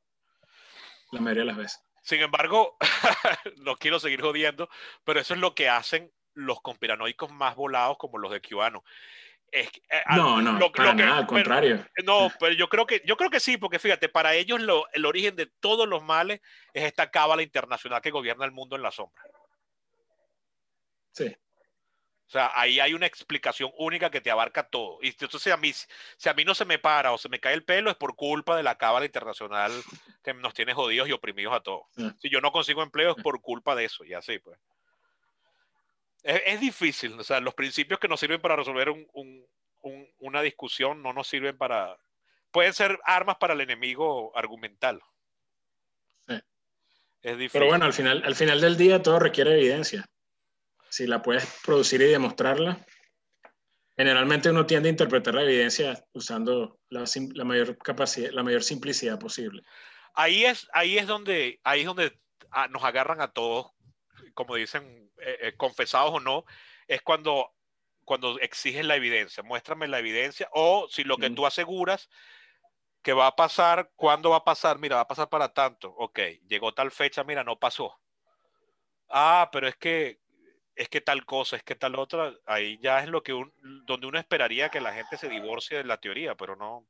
la 1.11 1.21
mayoría 1.21 1.41
de 1.43 1.47
las 1.47 1.57
veces. 1.57 1.83
Sin 2.03 2.21
embargo, 2.21 2.77
no 3.65 3.77
quiero 3.77 3.99
seguir 3.99 4.21
jodiendo, 4.21 4.69
pero 5.05 5.21
eso 5.21 5.33
es 5.33 5.41
lo 5.41 5.55
que 5.55 5.71
hacen 5.71 6.13
los 6.35 6.61
conspiranoicos 6.61 7.33
más 7.33 7.57
volados 7.57 7.97
como 7.97 8.19
los 8.19 8.31
de 8.31 8.43
Cubano. 8.43 8.85
Es, 9.51 9.69
eh, 9.89 10.03
no, 10.17 10.43
no, 10.43 10.59
lo, 10.59 10.71
para 10.71 10.93
nada, 10.93 11.19
al 11.19 11.27
contrario. 11.27 11.87
no, 12.05 12.31
pero 12.39 12.53
yo 12.53 12.69
creo 12.69 12.87
que 12.87 13.01
yo 13.07 13.17
creo 13.17 13.31
que 13.31 13.41
sí, 13.41 13.57
porque 13.57 13.79
fíjate, 13.79 14.11
para 14.11 14.35
ellos 14.35 14.61
lo, 14.61 14.85
el 14.93 15.07
origen 15.07 15.35
de 15.35 15.47
todos 15.61 15.89
los 15.89 16.03
males 16.03 16.43
es 16.75 16.85
esta 16.85 17.11
cábala 17.11 17.43
internacional 17.43 18.03
que 18.03 18.11
gobierna 18.11 18.45
el 18.45 18.53
mundo 18.53 18.77
en 18.77 18.83
la 18.83 18.91
sombra. 18.91 19.23
Sí. 21.13 21.35
O 22.27 22.31
sea, 22.31 22.51
ahí 22.55 22.81
hay 22.81 22.95
una 22.95 23.07
explicación 23.07 23.71
única 23.77 24.11
que 24.11 24.21
te 24.21 24.31
abarca 24.31 24.67
todo. 24.67 24.99
Y 25.03 25.09
entonces, 25.09 25.53
a 25.53 25.57
mí, 25.57 25.73
si 25.73 26.29
a 26.29 26.35
mí 26.35 26.45
no 26.45 26.55
se 26.55 26.65
me 26.65 26.79
para 26.79 27.13
o 27.13 27.19
se 27.19 27.29
me 27.29 27.39
cae 27.39 27.55
el 27.55 27.65
pelo, 27.65 27.91
es 27.91 27.97
por 27.97 28.17
culpa 28.17 28.57
de 28.57 28.63
la 28.63 28.77
cábala 28.77 29.07
internacional 29.07 29.73
que 30.23 30.35
nos 30.35 30.55
tiene 30.55 30.75
jodidos 30.75 31.09
y 31.09 31.13
oprimidos 31.13 31.55
a 31.55 31.61
todos. 31.61 31.87
Si 32.21 32.31
yo 32.31 32.41
no 32.41 32.51
consigo 32.51 32.83
empleo, 32.83 33.15
es 33.17 33.23
por 33.23 33.41
culpa 33.41 33.75
de 33.75 33.85
eso, 33.85 34.05
y 34.05 34.15
así, 34.15 34.39
pues 34.39 34.59
es, 36.25 36.61
difícil, 36.61 37.19
o 37.21 37.23
sea, 37.23 37.39
los 37.41 37.55
principios 37.55 38.01
que 38.01 38.09
nos 38.09 38.19
sirven 38.19 38.41
para 38.41 38.57
resolver 38.57 38.89
una 40.19 40.43
discusión 40.43 41.03
no 41.03 41.13
nos 41.13 41.29
sirven 41.29 41.57
para... 41.57 41.99
Pueden 42.51 42.73
ser 42.73 42.99
armas 43.05 43.37
para 43.37 43.53
el 43.53 43.61
enemigo 43.61 44.33
argumental. 44.37 45.03
Sí. 46.27 46.41
Es 47.23 47.37
difícil. 47.37 47.51
Pero 47.53 47.67
bueno, 47.67 47.85
al 47.85 47.93
final, 47.93 48.23
al 48.25 48.35
final 48.35 48.61
del 48.61 48.77
día 48.77 49.03
todo 49.03 49.19
requiere 49.19 49.53
evidencia. 49.53 50.09
Si 50.95 51.09
la 51.09 51.21
puedes 51.21 51.45
producir 51.65 52.01
y 52.03 52.05
demostrarla, 52.05 52.87
generalmente 53.97 54.51
uno 54.51 54.65
tiende 54.65 54.89
a 54.89 54.93
interpretar 54.93 55.35
la 55.35 55.43
evidencia 55.43 56.01
usando 56.13 56.79
la, 56.89 57.05
mayor 57.45 57.77
capacidad, 57.79 58.31
la 58.31 58.45
mayor 58.45 58.63
simplicidad 58.63 59.19
posible. 59.19 59.65
Ahí 60.15 60.45
es, 60.45 60.69
ahí 60.73 60.97
es 60.97 61.09
donde, 61.09 61.59
ahí 61.65 61.81
es 61.81 61.87
donde 61.87 62.17
ah, 62.53 62.69
nos 62.69 62.85
agarran 62.85 63.21
a 63.21 63.33
todos, 63.33 63.73
como 64.35 64.55
dicen 64.55 65.11
eh, 65.19 65.39
eh, 65.41 65.57
confesados 65.57 66.13
o 66.13 66.21
no, 66.21 66.45
es 66.87 67.03
cuando, 67.03 67.53
cuando 68.05 68.39
exiges 68.39 68.85
la 68.85 68.95
evidencia. 68.95 69.43
Muéstrame 69.43 69.89
la 69.89 69.99
evidencia 69.99 70.49
o 70.53 70.87
si 70.89 71.03
lo 71.03 71.17
que 71.17 71.29
tú 71.31 71.45
aseguras 71.45 72.09
que 73.03 73.15
va 73.15 73.27
a 73.27 73.35
pasar, 73.35 73.91
¿cuándo 73.97 74.31
va 74.31 74.37
a 74.37 74.45
pasar? 74.45 74.79
Mira, 74.79 74.95
va 74.95 75.03
a 75.03 75.09
pasar 75.09 75.29
para 75.29 75.53
tanto. 75.53 75.89
Ok, 75.91 76.21
llegó 76.47 76.73
tal 76.73 76.93
fecha, 76.93 77.25
mira, 77.25 77.43
no 77.43 77.59
pasó. 77.59 78.01
Ah, 79.09 79.49
pero 79.53 79.67
es 79.67 79.75
que 79.75 80.23
es 80.77 80.89
que 80.89 81.01
tal 81.01 81.25
cosa, 81.25 81.57
es 81.57 81.63
que 81.63 81.75
tal 81.75 81.97
otra, 81.97 82.33
ahí 82.47 82.79
ya 82.83 83.01
es 83.01 83.09
lo 83.09 83.23
que 83.23 83.33
donde 83.87 84.07
uno 84.07 84.19
esperaría 84.19 84.69
que 84.69 84.81
la 84.81 84.93
gente 84.93 85.17
se 85.17 85.29
divorcie 85.29 85.79
de 85.79 85.85
la 85.85 85.99
teoría, 85.99 86.35
pero 86.35 86.57
no, 86.57 86.87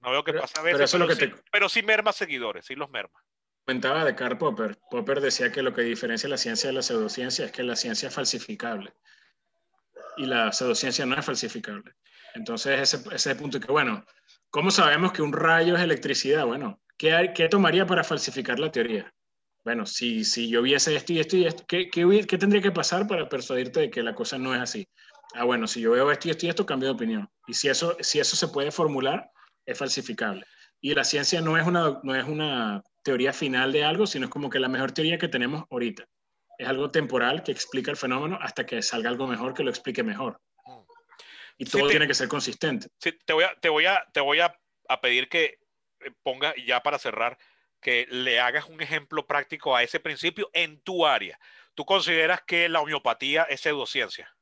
no 0.00 0.10
veo 0.10 0.24
que 0.24 0.34
pasa 0.34 0.60
a 0.60 0.64
veces. 0.64 0.90
Pero, 0.90 1.06
pero, 1.06 1.14
sí, 1.14 1.32
pero 1.50 1.68
sí 1.68 1.82
merma 1.82 2.12
seguidores, 2.12 2.66
sí 2.66 2.74
los 2.74 2.90
merma 2.90 3.22
comentaba 3.64 4.04
de 4.04 4.14
Karl 4.14 4.38
Popper. 4.38 4.78
Popper 4.90 5.20
decía 5.20 5.52
que 5.52 5.62
lo 5.62 5.72
que 5.72 5.82
diferencia 5.82 6.28
la 6.28 6.36
ciencia 6.36 6.68
de 6.68 6.74
la 6.74 6.82
pseudociencia 6.82 7.46
es 7.46 7.52
que 7.52 7.62
la 7.62 7.76
ciencia 7.76 8.08
es 8.08 8.14
falsificable 8.14 8.92
y 10.16 10.26
la 10.26 10.52
pseudociencia 10.52 11.06
no 11.06 11.16
es 11.16 11.24
falsificable. 11.24 11.94
Entonces, 12.34 12.80
ese, 12.80 13.14
ese 13.14 13.34
punto 13.36 13.60
que, 13.60 13.70
bueno, 13.70 14.04
¿cómo 14.50 14.70
sabemos 14.70 15.12
que 15.12 15.22
un 15.22 15.32
rayo 15.32 15.76
es 15.76 15.82
electricidad? 15.82 16.44
Bueno, 16.44 16.80
¿qué, 16.98 17.32
¿qué, 17.34 17.48
tomaría 17.48 17.86
para 17.86 18.04
falsificar 18.04 18.58
la 18.58 18.72
teoría? 18.72 19.12
Bueno, 19.64 19.86
si, 19.86 20.24
si 20.24 20.48
yo 20.48 20.60
viese 20.62 20.96
esto 20.96 21.12
y 21.12 21.20
esto 21.20 21.36
y 21.36 21.46
esto, 21.46 21.64
¿qué, 21.66 21.88
qué, 21.88 22.26
qué 22.26 22.38
tendría 22.38 22.62
que 22.62 22.72
pasar 22.72 23.06
para 23.06 23.28
persuadirte 23.28 23.80
de 23.80 23.90
que 23.90 24.02
la 24.02 24.14
cosa 24.14 24.38
no 24.38 24.54
es 24.54 24.60
así? 24.60 24.88
Ah, 25.34 25.44
bueno, 25.44 25.66
si 25.66 25.80
yo 25.80 25.92
veo 25.92 26.10
esto 26.10 26.28
y 26.28 26.30
esto 26.32 26.46
y 26.46 26.48
esto, 26.48 26.66
cambio 26.66 26.88
de 26.88 26.94
opinión. 26.94 27.28
Y 27.46 27.54
si 27.54 27.68
eso, 27.68 27.96
si 28.00 28.18
eso 28.18 28.36
se 28.36 28.48
puede 28.48 28.72
formular, 28.72 29.30
es 29.64 29.78
falsificable. 29.78 30.44
Y 30.80 30.94
la 30.94 31.04
ciencia 31.04 31.40
no 31.40 31.56
es, 31.56 31.66
una, 31.66 32.00
no 32.02 32.14
es 32.14 32.24
una 32.24 32.82
teoría 33.04 33.32
final 33.32 33.72
de 33.72 33.84
algo, 33.84 34.06
sino 34.06 34.26
es 34.26 34.30
como 34.30 34.50
que 34.50 34.58
la 34.58 34.68
mejor 34.68 34.92
teoría 34.92 35.16
que 35.16 35.28
tenemos 35.28 35.64
ahorita. 35.70 36.04
Es 36.58 36.68
algo 36.68 36.90
temporal 36.90 37.42
que 37.44 37.52
explica 37.52 37.90
el 37.90 37.96
fenómeno 37.96 38.38
hasta 38.40 38.66
que 38.66 38.82
salga 38.82 39.08
algo 39.08 39.26
mejor 39.28 39.54
que 39.54 39.62
lo 39.62 39.70
explique 39.70 40.02
mejor. 40.02 40.40
Y 41.56 41.66
todo 41.66 41.86
tiene 41.86 42.08
que 42.08 42.14
ser 42.14 42.28
consistente. 42.28 42.88
Sí, 42.98 43.16
te 43.24 43.32
voy 43.32 43.44
a, 43.44 43.54
te 43.60 43.68
voy 43.68 43.86
a, 43.86 44.04
te 44.12 44.20
voy 44.20 44.40
a, 44.40 44.52
a 44.88 45.00
pedir 45.00 45.28
que 45.28 45.58
eh, 46.00 46.10
ponga, 46.22 46.52
ya 46.66 46.82
para 46.82 46.98
cerrar, 46.98 47.38
que 47.82 48.06
le 48.08 48.40
hagas 48.40 48.66
un 48.66 48.80
ejemplo 48.80 49.26
práctico 49.26 49.76
a 49.76 49.82
ese 49.82 50.00
principio 50.00 50.48
en 50.54 50.80
tu 50.80 51.04
área. 51.04 51.38
¿Tú 51.74 51.84
consideras 51.84 52.40
que 52.42 52.68
la 52.68 52.80
homeopatía 52.80 53.42
es 53.42 53.60
pseudociencia? 53.60 54.34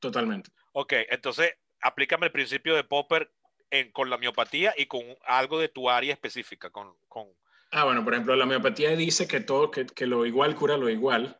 Totalmente. 0.00 0.50
Ok, 0.72 0.94
entonces 1.10 1.52
aplícame 1.80 2.26
el 2.26 2.32
principio 2.32 2.74
de 2.74 2.82
Popper 2.82 3.30
en, 3.70 3.92
con 3.92 4.08
la 4.08 4.16
miopatía 4.16 4.74
y 4.76 4.86
con 4.86 5.02
algo 5.26 5.60
de 5.60 5.68
tu 5.68 5.90
área 5.90 6.14
específica. 6.14 6.70
Con, 6.70 6.94
con... 7.08 7.26
Ah, 7.72 7.84
bueno, 7.84 8.02
por 8.02 8.14
ejemplo, 8.14 8.34
la 8.34 8.46
miopatía 8.46 8.90
dice 8.96 9.28
que 9.28 9.40
todo, 9.40 9.70
que, 9.70 9.86
que, 9.86 10.06
lo 10.06 10.24
igual 10.24 10.56
cura 10.56 10.76
lo 10.76 10.88
igual 10.88 11.38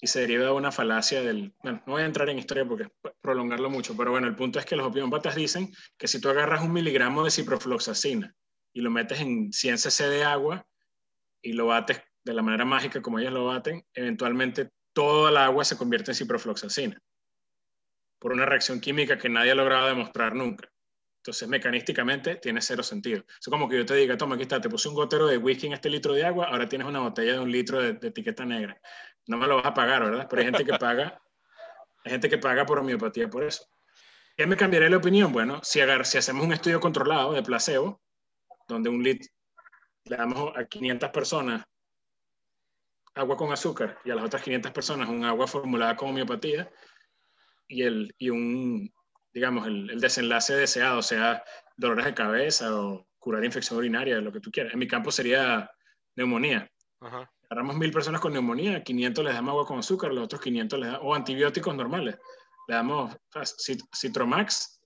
y 0.00 0.08
se 0.08 0.20
deriva 0.20 0.46
de 0.46 0.50
una 0.50 0.72
falacia 0.72 1.22
del... 1.22 1.54
Bueno, 1.62 1.82
no 1.86 1.92
voy 1.92 2.02
a 2.02 2.06
entrar 2.06 2.28
en 2.28 2.38
historia 2.38 2.64
porque 2.64 2.84
es 2.84 3.12
prolongarlo 3.20 3.70
mucho, 3.70 3.96
pero 3.96 4.10
bueno, 4.10 4.26
el 4.26 4.34
punto 4.34 4.58
es 4.58 4.66
que 4.66 4.74
los 4.74 4.86
homeópatas 4.86 5.36
dicen 5.36 5.72
que 5.96 6.08
si 6.08 6.20
tú 6.20 6.28
agarras 6.28 6.62
un 6.62 6.72
miligramo 6.72 7.24
de 7.24 7.30
ciprofloxacina 7.30 8.34
y 8.72 8.80
lo 8.80 8.90
metes 8.90 9.20
en 9.20 9.52
100 9.52 9.78
cc 9.78 10.08
de 10.08 10.24
agua 10.24 10.66
y 11.42 11.52
lo 11.52 11.66
bates 11.66 12.02
de 12.24 12.34
la 12.34 12.42
manera 12.42 12.64
mágica 12.64 13.00
como 13.00 13.18
ellos 13.18 13.32
lo 13.32 13.46
baten, 13.46 13.84
eventualmente 13.94 14.70
toda 14.92 15.30
el 15.30 15.36
agua 15.36 15.64
se 15.64 15.76
convierte 15.76 16.10
en 16.10 16.16
ciprofloxacina 16.16 17.00
por 18.18 18.32
una 18.32 18.46
reacción 18.46 18.80
química 18.80 19.16
que 19.16 19.28
nadie 19.28 19.52
ha 19.52 19.54
logrado 19.54 19.86
demostrar 19.86 20.34
nunca. 20.34 20.68
Entonces, 21.18 21.48
mecanísticamente 21.48 22.36
tiene 22.36 22.60
cero 22.60 22.82
sentido. 22.82 23.24
Es 23.40 23.46
como 23.48 23.68
que 23.68 23.76
yo 23.76 23.86
te 23.86 23.94
diga, 23.94 24.16
toma, 24.16 24.34
aquí 24.34 24.42
está, 24.42 24.60
te 24.60 24.68
puse 24.68 24.88
un 24.88 24.94
gotero 24.94 25.26
de 25.26 25.36
whisky 25.36 25.66
en 25.66 25.74
este 25.74 25.90
litro 25.90 26.14
de 26.14 26.24
agua, 26.24 26.46
ahora 26.46 26.68
tienes 26.68 26.86
una 26.86 27.00
botella 27.00 27.34
de 27.34 27.38
un 27.40 27.50
litro 27.50 27.80
de, 27.82 27.90
etiqueta 28.06 28.44
negra. 28.44 28.80
No 29.26 29.36
me 29.36 29.46
lo 29.46 29.56
vas 29.56 29.66
a 29.66 29.74
pagar, 29.74 30.04
¿verdad? 30.04 30.26
Pero 30.28 30.40
hay 30.40 30.46
gente 30.46 30.64
que 30.64 30.78
paga, 30.78 31.20
hay 32.04 32.12
gente 32.12 32.28
que 32.28 32.38
paga 32.38 32.64
por 32.64 32.78
homeopatía 32.78 33.28
por 33.28 33.44
eso. 33.44 33.66
¿Qué 34.36 34.46
me 34.46 34.56
cambiaría 34.56 34.88
la 34.88 34.96
opinión? 34.96 35.32
Bueno, 35.32 35.60
si, 35.62 35.80
agar, 35.80 36.06
si 36.06 36.16
hacemos 36.16 36.46
un 36.46 36.52
estudio 36.52 36.80
controlado 36.80 37.32
de 37.32 37.42
placebo, 37.42 38.00
donde 38.68 38.90
un 38.90 39.02
litro 39.02 39.28
le 40.04 40.16
damos 40.16 40.56
a 40.56 40.64
500 40.64 41.10
personas 41.10 41.64
agua 43.14 43.36
con 43.36 43.52
azúcar 43.52 43.98
y 44.04 44.10
a 44.10 44.14
las 44.14 44.24
otras 44.24 44.42
500 44.42 44.70
personas 44.72 45.08
un 45.08 45.24
agua 45.24 45.46
formulada 45.46 45.96
con 45.96 46.10
homeopatía, 46.10 46.70
y, 47.66 47.82
el, 47.82 48.14
y 48.16 48.30
un, 48.30 48.92
digamos, 49.32 49.66
el, 49.66 49.90
el, 49.90 50.00
desenlace 50.00 50.54
deseado, 50.54 51.02
sea 51.02 51.42
dolores 51.76 52.06
de 52.06 52.14
cabeza 52.14 52.74
o 52.74 53.06
curar 53.18 53.44
infección 53.44 53.78
urinaria, 53.78 54.20
lo 54.20 54.32
que 54.32 54.40
tú 54.40 54.50
quieras. 54.50 54.72
En 54.72 54.78
mi 54.78 54.88
campo 54.88 55.10
sería 55.10 55.70
neumonía. 56.16 56.70
Ajá. 57.00 57.30
Agarramos 57.50 57.76
mil 57.76 57.92
personas 57.92 58.20
con 58.20 58.32
neumonía, 58.32 58.82
500 58.82 59.24
les 59.24 59.34
damos 59.34 59.52
agua 59.52 59.66
con 59.66 59.78
azúcar, 59.78 60.12
los 60.12 60.24
otros 60.24 60.40
500 60.40 60.78
les 60.78 60.92
damos, 60.92 61.06
o 61.06 61.14
antibióticos 61.14 61.74
normales. 61.74 62.16
Le 62.66 62.74
damos 62.74 63.16
Citromax 63.94 64.80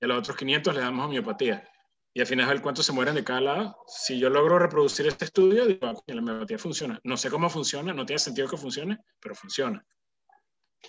y 0.00 0.04
a 0.04 0.08
los 0.08 0.18
otros 0.18 0.36
500 0.36 0.74
le 0.74 0.80
damos 0.80 1.06
homeopatía. 1.06 1.68
Y 2.16 2.20
al 2.20 2.26
final, 2.26 2.48
ver 2.48 2.62
cuánto 2.62 2.82
se 2.82 2.94
mueren 2.94 3.14
de 3.14 3.22
cada 3.22 3.42
lado. 3.42 3.76
Si 3.86 4.18
yo 4.18 4.30
logro 4.30 4.58
reproducir 4.58 5.06
este 5.06 5.26
estudio, 5.26 5.66
digo, 5.66 5.86
ah, 5.86 5.94
la 6.06 6.22
homeopatía 6.22 6.56
funciona. 6.56 6.98
No 7.04 7.14
sé 7.18 7.28
cómo 7.28 7.50
funciona, 7.50 7.92
no 7.92 8.06
tiene 8.06 8.18
sentido 8.18 8.48
que 8.48 8.56
funcione, 8.56 8.96
pero 9.20 9.34
funciona. 9.34 9.84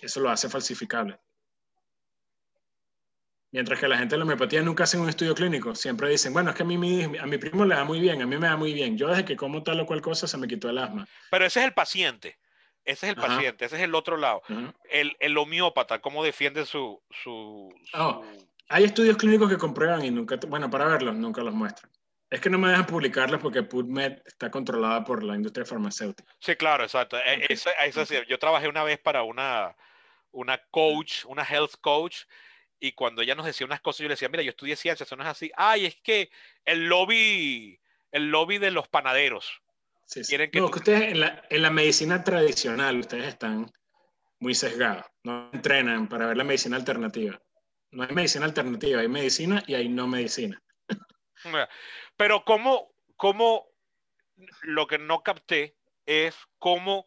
Eso 0.00 0.20
lo 0.20 0.30
hace 0.30 0.48
falsificable. 0.48 1.20
Mientras 3.50 3.78
que 3.78 3.88
la 3.88 3.98
gente 3.98 4.14
de 4.14 4.20
la 4.20 4.24
homeopatía 4.24 4.62
nunca 4.62 4.84
hace 4.84 4.96
un 4.96 5.06
estudio 5.06 5.34
clínico. 5.34 5.74
Siempre 5.74 6.08
dicen, 6.08 6.32
bueno, 6.32 6.48
es 6.48 6.56
que 6.56 6.62
a 6.62 6.66
mí 6.66 7.04
a 7.20 7.26
mi 7.26 7.36
primo 7.36 7.66
le 7.66 7.74
da 7.74 7.84
muy 7.84 8.00
bien, 8.00 8.22
a 8.22 8.26
mí 8.26 8.38
me 8.38 8.46
da 8.46 8.56
muy 8.56 8.72
bien. 8.72 8.96
Yo 8.96 9.08
desde 9.08 9.26
que 9.26 9.36
como 9.36 9.62
tal 9.62 9.80
o 9.80 9.84
cual 9.84 10.00
cosa 10.00 10.26
se 10.26 10.38
me 10.38 10.48
quitó 10.48 10.70
el 10.70 10.78
asma. 10.78 11.06
Pero 11.30 11.44
ese 11.44 11.60
es 11.60 11.66
el 11.66 11.74
paciente. 11.74 12.38
Ese 12.86 13.04
es 13.06 13.12
el 13.12 13.18
Ajá. 13.18 13.34
paciente, 13.34 13.66
ese 13.66 13.76
es 13.76 13.82
el 13.82 13.94
otro 13.94 14.16
lado. 14.16 14.40
El, 14.88 15.14
el, 15.20 15.36
homeópata, 15.36 16.00
¿cómo 16.00 16.24
defiende 16.24 16.64
su... 16.64 17.02
su, 17.10 17.70
su... 17.84 17.98
Oh, 18.00 18.24
hay 18.68 18.84
estudios 18.84 19.16
clínicos 19.16 19.48
que 19.48 19.56
comprueban 19.56 20.04
y 20.04 20.10
nunca, 20.10 20.38
bueno, 20.46 20.70
para 20.70 20.86
verlos, 20.86 21.16
nunca 21.16 21.42
los 21.42 21.54
muestran. 21.54 21.90
Es 22.30 22.40
que 22.40 22.50
no 22.50 22.58
me 22.58 22.68
dejan 22.68 22.86
publicarlos 22.86 23.40
porque 23.40 23.62
PubMed 23.62 24.18
está 24.26 24.50
controlada 24.50 25.02
por 25.02 25.24
la 25.24 25.34
industria 25.34 25.64
farmacéutica. 25.64 26.30
Sí, 26.40 26.54
claro, 26.56 26.84
exacto. 26.84 27.16
E, 27.16 27.20
okay. 27.20 27.46
Eso, 27.48 27.70
eso 27.84 28.04
sí. 28.04 28.16
Yo 28.28 28.38
trabajé 28.38 28.68
una 28.68 28.84
vez 28.84 28.98
para 28.98 29.22
una, 29.22 29.74
una 30.30 30.58
coach, 30.70 31.24
una 31.24 31.42
health 31.42 31.76
coach, 31.80 32.24
y 32.80 32.92
cuando 32.92 33.22
ella 33.22 33.34
nos 33.34 33.46
decía 33.46 33.66
unas 33.66 33.80
cosas, 33.80 34.00
yo 34.00 34.08
le 34.08 34.14
decía, 34.14 34.28
mira, 34.28 34.42
yo 34.42 34.50
estudié 34.50 34.76
ciencia, 34.76 35.04
eso 35.04 35.16
no 35.16 35.24
es 35.24 35.28
así. 35.30 35.50
Ay, 35.56 35.86
es 35.86 35.96
que 35.96 36.30
el 36.64 36.86
lobby, 36.86 37.80
el 38.12 38.30
lobby 38.30 38.58
de 38.58 38.70
los 38.70 38.88
panaderos. 38.88 39.62
Sí, 40.04 40.22
sí. 40.22 40.28
Quieren 40.28 40.50
que, 40.50 40.60
no, 40.60 40.70
que 40.70 40.78
ustedes 40.78 41.12
en 41.12 41.20
la, 41.20 41.42
en 41.50 41.62
la, 41.62 41.70
medicina 41.70 42.22
tradicional, 42.22 42.98
ustedes 42.98 43.26
están 43.26 43.70
muy 44.38 44.54
sesgados. 44.54 45.04
No 45.24 45.50
entrenan 45.52 46.08
para 46.08 46.26
ver 46.26 46.36
la 46.36 46.44
medicina 46.44 46.76
alternativa. 46.76 47.40
No 47.90 48.02
hay 48.02 48.14
medicina 48.14 48.44
alternativa, 48.44 49.00
hay 49.00 49.08
medicina 49.08 49.62
y 49.66 49.74
hay 49.74 49.88
no 49.88 50.06
medicina. 50.06 50.62
Pero 52.16 52.44
cómo, 52.44 52.92
cómo 53.16 53.66
lo 54.62 54.86
que 54.86 54.98
no 54.98 55.22
capté 55.22 55.76
es 56.06 56.34
cómo 56.58 57.06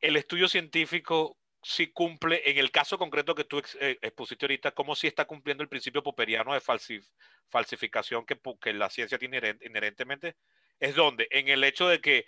el 0.00 0.16
estudio 0.16 0.48
científico 0.48 1.38
si 1.62 1.92
cumple, 1.92 2.42
en 2.44 2.58
el 2.58 2.70
caso 2.70 2.98
concreto 2.98 3.34
que 3.34 3.44
tú 3.44 3.62
eh, 3.80 3.98
expusiste 4.02 4.44
ahorita, 4.44 4.72
cómo 4.72 4.96
si 4.96 5.06
está 5.06 5.26
cumpliendo 5.26 5.62
el 5.62 5.68
principio 5.68 6.02
popperiano 6.02 6.52
de 6.54 6.60
falsif 6.60 7.06
falsificación 7.48 8.24
que, 8.24 8.40
que, 8.60 8.72
la 8.72 8.90
ciencia 8.90 9.18
tiene 9.18 9.56
inherentemente, 9.60 10.36
es 10.80 10.94
donde, 10.94 11.28
en 11.30 11.48
el 11.48 11.62
hecho 11.62 11.86
de 11.86 12.00
que 12.00 12.24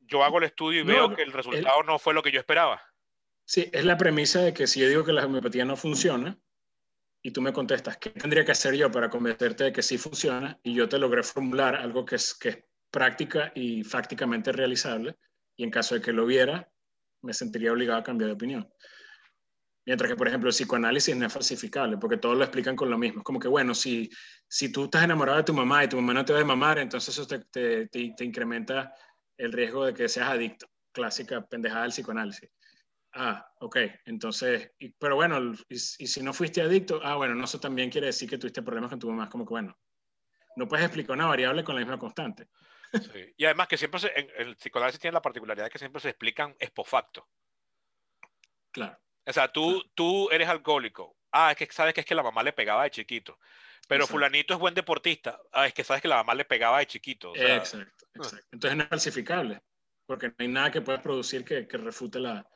yo 0.00 0.22
hago 0.22 0.38
el 0.38 0.44
estudio 0.44 0.80
y 0.80 0.84
no, 0.84 0.92
veo 0.92 1.16
que 1.16 1.22
el 1.22 1.32
resultado 1.32 1.80
el, 1.80 1.86
no 1.86 1.98
fue 1.98 2.14
lo 2.14 2.22
que 2.22 2.30
yo 2.30 2.38
esperaba. 2.38 2.80
Sí, 3.44 3.68
es 3.72 3.84
la 3.84 3.98
premisa 3.98 4.40
de 4.40 4.54
que 4.54 4.66
si 4.66 4.80
yo 4.80 4.88
digo 4.88 5.04
que 5.04 5.12
la 5.12 5.26
homeopatía 5.26 5.64
no 5.64 5.76
funciona 5.76 6.38
y 7.26 7.30
tú 7.30 7.40
me 7.40 7.54
contestas, 7.54 7.96
¿qué 7.96 8.10
tendría 8.10 8.44
que 8.44 8.52
hacer 8.52 8.74
yo 8.74 8.90
para 8.90 9.08
convencerte 9.08 9.64
de 9.64 9.72
que 9.72 9.82
sí 9.82 9.96
funciona? 9.96 10.60
Y 10.62 10.74
yo 10.74 10.86
te 10.90 10.98
logré 10.98 11.22
formular 11.22 11.74
algo 11.74 12.04
que 12.04 12.16
es, 12.16 12.34
que 12.34 12.48
es 12.50 12.58
práctica 12.90 13.50
y 13.54 13.82
fácticamente 13.82 14.52
realizable, 14.52 15.16
y 15.56 15.64
en 15.64 15.70
caso 15.70 15.94
de 15.94 16.02
que 16.02 16.12
lo 16.12 16.26
viera, 16.26 16.70
me 17.22 17.32
sentiría 17.32 17.72
obligado 17.72 18.00
a 18.00 18.02
cambiar 18.02 18.28
de 18.28 18.34
opinión. 18.34 18.68
Mientras 19.86 20.10
que, 20.10 20.16
por 20.16 20.28
ejemplo, 20.28 20.50
el 20.50 20.54
psicoanálisis 20.54 21.16
no 21.16 21.26
es 21.26 21.32
falsificable, 21.32 21.96
porque 21.96 22.18
todos 22.18 22.36
lo 22.36 22.44
explican 22.44 22.76
con 22.76 22.90
lo 22.90 22.98
mismo. 22.98 23.20
Es 23.20 23.24
como 23.24 23.40
que, 23.40 23.48
bueno, 23.48 23.74
si, 23.74 24.10
si 24.46 24.70
tú 24.70 24.84
estás 24.84 25.02
enamorado 25.04 25.38
de 25.38 25.44
tu 25.44 25.54
mamá 25.54 25.82
y 25.82 25.88
tu 25.88 25.96
mamá 25.96 26.12
no 26.12 26.26
te 26.26 26.34
va 26.34 26.40
a 26.40 26.44
mamar, 26.44 26.78
entonces 26.78 27.16
eso 27.16 27.26
te, 27.26 27.38
te, 27.50 27.86
te, 27.86 28.12
te 28.14 28.24
incrementa 28.24 28.92
el 29.38 29.50
riesgo 29.50 29.86
de 29.86 29.94
que 29.94 30.10
seas 30.10 30.28
adicto. 30.28 30.66
Clásica 30.92 31.42
pendejada 31.46 31.84
del 31.84 31.90
psicoanálisis. 31.90 32.50
Ah, 33.16 33.48
ok, 33.60 33.76
entonces, 34.06 34.72
y, 34.78 34.88
pero 34.88 35.14
bueno, 35.14 35.52
y, 35.68 35.74
y, 35.74 35.78
si 35.78 36.20
no 36.20 36.32
fuiste 36.32 36.60
adicto, 36.60 37.00
ah, 37.04 37.14
bueno, 37.14 37.36
no, 37.36 37.44
eso 37.44 37.60
también 37.60 37.88
quiere 37.88 38.08
decir 38.08 38.28
que 38.28 38.38
tuviste 38.38 38.60
problemas 38.60 38.90
con 38.90 38.98
tu 38.98 39.08
mamá. 39.08 39.28
Como 39.28 39.44
que, 39.44 39.50
bueno, 39.50 39.78
no 40.56 40.66
puedes 40.66 40.84
explicar 40.84 41.14
una 41.14 41.26
variable 41.26 41.62
con 41.62 41.76
la 41.76 41.80
misma 41.80 41.98
constante. 41.98 42.48
Sí. 42.92 43.34
Y 43.36 43.44
además 43.44 43.68
que 43.68 43.76
siempre 43.76 44.00
se, 44.00 44.18
en, 44.18 44.28
el 44.36 44.56
psicoanálisis 44.56 45.00
tiene 45.00 45.14
la 45.14 45.22
particularidad 45.22 45.66
de 45.66 45.70
que 45.70 45.78
siempre 45.78 46.00
se 46.00 46.10
explican 46.10 46.56
expofacto. 46.58 47.28
Claro. 48.72 48.98
O 49.26 49.32
sea, 49.32 49.50
tú, 49.52 49.82
tú 49.94 50.28
eres 50.30 50.48
alcohólico. 50.48 51.16
Ah, 51.30 51.52
es 51.52 51.56
que 51.56 51.72
sabes 51.72 51.94
que 51.94 52.00
es 52.00 52.06
que 52.06 52.14
la 52.14 52.22
mamá 52.22 52.42
le 52.42 52.52
pegaba 52.52 52.84
de 52.84 52.90
chiquito. 52.90 53.38
Pero 53.88 54.04
exacto. 54.04 54.12
fulanito 54.12 54.54
es 54.54 54.60
buen 54.60 54.74
deportista. 54.74 55.40
Ah, 55.52 55.66
es 55.66 55.74
que 55.74 55.84
sabes 55.84 56.02
que 56.02 56.08
la 56.08 56.16
mamá 56.16 56.34
le 56.34 56.44
pegaba 56.44 56.78
de 56.78 56.86
chiquito. 56.86 57.30
O 57.30 57.34
sea, 57.34 57.56
exacto, 57.56 58.06
exacto. 58.14 58.46
Entonces 58.50 58.76
no 58.76 58.82
es 58.82 58.88
falsificable. 58.88 59.62
Porque 60.06 60.28
no 60.28 60.34
hay 60.38 60.48
nada 60.48 60.70
que 60.70 60.82
pueda 60.82 61.00
producir 61.00 61.44
que, 61.44 61.66
que 61.66 61.78
refute 61.78 62.20
la, 62.20 62.46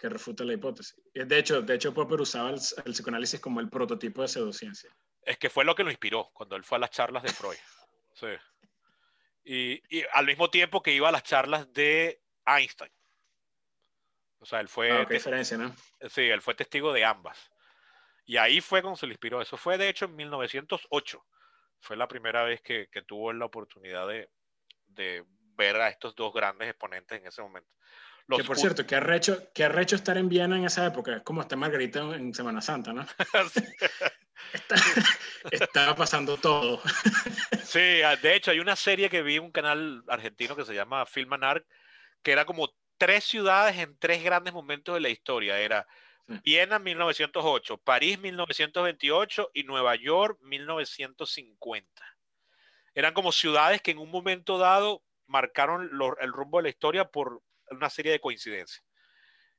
que 0.00 0.08
refute 0.08 0.44
la 0.44 0.54
hipótesis. 0.54 0.96
De 1.12 1.38
hecho, 1.38 1.60
de 1.60 1.74
hecho 1.74 1.92
Popper 1.92 2.20
usaba 2.20 2.50
el, 2.50 2.60
el, 2.84 2.92
psicoanálisis 2.92 3.38
como 3.38 3.60
el 3.60 3.68
prototipo 3.68 4.22
de 4.22 4.28
pseudociencia. 4.28 4.90
Es 5.22 5.36
que 5.36 5.50
fue 5.50 5.64
lo 5.64 5.74
que 5.74 5.84
lo 5.84 5.90
inspiró 5.90 6.30
cuando 6.32 6.56
él 6.56 6.64
fue 6.64 6.76
a 6.76 6.80
las 6.80 6.90
charlas 6.90 7.22
de 7.22 7.30
Freud. 7.30 7.56
Sí. 8.12 8.26
Y, 9.44 9.98
y, 9.98 10.04
al 10.12 10.26
mismo 10.26 10.50
tiempo 10.50 10.82
que 10.82 10.92
iba 10.92 11.08
a 11.08 11.12
las 11.12 11.22
charlas 11.22 11.72
de 11.72 12.20
Einstein. 12.44 12.92
O 14.40 14.44
sea, 14.44 14.60
él 14.60 14.68
fue. 14.68 14.90
Ah, 14.90 15.06
qué 15.06 15.14
diferencia, 15.14 15.56
¿no? 15.56 15.74
Sí, 16.10 16.22
él 16.22 16.42
fue 16.42 16.54
testigo 16.54 16.92
de 16.92 17.04
ambas. 17.04 17.50
Y 18.26 18.36
ahí 18.36 18.60
fue 18.60 18.82
cuando 18.82 18.98
se 18.98 19.06
le 19.06 19.12
inspiró. 19.12 19.40
Eso 19.40 19.56
fue, 19.56 19.78
de 19.78 19.88
hecho, 19.88 20.04
en 20.04 20.16
1908. 20.16 21.26
Fue 21.78 21.96
la 21.96 22.08
primera 22.08 22.42
vez 22.42 22.60
que, 22.60 22.88
que 22.90 23.02
tuvo 23.02 23.32
la 23.32 23.46
oportunidad 23.46 24.06
de, 24.06 24.28
de, 24.88 25.24
ver 25.54 25.76
a 25.76 25.88
estos 25.88 26.14
dos 26.14 26.32
grandes 26.34 26.68
exponentes 26.68 27.18
en 27.18 27.26
ese 27.26 27.40
momento. 27.40 27.70
Los 28.26 28.40
que 28.40 28.44
por 28.44 28.58
cierto, 28.58 28.86
que 28.86 28.94
arrecho, 28.94 29.50
que 29.52 29.64
arrecho 29.64 29.96
estar 29.96 30.16
en 30.16 30.28
Viena 30.28 30.56
en 30.56 30.64
esa 30.64 30.86
época. 30.86 31.16
Es 31.16 31.22
como 31.22 31.40
está 31.40 31.56
Margarita 31.56 32.00
en 32.00 32.34
Semana 32.34 32.60
Santa, 32.60 32.92
¿no? 32.92 33.06
estaba 35.50 35.96
pasando 35.96 36.36
todo. 36.36 36.80
Sí, 37.64 38.02
ah, 38.02 38.16
de 38.16 38.34
hecho 38.34 38.50
hay 38.50 38.60
una 38.60 38.76
serie 38.76 39.10
que 39.10 39.22
vi 39.22 39.36
en 39.36 39.44
un 39.44 39.52
canal 39.52 40.02
argentino 40.08 40.56
que 40.56 40.64
se 40.64 40.74
llama 40.74 41.06
Filmanar, 41.06 41.64
que 42.22 42.32
era 42.32 42.44
como 42.44 42.72
tres 42.98 43.24
ciudades 43.24 43.78
en 43.78 43.96
tres 43.98 44.22
grandes 44.22 44.52
momentos 44.52 44.94
de 44.94 45.00
la 45.00 45.08
historia. 45.08 45.58
Era 45.58 45.86
Viena 46.44 46.78
1908, 46.78 47.78
París 47.78 48.18
1928 48.18 49.50
y 49.54 49.64
Nueva 49.64 49.96
York 49.96 50.38
1950. 50.42 51.88
Eran 52.94 53.14
como 53.14 53.32
ciudades 53.32 53.82
que 53.82 53.90
en 53.90 53.98
un 53.98 54.10
momento 54.10 54.58
dado 54.58 55.02
marcaron 55.26 55.90
el 56.20 56.32
rumbo 56.32 56.58
de 56.58 56.64
la 56.64 56.68
historia 56.68 57.08
por 57.08 57.42
una 57.70 57.90
serie 57.90 58.12
de 58.12 58.20
coincidencias. 58.20 58.84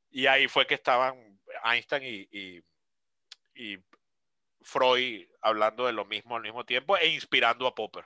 Y 0.10 0.28
ahí 0.28 0.48
fue 0.48 0.68
que 0.68 0.76
estaban 0.76 1.40
Einstein 1.64 2.28
y, 2.32 2.62
y 3.54 3.78
Freud 4.62 5.28
hablando 5.42 5.86
de 5.86 5.94
lo 5.94 6.06
mismo 6.06 6.36
al 6.36 6.42
mismo 6.42 6.66
tiempo 6.66 6.98
e 6.98 7.08
inspirando 7.08 7.68
a 7.68 7.76
Popper. 7.76 8.06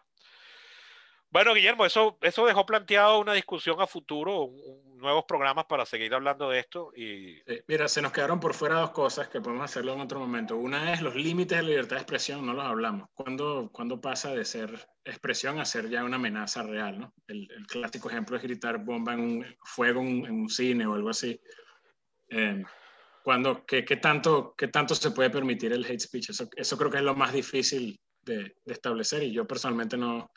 Bueno, 1.35 1.53
Guillermo, 1.53 1.85
eso, 1.85 2.17
eso 2.21 2.45
dejó 2.45 2.65
planteado 2.65 3.19
una 3.19 3.33
discusión 3.33 3.81
a 3.81 3.87
futuro, 3.87 4.51
nuevos 4.95 5.25
programas 5.27 5.65
para 5.65 5.85
seguir 5.85 6.13
hablando 6.13 6.49
de 6.49 6.59
esto. 6.59 6.93
Y... 6.95 7.35
mira, 7.67 7.89
se 7.89 8.01
nos 8.01 8.13
quedaron 8.13 8.39
por 8.39 8.53
fuera 8.53 8.79
dos 8.79 8.91
cosas 8.91 9.27
que 9.27 9.41
podemos 9.41 9.65
hacerlo 9.65 9.91
en 9.95 9.99
otro 9.99 10.17
momento. 10.17 10.55
Una 10.55 10.93
es 10.93 11.01
los 11.01 11.13
límites 11.13 11.57
de 11.57 11.63
la 11.63 11.69
libertad 11.71 11.97
de 11.97 12.03
expresión, 12.03 12.45
no 12.45 12.53
los 12.53 12.63
hablamos. 12.63 13.09
¿Cuándo, 13.13 13.69
cuando 13.73 13.99
pasa 13.99 14.33
de 14.33 14.45
ser 14.45 14.87
expresión 15.03 15.59
a 15.59 15.65
ser 15.65 15.89
ya 15.89 16.05
una 16.05 16.15
amenaza 16.15 16.63
real? 16.63 16.99
¿no? 16.99 17.13
El, 17.27 17.49
clásico 17.67 18.09
ejemplo 18.09 18.37
es 18.37 18.43
gritar 18.43 18.77
bomba 18.77 19.13
en 19.13 19.19
un 19.19 19.45
fuego 19.61 19.99
en, 19.99 20.31
un 20.31 20.47
cine 20.47 20.87
o 20.87 20.93
algo 20.93 21.09
así. 21.09 21.37
Eh, 22.29 22.63
cuando, 23.25 23.65
¿qué, 23.65 23.83
qué, 23.83 23.97
tanto, 23.97 24.55
¿Qué 24.57 24.69
tanto 24.69 24.95
se 24.95 25.11
puede 25.11 25.31
permitir 25.31 25.73
el 25.73 25.83
hate 25.83 25.99
speech? 25.99 26.29
Eso, 26.29 26.47
eso 26.55 26.77
creo 26.77 26.89
que 26.89 26.99
es 26.99 27.03
lo 27.03 27.13
más 27.13 27.33
difícil 27.33 27.99
de, 28.21 28.55
de 28.63 28.73
establecer 28.73 29.21
y 29.23 29.33
yo 29.33 29.45
personalmente 29.45 29.97
no 29.97 30.31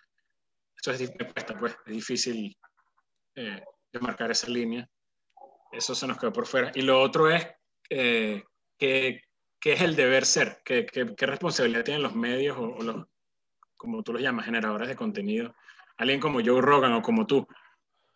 eso 0.81 0.93
es, 0.93 1.11
pues, 1.59 1.77
es 1.87 1.93
difícil 1.93 2.57
eh, 3.35 3.63
de 3.93 4.01
marcar 4.01 4.31
esa 4.31 4.49
línea. 4.49 4.89
Eso 5.73 5.95
se 5.95 6.07
nos 6.07 6.19
quedó 6.19 6.33
por 6.33 6.47
fuera. 6.47 6.71
Y 6.75 6.83
lo 6.83 7.01
otro 7.01 7.31
es 7.31 7.47
eh, 7.91 8.43
qué 8.79 9.23
es 9.61 9.81
el 9.81 9.97
deber 9.97 10.25
ser, 10.25 10.61
qué, 10.65 10.87
qué, 10.87 11.27
responsabilidad 11.27 11.85
tienen 11.85 12.03
los 12.03 12.15
medios 12.15 12.57
o, 12.59 12.83
los, 12.83 13.07
como 13.77 14.03
tú 14.03 14.13
los 14.13 14.23
llamas, 14.23 14.47
generadores 14.47 14.89
de 14.89 14.97
contenido. 14.97 15.55
Alguien 15.97 16.21
como 16.21 16.41
Joe 16.45 16.63
Rogan 16.63 16.93
o 16.93 17.03
como 17.03 17.27
tú, 17.27 17.47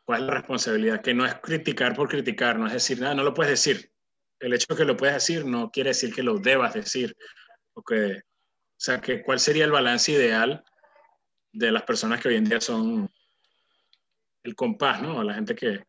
¿cuál 0.04 0.20
es 0.20 0.26
la 0.28 0.34
responsabilidad? 0.34 1.02
Que 1.02 1.14
no 1.14 1.26
es 1.26 1.34
criticar 1.36 1.94
por 1.94 2.08
criticar, 2.08 2.58
no 2.58 2.66
es 2.66 2.72
decir 2.72 3.00
nada, 3.00 3.14
no 3.14 3.24
lo 3.24 3.34
puedes 3.34 3.52
decir. 3.52 3.90
El 4.38 4.54
hecho 4.54 4.66
de 4.70 4.76
que 4.76 4.84
lo 4.84 4.96
puedes 4.96 5.14
decir 5.14 5.44
no 5.44 5.70
quiere 5.70 5.90
decir 5.90 6.14
que 6.14 6.22
lo 6.22 6.38
debas 6.38 6.74
decir. 6.74 7.16
O, 7.74 7.82
que, 7.82 8.16
o 8.16 8.20
sea, 8.76 9.00
que, 9.00 9.22
¿cuál 9.22 9.40
sería 9.40 9.64
el 9.64 9.72
balance 9.72 10.12
ideal 10.12 10.64
de 11.52 11.70
las 11.70 11.82
personas 11.82 12.20
que 12.20 12.28
hoy 12.28 12.36
en 12.36 12.44
día 12.44 12.60
son 12.60 13.10
el 14.42 14.54
compás, 14.54 15.02
¿no? 15.02 15.22
La 15.22 15.34
gente 15.34 15.54
que, 15.54 15.84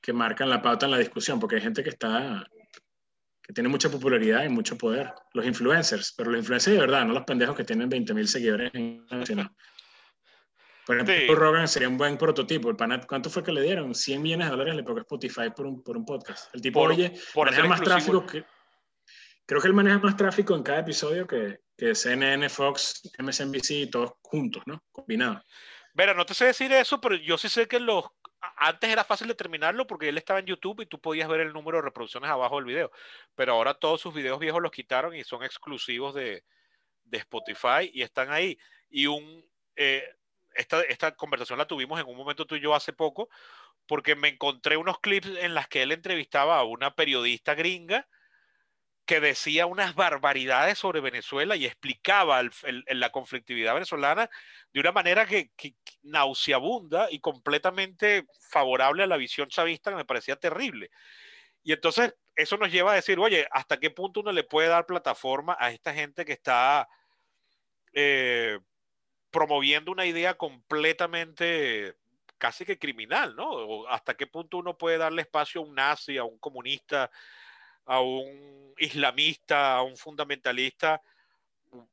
que 0.00 0.12
marcan 0.12 0.50
la 0.50 0.60
pauta 0.60 0.86
en 0.86 0.92
la 0.92 0.98
discusión, 0.98 1.40
porque 1.40 1.56
hay 1.56 1.62
gente 1.62 1.82
que 1.82 1.90
está 1.90 2.46
que 3.42 3.52
tiene 3.52 3.68
mucha 3.68 3.90
popularidad 3.90 4.44
y 4.44 4.48
mucho 4.48 4.78
poder. 4.78 5.12
Los 5.34 5.44
influencers, 5.44 6.14
pero 6.16 6.30
los 6.30 6.40
influencers 6.40 6.76
de 6.76 6.80
verdad, 6.80 7.04
no 7.04 7.12
los 7.12 7.24
pendejos 7.24 7.56
que 7.56 7.64
tienen 7.64 7.90
20.000 7.90 8.24
seguidores 8.26 8.70
en 8.74 9.04
Por 10.86 10.96
ejemplo, 10.96 11.34
Rogan 11.34 11.66
sería 11.66 11.88
un 11.88 11.98
buen 11.98 12.16
prototipo. 12.16 12.70
El 12.70 12.76
¿Cuánto 13.06 13.30
fue 13.30 13.42
que 13.42 13.50
le 13.50 13.62
dieron? 13.62 13.94
100 13.94 14.22
millones 14.22 14.46
de 14.46 14.50
dólares 14.52 14.76
le 14.76 14.84
pagó 14.84 14.98
Spotify 14.98 15.50
por 15.54 15.66
un, 15.66 15.82
por 15.82 15.96
un 15.96 16.04
podcast. 16.04 16.54
El 16.54 16.62
tipo, 16.62 16.80
oye, 16.80 17.12
por 17.34 17.46
maneja 17.50 17.66
más 17.66 17.82
tráfico 17.82 18.24
que... 18.24 18.44
Creo 19.46 19.60
que 19.60 19.68
él 19.68 19.74
maneja 19.74 19.98
más 19.98 20.16
tráfico 20.16 20.54
en 20.54 20.62
cada 20.62 20.80
episodio 20.80 21.26
que, 21.26 21.60
CNN, 21.94 22.48
Fox, 22.48 23.10
MSNBC, 23.18 23.90
todos 23.90 24.12
juntos, 24.22 24.62
¿no? 24.66 24.82
Combinados. 24.92 25.42
Mira, 25.94 26.14
no 26.14 26.24
te 26.24 26.34
sé 26.34 26.46
decir 26.46 26.72
eso, 26.72 27.00
pero 27.00 27.16
yo 27.16 27.36
sí 27.36 27.48
sé 27.48 27.66
que 27.66 27.80
los 27.80 28.04
antes 28.56 28.90
era 28.90 29.04
fácil 29.04 29.28
determinarlo 29.28 29.86
porque 29.86 30.08
él 30.08 30.18
estaba 30.18 30.40
en 30.40 30.46
YouTube 30.46 30.80
y 30.80 30.86
tú 30.86 31.00
podías 31.00 31.28
ver 31.28 31.40
el 31.40 31.52
número 31.52 31.78
de 31.78 31.82
reproducciones 31.82 32.30
abajo 32.30 32.56
del 32.56 32.64
video. 32.64 32.90
Pero 33.34 33.54
ahora 33.54 33.74
todos 33.74 34.00
sus 34.00 34.14
videos 34.14 34.38
viejos 34.38 34.62
los 34.62 34.70
quitaron 34.70 35.14
y 35.14 35.24
son 35.24 35.42
exclusivos 35.42 36.14
de, 36.14 36.44
de 37.04 37.18
Spotify 37.18 37.90
y 37.92 38.02
están 38.02 38.32
ahí. 38.32 38.58
Y 38.90 39.06
un, 39.06 39.44
eh, 39.76 40.04
esta, 40.54 40.82
esta, 40.82 41.14
conversación 41.14 41.58
la 41.58 41.66
tuvimos 41.66 42.00
en 42.00 42.06
un 42.06 42.16
momento 42.16 42.46
tú 42.46 42.56
y 42.56 42.60
yo 42.60 42.74
hace 42.74 42.92
poco 42.92 43.28
porque 43.86 44.14
me 44.14 44.28
encontré 44.28 44.76
unos 44.76 45.00
clips 45.00 45.28
en 45.40 45.54
las 45.54 45.68
que 45.68 45.82
él 45.82 45.92
entrevistaba 45.92 46.58
a 46.58 46.64
una 46.64 46.94
periodista 46.94 47.54
gringa 47.54 48.08
que 49.04 49.20
decía 49.20 49.66
unas 49.66 49.94
barbaridades 49.94 50.78
sobre 50.78 51.00
Venezuela 51.00 51.56
y 51.56 51.66
explicaba 51.66 52.42
la 52.62 53.10
conflictividad 53.10 53.74
venezolana 53.74 54.30
de 54.72 54.80
una 54.80 54.92
manera 54.92 55.26
que, 55.26 55.50
nauseabunda 56.02 57.08
y 57.10 57.20
completamente 57.20 58.26
favorable 58.50 59.02
a 59.02 59.06
la 59.06 59.16
visión 59.16 59.48
chavista 59.48 59.90
que 59.90 59.96
me 59.96 60.04
parecía 60.04 60.36
terrible. 60.36 60.90
Y 61.64 61.72
entonces 61.72 62.14
eso 62.36 62.56
nos 62.56 62.72
lleva 62.72 62.92
a 62.92 62.96
decir, 62.96 63.18
oye, 63.18 63.46
¿hasta 63.50 63.78
qué 63.78 63.90
punto 63.90 64.20
uno 64.20 64.32
le 64.32 64.44
puede 64.44 64.68
dar 64.68 64.86
plataforma 64.86 65.56
a 65.58 65.70
esta 65.70 65.94
gente 65.94 66.24
que 66.24 66.32
está 66.32 66.88
eh, 67.92 68.58
promoviendo 69.30 69.92
una 69.92 70.06
idea 70.06 70.34
completamente 70.34 71.96
casi 72.38 72.64
que 72.64 72.78
criminal, 72.78 73.36
¿no? 73.36 73.86
¿Hasta 73.88 74.14
qué 74.16 74.26
punto 74.26 74.58
uno 74.58 74.76
puede 74.76 74.98
darle 74.98 75.22
espacio 75.22 75.60
a 75.60 75.64
un 75.64 75.74
nazi, 75.74 76.18
a 76.18 76.24
un 76.24 76.38
comunista? 76.38 77.10
A 77.86 78.00
un 78.00 78.74
islamista, 78.78 79.74
a 79.74 79.82
un 79.82 79.96
fundamentalista 79.96 81.00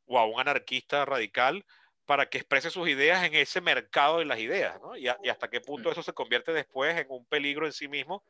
o 0.06 0.20
a 0.20 0.26
un 0.26 0.40
anarquista 0.40 1.06
radical 1.06 1.66
para 2.06 2.28
que 2.28 2.40
exprese 2.40 2.72
sus 2.72 2.90
ideas 2.90 3.24
en 3.24 3.36
ese 3.36 3.62
mercado 3.62 4.18
de 4.18 4.26
las 4.26 4.40
ideas, 4.40 4.82
¿no? 4.82 4.98
Y, 4.98 5.08
hasta 5.08 5.48
qué 5.48 5.62
punto 5.62 5.92
eso 5.92 6.02
se 6.02 6.14
convierte 6.14 6.52
después 6.52 6.98
en 6.98 7.06
un 7.10 7.24
peligro 7.26 7.68
en 7.68 7.72
sí 7.72 7.88
mismo. 7.88 8.24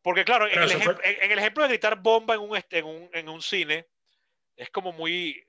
Porque 0.00 0.24
claro, 0.24 0.48
en 0.48 0.62
el, 0.62 0.70
ejemplo 1.38 1.62
de 1.62 1.68
gritar 1.68 2.00
bomba 2.00 2.34
en 2.34 2.40
un, 2.40 2.58
en 2.70 2.84
un, 2.86 3.10
en 3.12 3.28
un 3.28 3.42
cine, 3.42 3.86
es 4.56 4.70
como 4.70 4.92
muy... 4.92 5.44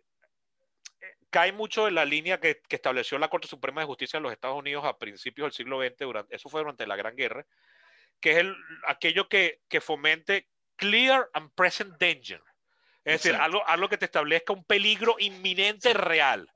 Eh, 1.00 1.16
cae 1.30 1.54
mucho 1.54 1.88
en 1.88 1.96
la 1.96 2.04
línea 2.04 2.40
que, 2.40 2.60
que, 2.68 2.76
estableció 2.76 3.18
la 3.18 3.30
Corte 3.30 3.48
Suprema 3.48 3.80
de 3.80 3.88
Justicia 3.88 4.18
en 4.18 4.24
los 4.24 4.34
Estados 4.34 4.58
Unidos 4.58 4.84
a 4.84 4.98
principios 4.98 5.46
del 5.46 5.54
siglo 5.54 5.82
XX, 5.82 6.00
durante, 6.00 6.36
eso 6.36 6.50
fue 6.50 6.60
durante 6.60 6.86
la 6.86 6.98
Gran 6.98 7.16
Guerra, 7.16 7.46
que 8.20 8.32
es 8.32 8.38
el, 8.38 8.56
aquello 8.88 9.28
que, 9.28 9.62
que, 9.68 9.82
fomente 9.82 10.48
clear 10.76 11.30
and 11.34 11.52
present 11.56 12.00
danger. 12.00 12.42
Es 13.04 13.24
decir, 13.24 13.36
algo, 13.36 13.66
algo 13.68 13.88
que 13.88 13.98
te 13.98 14.06
establezca 14.06 14.54
un 14.54 14.66
peligro 14.66 15.16
inminente 15.20 15.94
real. 15.94 16.50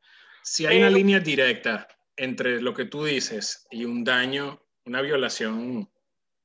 Si 0.44 0.66
hay 0.66 0.80
una 0.80 0.90
línea 0.90 1.20
directa 1.20 1.88
entre 2.18 2.62
lo 2.62 2.74
que 2.74 2.86
tú 2.86 3.06
dices 3.06 3.66
y 3.72 3.86
un 3.86 4.04
daño, 4.04 4.62
una 4.86 5.02
violación 5.02 5.90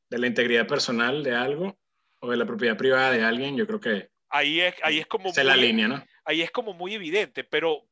de 0.08 0.18
la 0.18 0.26
integridad 0.26 0.66
personal 0.66 1.24
de 1.24 1.34
algo 1.34 1.78
o 2.20 2.30
de 2.30 2.36
la 2.36 2.46
propiedad 2.46 2.76
privada 2.76 3.10
de 3.10 3.24
alguien, 3.24 3.56
yo 3.56 3.66
creo 3.66 3.80
que 3.80 4.10
ahí 4.28 4.60
es, 4.60 4.74
ahí 4.82 4.98
es 4.98 5.06
como 5.06 5.32
muy, 5.32 5.44
la 5.44 5.56
línea, 5.56 5.88
¿no? 5.88 6.04
Ahí 6.24 6.42
es 6.42 6.50
como 6.50 6.72
muy 6.72 6.94
evidente, 6.94 7.44
pero 7.44 7.88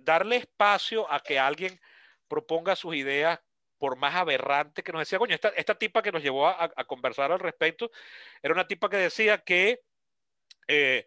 darle 0.00 0.36
espacio 0.36 1.10
a 1.10 1.20
que 1.20 1.38
alguien 1.38 1.80
proponga 2.28 2.76
sus 2.76 2.94
ideas 2.94 3.40
por 3.80 3.96
más 3.96 4.14
aberrante 4.14 4.82
que 4.82 4.92
nos 4.92 5.00
decía, 5.00 5.18
coño, 5.18 5.34
esta, 5.34 5.48
esta 5.48 5.74
tipa 5.74 6.02
que 6.02 6.12
nos 6.12 6.22
llevó 6.22 6.46
a, 6.46 6.68
conversar 6.86 7.32
al 7.32 7.40
respecto, 7.40 7.90
era 8.42 8.52
una 8.52 8.68
tipa 8.68 8.90
que 8.90 8.98
decía 8.98 9.38
que 9.38 9.80
eh, 10.68 11.06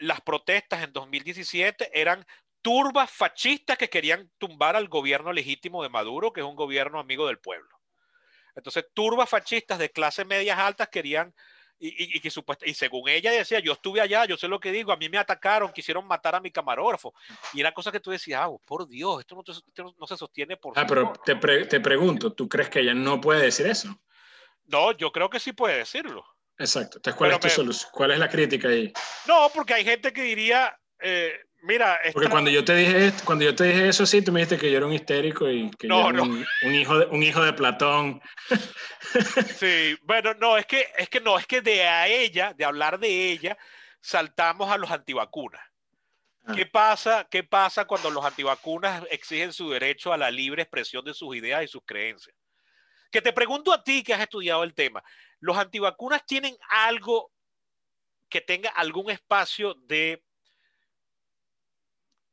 las 0.00 0.22
protestas 0.22 0.82
en 0.82 0.94
2017 0.94 1.90
eran 1.92 2.26
turbas 2.62 3.10
fascistas 3.10 3.76
que 3.76 3.90
querían 3.90 4.30
tumbar 4.38 4.76
al 4.76 4.88
gobierno 4.88 5.30
legítimo 5.30 5.82
de 5.82 5.90
Maduro, 5.90 6.32
que 6.32 6.40
es 6.40 6.46
un 6.46 6.56
gobierno 6.56 6.98
amigo 6.98 7.26
del 7.26 7.38
pueblo. 7.38 7.78
Entonces, 8.56 8.86
turbas 8.94 9.28
fascistas 9.28 9.78
de 9.78 9.90
clases 9.90 10.26
medias 10.26 10.58
altas 10.58 10.88
querían 10.88 11.34
y, 11.78 12.18
y, 12.18 12.22
y, 12.64 12.74
según 12.74 13.08
ella 13.08 13.32
decía, 13.32 13.58
yo 13.58 13.72
estuve 13.72 14.00
allá, 14.00 14.24
yo 14.24 14.36
sé 14.36 14.48
lo 14.48 14.60
que 14.60 14.72
digo, 14.72 14.92
a 14.92 14.96
mí 14.96 15.08
me 15.08 15.18
atacaron, 15.18 15.72
quisieron 15.72 16.06
matar 16.06 16.34
a 16.34 16.40
mi 16.40 16.50
camarógrafo. 16.50 17.12
Y 17.52 17.60
era 17.60 17.72
cosa 17.72 17.92
que 17.92 18.00
tú 18.00 18.10
decías, 18.10 18.40
ah, 18.42 18.50
por 18.64 18.88
Dios, 18.88 19.20
esto 19.20 19.42
no, 19.98 20.06
se 20.06 20.16
sostiene 20.16 20.56
por... 20.56 20.78
Ah, 20.78 20.86
pero 20.86 21.12
te, 21.24 21.34
te, 21.34 21.80
pregunto, 21.80 22.32
¿tú 22.32 22.48
crees 22.48 22.70
que 22.70 22.80
ella 22.80 22.94
no 22.94 23.20
puede 23.20 23.42
decir 23.42 23.66
eso? 23.66 24.00
No, 24.66 24.92
yo 24.92 25.12
creo 25.12 25.28
que 25.28 25.40
sí 25.40 25.52
puede 25.52 25.78
decirlo. 25.78 26.24
Exacto. 26.58 26.98
Entonces, 26.98 27.18
¿cuál, 27.18 27.32
es, 27.32 27.40
tu 27.40 27.50
solución? 27.50 27.90
¿cuál 27.92 28.12
es 28.12 28.18
la 28.18 28.28
crítica 28.28 28.68
ahí? 28.68 28.92
No, 29.26 29.50
porque 29.52 29.74
hay 29.74 29.84
gente 29.84 30.12
que 30.12 30.22
diría, 30.22 30.78
eh, 31.00 31.38
Mira, 31.64 31.98
porque 32.12 32.28
cuando 32.28 32.50
yo 32.50 32.62
te 32.62 32.74
dije 32.74 33.10
cuando 33.24 33.42
yo 33.42 33.54
te 33.54 33.64
dije 33.64 33.88
eso 33.88 34.04
sí, 34.04 34.20
tú 34.20 34.32
me 34.32 34.40
dijiste 34.40 34.58
que 34.58 34.70
yo 34.70 34.76
era 34.76 34.86
un 34.86 34.92
histérico 34.92 35.48
y 35.48 35.70
que 35.70 35.88
yo 35.88 36.10
era 36.10 36.22
Un, 36.22 36.44
hijo 36.74 36.98
de, 36.98 37.06
un 37.06 37.22
hijo 37.22 37.42
de 37.42 37.52
Platón. 37.54 38.20
Sí, 39.58 39.96
bueno, 40.02 40.34
no, 40.34 40.58
es 40.58 40.66
que 40.66 40.88
es 40.98 41.08
que 41.08 41.20
no, 41.20 41.38
es 41.38 41.46
que 41.46 41.60
de 41.60 41.86
a 41.86 42.08
ella, 42.08 42.52
de 42.52 42.64
hablar 42.64 42.98
de 42.98 43.30
ella, 43.30 43.56
saltamos 44.00 44.70
a 44.70 44.76
los 44.76 44.90
antivacunas. 44.90 45.62
Ah. 46.44 46.52
¿Qué 46.54 46.66
pasa? 46.66 47.26
¿Qué 47.30 47.44
pasa 47.44 47.86
cuando 47.86 48.10
los 48.10 48.24
antivacunas 48.24 49.04
exigen 49.10 49.52
su 49.52 49.70
derecho 49.70 50.12
a 50.12 50.18
la 50.18 50.30
libre 50.30 50.62
expresión 50.62 51.04
de 51.04 51.14
sus 51.14 51.34
ideas 51.36 51.62
y 51.62 51.68
sus 51.68 51.82
creencias? 51.86 52.36
Que 53.10 53.22
te 53.22 53.32
pregunto 53.32 53.72
a 53.72 53.82
ti 53.82 54.02
que 54.02 54.12
has 54.12 54.20
estudiado 54.20 54.64
el 54.64 54.74
tema, 54.74 55.02
¿los 55.40 55.56
antivacunas 55.56 56.26
tienen 56.26 56.56
algo 56.68 57.30
que 58.28 58.40
tenga 58.40 58.70
algún 58.70 59.10
espacio 59.10 59.74
de 59.74 60.24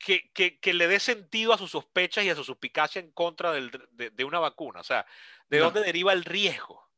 que, 0.06 0.32
que, 0.34 0.60
que, 0.60 0.74
le 0.74 0.88
dé 0.88 1.00
sentido 1.00 1.54
a 1.54 1.58
sus 1.58 1.72
sospechas 1.72 2.24
y 2.24 2.30
a 2.30 2.36
su 2.36 2.44
suspicacia 2.44 3.00
en 3.00 3.12
contra 3.12 3.52
del, 3.52 3.72
de, 3.92 4.10
de, 4.10 4.24
una 4.24 4.40
vacuna? 4.40 4.82
O 4.82 4.84
sea, 4.84 5.06
¿de 5.50 5.60
no. 5.60 5.66
dónde 5.66 5.84
deriva 5.84 6.14
el 6.14 6.24
riesgo? 6.24 6.90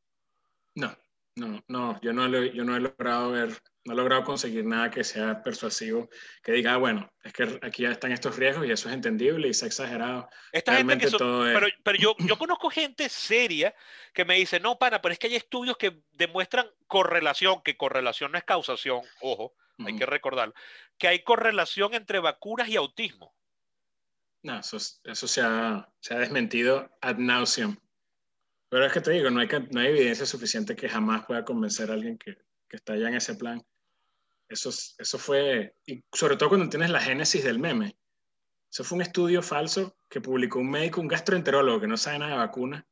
No, 0.75 0.95
no, 1.35 1.63
no, 1.67 1.99
yo 2.01 2.13
no, 2.13 2.27
lo, 2.27 2.43
yo 2.43 2.63
no 2.63 2.75
he 2.75 2.79
logrado 2.79 3.31
ver, 3.31 3.49
no 3.85 3.93
he 3.93 3.95
logrado 3.95 4.23
conseguir 4.23 4.65
nada 4.65 4.91
que 4.91 5.03
sea 5.03 5.41
persuasivo, 5.41 6.09
que 6.43 6.51
diga, 6.51 6.73
ah, 6.73 6.77
bueno, 6.77 7.11
es 7.23 7.33
que 7.33 7.59
aquí 7.63 7.83
ya 7.83 7.91
están 7.91 8.11
estos 8.11 8.37
riesgos 8.37 8.67
y 8.67 8.71
eso 8.71 8.87
es 8.87 8.93
entendible 8.93 9.47
y 9.47 9.53
se 9.53 9.65
ha 9.65 9.67
exagerado. 9.67 10.29
Esta 10.51 10.73
Realmente 10.73 11.05
gente 11.05 11.17
que 11.17 11.23
son, 11.23 11.47
es... 11.47 11.53
pero, 11.53 11.67
pero, 11.83 11.97
yo, 11.97 12.15
yo 12.19 12.37
conozco 12.37 12.69
gente 12.69 13.09
seria 13.09 13.73
que 14.13 14.25
me 14.25 14.35
dice, 14.35 14.59
no, 14.59 14.77
pana, 14.77 15.01
pero 15.01 15.13
es 15.13 15.19
que 15.19 15.27
hay 15.27 15.35
estudios 15.35 15.75
que 15.75 16.03
demuestran 16.11 16.67
correlación, 16.85 17.61
que 17.63 17.77
correlación 17.77 18.31
no 18.31 18.37
es 18.37 18.43
causación, 18.43 19.01
ojo, 19.21 19.55
-huh. 19.83 19.93
hay 19.93 19.99
que 19.99 20.05
recordarlo, 20.05 20.53
que 20.97 21.07
hay 21.07 21.23
correlación 21.23 21.93
entre 21.93 22.19
vacunas 22.19 22.67
y 22.69 22.75
autismo. 22.75 23.35
No, 24.43 24.59
eso, 24.59 24.77
eso 25.03 25.27
se, 25.27 25.41
ha, 25.41 25.89
se 25.99 26.13
ha 26.13 26.19
desmentido 26.19 26.89
ad 27.01 27.17
nauseum. 27.17 27.77
Pero 28.69 28.85
es 28.85 28.91
que 28.91 29.01
te 29.01 29.11
digo, 29.11 29.29
no 29.29 29.39
hay, 29.39 29.47
no 29.71 29.79
hay 29.79 29.87
evidencia 29.87 30.25
suficiente 30.25 30.75
que 30.75 30.89
jamás 30.89 31.25
pueda 31.25 31.45
convencer 31.45 31.89
a 31.89 31.93
alguien 31.93 32.17
que, 32.17 32.35
que 32.67 32.75
está 32.75 32.95
ya 32.97 33.07
en 33.07 33.15
ese 33.15 33.35
plan. 33.35 33.63
Eso, 34.49 34.69
eso 34.69 35.17
fue, 35.17 35.75
y 35.85 36.03
sobre 36.11 36.35
todo 36.35 36.49
cuando 36.49 36.69
tienes 36.69 36.89
la 36.89 36.99
génesis 36.99 37.43
del 37.43 37.59
meme. 37.59 37.95
Eso 38.69 38.83
fue 38.83 38.97
un 38.97 39.03
estudio 39.03 39.41
falso 39.41 39.95
que 40.09 40.21
publicó 40.21 40.59
un 40.59 40.71
médico, 40.71 40.99
un 40.99 41.07
gastroenterólogo 41.07 41.81
que 41.81 41.87
no 41.87 41.97
sabe 41.97 42.19
nada 42.19 42.31
de 42.31 42.37
vacunas, 42.39 42.83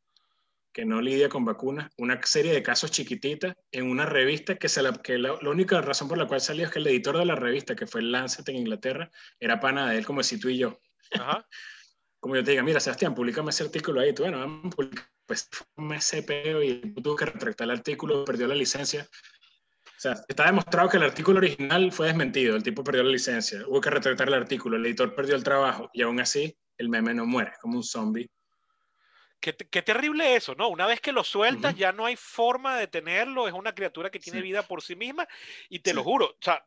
que 0.74 0.86
no 0.86 1.02
lidia 1.02 1.30
con 1.30 1.46
vacunas, 1.46 1.92
una 1.98 2.22
serie 2.24 2.54
de 2.54 2.64
casos 2.64 2.92
chiquititas 2.92 3.56
en 3.72 3.90
una 3.90 4.06
revista 4.06 4.56
que, 4.56 4.70
se 4.70 4.82
la, 4.82 4.94
que 4.94 5.18
la, 5.18 5.38
la, 5.42 5.50
única 5.50 5.82
razón 5.82 6.08
por 6.08 6.18
la 6.18 6.28
cual 6.28 6.42
salió 6.42 6.66
es 6.66 6.72
que 6.72 6.80
el 6.80 6.88
editor 6.88 7.18
de 7.18 7.26
la 7.26 7.36
revista, 7.36 7.76
que 7.76 7.88
fue 7.88 8.02
el 8.02 8.12
Lancet 8.12 8.48
en 8.50 8.56
Inglaterra, 8.56 9.12
era 9.40 9.60
pana 9.60 9.90
de 9.90 9.98
él 9.98 10.06
como 10.06 10.24
si 10.24 10.40
tú 10.40 10.50
y 10.50 10.58
yo. 10.58 10.80
Ajá. 11.12 11.46
como 12.22 12.36
yo 12.36 12.44
te 12.44 12.52
diga, 12.52 12.64
mira, 12.64 12.80
Sebastián, 12.80 13.16
públicame 13.16 13.50
ese 13.50 13.64
artículo 13.64 14.00
ahí. 14.00 14.14
Tú, 14.14 14.24
bueno, 14.24 14.40
vamos 14.40 14.74
a 14.78 15.08
Pues 15.26 15.50
fue 15.52 15.68
un 15.78 16.00
SPO 16.00 16.62
y 16.62 16.94
tuvo 17.02 17.16
que 17.16 17.26
retractar 17.26 17.66
el 17.66 17.72
artículo, 17.72 18.24
perdió 18.24 18.48
la 18.48 18.56
licencia. 18.56 19.08
O 19.86 20.02
sea, 20.02 20.16
está 20.28 20.46
demostrado 20.46 20.88
que 20.88 20.98
el 20.98 21.04
artículo 21.04 21.40
original 21.40 21.92
fue 21.92 22.08
desmentido, 22.08 22.56
el 22.56 22.64
tipo 22.64 22.84
perdió 22.84 23.04
la 23.04 23.12
licencia, 23.12 23.64
hubo 23.68 23.82
que 23.82 23.90
retractar 23.90 24.28
el 24.28 24.34
artículo, 24.36 24.78
el 24.78 24.86
editor 24.86 25.14
perdió 25.14 25.36
el 25.36 25.44
trabajo 25.44 25.90
y 25.94 26.02
aún 26.02 26.20
así 26.20 26.58
el 26.78 26.90
meme 26.90 27.14
no 27.14 27.26
muere, 27.26 27.54
como 27.62 27.78
un 27.78 27.84
zombie. 27.84 28.30
Qué, 29.42 29.56
qué 29.56 29.82
terrible 29.82 30.36
eso, 30.36 30.56
¿no? 30.56 30.70
Una 30.70 30.86
vez 30.86 31.02
que 31.02 31.12
lo 31.12 31.24
sueltas, 31.24 31.74
uh 31.74 31.76
-huh. 31.76 31.80
ya 31.80 31.92
no 31.92 32.06
hay 32.06 32.16
forma 32.16 32.76
de 32.76 32.82
detenerlo, 32.82 33.48
es 33.48 33.54
una 33.54 33.74
criatura 33.74 34.10
que 34.10 34.20
tiene 34.20 34.40
sí. 34.40 34.44
vida 34.44 34.62
por 34.62 34.82
sí 34.82 34.96
misma 34.96 35.28
y 35.68 35.80
te 35.80 35.90
sí. 35.90 35.96
lo 35.96 36.04
juro, 36.04 36.28
o 36.28 36.38
sea, 36.40 36.64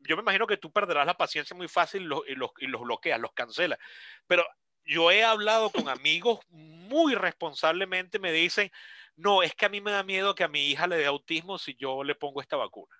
yo 0.00 0.14
me 0.16 0.22
imagino 0.22 0.46
que 0.46 0.58
tú 0.58 0.70
perderás 0.70 1.06
la 1.06 1.16
paciencia 1.16 1.56
muy 1.56 1.68
fácil 1.68 2.02
y 2.02 2.04
los, 2.04 2.20
y 2.28 2.34
los, 2.34 2.50
y 2.58 2.66
los 2.66 2.82
bloqueas, 2.82 3.18
los 3.18 3.32
cancelas, 3.32 3.78
pero 4.26 4.44
yo 4.84 5.10
he 5.10 5.22
hablado 5.24 5.70
con 5.70 5.88
amigos 5.88 6.40
muy 6.50 7.14
responsablemente, 7.14 8.18
me 8.18 8.32
dicen, 8.32 8.70
no, 9.16 9.42
es 9.42 9.54
que 9.54 9.66
a 9.66 9.68
mí 9.68 9.80
me 9.80 9.90
da 9.90 10.02
miedo 10.02 10.34
que 10.34 10.44
a 10.44 10.48
mi 10.48 10.70
hija 10.70 10.86
le 10.86 10.96
dé 10.96 11.06
autismo 11.06 11.58
si 11.58 11.74
yo 11.74 12.04
le 12.04 12.14
pongo 12.14 12.40
esta 12.40 12.56
vacuna. 12.56 12.94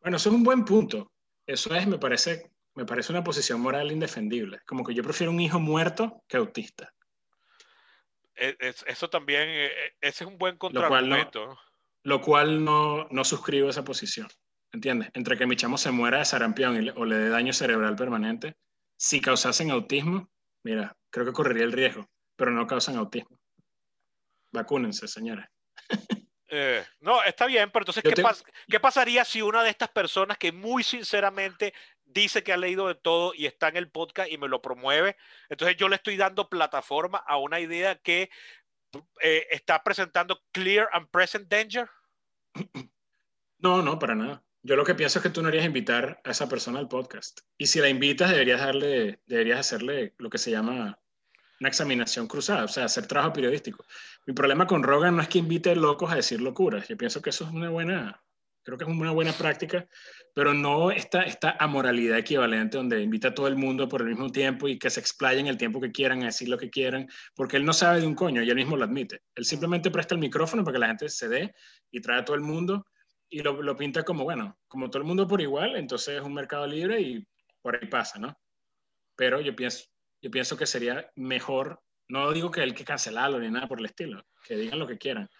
Bueno, 0.00 0.18
eso 0.18 0.28
es 0.28 0.34
un 0.34 0.44
buen 0.44 0.64
punto. 0.64 1.12
Eso 1.46 1.74
es, 1.74 1.86
me 1.86 1.98
parece, 1.98 2.52
me 2.74 2.84
parece 2.84 3.12
una 3.12 3.24
posición 3.24 3.60
moral 3.60 3.90
indefendible. 3.90 4.60
Como 4.66 4.84
que 4.84 4.94
yo 4.94 5.02
prefiero 5.02 5.32
un 5.32 5.40
hijo 5.40 5.58
muerto 5.58 6.22
que 6.28 6.36
autista. 6.36 6.92
Es, 8.36 8.84
eso 8.86 9.08
también, 9.08 9.48
e, 9.48 9.66
e, 9.66 9.96
ese 10.00 10.24
es 10.24 10.30
un 10.30 10.38
buen 10.38 10.56
contraargumento. 10.56 11.40
Lo 11.40 11.46
cual, 11.46 11.54
no, 11.54 11.60
lo 12.02 12.20
cual 12.20 12.64
no, 12.64 13.08
no 13.10 13.24
suscribo 13.24 13.70
esa 13.70 13.84
posición. 13.84 14.28
¿Entiendes? 14.72 15.10
Entre 15.14 15.38
que 15.38 15.46
mi 15.46 15.56
chamo 15.56 15.78
se 15.78 15.90
muera 15.90 16.18
de 16.18 16.24
sarampión 16.24 16.82
y, 16.82 16.90
o 16.90 17.04
le 17.04 17.16
dé 17.16 17.28
daño 17.30 17.52
cerebral 17.52 17.96
permanente, 17.96 18.56
si 18.98 19.20
causasen 19.20 19.70
autismo, 19.70 20.30
mira, 20.62 20.96
creo 21.10 21.24
que 21.24 21.32
correría 21.32 21.64
el 21.64 21.72
riesgo, 21.72 22.08
pero 22.36 22.50
no 22.50 22.66
causan 22.66 22.96
autismo. 22.96 23.38
Vacúnense, 24.52 25.08
señores. 25.08 25.46
Eh, 26.48 26.84
no, 27.00 27.24
está 27.24 27.46
bien, 27.46 27.70
pero 27.72 27.82
entonces, 27.82 28.04
¿qué, 28.04 28.12
te... 28.12 28.22
pas 28.22 28.44
¿qué, 28.68 28.78
pasaría 28.78 29.24
si 29.24 29.42
una 29.42 29.64
de 29.64 29.70
estas 29.70 29.88
personas 29.88 30.38
que 30.38 30.52
muy 30.52 30.84
sinceramente 30.84 31.74
dice 32.06 32.42
que 32.42 32.52
ha 32.52 32.56
leído 32.56 32.88
de 32.88 32.94
todo 32.94 33.32
y 33.34 33.46
está 33.46 33.68
en 33.68 33.76
el 33.76 33.90
podcast 33.90 34.30
y 34.30 34.38
me 34.38 34.48
lo 34.48 34.62
promueve? 34.62 35.16
Entonces 35.48 35.76
yo 35.76 35.88
le 35.88 35.96
estoy 35.96 36.16
dando 36.16 36.48
plataforma 36.48 37.18
a 37.18 37.36
una 37.36 37.60
idea 37.60 37.96
que 37.96 38.30
eh, 39.20 39.46
está 39.50 39.82
presentando 39.82 40.40
Clear 40.52 40.88
and 40.92 41.08
Present 41.10 41.48
Danger. 41.48 41.88
No, 43.58 43.80
no, 43.80 43.98
para 43.98 44.14
nada. 44.14 44.44
Yo 44.62 44.76
lo 44.76 44.84
que 44.84 44.94
pienso 44.94 45.18
es 45.18 45.22
que 45.22 45.30
tú 45.30 45.40
no 45.40 45.48
harías 45.48 45.64
invitar 45.64 46.20
a 46.24 46.30
esa 46.30 46.46
persona 46.46 46.78
al 46.78 46.88
podcast. 46.88 47.40
Y 47.56 47.66
si 47.66 47.80
la 47.80 47.88
invitas, 47.88 48.30
deberías 48.30 48.60
darle, 48.60 49.20
deberías 49.26 49.60
hacerle 49.60 50.14
lo 50.18 50.28
que 50.28 50.36
se 50.36 50.50
llama 50.50 51.00
una 51.60 51.68
examinación 51.68 52.26
cruzada, 52.26 52.64
o 52.64 52.68
sea, 52.68 52.84
hacer 52.84 53.06
trabajo 53.06 53.32
periodístico. 53.32 53.84
Mi 54.26 54.34
problema 54.34 54.66
con 54.66 54.82
Rogan 54.82 55.16
no 55.16 55.22
es 55.22 55.28
que 55.28 55.38
invite 55.38 55.74
locos 55.74 56.12
a 56.12 56.16
decir 56.16 56.40
locuras. 56.40 56.86
Yo 56.88 56.96
pienso 56.96 57.22
que 57.22 57.30
eso 57.30 57.44
es 57.44 57.50
una 57.50 57.70
buena, 57.70 58.22
creo 58.66 58.76
que 58.76 58.82
es 58.84 58.90
una 58.90 59.12
buena 59.12 59.32
práctica, 59.32 59.86
pero 60.34 60.52
no 60.52 60.90
esta, 60.90 61.22
esta 61.22 61.56
amoralidad 61.60 62.18
equivalente 62.18 62.76
donde 62.76 63.00
invita 63.00 63.28
a 63.28 63.34
todo 63.34 63.46
el 63.46 63.54
mundo 63.54 63.88
por 63.88 64.02
el 64.02 64.08
mismo 64.08 64.28
tiempo 64.30 64.66
y 64.66 64.76
que 64.76 64.90
se 64.90 64.98
explayen 64.98 65.46
el 65.46 65.56
tiempo 65.56 65.80
que 65.80 65.92
quieran 65.92 66.24
a 66.24 66.26
decir 66.26 66.48
lo 66.48 66.58
que 66.58 66.68
quieran, 66.68 67.08
porque 67.36 67.58
él 67.58 67.64
no 67.64 67.72
sabe 67.72 68.00
de 68.00 68.08
un 68.08 68.16
coño 68.16 68.42
y 68.42 68.50
él 68.50 68.56
mismo 68.56 68.76
lo 68.76 68.84
admite. 68.84 69.22
Él 69.36 69.44
simplemente 69.44 69.92
presta 69.92 70.16
el 70.16 70.20
micrófono 70.20 70.64
para 70.64 70.74
que 70.74 70.78
la 70.80 70.88
gente 70.88 71.08
se 71.08 71.28
dé 71.28 71.54
y 71.92 72.00
trae 72.00 72.18
a 72.18 72.24
todo 72.24 72.34
el 72.34 72.42
mundo 72.42 72.86
y 73.28 73.40
lo, 73.40 73.62
lo 73.62 73.76
pinta 73.76 74.02
como, 74.02 74.24
bueno, 74.24 74.58
como 74.66 74.90
todo 74.90 74.98
el 75.00 75.06
mundo 75.06 75.28
por 75.28 75.40
igual, 75.40 75.76
entonces 75.76 76.16
es 76.16 76.22
un 76.22 76.34
mercado 76.34 76.66
libre 76.66 77.00
y 77.00 77.24
por 77.62 77.76
ahí 77.76 77.88
pasa, 77.88 78.18
¿no? 78.18 78.36
Pero 79.14 79.40
yo 79.40 79.54
pienso, 79.54 79.84
yo 80.20 80.28
pienso 80.28 80.56
que 80.56 80.66
sería 80.66 81.08
mejor, 81.14 81.80
no 82.08 82.32
digo 82.32 82.50
que 82.50 82.62
hay 82.62 82.72
que 82.72 82.84
cancelarlo 82.84 83.38
ni 83.38 83.48
nada 83.48 83.68
por 83.68 83.78
el 83.78 83.86
estilo, 83.86 84.26
que 84.44 84.56
digan 84.56 84.80
lo 84.80 84.88
que 84.88 84.98
quieran, 84.98 85.30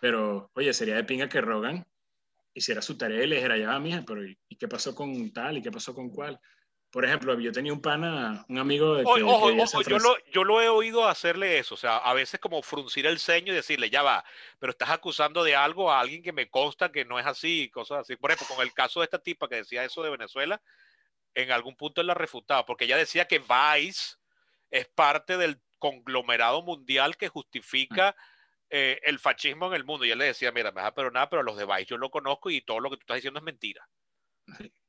pero 0.00 0.52
oye, 0.54 0.72
sería 0.72 0.94
de 0.94 1.02
pinga 1.02 1.28
que 1.28 1.40
Rogan 1.40 1.84
hiciera 2.54 2.82
su 2.82 2.96
tarea 2.96 3.22
y 3.22 3.26
le 3.26 3.36
dijera, 3.36 3.56
ya 3.56 3.68
va, 3.68 3.80
mija, 3.80 4.02
pero 4.06 4.24
¿y, 4.24 4.36
qué 4.58 4.68
pasó 4.68 4.94
con 4.94 5.32
tal 5.32 5.58
y 5.58 5.62
qué 5.62 5.70
pasó 5.70 5.94
con 5.94 6.10
cuál? 6.10 6.38
Por 6.90 7.04
ejemplo, 7.04 7.38
yo 7.38 7.52
tenía 7.52 7.72
un 7.72 7.80
pana, 7.80 8.44
un 8.48 8.58
amigo 8.58 8.96
de... 8.96 9.04
Que, 9.04 9.22
ojo, 9.22 9.48
que 9.48 9.62
ojo, 9.62 9.82
yo, 9.82 9.98
lo, 9.98 10.16
yo 10.32 10.42
lo 10.42 10.60
he 10.60 10.68
oído 10.68 11.06
hacerle 11.06 11.58
eso, 11.58 11.74
o 11.74 11.78
sea, 11.78 11.98
a 11.98 12.12
veces 12.14 12.40
como 12.40 12.60
fruncir 12.62 13.06
el 13.06 13.20
ceño 13.20 13.52
y 13.52 13.56
decirle, 13.56 13.90
ya 13.90 14.02
va, 14.02 14.24
pero 14.58 14.72
estás 14.72 14.90
acusando 14.90 15.44
de 15.44 15.54
algo 15.54 15.92
a 15.92 16.00
alguien 16.00 16.22
que 16.22 16.32
me 16.32 16.50
consta 16.50 16.90
que 16.90 17.04
no 17.04 17.20
es 17.20 17.26
así, 17.26 17.70
cosas 17.70 18.00
así. 18.00 18.16
Por 18.16 18.32
ejemplo, 18.32 18.56
con 18.56 18.66
el 18.66 18.72
caso 18.72 19.00
de 19.00 19.04
esta 19.04 19.20
tipa 19.20 19.48
que 19.48 19.56
decía 19.56 19.84
eso 19.84 20.02
de 20.02 20.10
Venezuela, 20.10 20.60
en 21.34 21.52
algún 21.52 21.76
punto 21.76 22.00
él 22.00 22.08
la 22.08 22.14
refutaba, 22.14 22.66
porque 22.66 22.86
ella 22.86 22.96
decía 22.96 23.26
que 23.26 23.38
Vice 23.38 24.16
es 24.70 24.88
parte 24.88 25.36
del 25.36 25.60
conglomerado 25.78 26.62
mundial 26.62 27.16
que 27.16 27.28
justifica 27.28 28.16
eh, 28.70 29.00
el 29.02 29.18
fascismo 29.18 29.66
en 29.66 29.74
el 29.74 29.84
mundo. 29.84 30.04
Y 30.04 30.10
él 30.10 30.18
le 30.18 30.26
decía, 30.26 30.52
mira, 30.52 30.70
me 30.70 30.80
vas 30.80 30.90
a 30.90 30.94
perdonar, 30.94 31.28
pero 31.28 31.42
los 31.42 31.56
de 31.56 31.66
Vice 31.66 31.86
yo 31.86 31.98
lo 31.98 32.10
conozco 32.10 32.50
y 32.50 32.62
todo 32.62 32.80
lo 32.80 32.90
que 32.90 32.96
tú 32.96 33.00
estás 33.00 33.16
diciendo 33.16 33.38
es 33.40 33.44
mentira. 33.44 33.86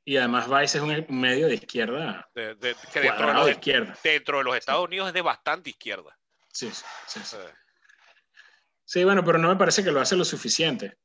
Y 0.06 0.18
además 0.18 0.48
Vice 0.48 0.78
es 0.78 0.84
un 0.84 1.20
medio 1.20 1.48
de 1.48 1.56
izquierda. 1.56 2.30
De, 2.34 2.56
de, 2.56 2.76
que 2.92 3.00
dentro 3.02 3.28
de, 3.28 3.34
los, 3.34 3.46
de 3.46 3.52
izquierda. 3.52 3.98
dentro 4.04 4.38
de 4.40 4.44
los 4.44 4.56
Estados 4.56 4.82
sí. 4.82 4.88
Unidos 4.88 5.08
es 5.10 5.14
de 5.14 5.22
bastante 5.22 5.70
izquierda. 5.70 6.18
Sí, 6.52 6.70
sí, 6.72 6.84
sí. 7.08 7.20
Sí. 7.24 7.38
sí, 8.86 9.04
bueno, 9.04 9.24
pero 9.24 9.38
no 9.38 9.50
me 9.50 9.56
parece 9.56 9.84
que 9.84 9.92
lo 9.92 10.02
hace 10.02 10.16
lo 10.16 10.26
suficiente. 10.26 10.98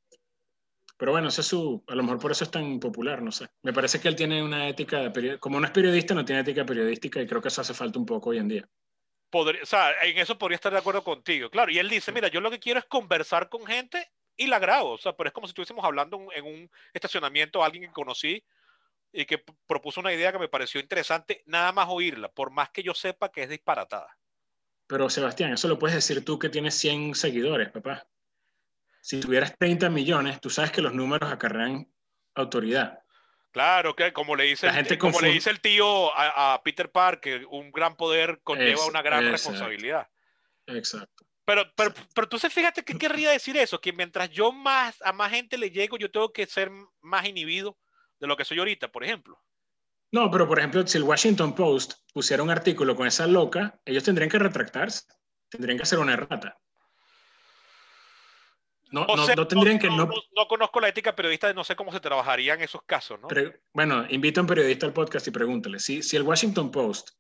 Pero 0.98 1.12
bueno, 1.12 1.28
ese 1.28 1.42
es 1.42 1.46
su, 1.46 1.84
a 1.88 1.94
lo 1.94 2.02
mejor 2.02 2.18
por 2.18 2.32
eso 2.32 2.44
es 2.44 2.50
tan 2.50 2.80
popular, 2.80 3.20
no 3.20 3.30
sé. 3.30 3.46
Me 3.62 3.72
parece 3.72 4.00
que 4.00 4.08
él 4.08 4.16
tiene 4.16 4.42
una 4.42 4.66
ética, 4.68 5.12
como 5.38 5.60
no 5.60 5.66
es 5.66 5.72
periodista, 5.72 6.14
no 6.14 6.24
tiene 6.24 6.40
ética 6.40 6.64
periodística 6.64 7.20
y 7.20 7.26
creo 7.26 7.42
que 7.42 7.48
eso 7.48 7.60
hace 7.60 7.74
falta 7.74 7.98
un 7.98 8.06
poco 8.06 8.30
hoy 8.30 8.38
en 8.38 8.48
día. 8.48 8.68
Podría, 9.30 9.62
o 9.62 9.66
sea, 9.66 9.92
en 10.02 10.18
eso 10.18 10.38
podría 10.38 10.56
estar 10.56 10.72
de 10.72 10.78
acuerdo 10.78 11.02
contigo, 11.02 11.50
claro. 11.50 11.70
Y 11.70 11.78
él 11.78 11.88
dice, 11.88 12.12
mira, 12.12 12.28
yo 12.28 12.40
lo 12.40 12.50
que 12.50 12.58
quiero 12.60 12.78
es 12.78 12.86
conversar 12.86 13.48
con 13.48 13.66
gente 13.66 14.10
y 14.36 14.46
la 14.46 14.58
grabo, 14.58 14.92
o 14.92 14.98
sea, 14.98 15.14
pero 15.14 15.28
es 15.28 15.34
como 15.34 15.46
si 15.46 15.50
estuviésemos 15.50 15.84
hablando 15.84 16.28
en 16.34 16.44
un 16.44 16.70
estacionamiento 16.92 17.62
a 17.62 17.66
alguien 17.66 17.84
que 17.84 17.92
conocí 17.92 18.44
y 19.12 19.24
que 19.24 19.42
propuso 19.66 20.00
una 20.00 20.12
idea 20.12 20.32
que 20.32 20.38
me 20.38 20.48
pareció 20.48 20.80
interesante, 20.80 21.42
nada 21.46 21.72
más 21.72 21.88
oírla, 21.88 22.28
por 22.28 22.50
más 22.50 22.70
que 22.70 22.82
yo 22.82 22.94
sepa 22.94 23.30
que 23.30 23.42
es 23.42 23.48
disparatada. 23.48 24.16
Pero 24.86 25.10
Sebastián, 25.10 25.52
eso 25.52 25.68
lo 25.68 25.78
puedes 25.78 25.96
decir 25.96 26.24
tú 26.24 26.38
que 26.38 26.48
tienes 26.48 26.74
100 26.74 27.14
seguidores, 27.14 27.70
papá 27.70 28.06
si 29.06 29.20
tuvieras 29.20 29.56
30 29.56 29.88
millones, 29.88 30.40
tú 30.40 30.50
sabes 30.50 30.72
que 30.72 30.82
los 30.82 30.92
números 30.92 31.30
acarrean 31.30 31.88
autoridad. 32.34 33.04
Claro, 33.56 33.96
que 33.96 34.12
como 34.12 34.36
le 34.36 34.44
dice, 34.44 34.68
el, 34.68 34.98
como 34.98 35.18
le 35.18 35.30
dice 35.30 35.48
el 35.48 35.62
tío 35.62 36.14
a, 36.14 36.52
a, 36.52 36.62
Peter 36.62 36.92
Parker, 36.92 37.46
un 37.48 37.72
gran 37.72 37.96
poder 37.96 38.38
conlleva 38.44 38.82
es, 38.82 38.86
una 38.86 39.00
gran 39.00 39.24
exacto, 39.24 39.32
responsabilidad. 39.32 40.06
Exacto. 40.66 41.24
Pero, 41.46 41.64
pero, 41.74 41.94
pero 42.14 42.26
entonces 42.26 42.52
fíjate 42.52 42.84
qué 42.84 42.98
querría 42.98 43.30
decir 43.30 43.56
eso, 43.56 43.80
que 43.80 43.94
mientras 43.94 44.28
yo 44.28 44.52
más 44.52 45.00
a 45.00 45.14
más 45.14 45.30
gente 45.30 45.56
le 45.56 45.70
llego, 45.70 45.96
yo 45.96 46.10
tengo 46.10 46.34
que 46.34 46.44
ser 46.44 46.70
más 47.00 47.26
inhibido 47.26 47.78
de 48.20 48.26
lo 48.26 48.36
que 48.36 48.44
soy 48.44 48.58
ahorita, 48.58 48.92
por 48.92 49.04
ejemplo. 49.04 49.42
No, 50.12 50.30
pero 50.30 50.46
por 50.46 50.58
ejemplo, 50.58 50.86
si 50.86 50.98
el 50.98 51.04
Washington 51.04 51.54
Post 51.54 51.94
pusiera 52.12 52.42
un 52.42 52.50
artículo 52.50 52.94
con 52.94 53.06
esa 53.06 53.26
loca, 53.26 53.80
ellos 53.86 54.04
tendrían 54.04 54.28
que 54.28 54.38
retractarse, 54.38 55.04
tendrían 55.48 55.78
que 55.78 55.84
hacer 55.84 55.98
una 55.98 56.12
errata. 56.12 56.58
No, 58.90 59.04
no, 59.06 59.46
tendrían 59.48 59.78
que 59.78 59.88
no, 59.88 60.08
no, 60.36 60.48
conozco 60.48 60.80
la 60.80 60.88
ética 60.88 61.16
periodista, 61.16 61.52
no 61.52 61.64
sé 61.64 61.74
cómo 61.74 61.90
se 61.90 61.98
trabajaría 61.98 62.54
en 62.54 62.62
esos 62.62 62.82
casos, 62.82 63.18
¿no? 63.20 63.28
bueno, 63.72 64.06
invita 64.10 64.40
a 64.40 64.42
un 64.42 64.46
periodista 64.46 64.86
al 64.86 64.92
podcast 64.92 65.26
y 65.26 65.32
pregúntale. 65.32 65.80
Si, 65.80 66.02
si 66.02 66.16
el 66.16 66.22
Washington 66.22 66.70
Post 66.70 67.10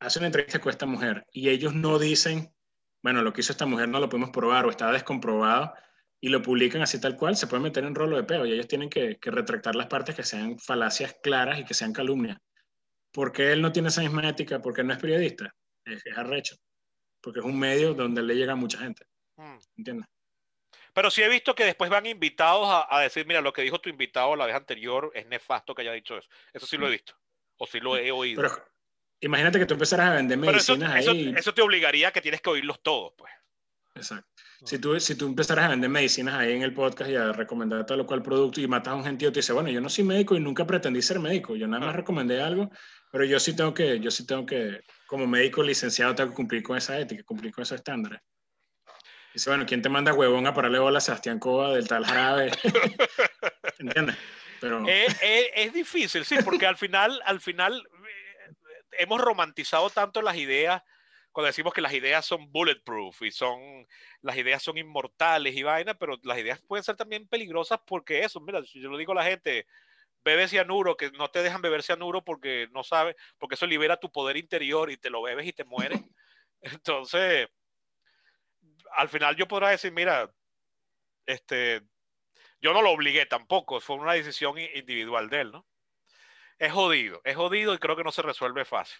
hace 0.00 0.18
una 0.18 0.26
entrevista 0.26 0.60
con 0.60 0.70
esta 0.70 0.86
mujer 0.86 1.26
y 1.30 1.50
ellos 1.50 1.74
no 1.74 1.98
dicen, 1.98 2.54
bueno, 3.02 3.22
lo 3.22 3.32
que 3.32 3.42
hizo 3.42 3.52
esta 3.52 3.66
mujer 3.66 3.88
no 3.88 4.00
lo 4.00 4.08
podemos 4.08 4.30
probar 4.30 4.64
o 4.64 4.70
está 4.70 4.90
descomprobado 4.92 5.74
y 6.22 6.30
lo 6.30 6.40
publican 6.40 6.82
así 6.82 6.98
tal 6.98 7.16
cual, 7.16 7.36
se 7.36 7.46
puede 7.46 7.62
meter 7.62 7.84
en 7.84 7.94
rolo 7.94 8.16
de 8.16 8.24
peo 8.24 8.46
y 8.46 8.52
ellos 8.52 8.68
tienen 8.68 8.88
que, 8.88 9.18
que 9.18 9.30
retractar 9.30 9.74
las 9.74 9.88
partes 9.88 10.14
que 10.14 10.22
sean 10.22 10.58
falacias 10.58 11.16
claras 11.22 11.58
y 11.58 11.64
que 11.64 11.74
sean 11.74 11.92
calumnias. 11.92 12.38
¿Por 13.12 13.32
qué 13.32 13.52
él 13.52 13.60
no 13.60 13.72
tiene 13.72 13.88
esa 13.88 14.02
misma 14.02 14.26
ética? 14.26 14.60
Porque 14.60 14.80
él 14.82 14.86
no 14.86 14.94
es 14.94 15.00
periodista. 15.00 15.54
Es, 15.84 16.04
es 16.06 16.16
arrecho. 16.16 16.56
Porque 17.20 17.40
es 17.40 17.44
un 17.44 17.58
medio 17.58 17.92
donde 17.92 18.22
le 18.22 18.36
llega 18.36 18.52
a 18.52 18.56
mucha 18.56 18.78
gente. 18.78 19.04
Mm. 19.36 19.58
¿Entiendes? 19.78 20.06
Pero 20.94 21.10
sí 21.10 21.22
he 21.22 21.28
visto 21.28 21.54
que 21.54 21.64
después 21.64 21.90
van 21.90 22.06
invitados 22.06 22.68
a, 22.88 23.00
decir, 23.00 23.26
mira, 23.26 23.40
lo 23.40 23.52
que 23.52 23.62
dijo 23.62 23.80
tu 23.80 23.88
invitado 23.88 24.36
la 24.36 24.46
vez 24.46 24.54
anterior 24.54 25.10
es 25.14 25.26
nefasto 25.26 25.74
que 25.74 25.82
haya 25.82 25.92
dicho 25.92 26.18
eso. 26.18 26.28
Eso 26.52 26.66
sí 26.66 26.76
lo 26.76 26.88
he 26.88 26.90
visto. 26.90 27.14
O 27.56 27.66
sí 27.66 27.80
lo 27.80 27.96
he 27.96 28.10
oído. 28.10 28.42
Pero 28.42 28.64
imagínate 29.20 29.58
que 29.58 29.66
tú 29.66 29.74
empezaras 29.74 30.10
a 30.10 30.14
vender 30.14 30.38
medicinas 30.38 30.92
ahí. 30.92 31.34
Eso, 31.36 31.54
te 31.54 31.62
obligaría 31.62 32.08
a 32.08 32.12
que 32.12 32.20
tienes 32.20 32.40
que 32.40 32.50
oírlos 32.50 32.82
todos, 32.82 33.12
pues. 33.16 33.32
Exacto. 33.94 34.28
Si 34.64 34.78
tú, 34.78 35.00
si 35.00 35.14
tú 35.14 35.26
empezaras 35.26 35.64
a 35.64 35.68
vender 35.68 35.90
medicinas 35.90 36.34
ahí 36.34 36.52
en 36.52 36.62
el 36.62 36.74
podcast 36.74 37.10
y 37.10 37.16
a 37.16 37.32
recomendar 37.32 37.84
tal 37.86 38.00
o 38.00 38.06
cual 38.06 38.22
producto 38.22 38.60
y 38.60 38.68
matas 38.68 38.92
a 38.92 38.96
un 38.96 39.04
gentío, 39.04 39.32
te 39.32 39.40
dice, 39.40 39.52
bueno, 39.52 39.70
yo 39.70 39.80
no 39.80 39.88
soy 39.88 40.04
médico 40.04 40.36
y 40.36 40.40
nunca 40.40 40.66
pretendí 40.66 41.00
ser 41.02 41.18
médico, 41.18 41.56
yo 41.56 41.66
nada 41.66 41.86
más 41.86 41.96
recomendé 41.96 42.42
algo, 42.42 42.70
pero 43.10 43.24
yo 43.24 43.40
sí 43.40 43.56
tengo 43.56 43.72
que, 43.72 43.98
yo 44.00 44.10
sí 44.10 44.26
tengo 44.26 44.44
que, 44.44 44.80
como 45.06 45.26
médico 45.26 45.62
licenciado, 45.62 46.14
tengo 46.14 46.30
que 46.30 46.36
cumplir 46.36 46.62
con 46.62 46.76
esa 46.76 46.98
ética, 46.98 47.22
cumplir 47.24 47.52
con 47.52 47.62
esos 47.62 47.76
estándares. 47.76 48.20
Dice, 49.32 49.50
bueno, 49.50 49.64
¿quién 49.66 49.82
te 49.82 49.88
manda 49.88 50.12
huevón 50.12 50.46
a 50.46 50.54
pararle 50.54 50.78
bola 50.78 50.98
a 50.98 51.00
Sebastián 51.00 51.38
Cova 51.38 51.72
del 51.72 51.86
tal 51.86 52.04
jarabe? 52.04 52.50
¿Entiendes? 53.78 54.16
Pero... 54.60 54.84
Es, 54.86 55.72
difícil, 55.72 56.24
sí, 56.24 56.36
porque 56.44 56.66
al 56.66 56.76
final, 56.76 57.20
al 57.24 57.40
final 57.40 57.78
eh, 57.78 58.54
hemos 58.98 59.20
romantizado 59.20 59.88
tanto 59.90 60.20
las 60.20 60.36
ideas 60.36 60.82
cuando 61.32 61.46
decimos 61.46 61.72
que 61.72 61.80
las 61.80 61.92
ideas 61.94 62.26
son 62.26 62.50
bulletproof 62.50 63.22
y 63.22 63.30
son 63.30 63.86
las 64.20 64.36
ideas 64.36 64.62
son 64.62 64.78
inmortales 64.78 65.54
y 65.54 65.62
vaina, 65.62 65.94
pero 65.94 66.18
las 66.24 66.38
ideas 66.38 66.60
pueden 66.66 66.82
ser 66.82 66.96
también 66.96 67.28
peligrosas 67.28 67.80
porque 67.86 68.24
eso, 68.24 68.40
mira, 68.40 68.60
yo 68.74 68.90
lo 68.90 68.98
digo 68.98 69.12
a 69.12 69.16
la 69.16 69.24
gente, 69.24 69.66
bebe 70.24 70.48
cianuro, 70.48 70.96
que 70.96 71.10
no 71.12 71.28
te 71.28 71.42
dejan 71.42 71.62
beber 71.62 71.82
cianuro 71.82 72.24
porque 72.24 72.68
no 72.72 72.82
sabes, 72.82 73.16
porque 73.38 73.54
eso 73.54 73.66
libera 73.66 73.96
tu 73.98 74.10
poder 74.10 74.36
interior 74.36 74.90
y 74.90 74.96
te 74.96 75.08
lo 75.08 75.22
bebes 75.22 75.46
y 75.46 75.52
te 75.52 75.64
mueres. 75.64 76.00
Entonces, 76.60 77.48
al 78.94 79.08
final 79.08 79.36
yo 79.36 79.46
podrá 79.48 79.70
decir, 79.70 79.92
mira, 79.92 80.30
este, 81.26 81.82
yo 82.60 82.72
no 82.72 82.82
lo 82.82 82.90
obligué 82.90 83.26
tampoco, 83.26 83.80
fue 83.80 83.96
una 83.96 84.12
decisión 84.12 84.58
individual 84.58 85.30
de 85.30 85.40
él, 85.40 85.52
¿no? 85.52 85.66
Es 86.58 86.72
jodido, 86.72 87.22
es 87.24 87.36
jodido 87.36 87.72
y 87.72 87.78
creo 87.78 87.96
que 87.96 88.04
no 88.04 88.12
se 88.12 88.22
resuelve 88.22 88.64
fácil. 88.64 88.98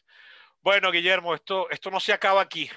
Bueno, 0.63 0.91
Guillermo, 0.91 1.35
esto, 1.35 1.69
esto 1.71 1.91
no 1.91 2.01
se 2.01 2.13
acaba 2.13 2.41
aquí. 2.41 2.71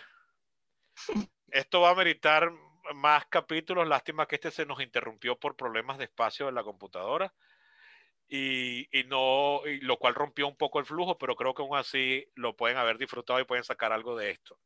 Esto 1.51 1.81
va 1.81 1.91
a 1.91 1.95
meritar 1.95 2.51
más 2.93 3.25
capítulos. 3.27 3.87
Lástima 3.87 4.25
que 4.25 4.35
este 4.35 4.51
se 4.51 4.65
nos 4.65 4.81
interrumpió 4.81 5.37
por 5.37 5.55
problemas 5.55 5.97
de 5.97 6.05
espacio 6.05 6.49
en 6.49 6.55
la 6.55 6.63
computadora. 6.63 7.33
Y, 8.27 8.87
no, 9.07 9.61
lo 9.81 9.97
cual 9.97 10.15
rompió 10.15 10.47
un 10.47 10.57
poco 10.57 10.79
el 10.79 10.85
flujo, 10.85 11.17
pero 11.17 11.35
creo 11.35 11.53
que 11.53 11.61
aún 11.61 11.77
así 11.77 12.25
lo 12.35 12.55
pueden 12.55 12.77
haber 12.77 12.97
disfrutado 12.97 13.39
y 13.39 13.45
pueden 13.45 13.63
sacar 13.63 13.91
algo 13.91 14.15
de 14.15 14.31
esto. 14.31 14.57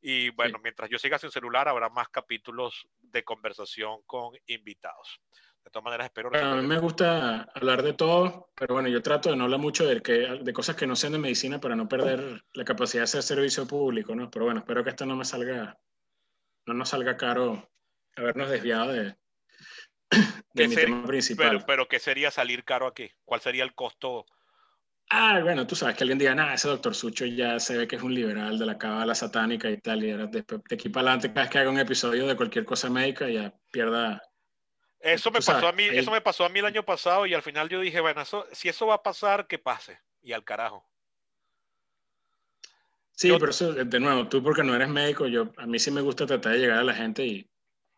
Y 0.00 0.30
bueno, 0.30 0.58
mientras 0.62 0.88
yo 0.90 0.98
siga 0.98 1.18
sin 1.18 1.30
celular, 1.30 1.68
habrá 1.68 1.88
más 1.88 2.08
capítulos 2.08 2.88
de 3.00 3.24
conversación 3.24 4.02
con 4.06 4.32
invitados. 4.46 5.20
De 5.64 5.70
todas 5.70 5.84
maneras, 5.84 6.06
espero. 6.06 6.30
a 6.34 6.56
mí 6.56 6.66
me 6.66 6.78
gusta 6.78 7.42
hablar 7.54 7.82
de 7.82 7.92
todo, 7.92 8.50
pero 8.54 8.74
bueno, 8.74 8.88
yo 8.88 9.02
trato 9.02 9.30
de 9.30 9.36
no 9.36 9.44
hablar 9.44 9.60
mucho 9.60 9.86
de, 9.86 10.00
que, 10.00 10.12
de 10.40 10.52
cosas 10.52 10.76
que 10.76 10.86
no 10.86 10.96
sean 10.96 11.12
de 11.12 11.18
medicina 11.18 11.60
para 11.60 11.76
no 11.76 11.88
perder 11.88 12.42
la 12.54 12.64
capacidad 12.64 13.02
de 13.02 13.04
hacer 13.04 13.22
servicio 13.22 13.66
público, 13.66 14.14
¿no? 14.14 14.30
Pero 14.30 14.46
bueno, 14.46 14.60
espero 14.60 14.82
que 14.82 14.90
esto 14.90 15.04
no 15.04 15.16
me 15.16 15.24
salga, 15.24 15.78
no 16.64 16.74
nos 16.74 16.88
salga 16.88 17.16
caro 17.16 17.68
habernos 18.16 18.48
desviado 18.48 18.92
de, 18.92 19.16
de 20.54 20.68
mi 20.68 20.74
tema 20.74 21.06
principal. 21.06 21.48
Pero, 21.48 21.66
pero, 21.66 21.88
¿qué 21.88 21.98
sería 21.98 22.30
salir 22.30 22.64
caro 22.64 22.86
aquí? 22.86 23.10
¿Cuál 23.24 23.40
sería 23.40 23.64
el 23.64 23.74
costo? 23.74 24.26
Ah, 25.10 25.40
bueno, 25.42 25.66
tú 25.66 25.74
sabes 25.74 25.96
que 25.96 26.04
alguien 26.04 26.18
diga, 26.18 26.34
nada, 26.34 26.52
ese 26.52 26.68
doctor 26.68 26.94
Sucho 26.94 27.24
ya 27.24 27.58
se 27.58 27.78
ve 27.78 27.88
que 27.88 27.96
es 27.96 28.02
un 28.02 28.14
liberal 28.14 28.58
de 28.58 28.66
la 28.66 28.76
cábala 28.76 29.14
satánica 29.14 29.70
y 29.70 29.78
tal, 29.78 30.04
y 30.04 30.12
de, 30.12 30.26
de, 30.26 30.44
aquí 30.70 30.90
para 30.90 31.08
adelante, 31.08 31.28
cada 31.28 31.42
vez 31.42 31.50
que 31.50 31.58
haga 31.58 31.70
un 31.70 31.78
episodio 31.78 32.26
de 32.26 32.36
cualquier 32.36 32.66
cosa 32.66 32.90
médica, 32.90 33.26
ya 33.28 33.54
pierda. 33.70 34.22
Eso 35.00 35.30
me 35.30 35.40
pasó 35.40 35.66
a 35.66 35.72
mí, 35.72 35.84
eso 35.84 36.10
me 36.10 36.20
pasó 36.20 36.44
a 36.44 36.50
mí 36.50 36.58
el 36.58 36.66
año 36.66 36.84
pasado, 36.84 37.24
y 37.24 37.32
al 37.32 37.40
final 37.40 37.70
yo 37.70 37.80
dije, 37.80 38.00
bueno, 38.00 38.20
eso, 38.20 38.44
si 38.52 38.68
eso 38.68 38.86
va 38.86 38.96
a 38.96 39.02
pasar, 39.02 39.46
que 39.46 39.58
pase, 39.58 39.98
y 40.20 40.32
al 40.32 40.44
carajo. 40.44 40.86
Sí, 43.12 43.32
pero 43.32 43.50
eso, 43.50 43.72
de 43.72 44.00
nuevo, 44.00 44.28
tú 44.28 44.42
porque 44.42 44.62
no 44.62 44.74
eres 44.74 44.90
médico, 44.90 45.26
yo, 45.26 45.52
a 45.56 45.66
mí 45.66 45.78
sí 45.78 45.90
me 45.90 46.02
gusta 46.02 46.26
tratar 46.26 46.52
de 46.52 46.58
llegar 46.58 46.78
a 46.80 46.84
la 46.84 46.94
gente 46.94 47.24
y 47.24 47.50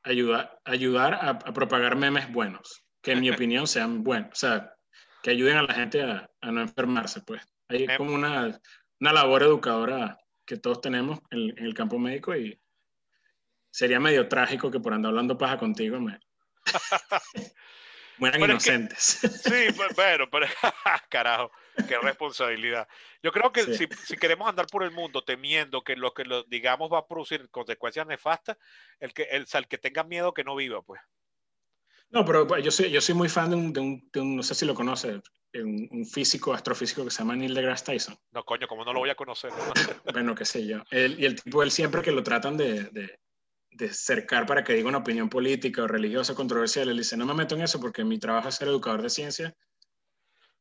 ayudar, 0.05 0.61
ayudar 0.65 1.15
a, 1.15 1.31
a 1.31 1.53
propagar 1.53 1.97
memes 1.97 2.33
buenos, 2.33 2.85
que 3.03 3.13
en 3.13 3.21
mi 3.21 3.31
opinión 3.31 3.67
sean 3.67 4.05
buenos. 4.05 4.31
O 4.31 4.37
sea, 4.37 4.77
que 5.23 5.31
ayuden 5.31 5.57
a 5.59 5.63
la 5.63 5.75
gente 5.75 6.03
a, 6.03 6.31
a 6.41 6.51
no 6.51 6.61
enfermarse, 6.61 7.21
pues. 7.23 7.43
Hay 7.69 7.87
como 7.97 8.15
una, 8.15 8.61
una, 9.01 9.13
labor 9.13 9.43
educadora 9.43 10.19
que 10.45 10.57
todos 10.57 10.81
tenemos 10.81 11.21
en, 11.31 11.57
en, 11.57 11.65
el 11.65 11.75
campo 11.75 11.99
médico 11.99 12.35
y 12.35 12.61
sería 13.71 14.01
medio 14.01 14.29
trágico 14.29 14.71
que 14.71 14.81
por 14.81 14.93
andar 14.93 15.11
hablando 15.11 15.39
paja 15.39 15.59
contigo 15.59 16.01
me 16.01 16.19
mueran 18.19 18.43
inocentes. 18.43 19.03
sí, 19.45 19.67
bueno, 19.97 20.29
pero 20.31 20.47
carajo, 21.09 21.51
qué 21.89 21.99
responsabilidad. 21.99 22.87
Yo 23.23 23.33
creo 23.33 23.53
que 23.53 23.63
si, 23.75 23.87
si, 24.05 24.17
queremos 24.17 24.49
andar 24.49 24.67
por 24.67 24.85
el 24.85 24.91
mundo 24.91 25.23
temiendo 25.23 25.83
que 25.83 25.97
lo 25.97 26.13
que 26.13 26.25
lo 26.25 26.45
digamos 26.45 26.93
va 26.93 26.99
a 26.99 27.07
producir 27.07 27.49
consecuencias 27.51 28.07
nefastas, 28.07 28.57
el 29.01 29.13
que, 29.13 29.25
el, 29.25 29.47
el 29.53 29.69
que 29.69 29.79
tenga 29.79 30.05
miedo 30.05 30.35
que 30.35 30.45
no 30.45 30.55
viva, 30.55 30.83
pues. 30.83 31.01
No, 32.11 32.25
pero 32.25 32.47
pues, 32.47 32.65
yo 32.65 32.71
soy, 32.71 32.91
yo 32.91 33.01
soy 33.01 33.15
muy 33.15 33.29
fan 33.29 33.51
de 33.51 33.57
un, 33.57 33.73
de 33.73 34.21
un, 34.21 34.37
no 34.37 34.43
sé 34.43 34.55
si 34.55 34.67
lo 34.67 34.75
conoces, 34.75 35.21
un, 35.55 36.05
físico, 36.05 36.53
astrofísico 36.53 37.05
que 37.05 37.11
se 37.11 37.19
llama 37.19 37.37
Neil 37.37 37.55
deGrasse 37.55 37.85
Tyson. 37.85 38.17
No, 38.33 38.45
coño, 38.45 38.67
como 38.67 38.85
no 38.85 38.93
lo 38.93 39.01
voy 39.01 39.11
a 39.11 39.15
conocer. 39.15 39.53
bueno, 40.13 40.35
qué 40.35 40.45
sé 40.45 40.67
yo. 40.67 40.83
y 40.91 41.25
el 41.25 41.41
tipo, 41.41 41.63
él 41.63 41.71
siempre 41.71 42.03
que 42.03 42.11
lo 42.11 42.23
tratan 42.23 42.57
de, 42.57 42.85
de, 42.85 43.19
de, 43.71 43.95
cercar 43.95 44.45
para 44.45 44.65
que 44.65 44.75
diga 44.75 44.89
una 44.89 44.99
opinión 44.99 45.29
política 45.29 45.85
o 45.85 45.87
religiosa 45.87 46.35
controversial, 46.35 46.89
él 46.89 46.97
dice, 46.97 47.17
no 47.17 47.27
me 47.27 47.35
meto 47.35 47.55
en 47.55 47.63
eso 47.63 47.81
porque 47.81 48.05
mi 48.05 48.19
trabajo 48.19 48.49
es 48.49 48.57
ser 48.57 48.69
educador 48.69 49.03
de 49.03 49.11
ciencia 49.11 49.55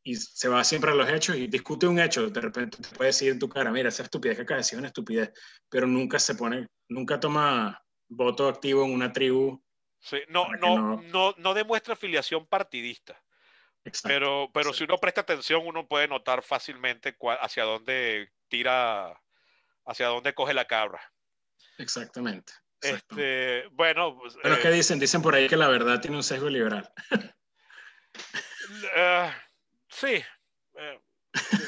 y 0.04 0.16
se 0.16 0.48
va 0.48 0.64
siempre 0.64 0.92
a 0.92 0.96
los 0.96 1.10
hechos 1.10 1.36
y 1.36 1.48
discute 1.48 1.88
un 1.88 2.00
hecho, 2.00 2.30
de 2.30 2.42
repente 2.42 2.78
te 2.78 2.96
puede 2.96 3.10
decir 3.10 3.32
en 3.32 3.40
tu 3.40 3.50
cara, 3.50 3.72
mira, 3.72 3.90
esa 3.90 4.04
estupidez 4.04 4.38
que 4.38 4.44
acaba 4.44 4.58
de 4.58 4.62
decir 4.62 4.78
es 4.78 4.80
una 4.80 4.88
estupidez, 4.88 5.32
pero 5.70 5.88
nunca 5.88 6.20
se 6.20 6.36
pone, 6.36 6.68
nunca 6.88 7.20
toma 7.20 7.82
voto 8.08 8.48
activo 8.48 8.86
en 8.86 8.94
una 8.94 9.12
tribu 9.12 9.62
no, 10.30 10.50
no, 10.60 11.02
no, 11.02 11.36
no, 11.38 11.54
demuestra 11.54 11.94
afiliación 11.94 12.46
partidista. 12.46 13.22
pero 14.04 14.50
pero 14.54 14.74
si 14.74 14.84
uno 14.84 14.98
presta 14.98 15.22
atención, 15.22 15.66
uno 15.66 15.88
puede 15.88 16.08
notar 16.08 16.42
fácilmente 16.44 17.18
hacia 17.42 17.64
dónde 17.64 18.32
tira, 18.48 19.20
hacia 19.86 20.08
dónde 20.08 20.34
coge 20.34 20.54
la 20.54 20.66
cabra. 20.66 21.02
Exactamente. 21.78 22.54
Este, 22.82 23.68
bueno. 23.72 24.18
Pues, 24.18 24.38
pero 24.42 24.56
eh, 24.56 24.60
¿qué 24.62 24.72
dicen? 24.72 25.00
Dicen 25.00 25.22
por 25.22 25.36
ahí 25.36 25.48
que 25.48 25.58
la 25.58 25.68
verdad 25.68 26.00
tiene 26.00 26.18
un 26.18 26.24
sesgo 26.24 26.50
liberal. 26.50 26.92
Eh, 28.96 29.32
sí. 29.90 30.24
Eh, 30.76 31.00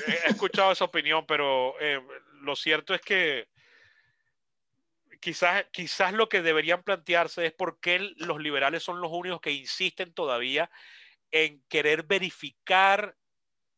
he 0.07 0.29
escuchado 0.29 0.71
esa 0.71 0.85
opinión, 0.85 1.25
pero 1.25 1.75
lo 2.41 2.55
cierto 2.55 2.93
es 2.93 3.01
que 3.01 3.47
quizás, 5.21 5.65
quizás 5.71 6.13
lo 6.13 6.27
que 6.27 6.41
deberían 6.41 6.83
plantearse 6.83 7.45
es 7.45 7.53
por 7.53 7.79
qué 7.79 7.99
los 8.17 8.41
liberales 8.41 8.83
son 8.83 8.99
los 8.99 9.11
únicos 9.11 9.39
que 9.39 9.51
insisten 9.51 10.13
todavía 10.13 10.69
en 11.31 11.63
querer 11.69 12.03
verificar 12.03 13.17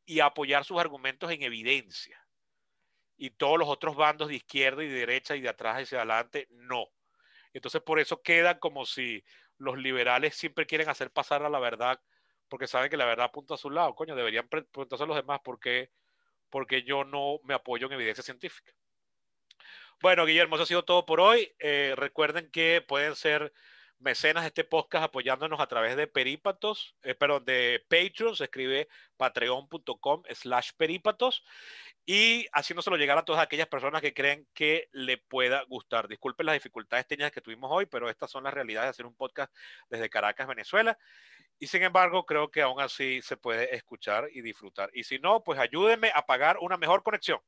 y 0.06 0.22
apoyar 0.22 0.66
sus 0.66 0.80
argumentos 0.80 1.32
en 1.32 1.44
evidencia. 1.44 2.26
Y 3.16 3.30
todos 3.30 3.60
los 3.60 3.70
otros 3.70 3.96
bandos 3.96 4.30
de 4.30 4.36
izquierda 4.36 4.84
y 4.84 4.88
de 4.88 5.00
derecha 5.00 5.36
y 5.36 5.42
de 5.42 5.50
atrás 5.50 5.84
hacia 5.84 6.00
adelante, 6.00 6.48
no. 6.50 6.88
Entonces 7.54 7.82
por 7.82 8.00
eso 8.00 8.24
queda 8.24 8.60
como 8.60 8.86
si 8.86 9.24
los 9.58 9.78
liberales 9.78 10.36
siempre 10.36 10.66
quieren 10.66 10.90
hacer 10.90 11.12
pasar 11.12 11.44
a 11.44 11.50
la 11.50 11.60
verdad 11.60 12.02
porque 12.50 12.68
saben 12.68 12.90
que 12.90 12.98
la 12.98 13.06
verdad 13.06 13.26
apunta 13.26 13.56
a 13.56 13.58
su 13.58 13.70
lado. 13.70 13.96
Coño, 13.96 14.16
deberían 14.16 14.48
preguntarse 14.48 15.04
a 15.04 15.08
los 15.08 15.16
demás 15.16 15.40
por 15.44 15.60
qué, 15.60 15.92
porque 16.50 16.84
yo 16.84 17.04
no 17.04 17.40
me 17.44 17.56
apoyo 17.56 17.88
en 17.88 17.94
evidencia 17.94 18.24
científica. 18.24 18.74
Bueno, 20.04 20.26
Guillermo, 20.26 20.56
eso 20.56 20.64
ha 20.64 20.68
sido 20.68 20.84
todo 20.84 21.06
por 21.06 21.22
hoy. 21.22 21.56
Eh, 21.60 21.94
recuerden 21.96 22.52
que 22.52 22.84
pueden 22.86 23.16
ser 23.16 23.54
mecenas 24.00 24.44
de 24.44 24.50
este 24.50 24.66
podcast 24.66 25.06
apoyándonos 25.06 25.62
a 25.62 25.68
través 25.68 25.96
de 25.96 26.08
Perípatos, 26.08 26.98
eh, 27.04 27.16
perdón, 27.16 27.46
de 27.46 27.86
Patreon, 27.88 28.36
se 28.36 28.44
escribe 28.44 28.90
patreon.com 29.16 30.24
slash 30.30 30.72
perípatos 30.76 31.46
y 32.06 32.48
haciéndoselo 32.52 32.98
llegar 32.98 33.18
a 33.18 33.24
todas 33.24 33.42
aquellas 33.42 33.68
personas 33.68 34.02
que 34.02 34.14
creen 34.14 34.46
que 34.54 34.90
le 34.92 35.20
pueda 35.20 35.64
gustar. 35.70 36.10
Disculpen 36.10 36.48
las 36.48 36.56
dificultades 36.56 37.08
técnicas 37.08 37.32
que 37.32 37.40
tuvimos 37.40 37.72
hoy, 37.72 37.86
pero 37.86 38.10
estas 38.10 38.30
son 38.30 38.44
las 38.44 38.54
realidades 38.54 38.88
de 38.88 38.90
hacer 38.90 39.06
un 39.06 39.16
podcast 39.16 39.56
desde 39.90 40.10
Caracas, 40.10 40.50
Venezuela. 40.50 40.98
Y 41.60 41.68
sin 41.68 41.82
embargo, 41.82 42.26
creo 42.26 42.52
que 42.52 42.62
aún 42.62 42.82
así 42.82 43.22
se 43.22 43.38
puede 43.38 43.74
escuchar 43.74 44.28
y 44.34 44.42
disfrutar. 44.42 44.90
Y 44.94 45.06
si 45.06 45.18
no, 45.20 45.46
pues 45.46 45.60
ayúdenme 45.60 46.12
a 46.14 46.26
pagar 46.26 46.58
una 46.60 46.76
mejor 46.76 47.04
conexión. 47.04 47.40